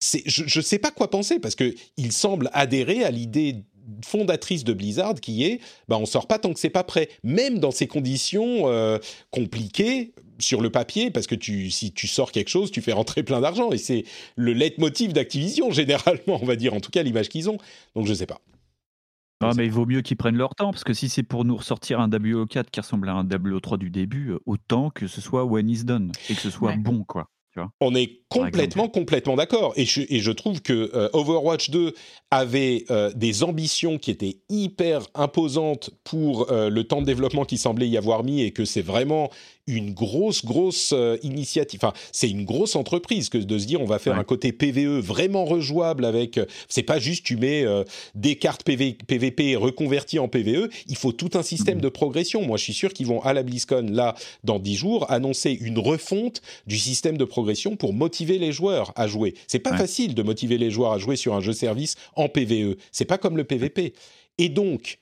je 0.00 0.58
ne 0.58 0.62
sais 0.62 0.78
pas 0.78 0.90
quoi 0.90 1.10
penser 1.10 1.40
parce 1.40 1.54
que 1.54 1.74
il 1.96 2.12
semble 2.12 2.50
adhérer 2.52 3.04
à 3.04 3.10
l'idée 3.10 3.64
fondatrice 4.04 4.64
de 4.64 4.72
Blizzard 4.72 5.14
qui 5.14 5.44
est 5.44 5.60
bah 5.88 5.96
on 5.98 6.06
sort 6.06 6.26
pas 6.26 6.38
tant 6.38 6.52
que 6.52 6.60
c'est 6.60 6.70
pas 6.70 6.84
prêt. 6.84 7.08
Même 7.24 7.58
dans 7.58 7.70
ces 7.70 7.86
conditions 7.86 8.68
euh, 8.68 8.98
compliquées 9.30 10.12
sur 10.38 10.60
le 10.60 10.70
papier 10.70 11.10
parce 11.10 11.26
que 11.26 11.34
tu 11.34 11.70
si 11.70 11.92
tu 11.92 12.06
sors 12.06 12.30
quelque 12.30 12.48
chose 12.48 12.70
tu 12.70 12.80
fais 12.82 12.92
rentrer 12.92 13.22
plein 13.22 13.40
d'argent. 13.40 13.70
Et 13.72 13.78
c'est 13.78 14.04
le 14.36 14.52
leitmotiv 14.52 15.12
d'Activision 15.12 15.70
généralement 15.72 16.38
on 16.40 16.46
va 16.46 16.56
dire 16.56 16.74
en 16.74 16.80
tout 16.80 16.90
cas 16.90 17.02
l'image 17.02 17.28
qu'ils 17.28 17.50
ont. 17.50 17.58
Donc 17.94 18.06
je 18.06 18.14
sais 18.14 18.26
pas. 18.26 18.40
Non, 19.40 19.52
mais 19.56 19.66
il 19.66 19.70
vaut 19.70 19.86
mieux 19.86 20.02
qu'ils 20.02 20.16
prennent 20.16 20.36
leur 20.36 20.56
temps, 20.56 20.72
parce 20.72 20.82
que 20.82 20.92
si 20.92 21.08
c'est 21.08 21.22
pour 21.22 21.44
nous 21.44 21.54
ressortir 21.54 22.00
un 22.00 22.08
WO4 22.08 22.70
qui 22.72 22.80
ressemble 22.80 23.08
à 23.08 23.12
un 23.12 23.24
WO3 23.24 23.78
du 23.78 23.88
début, 23.88 24.30
euh, 24.30 24.40
autant 24.46 24.90
que 24.90 25.06
ce 25.06 25.20
soit 25.20 25.44
when 25.44 25.70
is 25.70 25.84
done, 25.84 26.10
et 26.28 26.34
que 26.34 26.40
ce 26.40 26.50
soit 26.50 26.74
bon, 26.76 27.04
quoi. 27.04 27.30
On 27.80 27.94
est 27.94 28.20
complètement, 28.28 28.88
complètement 28.88 29.36
d'accord. 29.36 29.72
Et 29.76 29.84
je, 29.84 30.02
et 30.08 30.20
je 30.20 30.32
trouve 30.32 30.62
que 30.62 30.90
euh, 30.94 31.08
Overwatch 31.12 31.70
2 31.70 31.94
avait 32.30 32.84
euh, 32.90 33.10
des 33.14 33.42
ambitions 33.42 33.98
qui 33.98 34.10
étaient 34.10 34.38
hyper 34.48 35.06
imposantes 35.14 35.90
pour 36.04 36.50
euh, 36.50 36.68
le 36.70 36.84
temps 36.84 37.00
de 37.00 37.06
développement 37.06 37.44
qui 37.44 37.58
semblait 37.58 37.88
y 37.88 37.96
avoir 37.96 38.24
mis 38.24 38.42
et 38.42 38.52
que 38.52 38.64
c'est 38.64 38.82
vraiment 38.82 39.30
une 39.68 39.92
grosse, 39.92 40.44
grosse 40.44 40.92
euh, 40.92 41.18
initiative. 41.22 41.78
Enfin, 41.82 41.92
c'est 42.10 42.28
une 42.28 42.44
grosse 42.44 42.74
entreprise 42.74 43.28
que 43.28 43.38
de 43.38 43.58
se 43.58 43.66
dire 43.66 43.80
on 43.80 43.86
va 43.86 43.98
faire 43.98 44.18
un 44.18 44.24
côté 44.24 44.52
PVE 44.52 44.98
vraiment 44.98 45.44
rejouable 45.44 46.04
avec. 46.04 46.38
Euh, 46.38 46.46
c'est 46.68 46.82
pas 46.82 46.98
juste 46.98 47.24
tu 47.24 47.36
mets 47.36 47.64
euh, 47.64 47.84
des 48.14 48.36
cartes 48.36 48.62
PVP 48.64 49.56
reconverties 49.56 50.18
en 50.18 50.28
PVE. 50.28 50.68
Il 50.88 50.96
faut 50.96 51.12
tout 51.12 51.30
un 51.34 51.42
système 51.42 51.76
mhm. 51.76 51.82
de 51.82 51.88
progression. 51.90 52.42
Moi, 52.42 52.56
je 52.56 52.64
suis 52.64 52.72
sûr 52.72 52.92
qu'ils 52.92 53.06
vont 53.06 53.20
à 53.22 53.32
la 53.34 53.42
BlizzCon 53.42 53.86
là 53.90 54.14
dans 54.42 54.58
10 54.58 54.74
jours 54.74 55.10
annoncer 55.10 55.52
une 55.52 55.78
refonte 55.78 56.40
du 56.66 56.78
système 56.78 57.18
de 57.18 57.24
progression 57.24 57.76
pour 57.76 57.92
motiver 57.92 58.38
les 58.38 58.52
joueurs 58.52 58.92
à 58.96 59.06
jouer. 59.06 59.34
C'est 59.46 59.58
pas 59.58 59.76
facile 59.76 60.14
de 60.14 60.22
motiver 60.22 60.56
les 60.56 60.70
joueurs 60.70 60.92
à 60.92 60.98
jouer 60.98 61.16
sur 61.16 61.34
un 61.34 61.40
jeu 61.40 61.52
service 61.52 61.96
en 62.16 62.28
PVE. 62.28 62.76
C'est 62.90 63.04
pas 63.04 63.18
comme 63.18 63.36
le 63.36 63.44
PVP. 63.44 63.92
Et 64.38 64.48
donc, 64.48 64.98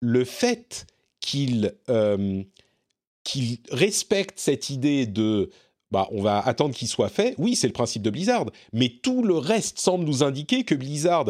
le 0.00 0.24
fait 0.24 0.86
qu'ils 1.20 1.74
qu'il 3.30 3.58
respecte 3.70 4.38
cette 4.38 4.70
idée 4.70 5.06
de 5.06 5.50
bah, 5.90 6.08
on 6.12 6.22
va 6.22 6.38
attendre 6.38 6.74
qu'il 6.74 6.88
soit 6.88 7.08
fait. 7.08 7.34
Oui, 7.38 7.56
c'est 7.56 7.66
le 7.66 7.72
principe 7.72 8.02
de 8.02 8.10
Blizzard, 8.10 8.46
mais 8.72 8.88
tout 9.02 9.22
le 9.22 9.36
reste 9.36 9.78
semble 9.78 10.04
nous 10.04 10.22
indiquer 10.22 10.64
que 10.64 10.74
Blizzard 10.74 11.26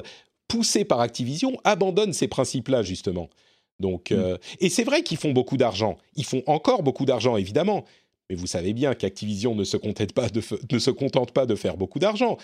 poussé 0.48 0.84
par 0.84 1.00
Activision, 1.00 1.56
abandonne 1.64 2.12
ces 2.12 2.28
principes-là 2.28 2.82
justement. 2.82 3.30
Donc, 3.78 4.10
mm. 4.10 4.36
et 4.60 4.68
c'est 4.68 4.84
vrai 4.84 5.02
qu'ils 5.02 5.16
font 5.16 5.32
beaucoup 5.32 5.56
d'argent. 5.56 5.96
Ils 6.16 6.24
font 6.24 6.42
encore 6.46 6.82
beaucoup 6.82 7.04
d'argent, 7.04 7.36
évidemment. 7.36 7.84
Mais 8.28 8.36
vous 8.36 8.46
savez 8.46 8.72
bien 8.74 8.94
qu'Activision 8.94 9.54
ne, 9.54 9.64
se 9.64 9.76
contente 9.76 10.12
pas 10.12 10.28
de 10.28 10.42
ne 10.70 10.78
se 10.78 10.90
contente 10.90 11.32
pas 11.32 11.46
de 11.46 11.54
faire 11.54 11.76
beaucoup 11.76 11.98
d'argent. 11.98 12.36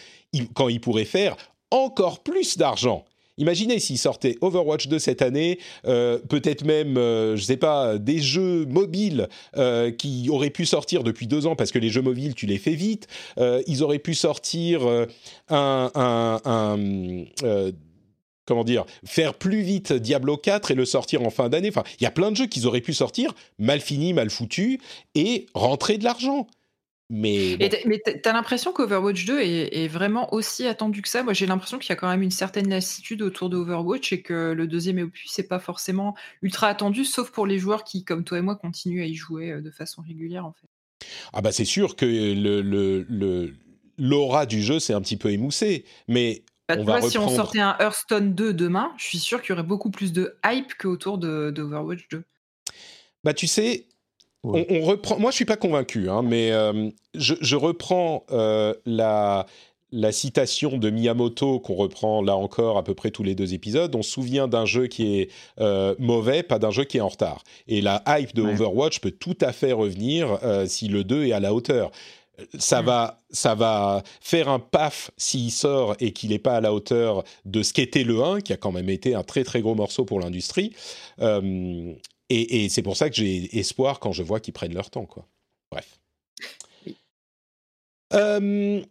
Quand 0.55 0.69
ils 0.69 0.81
pourraient 0.81 1.05
faire 1.05 1.37
encore 1.71 2.23
plus 2.23 2.57
d'argent. 2.57 3.05
Imaginez 3.39 3.79
s'ils 3.81 3.99
sortaient 3.99 4.37
Overwatch 4.41 4.89
2 4.89 4.99
cette 4.99 5.21
année, 5.21 5.59
euh, 5.87 6.19
peut-être 6.19 6.65
même, 6.65 6.97
euh, 6.97 7.37
je 7.37 7.43
sais 7.43 7.59
pas, 7.59 7.99
des 7.99 8.19
jeux 8.19 8.65
mobiles 8.67 9.29
euh, 9.57 9.91
qui 9.91 10.29
auraient 10.31 10.51
pu 10.51 10.65
sortir 10.65 11.05
depuis 11.05 11.27
deux 11.27 11.47
ans 11.47 11.55
parce 11.55 11.71
que 11.71 11.79
les 11.79 11.91
jeux 11.91 12.03
mobiles, 12.03 12.35
tu 12.35 12.47
les 12.47 12.59
fais 12.59 12.75
vite. 12.75 13.09
ils 13.39 13.83
auraient 13.83 13.99
pu 13.99 14.15
sortir 14.15 14.83
un, 15.49 16.77
comment 18.47 18.65
dire, 18.65 18.87
faire 19.05 19.35
plus 19.35 19.61
vite 19.61 19.93
Diablo 19.93 20.37
4 20.37 20.71
et 20.71 20.75
le 20.75 20.85
sortir 20.85 21.23
en 21.23 21.31
fin 21.31 21.49
d'année. 21.49 21.69
Enfin, 21.69 21.85
il 22.01 22.05
y 22.05 22.07
a 22.07 22.11
plein 22.11 22.31
de 22.31 22.37
jeux 22.37 22.47
qu'ils 22.47 22.67
auraient 22.67 22.81
pu 22.81 22.95
sortir, 22.95 23.35
mal 23.59 23.81
finis, 23.81 24.15
mal 24.15 24.31
foutus, 24.31 24.79
et 25.15 25.47
rentrer 25.55 25.99
de 25.99 26.05
l'argent. 26.05 26.47
Mais, 27.09 27.57
bon. 27.57 27.69
mais 27.87 28.01
t'as 28.01 28.33
l'impression 28.33 28.73
qu'Overwatch 28.73 29.27
2 29.27 29.41
est, 29.41 29.87
vraiment 29.87 30.35
aussi 30.35 30.67
attendu 30.67 31.03
que 31.03 31.09
ça? 31.09 31.23
Moi, 31.23 31.35
j'ai 31.35 31.47
l'impression 31.47 31.79
qu'il 31.79 31.91
y 31.91 31.93
a 31.93 31.97
quand 31.97 32.09
même 32.09 32.23
une 32.23 32.33
certaine 32.33 32.69
lassitude 32.69 33.23
autour 33.23 33.49
d'Overwatch 33.49 34.13
et 34.13 34.23
que 34.23 34.53
le 34.53 34.67
deuxième 34.67 34.99
opus 34.99 35.31
c'est 35.33 35.47
pas 35.47 35.61
forcément 35.61 36.17
ultra 36.43 36.67
attendu, 36.67 37.05
sauf 37.05 37.31
pour 37.31 37.47
les 37.47 37.59
joueurs 37.59 37.85
qui, 37.85 38.05
comme 38.05 38.25
toi 38.25 38.39
et 38.39 38.43
moi, 38.43 38.57
continuent 38.57 39.03
à 39.03 39.07
y 39.07 39.15
jouer 39.15 39.53
euh, 39.53 39.61
de 39.61 39.71
façon 39.71 40.03
régulière, 40.03 40.45
en 40.45 40.53
fait. 40.53 40.67
Ah 41.33 41.43
bah 41.43 41.53
c'est 41.53 41.65
sûr 41.65 41.95
que 41.95 42.07
le, 42.07 42.61
le, 42.63 43.55
l'aura 43.99 44.47
du 44.47 44.63
jeu 44.63 44.81
s'est 44.81 44.95
un 44.95 45.01
petit 45.01 45.17
peu 45.17 45.31
émoussé, 45.31 45.85
mais 46.09 46.43
bah, 46.69 46.77
on 46.79 46.85
va 46.85 47.01
Si 47.03 47.19
on 47.19 47.29
sortait 47.29 47.61
un 47.61 47.77
Hearthstone 47.79 48.35
2 48.35 48.53
demain, 48.53 48.93
je 48.97 49.05
suis 49.05 49.19
sûr 49.19 49.41
qu'il 49.41 49.51
y 49.51 49.53
aurait 49.53 49.63
beaucoup 49.67 49.91
plus 49.91 50.13
de 50.13 50.37
hype 50.45 50.75
qu'autour 50.75 51.19
d'Overwatch 51.19 52.09
2. 52.11 52.25
Bah 53.23 53.35
tu 53.35 53.47
sais, 53.47 53.87
on, 54.55 54.81
reprend. 54.83 55.19
Moi, 55.19 55.31
je 55.31 55.37
suis 55.37 55.45
pas 55.45 55.57
convaincu, 55.57 56.09
hein, 56.09 56.23
mais 56.23 56.53
euh, 56.53 56.91
je, 57.15 57.57
reprends 57.57 58.25
euh, 58.31 58.75
la, 58.85 59.47
la 59.93 60.13
citation 60.13 60.79
de 60.79 60.91
Miyamoto 60.91 61.61
qu'on 61.61 61.75
reprend 61.75 62.23
là 62.23 62.37
encore 62.37 62.79
à 62.79 62.85
peu 62.85 62.95
près 62.95 63.11
tous 63.11 63.23
les 63.23 63.35
deux 63.35 63.55
épisodes. 63.55 63.95
On 63.95 64.03
se 64.03 64.11
souvient 64.11 64.49
d'un 64.49 64.67
jeu 64.67 64.87
qui 64.87 65.19
est 65.19 65.31
euh, 65.61 65.95
mauvais, 65.99 66.43
pas 66.43 66.59
d'un 66.59 66.71
jeu 66.71 66.85
qui 66.85 66.99
est 66.99 67.03
en 67.03 67.09
retard. 67.09 67.43
Et 67.67 67.81
la 67.81 68.03
hype 68.07 68.35
de 68.35 68.43
Overwatch 68.43 69.01
peut 69.01 69.11
tout 69.11 69.39
à 69.41 69.53
fait 69.53 69.73
revenir 69.73 70.39
si 70.67 70.89
le 70.89 71.05
2 71.05 71.27
est 71.27 71.33
à 71.33 71.41
la 71.41 71.55
hauteur. 71.55 71.91
Ça, 72.59 72.83
va, 72.83 73.23
ça 73.31 73.55
va 73.55 74.03
faire 74.21 74.51
un 74.51 74.59
paf 74.59 75.11
s'il 75.17 75.51
sort 75.51 75.97
et 76.01 76.13
qu'il 76.13 76.31
n'est 76.31 76.39
pas 76.39 76.57
à 76.57 76.61
la 76.61 76.75
hauteur 76.75 77.25
de 77.47 77.63
ce 77.63 77.73
qu'était 77.73 78.05
le 78.05 78.23
1, 78.23 78.41
qui 78.43 78.53
a 78.53 78.59
quand 78.59 78.73
même 78.73 78.91
été 78.91 79.15
un 79.15 79.23
très 79.23 79.43
très 79.43 79.63
gros 79.63 79.75
morceau 79.75 80.05
pour 80.05 80.21
l'industrie. 80.21 80.75
Et, 82.29 82.69
c'est 82.69 82.83
pour 82.83 82.97
ça 82.97 83.09
que 83.09 83.17
j'ai 83.17 83.57
espoir 83.59 84.01
quand 84.01 84.13
je 84.13 84.23
vois 84.23 84.41
qu'ils 84.41 84.55
prennent 84.55 84.75
leur 84.75 84.91
temps, 84.91 85.07
quoi. 85.07 85.29
Bref. 85.71 86.01
Euh, 88.13 88.81
je 88.81 88.83
ne 88.83 88.85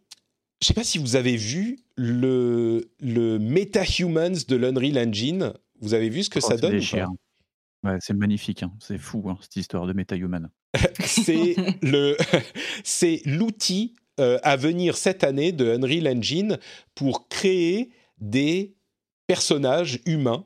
sais 0.62 0.74
pas 0.74 0.84
si 0.84 0.98
vous 0.98 1.16
avez 1.16 1.36
vu 1.36 1.80
le, 1.96 2.90
le 3.00 3.38
MetaHumans 3.40 4.46
de 4.48 4.56
l'Unreal 4.56 4.98
Engine. 4.98 5.54
Vous 5.82 5.94
avez 5.94 6.10
vu 6.10 6.24
ce 6.24 6.30
que 6.30 6.40
oh, 6.40 6.48
ça 6.48 6.58
donne 6.58 6.80
ouais, 6.80 7.98
C'est 8.00 8.14
magnifique, 8.14 8.64
hein. 8.64 8.72
c'est 8.80 8.98
fou 8.98 9.24
hein, 9.30 9.38
cette 9.42 9.56
histoire 9.58 9.86
de 9.86 9.94
MetaHuman. 9.94 10.50
c'est 11.00 11.56
le, 11.82 12.18
c'est 12.84 13.22
l'outil 13.26 13.96
euh, 14.20 14.40
à 14.44 14.56
venir 14.56 14.96
cette 14.96 15.24
année 15.24 15.52
de 15.52 15.76
Unreal 15.76 16.08
Engine 16.08 16.58
pour 16.94 17.28
créer 17.28 17.90
des 18.20 18.76
personnages 19.28 20.00
humains 20.06 20.46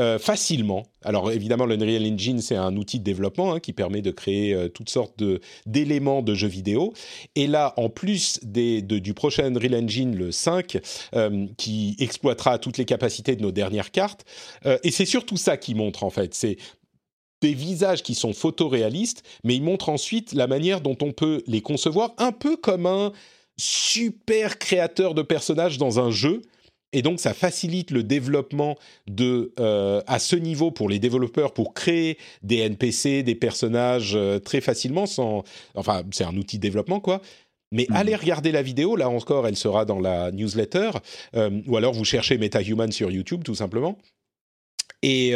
euh, 0.00 0.18
facilement. 0.18 0.86
Alors 1.04 1.30
évidemment, 1.30 1.66
l'Unreal 1.66 2.06
Engine, 2.10 2.40
c'est 2.40 2.56
un 2.56 2.74
outil 2.76 2.98
de 2.98 3.04
développement 3.04 3.52
hein, 3.52 3.60
qui 3.60 3.74
permet 3.74 4.00
de 4.00 4.10
créer 4.10 4.54
euh, 4.54 4.68
toutes 4.68 4.88
sortes 4.88 5.22
d'éléments 5.66 6.22
de, 6.22 6.34
jeux 6.34 6.48
vidéo. 6.48 6.94
Et 7.36 7.46
là, 7.46 7.74
en 7.76 7.90
plus 7.90 8.40
du 8.42 9.14
prochain 9.14 9.44
Unreal 9.54 9.74
Engine, 9.74 10.16
le 10.16 10.32
5, 10.32 10.78
euh, 11.14 11.46
qui 11.58 11.96
exploitera 11.98 12.58
toutes 12.58 12.78
les 12.78 12.86
capacités 12.86 13.36
de 13.36 13.42
nos 13.42 13.52
dernières 13.52 13.90
cartes, 13.90 14.24
et 14.82 14.90
c'est 14.90 15.04
surtout 15.04 15.36
ça 15.36 15.58
qui 15.58 15.74
montre 15.74 16.02
en 16.02 16.10
fait, 16.10 16.34
c'est 16.34 16.56
des 17.42 17.52
visages 17.52 18.02
qui 18.02 18.14
sont 18.14 18.32
photoréalistes, 18.32 19.22
mais 19.44 19.56
il 19.56 19.62
montre 19.62 19.90
ensuite 19.90 20.32
la 20.32 20.46
manière 20.46 20.80
dont 20.80 20.96
on 21.02 21.12
peut 21.12 21.42
les 21.46 21.60
concevoir, 21.60 22.14
un 22.16 22.32
peu 22.32 22.56
comme 22.56 22.86
un 22.86 23.12
super 23.58 24.58
créateur 24.58 25.14
de 25.14 25.22
personnages 25.22 25.76
dans 25.76 26.00
un 26.00 26.10
jeu 26.10 26.40
et 26.92 27.02
donc, 27.02 27.20
ça 27.20 27.34
facilite 27.34 27.92
le 27.92 28.02
développement 28.02 28.76
de, 29.06 29.52
euh, 29.60 30.02
à 30.06 30.18
ce 30.18 30.34
niveau 30.34 30.70
pour 30.70 30.88
les 30.88 30.98
développeurs 30.98 31.52
pour 31.52 31.72
créer 31.72 32.18
des 32.42 32.58
NPC, 32.58 33.22
des 33.22 33.36
personnages 33.36 34.16
euh, 34.16 34.40
très 34.40 34.60
facilement. 34.60 35.06
Sans, 35.06 35.44
enfin, 35.76 36.02
c'est 36.10 36.24
un 36.24 36.36
outil 36.36 36.56
de 36.56 36.62
développement, 36.62 36.98
quoi. 36.98 37.22
Mais 37.70 37.86
mhm. 37.88 37.96
allez 37.96 38.16
regarder 38.16 38.50
la 38.50 38.62
vidéo, 38.62 38.96
là 38.96 39.08
encore, 39.08 39.46
elle 39.46 39.56
sera 39.56 39.84
dans 39.84 40.00
la 40.00 40.32
newsletter, 40.32 40.90
euh, 41.36 41.60
ou 41.68 41.76
alors 41.76 41.92
vous 41.92 42.04
cherchez 42.04 42.36
MetaHuman 42.38 42.90
sur 42.90 43.12
YouTube, 43.12 43.44
tout 43.44 43.54
simplement. 43.54 43.96
Et, 45.02 45.34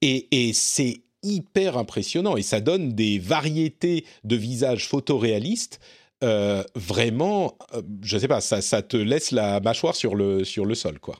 et, 0.00 0.28
et 0.30 0.52
c'est 0.52 1.00
hyper 1.24 1.76
impressionnant, 1.76 2.36
et 2.36 2.42
ça 2.42 2.60
donne 2.60 2.92
des 2.92 3.18
variétés 3.18 4.04
de 4.22 4.36
visages 4.36 4.86
photoréalistes 4.86 5.80
euh, 6.22 6.62
vraiment, 6.74 7.56
euh, 7.74 7.82
je 8.02 8.18
sais 8.18 8.28
pas, 8.28 8.40
ça, 8.40 8.82
te 8.82 8.96
laisse 8.96 9.30
la 9.30 9.60
mâchoire 9.60 9.94
sur 9.94 10.14
le, 10.14 10.44
sol, 10.74 10.98
quoi. 11.00 11.16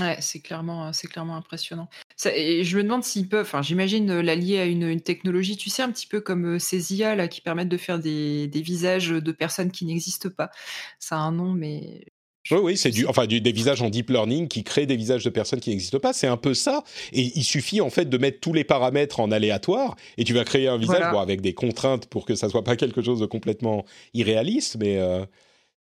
Ouais, 0.00 0.16
c'est 0.20 0.40
clairement, 0.40 0.92
c'est 0.92 1.08
clairement 1.08 1.36
impressionnant. 1.36 1.88
et 2.24 2.64
je 2.64 2.76
me 2.78 2.82
demande 2.82 3.04
s'ils 3.04 3.28
peuvent, 3.28 3.44
enfin, 3.44 3.60
j'imagine 3.60 4.10
euh, 4.10 4.22
l'allier 4.22 4.58
à 4.58 4.64
une, 4.64 5.00
technologie, 5.00 5.56
tu 5.56 5.68
sais, 5.68 5.82
un 5.82 5.92
petit 5.92 6.06
peu 6.06 6.20
comme 6.20 6.58
ces 6.58 6.94
IA 6.94 7.14
là, 7.14 7.28
qui 7.28 7.40
permettent 7.40 7.68
de 7.68 7.76
faire 7.76 7.98
des 7.98 8.48
visages 8.54 9.10
de 9.10 9.32
personnes 9.32 9.70
qui 9.70 9.84
n'existent 9.84 10.30
pas. 10.30 10.50
Ça 10.98 11.16
a 11.16 11.18
un 11.18 11.32
nom, 11.32 11.52
mais 11.52 12.04
oui, 12.50 12.76
c'est 12.76 12.90
du, 12.90 13.06
enfin, 13.06 13.26
des 13.26 13.52
visages 13.52 13.82
en 13.82 13.90
deep 13.90 14.10
learning 14.10 14.48
qui 14.48 14.64
créent 14.64 14.86
des 14.86 14.96
visages 14.96 15.24
de 15.24 15.30
personnes 15.30 15.60
qui 15.60 15.70
n'existent 15.70 15.98
pas. 15.98 16.12
C'est 16.12 16.26
un 16.26 16.36
peu 16.36 16.54
ça. 16.54 16.82
Et 17.12 17.32
il 17.34 17.44
suffit 17.44 17.80
en 17.80 17.90
fait 17.90 18.08
de 18.08 18.18
mettre 18.18 18.40
tous 18.40 18.52
les 18.52 18.64
paramètres 18.64 19.20
en 19.20 19.30
aléatoire 19.30 19.96
et 20.16 20.24
tu 20.24 20.32
vas 20.32 20.44
créer 20.44 20.68
un 20.68 20.78
visage 20.78 21.14
avec 21.14 21.40
des 21.42 21.54
contraintes 21.54 22.06
pour 22.06 22.24
que 22.24 22.34
ça 22.34 22.48
soit 22.48 22.64
pas 22.64 22.76
quelque 22.76 23.02
chose 23.02 23.20
de 23.20 23.26
complètement 23.26 23.84
irréaliste, 24.14 24.76
mais. 24.80 24.98
Euh, 24.98 25.24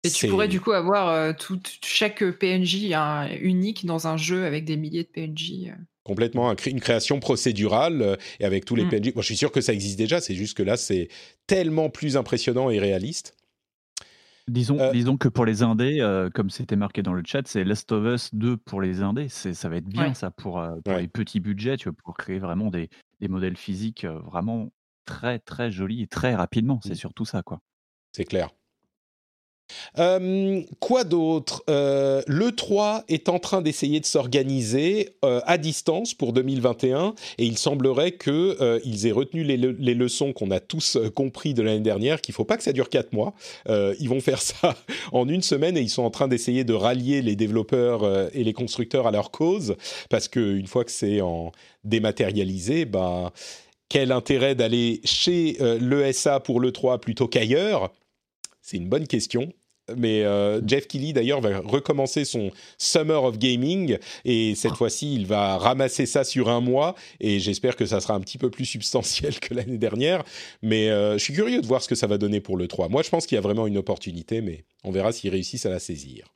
et 0.05 0.11
tu 0.11 0.27
pourrais 0.27 0.49
du 0.49 0.61
coup 0.61 0.73
avoir 0.73 1.11
euh, 1.11 1.33
tout, 1.39 1.61
chaque 1.85 2.25
PNJ 2.25 2.93
unique 3.41 3.87
dans 3.87 4.09
un 4.09 4.17
jeu 4.17 4.45
avec 4.45 4.65
des 4.65 4.77
milliers 4.77 5.05
de 5.05 5.09
PNJ. 5.09 5.69
Euh. 5.69 5.75
Complètement, 6.03 6.53
une 6.67 6.81
création 6.81 7.21
procédurale 7.21 8.19
et 8.41 8.45
avec 8.45 8.65
tous 8.65 8.75
les 8.75 8.85
mm. 8.85 8.89
PNJ. 8.89 9.15
Moi, 9.15 9.23
je 9.23 9.27
suis 9.27 9.37
sûr 9.37 9.53
que 9.53 9.61
ça 9.61 9.73
existe 9.73 9.97
déjà, 9.97 10.21
c'est 10.21 10.35
juste 10.35 10.57
que 10.57 10.65
là, 10.65 10.77
c'est 10.77 11.09
tellement 11.47 11.89
plus 11.89 12.17
impressionnant 12.17 12.71
et 12.71 12.81
réaliste. 12.81 13.37
Disons, 14.49 14.79
euh, 14.81 14.91
disons 14.91 15.17
que 15.17 15.29
pour 15.29 15.45
les 15.45 15.63
indés, 15.63 16.01
euh, 16.01 16.29
comme 16.29 16.51
c'était 16.51 16.77
marqué 16.77 17.03
dans 17.03 17.13
le 17.13 17.23
chat, 17.25 17.43
c'est 17.47 17.63
Last 17.65 17.93
of 17.93 18.05
Us 18.05 18.35
2 18.35 18.57
pour 18.57 18.81
les 18.81 19.03
indés. 19.03 19.29
C'est, 19.29 19.55
ça 19.55 19.69
va 19.69 19.77
être 19.77 19.87
bien 19.87 20.15
ça 20.15 20.31
pour, 20.31 20.61
euh, 20.61 20.77
les 20.87 21.09
petits 21.09 21.41
budgets, 21.41 21.77
tu 21.77 21.89
vois, 21.89 21.97
pour 22.05 22.17
créer 22.17 22.39
vraiment 22.39 22.71
des, 22.71 22.91
des 23.21 23.29
modèles 23.29 23.57
physiques 23.57 24.05
vraiment 24.05 24.73
très 25.05 25.39
très 25.39 25.71
jolis 25.71 26.03
et 26.03 26.07
très 26.07 26.35
rapidement. 26.35 26.81
C'est 26.83 26.93
mmh. 26.93 26.97
surtout 26.97 27.25
ça, 27.25 27.43
quoi. 27.43 27.61
C'est 28.13 28.25
clair. 28.25 28.51
Euh, 29.99 30.63
quoi 30.81 31.05
d'autre? 31.05 31.63
Euh, 31.69 32.23
Le 32.27 32.53
3 32.53 33.05
est 33.09 33.29
en 33.29 33.39
train 33.39 33.63
d'essayer 33.63 34.01
de 34.01 34.07
s'organiser 34.07 35.11
euh, 35.25 35.41
à 35.45 35.59
distance 35.59 36.15
pour 36.15 36.33
2021 36.33 37.15
et 37.39 37.45
il 37.45 37.59
semblerait 37.59 38.13
qu'ils 38.13 39.07
aient 39.07 39.13
retenu 39.13 39.45
les, 39.45 39.57
leçons 39.95 40.33
qu'on 40.33 40.51
a 40.51 40.61
tous 40.61 40.99
compris 41.15 41.55
de 41.55 41.63
l'année 41.63 41.81
dernière, 41.81 42.21
qu'il 42.21 42.33
ne 42.33 42.37
faut 42.37 42.45
pas 42.45 42.57
que 42.57 42.63
ça 42.63 42.73
dure 42.73 42.89
4 42.89 43.13
mois. 43.13 43.35
ils 43.69 44.09
vont 44.09 44.21
faire 44.21 44.41
ça 44.43 44.75
en 45.13 45.29
une 45.29 45.43
semaine 45.43 45.77
et 45.77 45.81
ils 45.81 45.91
sont 45.91 46.03
en 46.03 46.11
train 46.11 46.29
d'essayer 46.29 46.65
de 46.65 46.75
rallier 46.75 47.23
les 47.23 47.37
développeurs 47.37 48.31
et 48.35 48.45
les 48.45 48.53
constructeurs 48.53 49.07
à 49.07 49.11
leur 49.11 49.31
cause 49.31 49.77
parce 50.09 50.29
qu'une 50.29 50.67
fois 50.67 50.85
que 50.85 50.91
c'est 50.91 51.21
en 51.21 51.53
dématérialisé, 51.85 52.85
bah, 52.85 53.33
quel 53.89 54.13
intérêt 54.13 54.55
d'aller 54.55 55.01
chez 55.05 55.57
l'ESA 55.81 56.41
pour 56.41 56.61
le 56.61 56.73
3 56.73 56.99
plutôt 56.99 57.29
qu'ailleurs? 57.29 57.93
C'est 58.63 58.77
une 58.77 58.89
bonne 58.89 59.07
question. 59.07 59.53
Mais 59.97 60.23
euh, 60.23 60.61
Jeff 60.67 60.87
Keighley, 60.87 61.13
d'ailleurs, 61.13 61.41
va 61.41 61.59
recommencer 61.61 62.25
son 62.25 62.51
Summer 62.79 63.23
of 63.25 63.39
Gaming. 63.39 63.99
Et 64.25 64.55
cette 64.55 64.75
fois-ci, 64.75 65.15
il 65.15 65.27
va 65.27 65.59
ramasser 65.59 66.07
ça 66.07 66.25
sur 66.25 66.49
un 66.49 66.61
mois. 66.61 66.95
Et 67.21 67.41
j'espère 67.41 67.77
que 67.77 67.87
ça 67.87 68.01
sera 68.01 68.15
un 68.15 68.21
petit 68.21 68.39
peu 68.39 68.51
plus 68.51 68.65
substantiel 68.65 69.41
que 69.41 69.55
l'année 69.55 69.79
dernière. 69.79 70.25
Mais 70.63 70.91
euh, 70.91 71.19
je 71.19 71.25
suis 71.25 71.35
curieux 71.35 71.61
de 71.61 71.67
voir 71.67 71.83
ce 71.83 71.89
que 71.89 71.95
ça 71.95 72.07
va 72.07 72.19
donner 72.19 72.41
pour 72.41 72.57
le 72.57 72.69
3. 72.69 72.89
Moi, 72.89 73.03
je 73.03 73.11
pense 73.11 73.27
qu'il 73.27 73.37
y 73.37 73.39
a 73.39 73.43
vraiment 73.43 73.67
une 73.67 73.79
opportunité, 73.79 74.41
mais 74.41 74.65
on 74.85 74.91
verra 74.91 75.13
s'ils 75.13 75.31
réussissent 75.31 75.67
à 75.67 75.71
la 75.71 75.81
saisir. 75.81 76.27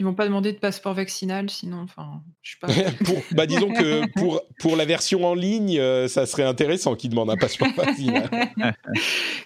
Ils 0.00 0.04
vont 0.04 0.14
pas 0.14 0.24
demander 0.24 0.52
de 0.52 0.58
passeport 0.58 0.92
vaccinal, 0.92 1.48
sinon, 1.48 1.82
enfin, 1.82 2.20
je 2.42 2.50
suis 2.50 2.58
pas. 2.58 2.66
bah, 3.30 3.46
disons 3.46 3.72
que 3.72 4.10
pour, 4.18 4.42
pour 4.58 4.74
la 4.74 4.84
version 4.84 5.24
en 5.24 5.34
ligne, 5.34 5.78
euh, 5.78 6.08
ça 6.08 6.26
serait 6.26 6.42
intéressant 6.42 6.96
qu'ils 6.96 7.10
demandent 7.10 7.30
un 7.30 7.36
passeport 7.36 7.68
vaccinal. 7.76 8.28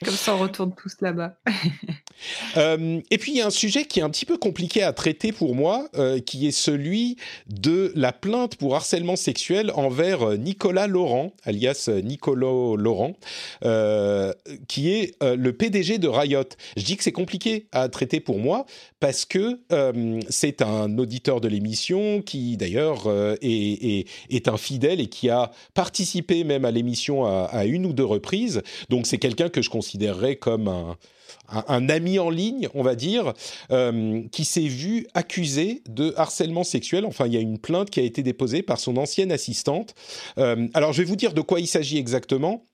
Comme 0.03 0.15
ça, 0.15 0.35
on 0.35 0.39
retourne 0.39 0.75
tous 0.75 0.95
là-bas. 1.01 1.37
Euh, 2.57 3.01
et 3.13 3.19
puis 3.19 3.31
il 3.31 3.39
y 3.39 3.41
a 3.41 3.47
un 3.47 3.51
sujet 3.51 3.85
qui 3.85 4.01
est 4.01 4.03
un 4.03 4.11
petit 4.11 4.27
peu 4.27 4.39
compliqué 4.39 4.83
à 4.83 4.93
traiter 4.93 5.31
pour 5.31 5.55
moi, 5.55 5.89
euh, 5.95 6.19
qui 6.19 6.49
est 6.49 6.51
celui 6.51 7.17
de 7.47 7.93
la 7.95 8.13
plainte 8.13 8.57
pour 8.57 8.75
harcèlement 8.75 9.15
sexuel 9.15 9.71
envers 9.77 10.37
Nicolas 10.37 10.89
Laurent, 10.89 11.33
alias 11.45 11.89
Nicolo 12.03 12.75
Laurent, 12.75 13.15
qui 14.67 14.91
est 14.91 15.15
le 15.23 15.51
PDG 15.53 15.99
de 15.99 16.09
Riot. 16.09 16.43
Je 16.77 16.83
dis 16.83 16.97
que 16.97 17.05
c'est 17.05 17.13
compliqué 17.13 17.69
à 17.71 17.89
traiter 17.89 18.19
pour 18.19 18.41
moi 18.41 18.67
parce 18.99 19.25
que 19.25 19.61
c'est 20.39 20.63
un 20.63 20.99
auditeur 20.99 21.41
de 21.41 21.49
l'émission 21.49 22.23
qui 22.23 22.57
d'ailleurs 22.57 23.11
est, 23.43 24.07
est, 24.31 24.49
un 24.49 24.57
fidèle 24.57 25.01
et 25.01 25.09
qui 25.09 25.31
a 25.31 25.51
participé 25.75 26.45
même 26.45 26.65
à 26.65 26.71
l'émission 26.71 27.25
à, 27.27 27.65
une 27.65 27.87
ou 27.87 27.93
deux 27.93 28.05
reprises. 28.05 28.63
Donc 28.89 29.07
c'est 29.07 29.19
quelqu'un 29.19 29.49
que 29.49 29.63
je 29.63 29.71
considérerais 29.71 30.37
comme 30.37 30.69
un 30.69 30.97
un, 31.49 31.89
ami 31.89 32.19
en 32.19 32.31
ligne, 32.31 32.69
on 32.75 32.83
va 32.83 32.95
dire, 32.95 33.33
euh, 33.71 34.23
qui 34.33 34.45
s'est 34.45 34.61
vu 34.61 35.07
accusé 35.15 35.83
de 35.89 36.13
harcèlement 36.17 36.65
sexuel. 36.65 37.05
Enfin, 37.05 37.27
il 37.27 37.35
y 37.35 37.37
a 37.37 37.41
une 37.41 37.59
plainte 37.59 37.91
qui 37.91 38.01
a 38.01 38.03
été 38.03 38.23
déposée 38.23 38.63
par 38.63 38.79
son 38.79 38.97
ancienne 38.97 39.33
assistante. 39.33 39.95
Euh, 40.39 40.69
alors, 40.75 40.93
je 40.93 41.03
vais 41.03 41.09
vous 41.09 41.17
dire 41.17 41.33
de 41.33 41.41
quoi 41.41 41.61
il 41.61 41.67
s'agit 41.67 41.99
exactement 41.99 42.65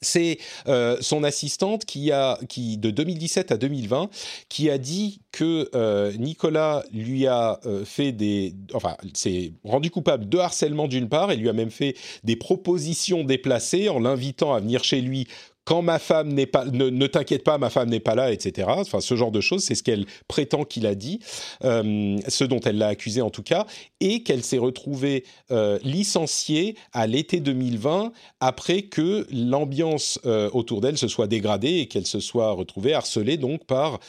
c'est 0.00 0.38
euh, 0.66 0.96
son 1.00 1.24
assistante 1.24 1.84
qui 1.84 2.12
a, 2.12 2.38
qui 2.48 2.78
de 2.78 2.90
2017 2.90 3.52
à 3.52 3.56
2020, 3.56 4.10
qui 4.48 4.70
a 4.70 4.78
dit 4.78 5.20
que 5.32 5.70
Nicolas 6.16 6.84
lui 6.92 7.26
a 7.26 7.60
fait 7.84 8.12
des, 8.12 8.54
enfin, 8.74 8.96
s'est 9.14 9.52
rendu 9.64 9.90
coupable 9.90 10.28
de 10.28 10.38
harcèlement 10.38 10.88
d'une 10.88 11.08
part, 11.08 11.30
et 11.30 11.36
lui 11.36 11.48
a 11.48 11.52
même 11.52 11.70
fait 11.70 11.94
des 12.24 12.36
propositions 12.36 13.24
déplacées 13.24 13.88
en 13.88 14.00
l'invitant 14.00 14.54
à 14.54 14.60
venir 14.60 14.82
chez 14.82 15.00
lui 15.00 15.28
quand 15.64 15.82
ma 15.82 15.98
femme 15.98 16.32
n'est 16.32 16.46
pas, 16.46 16.64
ne, 16.64 17.06
t'inquiète 17.06 17.44
pas, 17.44 17.58
ma 17.58 17.70
femme 17.70 17.90
n'est 17.90 18.00
pas 18.00 18.14
là, 18.14 18.32
etc. 18.32 18.68
Enfin, 18.70 19.00
ce 19.00 19.14
genre 19.14 19.30
de 19.30 19.40
choses, 19.40 19.62
c'est 19.62 19.74
ce 19.74 19.82
qu'elle 19.82 20.06
prétend 20.26 20.64
qu'il 20.64 20.86
a 20.86 20.94
dit, 20.94 21.20
euh, 21.64 22.18
ce 22.28 22.44
dont 22.44 22.60
elle 22.60 22.78
l'a 22.78 22.88
accusé 22.88 23.22
en 23.22 23.30
tout 23.30 23.42
cas, 23.42 23.66
et 24.00 24.22
qu'elle 24.22 24.42
s'est 24.42 24.58
retrouvée 24.58 25.24
euh, 25.50 25.78
licenciée 25.82 26.76
à 26.92 27.06
l'été 27.06 27.40
2020 27.40 28.12
après 28.40 28.82
que 28.82 29.26
l'ambiance 29.30 30.18
euh, 30.26 30.50
autour 30.52 30.80
d'elle 30.80 30.98
se 30.98 31.08
soit 31.08 31.26
dégradée 31.26 31.78
et 31.78 31.86
qu'elle 31.86 32.06
se 32.06 32.20
soit 32.20 32.50
retrouvée 32.52 32.94
harcelée 32.94 33.36
donc 33.36 33.64
par 33.64 34.00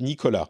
Nicolas 0.00 0.48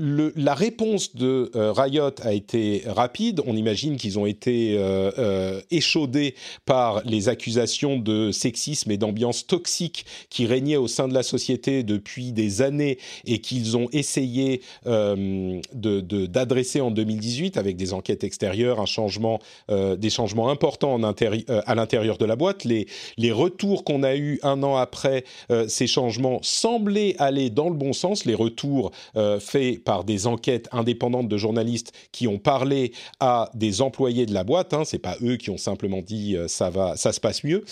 la 0.00 0.54
réponse 0.54 1.16
de 1.16 1.50
euh, 1.56 1.72
Riot 1.72 2.12
a 2.22 2.32
été 2.32 2.84
rapide. 2.86 3.42
On 3.46 3.56
imagine 3.56 3.96
qu'ils 3.96 4.16
ont 4.16 4.26
été 4.26 4.76
euh, 4.78 5.10
euh, 5.18 5.60
échaudés 5.72 6.36
par 6.66 7.02
les 7.04 7.28
accusations 7.28 7.98
de 7.98 8.30
sexisme 8.30 8.92
et 8.92 8.96
d'ambiance 8.96 9.48
toxique 9.48 10.06
qui 10.30 10.46
régnaient 10.46 10.76
au 10.76 10.86
sein 10.86 11.08
de 11.08 11.14
la 11.14 11.24
société 11.24 11.82
depuis 11.82 12.30
des 12.30 12.62
années 12.62 12.98
et 13.26 13.40
qu'ils 13.40 13.76
ont 13.76 13.88
essayé 13.92 14.60
d'adresser 14.84 16.80
en 16.80 16.92
2018 16.92 17.56
avec 17.56 17.76
des 17.76 17.92
enquêtes 17.92 18.22
extérieures, 18.22 18.80
un 18.80 18.86
changement, 18.86 19.40
des 19.68 20.10
changements 20.10 20.50
importants 20.50 20.94
en 20.94 21.02
à 21.02 21.74
l'intérieur 21.74 22.18
de 22.18 22.24
la 22.24 22.36
boîte. 22.36 22.64
Les, 22.64 22.86
les 23.16 23.32
retours 23.32 23.82
qu'on 23.84 24.02
a 24.02 24.14
eus 24.14 24.38
un 24.42 24.62
an 24.62 24.76
après 24.76 25.24
ces 25.66 25.86
changements 25.86 26.38
semblaient 26.42 27.16
aller 27.18 27.50
dans 27.50 27.68
le 27.68 27.76
bon 27.76 27.92
sens. 27.92 28.24
Les 28.24 28.34
retours 28.34 28.92
faits 29.40 29.82
par 29.88 30.04
des 30.04 30.26
enquêtes 30.26 30.68
indépendantes 30.70 31.28
de 31.28 31.38
journalistes 31.38 31.94
qui 32.12 32.28
ont 32.28 32.36
parlé 32.36 32.92
à 33.20 33.50
des 33.54 33.80
employés 33.80 34.26
de 34.26 34.34
la 34.34 34.44
boîte. 34.44 34.74
Hein, 34.74 34.82
c'est 34.84 34.98
pas 34.98 35.16
eux 35.22 35.36
qui 35.36 35.48
ont 35.48 35.56
simplement 35.56 36.02
dit 36.02 36.36
euh, 36.36 36.46
ça 36.46 36.68
va, 36.68 36.94
ça 36.96 37.10
se 37.10 37.20
passe 37.20 37.42
mieux. 37.42 37.64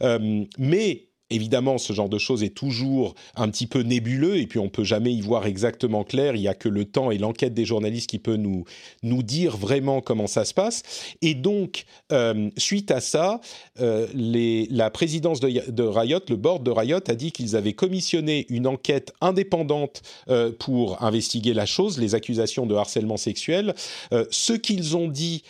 Euh, 0.00 0.44
mais 0.56 1.08
Évidemment, 1.34 1.78
ce 1.78 1.92
genre 1.92 2.08
de 2.08 2.18
choses 2.18 2.44
est 2.44 2.54
toujours 2.54 3.16
un 3.34 3.48
petit 3.48 3.66
peu 3.66 3.80
nébuleux 3.80 4.36
et 4.36 4.46
puis 4.46 4.60
on 4.60 4.68
peut 4.68 4.84
jamais 4.84 5.12
y 5.12 5.20
voir 5.20 5.46
exactement 5.46 6.04
clair. 6.04 6.36
Il 6.36 6.42
y 6.42 6.46
a 6.46 6.54
que 6.54 6.68
le 6.68 6.84
temps 6.84 7.10
et 7.10 7.18
l'enquête 7.18 7.54
des 7.54 7.64
journalistes 7.64 8.08
qui 8.08 8.20
peut 8.20 8.36
nous 8.36 8.64
nous 9.02 9.24
dire 9.24 9.56
vraiment 9.56 10.00
comment 10.00 10.28
ça 10.28 10.44
se 10.44 10.54
passe. 10.54 10.84
Et 11.22 11.34
donc, 11.34 11.86
euh, 12.12 12.50
suite 12.56 12.92
à 12.92 13.00
ça, 13.00 13.40
euh, 13.80 14.06
la 14.14 14.90
présidence 14.90 15.40
de, 15.40 15.70
de, 15.70 15.82
Riot, 15.82 16.20
le 16.28 16.36
board 16.36 16.62
de 16.62 16.70
Riot, 16.70 17.00
a 17.08 17.14
dit 17.16 17.32
qu'ils 17.32 17.56
avaient 17.56 17.72
commissionné 17.72 18.46
une 18.48 18.68
enquête 18.68 19.12
indépendante 19.20 20.02
euh, 20.28 20.52
pour 20.56 21.02
investiguer 21.02 21.52
la 21.52 21.66
chose, 21.66 21.98
les 21.98 22.14
accusations 22.14 22.64
de 22.64 22.76
harcèlement 22.76 23.16
sexuel. 23.16 23.74
ce 24.30 24.52
qu'ils 24.52 24.96
ont 24.96 25.08
dit 25.08 25.42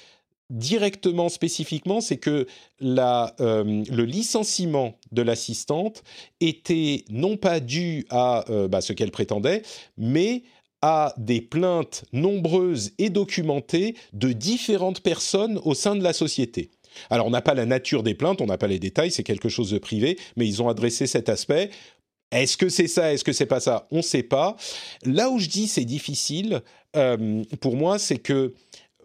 directement, 0.51 1.29
spécifiquement, 1.29 2.01
c'est 2.01 2.19
que 2.19 2.47
la, 2.81 3.35
euh, 3.41 3.83
le 3.91 4.05
licenciement 4.05 4.99
de 5.13 5.23
l'assistante 5.23 6.03
était 6.41 7.05
non 7.09 7.37
pas 7.37 7.61
dû 7.61 8.07
à 8.11 8.45
euh, 8.51 8.69
bah, 8.69 8.81
ce 8.81 8.93
qu'elle 8.93 9.11
prétendait, 9.11 9.63
mais 9.97 10.43
à 10.83 11.15
des 11.17 11.41
plaintes 11.41 12.05
nombreuses 12.13 12.93
et 12.99 13.09
documentées 13.09 13.97
de 14.13 14.33
différentes 14.33 15.01
personnes 15.01 15.59
au 15.65 15.73
sein 15.73 15.97
de 15.97 16.03
la 16.03 16.13
société. 16.13 16.71
Alors 17.11 17.27
on 17.27 17.31
n'a 17.31 17.41
pas 17.41 17.55
la 17.55 17.67
nature 17.67 18.03
des 18.03 18.15
plaintes, 18.15 18.41
on 18.41 18.47
n'a 18.47 18.59
pas 18.59 18.67
les 18.67 18.79
détails, 18.79 19.11
c'est 19.11 19.23
quelque 19.23 19.49
chose 19.49 19.71
de 19.71 19.79
privé, 19.79 20.19
mais 20.37 20.47
ils 20.47 20.63
ont 20.63 20.69
adressé 20.69 21.07
cet 21.07 21.29
aspect. 21.29 21.71
Est-ce 22.31 22.57
que 22.57 22.69
c'est 22.69 22.87
ça 22.87 23.13
Est-ce 23.13 23.25
que 23.25 23.33
c'est 23.33 23.47
pas 23.47 23.61
ça? 23.61 23.89
On 23.91 23.99
ne 23.99 24.03
sait 24.03 24.23
pas. 24.23 24.57
Là 25.05 25.31
où 25.31 25.39
je 25.39 25.49
dis 25.49 25.69
c'est 25.69 25.85
difficile, 25.85 26.63
euh, 26.97 27.43
pour 27.61 27.77
moi, 27.77 27.99
c'est 27.99 28.19
que 28.19 28.55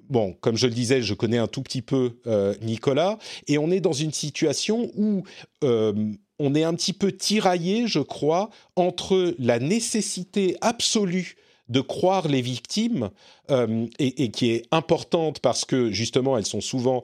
bon, 0.09 0.35
comme 0.41 0.57
je 0.57 0.67
le 0.67 0.73
disais, 0.73 1.01
je 1.01 1.13
connais 1.13 1.37
un 1.37 1.47
tout 1.47 1.61
petit 1.61 1.81
peu 1.81 2.17
euh, 2.27 2.55
Nicolas, 2.61 3.17
et 3.47 3.57
on 3.57 3.71
est 3.71 3.79
dans 3.79 3.93
une 3.93 4.11
situation 4.11 4.91
où 4.97 5.23
euh, 5.63 5.93
on 6.39 6.55
est 6.55 6.63
un 6.63 6.73
petit 6.73 6.93
peu 6.93 7.11
tiraillé, 7.11 7.87
je 7.87 7.99
crois, 7.99 8.49
entre 8.75 9.35
la 9.39 9.59
nécessité 9.59 10.57
absolue 10.61 11.35
de 11.67 11.81
croire 11.81 12.27
les 12.27 12.41
victimes 12.41 13.11
euh, 13.51 13.85
et, 13.99 14.31
qui 14.31 14.49
est 14.49 14.65
importante 14.71 15.39
parce 15.39 15.65
que 15.65 15.91
justement 15.91 16.35
elles 16.35 16.47
sont 16.47 16.61
souvent 16.61 17.03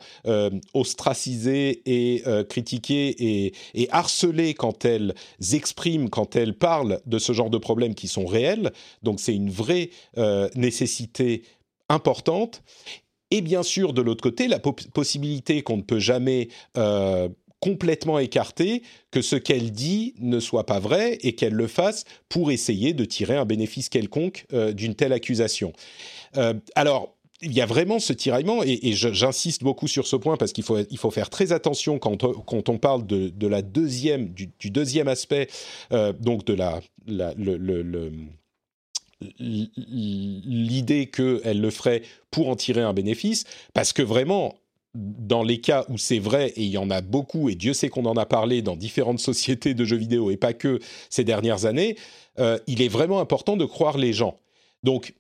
ostracisées 0.74 1.84
et 1.86 2.24
critiquées 2.50 3.10
et, 3.10 3.54
et, 3.76 3.88
harcelées 3.92 4.56
quand 4.56 4.84
elles 4.84 5.14
expriment, 5.54 6.10
quand 6.10 6.36
elles 6.36 6.58
parlent 6.58 7.00
de 7.06 7.20
ce 7.20 7.32
genre 7.32 7.52
de 7.52 7.60
problèmes 7.60 7.94
qui 7.94 8.08
sont 8.08 8.26
réels. 8.26 8.72
Donc 9.04 9.20
c'est 9.20 9.36
une 9.36 9.52
vraie 9.52 9.92
nécessité 10.56 11.44
importante. 11.90 12.64
Et 13.32 13.42
bien 13.42 13.64
sûr, 13.64 13.94
de 13.94 14.02
l'autre 14.02 14.22
côté, 14.22 14.48
la 14.48 14.60
possibilité 14.60 15.62
qu'on 15.64 15.78
ne 15.78 15.82
peut 15.82 16.00
jamais 16.00 16.50
euh, 16.78 17.28
complètement 17.60 18.20
écarter 18.20 18.84
que 19.12 19.22
ce 19.22 19.36
qu'elle 19.36 19.72
dit 19.72 20.14
ne 20.20 20.40
soit 20.40 20.66
pas 20.66 20.80
vrai 20.80 21.18
et 21.22 21.34
qu'elle 21.34 21.54
le 21.54 21.68
fasse 21.68 22.06
pour 22.30 22.52
essayer 22.52 22.94
de 22.94 23.04
tirer 23.06 23.36
un 23.36 23.46
bénéfice 23.46 23.90
quelconque 23.90 24.46
euh, 24.54 24.72
d'une 24.74 24.94
telle 24.94 25.14
accusation. 25.14 25.74
Euh, 26.38 26.54
alors, 26.76 27.16
il 27.42 27.52
y 27.52 27.62
a 27.62 27.66
vraiment 27.66 28.00
ce 28.00 28.14
tiraillement, 28.14 28.64
et, 28.64 28.94
j'insiste 28.94 29.62
beaucoup 29.62 29.88
sur 29.88 30.08
ce 30.08 30.16
point 30.16 30.38
parce 30.38 30.54
qu'il 30.54 30.64
faut, 30.64 30.78
il 30.90 30.98
faut 30.98 31.12
faire 31.12 31.30
très 31.30 31.52
attention 31.52 32.00
quand, 32.00 32.18
quand 32.46 32.70
on 32.70 32.78
parle 32.78 33.06
de, 33.06 33.28
de 33.28 33.48
la 33.48 33.62
deuxième, 33.62 34.30
du, 34.30 34.72
deuxième 34.72 35.10
aspect, 35.10 35.50
donc 35.92 36.46
de 36.46 36.54
la, 36.54 36.80
l'idée 39.40 41.08
qu'elle 41.08 41.62
le 41.62 41.70
ferait 41.70 42.02
pour 42.32 42.50
en 42.50 42.56
tirer 42.56 42.82
un 42.82 42.94
bénéfice, 42.94 43.46
parce 43.74 43.94
que 43.94 44.02
vraiment, 44.02 44.56
dans 44.94 45.44
les 45.44 45.60
cas 45.60 45.86
où 45.90 45.98
c'est 45.98 46.20
vrai, 46.20 46.50
et 46.56 46.64
il 46.64 46.70
y 46.70 46.78
en 46.78 46.90
a 46.90 47.02
beaucoup, 47.02 47.50
et 47.50 47.56
Dieu 47.56 47.74
sait 47.74 47.90
qu'on 47.90 48.06
en 48.06 48.16
a 48.16 48.26
parlé 48.26 48.62
dans 48.62 48.76
différentes 48.76 49.20
sociétés 49.32 49.74
de 49.74 49.86
jeux 49.86 49.98
vidéo, 49.98 50.32
et 50.32 50.38
pas 50.38 50.54
que 50.54 50.80
ces 51.10 51.24
dernières 51.24 51.66
années, 51.66 51.98
euh, 52.40 52.58
il 52.68 52.82
est 52.82 52.88
vraiment 52.88 53.20
important 53.20 53.58
de 53.58 53.66
croire 53.66 53.98
les 53.98 54.14
gens. 54.14 54.36
Donc, 54.84 55.14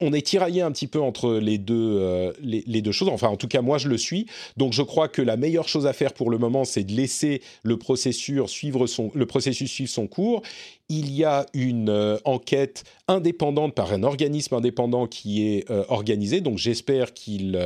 on 0.00 0.12
est 0.12 0.26
tiraillé 0.26 0.60
un 0.60 0.72
petit 0.72 0.86
peu 0.86 1.00
entre 1.00 1.34
les 1.34 1.58
deux, 1.58 1.98
euh, 2.00 2.32
les, 2.40 2.82
deux 2.82 2.92
choses. 2.92 3.08
Enfin, 3.08 3.28
en 3.28 3.36
tout 3.36 3.46
cas, 3.46 3.62
moi, 3.62 3.78
je 3.78 3.88
le 3.88 3.96
suis. 3.96 4.26
Donc, 4.56 4.72
je 4.72 4.82
crois 4.82 5.08
que 5.08 5.22
la 5.22 5.36
meilleure 5.36 5.68
chose 5.68 5.86
à 5.86 5.92
faire 5.92 6.12
pour 6.12 6.30
le 6.30 6.38
moment, 6.38 6.64
c'est 6.64 6.84
de 6.84 6.92
laisser 6.92 7.42
le 7.62 7.78
processus 7.78 8.40
suivre 8.46 8.86
son, 8.86 9.10
le 9.14 9.26
processus 9.26 9.70
suivre 9.70 9.90
son 9.90 10.06
cours. 10.06 10.42
Il 10.88 11.12
y 11.12 11.24
a 11.24 11.46
une 11.54 11.90
euh, 11.90 12.18
enquête 12.24 12.84
indépendante 13.06 13.74
par 13.74 13.92
un 13.92 14.02
organisme 14.02 14.54
indépendant 14.54 15.06
qui 15.06 15.46
est 15.46 15.70
euh, 15.70 15.84
organisé. 15.88 16.40
Donc, 16.40 16.58
j'espère 16.58 17.14
qu'il 17.14 17.58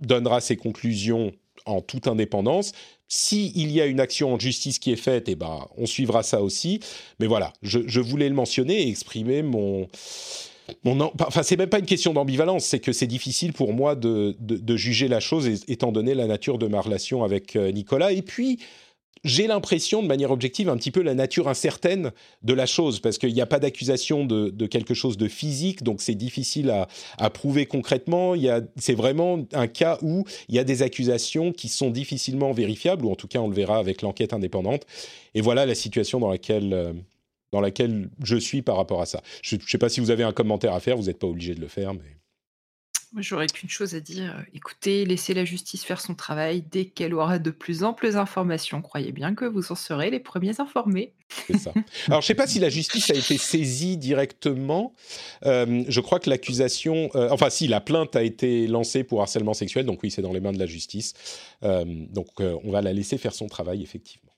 donnera 0.00 0.40
ses 0.40 0.56
conclusions 0.56 1.32
en 1.66 1.80
toute 1.80 2.06
indépendance. 2.06 2.72
S'il 3.08 3.70
y 3.70 3.80
a 3.80 3.86
une 3.86 4.00
action 4.00 4.32
en 4.32 4.38
justice 4.38 4.78
qui 4.78 4.90
est 4.90 4.96
faite, 4.96 5.28
eh 5.28 5.34
ben, 5.34 5.66
on 5.76 5.86
suivra 5.86 6.22
ça 6.22 6.42
aussi. 6.42 6.80
Mais 7.20 7.26
voilà, 7.26 7.52
je 7.62 8.00
voulais 8.00 8.28
le 8.28 8.34
mentionner 8.34 8.82
et 8.82 8.88
exprimer 8.88 9.42
mon 9.42 9.88
enfin, 10.84 11.42
c'est 11.42 11.56
même 11.56 11.68
pas 11.68 11.78
une 11.78 11.86
question 11.86 12.12
d'ambivalence, 12.12 12.64
c'est 12.64 12.80
que 12.80 12.92
c'est 12.92 13.06
difficile 13.06 13.52
pour 13.52 13.72
moi 13.72 13.94
de, 13.94 14.36
juger 14.76 15.08
la 15.08 15.20
chose 15.20 15.48
étant 15.68 15.92
donné 15.92 16.14
la 16.14 16.26
nature 16.26 16.58
de 16.58 16.66
ma 16.66 16.80
relation 16.80 17.24
avec 17.24 17.56
euh, 17.56 17.70
Nicolas. 17.70 18.12
Et 18.12 18.22
puis, 18.22 18.58
j'ai 19.24 19.46
l'impression, 19.46 20.02
de 20.02 20.08
manière 20.08 20.32
objective, 20.32 20.68
un 20.68 20.76
petit 20.76 20.90
peu 20.90 21.00
la 21.00 21.14
nature 21.14 21.48
incertaine 21.48 22.10
de 22.42 22.54
la 22.54 22.66
chose, 22.66 22.98
parce 22.98 23.18
qu'il 23.18 23.32
n'y 23.32 23.40
a 23.40 23.46
pas 23.46 23.60
d'accusation 23.60 24.24
de, 24.24 24.66
quelque 24.66 24.94
chose 24.94 25.16
de 25.16 25.28
physique, 25.28 25.82
donc 25.82 26.00
c'est 26.02 26.14
difficile 26.14 26.70
à, 27.18 27.30
prouver 27.30 27.66
concrètement. 27.66 28.34
C'est 28.76 28.94
vraiment 28.94 29.44
un 29.52 29.66
cas 29.68 29.98
où 30.02 30.24
il 30.48 30.56
y 30.56 30.58
a 30.58 30.64
des 30.64 30.82
accusations 30.82 31.52
qui 31.52 31.68
sont 31.68 31.90
difficilement 31.90 32.52
vérifiables, 32.52 33.04
ou 33.04 33.12
en 33.12 33.16
tout 33.16 33.28
cas 33.28 33.38
on 33.38 33.48
le 33.48 33.54
verra 33.54 33.78
avec 33.78 34.02
l'enquête 34.02 34.32
indépendante. 34.32 34.86
Et 35.34 35.40
voilà 35.40 35.66
la 35.66 35.74
situation 35.74 36.18
dans 36.18 36.30
laquelle, 36.30 36.72
euh, 36.72 36.92
dans 37.52 37.60
laquelle 37.60 38.10
je 38.22 38.36
suis 38.36 38.62
par 38.62 38.76
rapport 38.76 39.00
à 39.00 39.06
ça. 39.06 39.22
Je 39.42 39.56
ne 39.56 39.60
sais 39.60 39.78
pas 39.78 39.88
si 39.88 40.00
vous 40.00 40.10
avez 40.10 40.24
un 40.24 40.32
commentaire 40.32 40.74
à 40.74 40.80
faire, 40.80 40.96
vous 40.96 41.04
n'êtes 41.04 41.18
pas 41.18 41.28
obligé 41.28 41.54
de 41.54 41.60
le 41.60 41.68
faire, 41.68 41.94
mais... 41.94 42.18
Moi, 43.12 43.20
j'aurais 43.20 43.46
qu'une 43.46 43.68
chose 43.68 43.94
à 43.94 44.00
dire. 44.00 44.42
Écoutez, 44.54 45.04
laissez 45.04 45.34
la 45.34 45.44
justice 45.44 45.84
faire 45.84 46.00
son 46.00 46.14
travail. 46.14 46.62
Dès 46.62 46.86
qu'elle 46.86 47.12
aura 47.12 47.38
de 47.38 47.50
plus 47.50 47.84
amples 47.84 48.16
informations, 48.16 48.80
croyez 48.80 49.12
bien 49.12 49.34
que 49.34 49.44
vous 49.44 49.70
en 49.70 49.74
serez 49.74 50.08
les 50.08 50.18
premiers 50.18 50.60
informés. 50.60 51.12
C'est 51.46 51.58
ça. 51.58 51.74
Alors, 52.06 52.22
je 52.22 52.24
ne 52.24 52.28
sais 52.28 52.34
pas 52.34 52.46
si 52.46 52.58
la 52.58 52.70
justice 52.70 53.10
a 53.10 53.14
été 53.14 53.36
saisie 53.36 53.98
directement. 53.98 54.94
Euh, 55.44 55.84
je 55.88 56.00
crois 56.00 56.20
que 56.20 56.30
l'accusation, 56.30 57.10
euh, 57.14 57.28
enfin, 57.30 57.50
si 57.50 57.68
la 57.68 57.82
plainte 57.82 58.16
a 58.16 58.22
été 58.22 58.66
lancée 58.66 59.04
pour 59.04 59.20
harcèlement 59.20 59.52
sexuel, 59.52 59.84
donc 59.84 60.02
oui, 60.02 60.10
c'est 60.10 60.22
dans 60.22 60.32
les 60.32 60.40
mains 60.40 60.52
de 60.52 60.58
la 60.58 60.64
justice. 60.64 61.12
Euh, 61.64 61.84
donc, 61.86 62.28
on 62.40 62.70
va 62.70 62.80
la 62.80 62.94
laisser 62.94 63.18
faire 63.18 63.34
son 63.34 63.46
travail, 63.46 63.82
effectivement. 63.82 64.32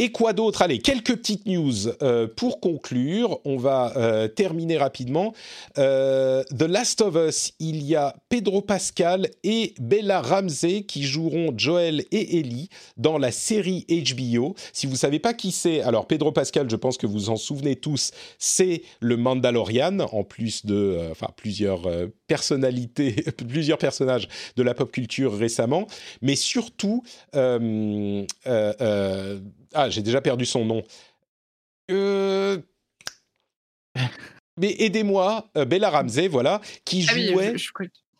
Et 0.00 0.12
quoi 0.12 0.32
d'autre? 0.32 0.62
Allez, 0.62 0.78
quelques 0.78 1.16
petites 1.16 1.46
news 1.46 1.88
euh, 2.02 2.28
pour 2.28 2.60
conclure. 2.60 3.40
On 3.44 3.56
va 3.56 3.92
euh, 3.96 4.28
terminer 4.28 4.78
rapidement. 4.78 5.34
Euh, 5.76 6.44
The 6.56 6.62
Last 6.62 7.00
of 7.00 7.16
Us, 7.16 7.52
il 7.58 7.82
y 7.82 7.96
a 7.96 8.14
Pedro 8.28 8.62
Pascal 8.62 9.28
et 9.42 9.74
Bella 9.80 10.22
Ramsey 10.22 10.82
qui 10.82 11.02
joueront 11.02 11.52
Joel 11.56 12.04
et 12.12 12.38
Ellie 12.38 12.68
dans 12.96 13.18
la 13.18 13.32
série 13.32 13.86
HBO. 13.88 14.54
Si 14.72 14.86
vous 14.86 14.94
savez 14.94 15.18
pas 15.18 15.34
qui 15.34 15.50
c'est, 15.50 15.80
alors 15.80 16.06
Pedro 16.06 16.30
Pascal, 16.30 16.70
je 16.70 16.76
pense 16.76 16.96
que 16.96 17.08
vous 17.08 17.28
en 17.28 17.36
souvenez 17.36 17.74
tous, 17.74 18.12
c'est 18.38 18.82
le 19.00 19.16
Mandalorian, 19.16 19.98
en 19.98 20.22
plus 20.22 20.64
de, 20.64 21.10
plusieurs 21.34 21.82
personnalités, 22.28 23.16
plusieurs 23.48 23.78
personnages 23.78 24.28
de 24.54 24.62
la 24.62 24.74
pop 24.74 24.92
culture 24.92 25.36
récemment, 25.36 25.88
mais 26.22 26.36
surtout 26.36 27.02
ah, 29.74 29.90
j'ai 29.90 30.02
déjà 30.02 30.20
perdu 30.20 30.46
son 30.46 30.64
nom. 30.64 30.82
Euh... 31.90 32.58
Mais 34.58 34.74
aidez-moi, 34.80 35.48
euh, 35.56 35.64
Bella 35.64 35.90
Ramsey, 35.90 36.26
voilà, 36.26 36.60
qui 36.84 37.06
ah 37.08 37.12
jouait. 37.12 37.54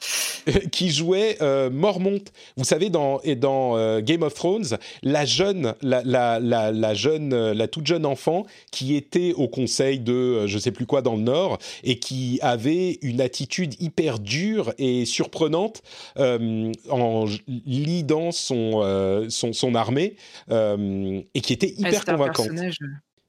qui 0.72 0.90
jouait 0.90 1.36
euh, 1.40 1.70
Mormont. 1.70 2.22
Vous 2.56 2.64
savez, 2.64 2.90
dans, 2.90 3.20
et 3.22 3.36
dans 3.36 3.76
euh, 3.76 4.00
Game 4.00 4.22
of 4.22 4.34
Thrones, 4.34 4.78
la 5.02 5.24
jeune, 5.24 5.74
la, 5.82 6.02
la, 6.04 6.40
la, 6.40 6.94
jeune, 6.94 7.32
euh, 7.32 7.54
la 7.54 7.68
toute 7.68 7.86
jeune 7.86 8.06
enfant 8.06 8.46
qui 8.70 8.96
était 8.96 9.32
au 9.34 9.48
conseil 9.48 9.98
de 9.98 10.46
je 10.46 10.58
sais 10.58 10.70
plus 10.70 10.86
quoi 10.86 11.02
dans 11.02 11.16
le 11.16 11.22
Nord 11.22 11.58
et 11.84 11.98
qui 11.98 12.38
avait 12.42 12.98
une 13.02 13.20
attitude 13.20 13.80
hyper 13.80 14.18
dure 14.18 14.72
et 14.78 15.04
surprenante 15.04 15.82
en 16.16 17.26
lidant 17.46 18.32
son, 18.32 19.26
son, 19.28 19.52
son 19.52 19.74
armée 19.74 20.16
et 20.50 21.40
qui 21.40 21.52
était 21.52 21.74
hyper 21.76 22.04
convaincante. 22.04 22.50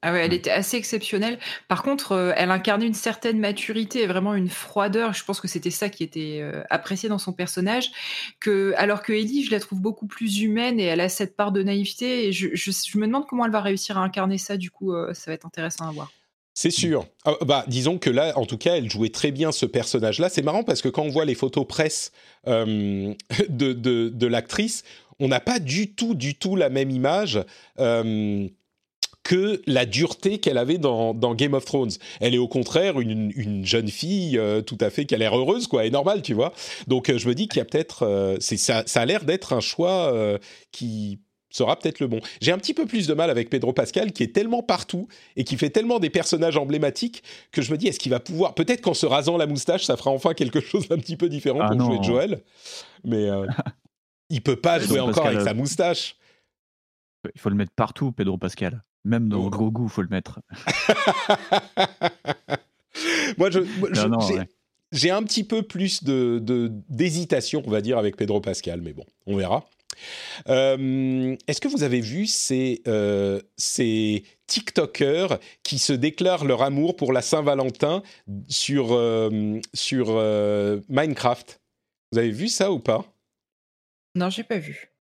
Ah 0.01 0.13
ouais, 0.13 0.23
elle 0.23 0.31
mmh. 0.31 0.33
était 0.33 0.51
assez 0.51 0.77
exceptionnelle. 0.77 1.39
Par 1.67 1.83
contre, 1.83 2.13
euh, 2.13 2.31
elle 2.37 2.51
incarnait 2.51 2.87
une 2.87 2.93
certaine 2.93 3.37
maturité 3.37 4.03
et 4.03 4.07
vraiment 4.07 4.33
une 4.33 4.47
froideur. 4.47 5.13
Je 5.13 5.25
pense 5.25 5.41
que 5.41 5.49
c'était 5.49 5.71
ça 5.71 5.89
qui 5.89 6.03
était 6.03 6.39
euh, 6.41 6.63
apprécié 6.69 7.09
dans 7.09 7.17
son 7.17 7.33
personnage. 7.33 7.91
Que, 8.39 8.73
alors 8.77 9.01
que 9.01 9.11
Ellie, 9.11 9.43
je 9.43 9.51
la 9.51 9.59
trouve 9.59 9.81
beaucoup 9.81 10.07
plus 10.07 10.39
humaine 10.39 10.79
et 10.79 10.83
elle 10.83 11.01
a 11.01 11.09
cette 11.09 11.35
part 11.35 11.51
de 11.51 11.63
naïveté. 11.63 12.27
Et 12.27 12.31
je, 12.31 12.47
je, 12.53 12.97
me 12.97 13.07
demande 13.07 13.27
comment 13.27 13.45
elle 13.45 13.51
va 13.51 13.59
réussir 13.59 13.97
à 13.97 14.01
incarner 14.01 14.37
ça. 14.37 14.55
Du 14.55 14.71
coup, 14.71 14.93
euh, 14.93 15.13
ça 15.13 15.31
va 15.31 15.33
être 15.33 15.45
intéressant 15.45 15.89
à 15.89 15.91
voir. 15.91 16.09
C'est 16.53 16.71
sûr. 16.71 17.05
Ah, 17.25 17.33
bah, 17.41 17.65
disons 17.67 17.97
que 17.97 18.09
là, 18.09 18.31
en 18.37 18.45
tout 18.45 18.57
cas, 18.57 18.77
elle 18.77 18.89
jouait 18.89 19.09
très 19.09 19.31
bien 19.31 19.51
ce 19.51 19.65
personnage-là. 19.65 20.29
C'est 20.29 20.43
marrant 20.43 20.63
parce 20.63 20.81
que 20.81 20.87
quand 20.87 21.03
on 21.03 21.09
voit 21.09 21.25
les 21.25 21.35
photos 21.35 21.67
presse 21.67 22.13
de, 22.47 23.15
de, 23.49 23.73
de 24.09 24.27
l'actrice, 24.27 24.83
on 25.19 25.27
n'a 25.27 25.41
pas 25.41 25.59
du 25.59 25.93
tout, 25.93 26.15
du 26.15 26.35
tout 26.35 26.55
la 26.55 26.69
même 26.69 26.89
image 26.89 27.41
que 29.29 29.61
la 29.67 29.85
dureté 29.85 30.39
qu'elle 30.39 30.57
avait 30.57 30.79
dans, 30.79 31.13
Game 31.35 31.53
of 31.53 31.63
Thrones. 31.63 31.91
Elle 32.19 32.33
est 32.33 32.39
au 32.39 32.47
contraire 32.47 32.99
une, 32.99 33.63
jeune 33.63 33.87
fille 33.87 34.39
euh, 34.39 34.63
tout 34.63 34.77
à 34.81 34.89
fait 34.89 35.05
qui 35.05 35.13
a 35.13 35.19
l'air 35.19 35.37
heureuse, 35.37 35.67
quoi, 35.67 35.85
et 35.85 35.91
normale, 35.91 36.23
tu 36.23 36.33
vois. 36.33 36.51
Donc 36.87 37.09
euh, 37.09 37.19
je 37.19 37.27
me 37.27 37.35
dis 37.35 37.47
qu'il 37.47 37.59
y 37.59 37.61
a 37.61 37.65
peut-être, 37.65 38.07
euh, 38.07 38.37
ça, 38.39 38.81
ça 38.87 39.01
a 39.01 39.05
l'air 39.05 39.25
d'être 39.25 39.53
un 39.53 39.59
choix 39.59 40.11
qui 40.71 41.19
sera 41.51 41.77
peut-être 41.77 41.99
le 41.99 42.07
bon. 42.07 42.21
J'ai 42.41 42.51
un 42.51 42.57
petit 42.57 42.73
peu 42.73 42.87
plus 42.87 43.05
de 43.05 43.13
mal 43.13 43.29
avec 43.29 43.51
Pedro 43.51 43.71
Pascal 43.71 44.13
qui 44.13 44.23
est 44.23 44.33
tellement 44.33 44.63
partout 44.63 45.07
et 45.35 45.43
qui 45.43 45.57
fait 45.57 45.69
tellement 45.69 45.99
des 45.99 46.09
personnages 46.09 46.57
emblématiques 46.57 47.21
que 47.51 47.61
je 47.61 47.71
me 47.71 47.77
dis 47.77 47.87
est-ce 47.87 47.99
qu'il 47.99 48.11
va 48.11 48.19
pouvoir 48.19 48.55
peut-être 48.55 48.81
qu'en 48.81 48.95
se 48.95 49.05
rasant 49.05 49.37
la 49.37 49.47
moustache 49.47 49.85
ça 49.85 49.97
fera 49.97 50.11
enfin 50.11 50.33
quelque 50.33 50.59
chose 50.59 50.87
d'un 50.87 50.97
petit 50.97 51.17
peu 51.17 51.27
différent 51.27 51.61
ah 51.63 51.69
pour 51.69 51.81
jouer 51.81 51.97
Joel 52.03 52.41
mais 53.03 53.27
il 54.29 54.41
peut 54.41 54.59
pas 54.59 54.79
jouer 54.79 54.99
encore 54.99 55.27
avec 55.27 55.41
sa 55.41 55.53
moustache. 55.53 56.15
Il 57.35 57.41
faut 57.41 57.49
le 57.49 57.55
mettre 57.55 57.73
partout 57.75 58.11
Pedro 58.11 58.37
Pascal. 58.37 58.83
Même 59.05 59.29
dans 59.29 59.43
le 59.43 59.49
gros 59.49 59.71
goût, 59.71 59.87
faut 59.87 60.01
le 60.01 60.09
mettre. 60.09 60.41
moi, 63.37 63.49
je, 63.49 63.59
j'ai 64.91 65.11
un 65.11 65.23
petit 65.23 65.43
peu 65.43 65.61
plus 65.61 66.03
de 66.03 66.41
d'hésitation, 66.89 67.61
on 67.65 67.69
va 67.69 67.81
dire, 67.81 67.97
avec 67.97 68.17
Pedro 68.17 68.41
Pascal, 68.41 68.81
mais 68.81 68.93
bon, 68.93 69.05
on 69.25 69.35
verra. 69.35 69.65
Euh, 70.47 71.35
est-ce 71.47 71.61
que 71.61 71.67
vous 71.67 71.83
avez 71.83 72.01
vu 72.01 72.25
ces, 72.25 72.81
euh, 72.87 73.41
ces 73.57 74.23
TikTokers 74.47 75.39
qui 75.63 75.79
se 75.79 75.93
déclarent 75.93 76.45
leur 76.45 76.61
amour 76.61 76.95
pour 76.95 77.13
la 77.13 77.21
Saint-Valentin 77.21 78.03
sur, 78.47 78.93
euh, 78.93 79.59
sur 79.73 80.15
Minecraft? 80.89 81.61
Vous 82.11 82.19
avez 82.19 82.31
vu 82.31 82.47
ça 82.47 82.71
ou 82.71 82.79
pas? 82.79 83.05
Non, 84.15 84.29
j'ai 84.29 84.43
pas 84.43 84.57
vu 84.57 84.91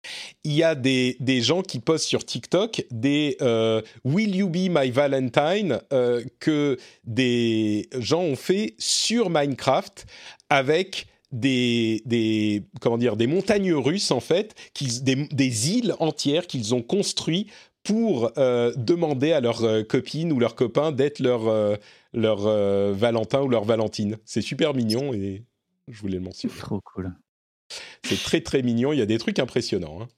il 0.44 0.52
y 0.52 0.62
a 0.62 0.74
des, 0.74 1.16
des, 1.20 1.40
gens 1.40 1.62
qui 1.62 1.80
postent 1.80 2.06
sur 2.06 2.24
TikTok 2.24 2.84
des 2.90 3.36
euh, 3.42 3.82
Will 4.04 4.34
you 4.34 4.48
be 4.48 4.68
my 4.68 4.90
Valentine? 4.90 5.80
euh, 5.92 6.22
que 6.40 6.76
des 7.04 7.88
gens 7.98 8.22
ont 8.22 8.36
fait 8.36 8.74
sur 8.78 9.30
Minecraft 9.30 10.06
avec 10.50 11.06
des, 11.32 12.02
des 12.06 12.64
comment 12.80 12.98
dire 12.98 13.16
des 13.16 13.26
montagnes 13.26 13.74
russes 13.74 14.10
en 14.10 14.20
fait, 14.20 14.54
des, 15.02 15.14
des 15.26 15.70
îles 15.70 15.94
entières 15.98 16.46
qu'ils 16.46 16.74
ont 16.74 16.82
construites 16.82 17.50
pour 17.82 18.32
euh, 18.38 18.72
demander 18.76 19.32
à 19.32 19.40
leurs 19.40 19.86
copines 19.86 20.32
ou 20.32 20.38
leurs 20.38 20.54
copains 20.54 20.92
d'être 20.92 21.20
leur 21.20 21.78
leur 22.14 22.40
Valentin 22.94 23.42
ou 23.42 23.48
leur 23.48 23.64
Valentine. 23.64 24.16
C'est 24.24 24.42
super 24.42 24.74
mignon 24.74 25.12
et 25.12 25.44
je 25.88 26.00
voulais 26.00 26.18
le 26.18 26.24
mentionner. 26.24 26.54
Trop 26.56 26.80
cool. 26.80 27.12
C'est 28.02 28.22
très 28.22 28.40
très 28.40 28.62
mignon, 28.62 28.92
il 28.92 28.98
y 28.98 29.02
a 29.02 29.06
des 29.06 29.18
trucs 29.18 29.38
impressionnants. 29.38 30.02
Hein. 30.02 30.08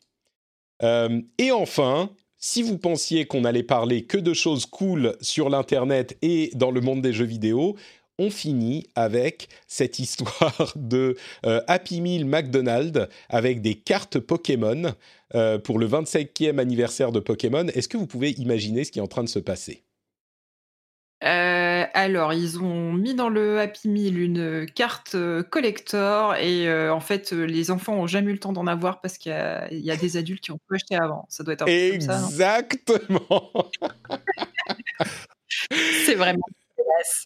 Euh, 0.83 1.21
et 1.39 1.51
enfin, 1.53 2.11
si 2.39 2.63
vous 2.63 2.79
pensiez 2.79 3.27
qu'on 3.27 3.45
allait 3.45 3.63
parler 3.63 4.05
que 4.05 4.17
de 4.17 4.33
choses 4.33 4.67
cool 4.67 5.17
sur 5.21 5.51
l'Internet 5.51 6.17
et 6.23 6.51
dans 6.55 6.71
le 6.71 6.81
monde 6.81 7.03
des 7.03 7.13
jeux 7.13 7.25
vidéo, 7.25 7.77
on 8.19 8.31
finit 8.31 8.87
avec 8.95 9.49
cette 9.67 9.99
histoire 9.99 10.73
de 10.77 11.17
euh, 11.47 11.63
Happy 11.69 12.01
Meal 12.01 12.27
McDonald's 12.27 13.09
avec 13.29 13.63
des 13.63 13.75
cartes 13.75 14.19
Pokémon 14.19 14.95
euh, 15.35 15.59
pour 15.59 15.79
le 15.79 15.89
25e 15.89 16.59
anniversaire 16.59 17.13
de 17.13 17.21
Pokémon. 17.21 17.67
Est-ce 17.69 17.89
que 17.89 17.97
vous 17.97 18.07
pouvez 18.07 18.31
imaginer 18.33 18.85
ce 18.85 18.93
qui 18.93 18.99
est 18.99 19.03
en 19.03 19.07
train 19.07 19.25
de 19.25 19.29
se 19.29 19.39
passer? 19.39 19.85
Alors, 21.95 22.33
ils 22.33 22.59
ont 22.59 22.93
mis 22.93 23.15
dans 23.15 23.29
le 23.29 23.61
Happy 23.61 23.89
Meal 23.89 24.19
une 24.19 24.67
carte 24.67 25.15
euh, 25.15 25.43
collector 25.43 26.35
et 26.37 26.69
euh, 26.69 26.93
en 26.93 27.01
fait, 27.01 27.33
les 27.33 27.71
enfants 27.71 27.95
ont 27.95 28.07
jamais 28.07 28.31
eu 28.31 28.35
le 28.35 28.39
temps 28.39 28.53
d'en 28.53 28.67
avoir 28.67 29.01
parce 29.01 29.19
qu'il 29.19 29.33
y, 29.33 29.91
a 29.91 29.97
des 29.97 30.17
adultes 30.17 30.43
qui 30.43 30.53
ont 30.53 30.59
pu 30.69 30.75
acheter 30.75 30.97
avant. 30.97 31.27
Ça 31.29 31.45
doit 31.45 31.55
être 31.55 31.63
un 31.63 31.67
peu 31.67 31.71
Exactement. 31.71 33.51
C'est 36.05 36.15
vraiment 36.15 36.41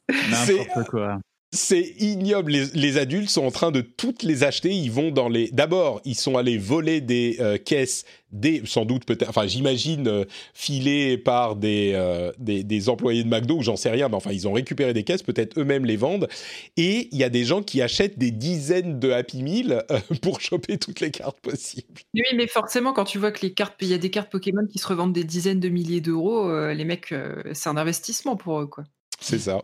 n'importe 0.08 0.88
quoi 0.88 1.18
c'est 1.54 1.94
ignoble. 1.98 2.52
Les, 2.74 2.98
adultes 2.98 3.30
sont 3.30 3.44
en 3.44 3.50
train 3.50 3.70
de 3.70 3.80
toutes 3.80 4.22
les 4.22 4.44
acheter. 4.44 4.70
Ils 4.70 4.90
vont 4.90 5.10
dans 5.10 5.28
les. 5.28 5.48
D'abord, 5.50 6.00
ils 6.04 6.16
sont 6.16 6.36
allés 6.36 6.58
voler 6.58 7.00
des 7.00 7.36
euh, 7.40 7.56
caisses, 7.56 8.04
des 8.32 8.62
sans 8.64 8.84
doute 8.84 9.04
peut-être. 9.04 9.28
Enfin, 9.28 9.46
j'imagine 9.46 10.08
euh, 10.08 10.24
filées 10.52 11.16
par 11.16 11.56
euh, 11.62 12.32
des, 12.38 12.64
des, 12.64 12.88
employés 12.88 13.22
de 13.22 13.28
McDo 13.28 13.58
ou 13.58 13.62
j'en 13.62 13.76
sais 13.76 13.90
rien. 13.90 14.08
Mais 14.08 14.16
enfin, 14.16 14.32
ils 14.32 14.48
ont 14.48 14.52
récupéré 14.52 14.92
des 14.92 15.04
caisses. 15.04 15.22
Peut-être 15.22 15.58
eux-mêmes 15.58 15.84
les 15.84 15.96
vendent. 15.96 16.28
Et 16.76 17.08
il 17.12 17.18
y 17.18 17.24
a 17.24 17.28
des 17.28 17.44
gens 17.44 17.62
qui 17.62 17.80
achètent 17.80 18.18
des 18.18 18.32
dizaines 18.32 18.98
de 18.98 19.10
Happy 19.12 19.42
Meal 19.42 19.84
pour 20.22 20.40
choper 20.40 20.78
toutes 20.78 21.00
les 21.00 21.12
cartes 21.12 21.40
possibles. 21.40 22.00
Oui, 22.14 22.22
mais 22.36 22.48
forcément, 22.48 22.92
quand 22.92 23.04
tu 23.04 23.18
vois 23.18 23.30
que 23.30 23.42
les 23.42 23.54
cartes, 23.54 23.76
il 23.80 23.88
y 23.88 23.94
a 23.94 23.98
des 23.98 24.10
cartes 24.10 24.30
Pokémon 24.30 24.66
qui 24.70 24.78
se 24.78 24.86
revendent 24.86 25.12
des 25.12 25.24
dizaines 25.24 25.60
de 25.60 25.68
milliers 25.68 26.00
d'euros, 26.00 26.50
les 26.72 26.84
mecs, 26.84 27.14
c'est 27.52 27.68
un 27.68 27.76
investissement 27.76 28.36
pour 28.36 28.60
eux, 28.60 28.66
quoi. 28.66 28.84
C'est 29.20 29.38
ça. 29.38 29.62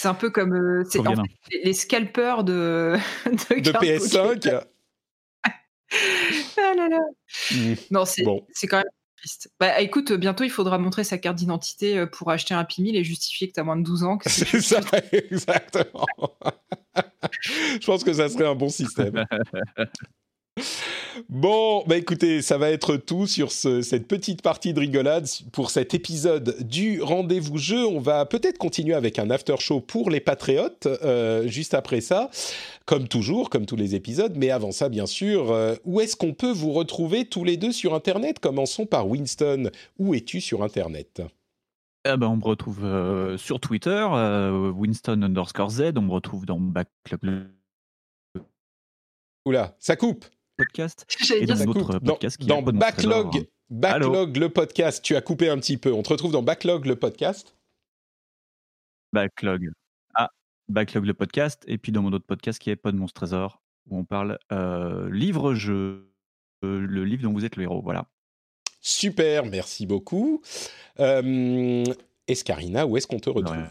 C'est 0.00 0.08
un 0.08 0.14
peu 0.14 0.30
comme 0.30 0.54
euh, 0.54 0.82
c'est 0.88 0.98
les 1.62 1.74
scalpers 1.74 2.42
de, 2.42 2.96
de, 3.26 3.70
PS5. 3.70 4.64
ah 5.44 6.74
là 6.74 6.88
là. 6.88 7.00
Mmh. 7.50 7.74
Non, 7.90 8.06
c'est 8.06 8.24
quand 8.66 8.78
même 8.78 8.86
triste. 9.18 9.50
Bah, 9.60 9.78
écoute, 9.82 10.14
bientôt 10.14 10.42
il 10.42 10.50
faudra 10.50 10.78
montrer 10.78 11.04
sa 11.04 11.18
carte 11.18 11.36
d'identité 11.36 11.98
euh, 11.98 12.06
pour 12.06 12.30
acheter 12.30 12.54
un 12.54 12.64
Pimil 12.64 12.96
et 12.96 13.04
justifier 13.04 13.48
que 13.48 13.52
tu 13.52 13.60
as 13.60 13.62
moins 13.62 13.76
de 13.76 13.82
12 13.82 14.04
ans. 14.04 14.18
C'est 14.26 14.62
ça, 14.62 14.80
exactement. 15.12 16.06
Je 17.52 17.84
pense 17.84 18.02
que 18.02 18.14
ça 18.14 18.30
serait 18.30 18.46
un 18.46 18.54
bon 18.54 18.70
système. 18.70 19.26
Bon, 21.28 21.84
bah 21.86 21.96
écoutez, 21.96 22.42
ça 22.42 22.58
va 22.58 22.70
être 22.70 22.96
tout 22.96 23.26
sur 23.26 23.50
cette 23.50 24.06
petite 24.06 24.42
partie 24.42 24.72
de 24.72 24.80
rigolade 24.80 25.26
pour 25.52 25.70
cet 25.70 25.94
épisode 25.94 26.56
du 26.60 27.02
rendez-vous 27.02 27.58
jeu. 27.58 27.86
On 27.86 28.00
va 28.00 28.26
peut-être 28.26 28.58
continuer 28.58 28.94
avec 28.94 29.18
un 29.18 29.30
after 29.30 29.56
show 29.58 29.80
pour 29.80 30.10
les 30.10 30.20
patriotes 30.20 30.86
euh, 30.86 31.46
juste 31.46 31.74
après 31.74 32.00
ça, 32.00 32.30
comme 32.86 33.08
toujours, 33.08 33.50
comme 33.50 33.66
tous 33.66 33.76
les 33.76 33.94
épisodes. 33.94 34.34
Mais 34.36 34.50
avant 34.50 34.72
ça, 34.72 34.88
bien 34.88 35.06
sûr, 35.06 35.50
euh, 35.50 35.74
où 35.84 36.00
est-ce 36.00 36.16
qu'on 36.16 36.34
peut 36.34 36.52
vous 36.52 36.72
retrouver 36.72 37.24
tous 37.24 37.44
les 37.44 37.56
deux 37.56 37.72
sur 37.72 37.94
Internet? 37.94 38.38
Commençons 38.38 38.86
par 38.86 39.08
Winston. 39.08 39.70
Où 39.98 40.14
es-tu 40.14 40.40
sur 40.40 40.62
Internet? 40.62 41.22
Ah 42.04 42.16
ben, 42.16 42.28
on 42.28 42.36
me 42.36 42.44
retrouve 42.44 42.84
euh, 42.84 43.36
sur 43.36 43.60
Twitter, 43.60 44.06
Winston 44.74 45.22
underscore 45.22 45.70
Z, 45.70 45.92
on 45.96 46.02
me 46.02 46.12
retrouve 46.12 46.46
dans 46.46 46.58
Backlog. 46.58 47.48
Oula, 49.46 49.74
ça 49.78 49.96
coupe 49.96 50.26
podcast 50.60 51.06
et 51.34 51.46
dans 51.46 51.56
notre 51.56 51.98
podcast 51.98 52.36
qui 52.36 52.46
dans 52.46 52.62
Backlog, 52.62 53.46
Backlog 53.70 54.36
le 54.36 54.48
podcast. 54.48 55.02
Tu 55.02 55.16
as 55.16 55.20
coupé 55.20 55.48
un 55.48 55.58
petit 55.58 55.76
peu. 55.76 55.92
On 55.92 56.02
te 56.02 56.10
retrouve 56.10 56.32
dans 56.32 56.42
Backlog 56.42 56.86
le 56.86 56.96
podcast. 56.96 57.56
Backlog. 59.12 59.70
Ah, 60.14 60.30
Backlog 60.68 61.06
le 61.06 61.14
podcast. 61.14 61.64
Et 61.66 61.78
puis 61.78 61.92
dans 61.92 62.02
mon 62.02 62.12
autre 62.12 62.26
podcast 62.26 62.58
qui 62.58 62.70
est 62.70 62.76
Pod 62.76 62.94
Monstre 62.94 63.20
Trésor, 63.20 63.62
où 63.88 63.98
on 63.98 64.04
parle 64.04 64.38
euh, 64.52 65.10
livre-jeu, 65.10 66.12
euh, 66.64 66.80
le 66.80 67.04
livre 67.04 67.22
dont 67.22 67.32
vous 67.32 67.44
êtes 67.44 67.56
le 67.56 67.62
héros. 67.62 67.80
Voilà. 67.82 68.06
Super, 68.80 69.46
merci 69.46 69.86
beaucoup. 69.86 70.42
Euh, 70.98 71.84
Escarina, 72.26 72.86
où 72.86 72.96
est-ce 72.96 73.06
qu'on 73.06 73.20
te 73.20 73.30
retrouve? 73.30 73.68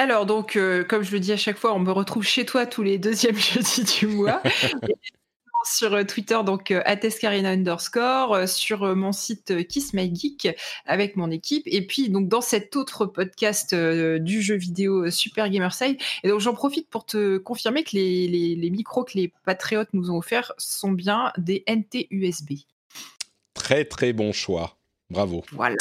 Alors, 0.00 0.24
donc, 0.24 0.56
euh, 0.56 0.82
comme 0.82 1.02
je 1.02 1.12
le 1.12 1.20
dis 1.20 1.30
à 1.30 1.36
chaque 1.36 1.58
fois, 1.58 1.74
on 1.74 1.78
me 1.78 1.92
retrouve 1.92 2.24
chez 2.24 2.46
toi 2.46 2.64
tous 2.64 2.82
les 2.82 2.96
deuxièmes 2.96 3.36
jeudis 3.38 3.84
du 3.84 4.06
mois 4.06 4.42
sur 5.64 5.94
euh, 5.94 6.04
Twitter, 6.04 6.38
donc 6.44 6.70
euh, 6.70 6.82
Atescarina 6.84 7.50
underscore, 7.50 8.34
euh, 8.34 8.46
sur 8.46 8.94
mon 8.96 9.12
site 9.12 9.66
Kiss 9.68 9.94
My 9.94 10.14
Geek 10.14 10.48
avec 10.86 11.16
mon 11.16 11.30
équipe, 11.30 11.62
et 11.66 11.86
puis 11.86 12.08
donc 12.08 12.28
dans 12.28 12.40
cet 12.40 12.76
autre 12.76 13.06
podcast 13.06 13.74
du 13.74 14.42
jeu 14.42 14.56
vidéo 14.56 15.10
Super 15.10 15.50
Gamerside. 15.50 15.98
Et 16.22 16.28
donc 16.28 16.40
j'en 16.40 16.54
profite 16.54 16.88
pour 16.88 17.04
te 17.04 17.38
confirmer 17.38 17.84
que 17.84 17.90
les, 17.92 18.26
les, 18.26 18.70
micros 18.70 19.04
que 19.04 19.12
les 19.14 19.32
patriotes 19.44 19.88
nous 19.92 20.10
ont 20.10 20.18
offerts 20.18 20.52
sont 20.58 20.92
bien 20.92 21.32
des 21.38 21.64
NT 21.68 22.06
USB. 22.10 22.52
Très 23.54 23.84
très 23.84 24.12
bon 24.12 24.32
choix. 24.32 24.76
Bravo. 25.10 25.44
Voilà. 25.52 25.76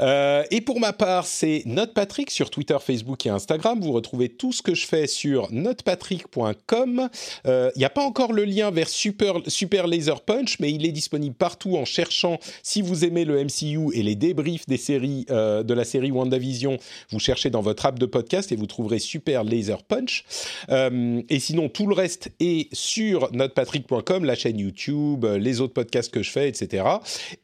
Euh, 0.00 0.44
et 0.50 0.60
pour 0.60 0.80
ma 0.80 0.92
part, 0.92 1.26
c'est 1.26 1.62
NotePatrick 1.66 2.30
sur 2.30 2.50
Twitter, 2.50 2.76
Facebook 2.80 3.24
et 3.26 3.30
Instagram. 3.30 3.80
Vous 3.80 3.92
retrouvez 3.92 4.28
tout 4.28 4.52
ce 4.52 4.62
que 4.62 4.74
je 4.74 4.86
fais 4.86 5.06
sur 5.06 5.50
notepatrick.com. 5.52 7.08
Il 7.44 7.50
euh, 7.50 7.70
n'y 7.76 7.84
a 7.84 7.90
pas 7.90 8.02
encore 8.02 8.32
le 8.32 8.44
lien 8.44 8.70
vers 8.70 8.88
Super, 8.88 9.34
Super 9.46 9.86
Laser 9.86 10.20
Punch, 10.20 10.58
mais 10.60 10.72
il 10.72 10.84
est 10.86 10.92
disponible 10.92 11.34
partout 11.34 11.76
en 11.76 11.84
cherchant, 11.84 12.38
si 12.62 12.82
vous 12.82 13.04
aimez 13.04 13.24
le 13.24 13.42
MCU 13.44 13.94
et 13.94 14.02
les 14.02 14.14
débriefs 14.14 14.66
des 14.66 14.76
séries, 14.76 15.26
euh, 15.30 15.62
de 15.62 15.74
la 15.74 15.84
série 15.84 16.10
WandaVision, 16.10 16.78
vous 17.10 17.18
cherchez 17.18 17.50
dans 17.50 17.62
votre 17.62 17.86
app 17.86 17.98
de 17.98 18.06
podcast 18.06 18.52
et 18.52 18.56
vous 18.56 18.66
trouverez 18.66 18.98
Super 18.98 19.44
Laser 19.44 19.82
Punch. 19.82 20.24
et 20.70 21.38
sinon, 21.40 21.68
tout 21.68 21.86
le 21.86 21.94
reste 21.94 22.30
est 22.40 22.74
sur 22.74 23.32
notepatrick.com, 23.32 24.24
la 24.24 24.34
chaîne 24.34 24.58
YouTube, 24.58 25.24
les 25.24 25.60
autres 25.60 25.74
podcasts 25.74 26.12
que 26.12 26.22
je 26.22 26.30
fais, 26.30 26.48
etc. 26.48 26.84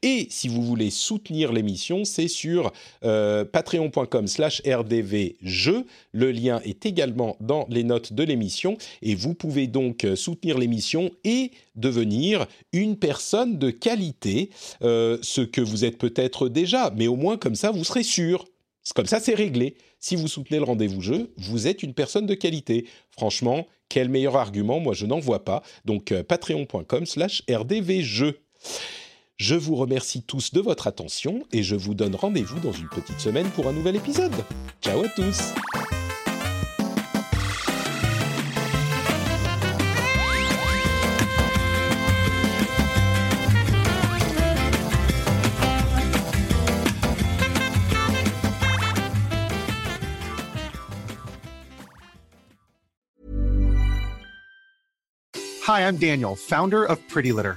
Et 0.03 0.27
si 0.31 0.49
vous 0.49 0.63
voulez 0.63 0.91
soutenir 0.91 1.53
l'émission, 1.53 2.05
c'est 2.05 2.29
sur 2.29 2.40
sur 2.41 2.73
euh, 3.05 3.45
patreon.com 3.45 4.27
slash 4.27 4.62
rdvjeux. 4.67 5.85
Le 6.12 6.31
lien 6.31 6.61
est 6.65 6.87
également 6.87 7.37
dans 7.41 7.67
les 7.69 7.85
notes 7.85 8.12
de 8.12 8.23
l'émission 8.23 8.79
et 9.03 9.15
vous 9.15 9.35
pouvez 9.35 9.67
donc 9.67 10.05
euh, 10.05 10.17
soutenir 10.17 10.59
l'émission 10.59 11.11
et 11.25 11.51
devenir 11.77 12.47
une 12.73 12.97
personne 12.97 13.59
de 13.59 13.71
qualité, 13.71 14.51
euh, 14.83 15.19
ce 15.23 15.43
que 15.43 15.61
vous 15.61 15.85
êtes 15.85 15.99
peut-être 15.99 16.49
déjà, 16.49 16.93
mais 16.97 17.07
au 17.07 17.17
moins 17.17 17.37
comme 17.37 17.55
ça 17.55 17.71
vous 17.71 17.85
serez 17.85 18.03
sûr. 18.03 18.47
Comme 18.95 19.07
ça 19.07 19.21
c'est 19.21 19.35
réglé. 19.35 19.75
Si 19.99 20.17
vous 20.17 20.29
soutenez 20.29 20.59
le 20.59 20.65
rendez-vous 20.65 21.03
jeu, 21.03 21.33
vous 21.37 21.67
êtes 21.67 21.83
une 21.83 21.93
personne 21.93 22.27
de 22.27 22.35
qualité. 22.35 22.87
Franchement, 23.11 23.67
quel 23.91 24.09
meilleur 24.09 24.37
argument 24.37 24.81
Moi 24.81 24.95
je 24.95 25.05
n'en 25.05 25.21
vois 25.21 25.45
pas. 25.45 25.62
Donc 25.85 26.15
patreon.com 26.23 27.05
slash 27.05 27.43
rdvjeux. 27.51 28.41
Je 29.41 29.55
vous 29.55 29.75
remercie 29.75 30.23
tous 30.23 30.53
de 30.53 30.61
votre 30.61 30.87
attention 30.87 31.47
et 31.51 31.62
je 31.62 31.75
vous 31.75 31.95
donne 31.95 32.15
rendez-vous 32.15 32.61
dans 32.61 32.73
une 32.73 32.91
petite 32.91 33.21
semaine 33.21 33.49
pour 33.49 33.69
un 33.69 33.73
nouvel 33.73 33.97
épisode. 33.97 34.35
Ciao 34.83 35.03
à 35.03 35.09
tous 35.09 35.55
Hi, 55.67 55.81
I'm 55.81 55.97
Daniel, 55.97 56.37
founder 56.37 56.85
of 56.85 56.99
Pretty 57.09 57.33
Litter. 57.33 57.57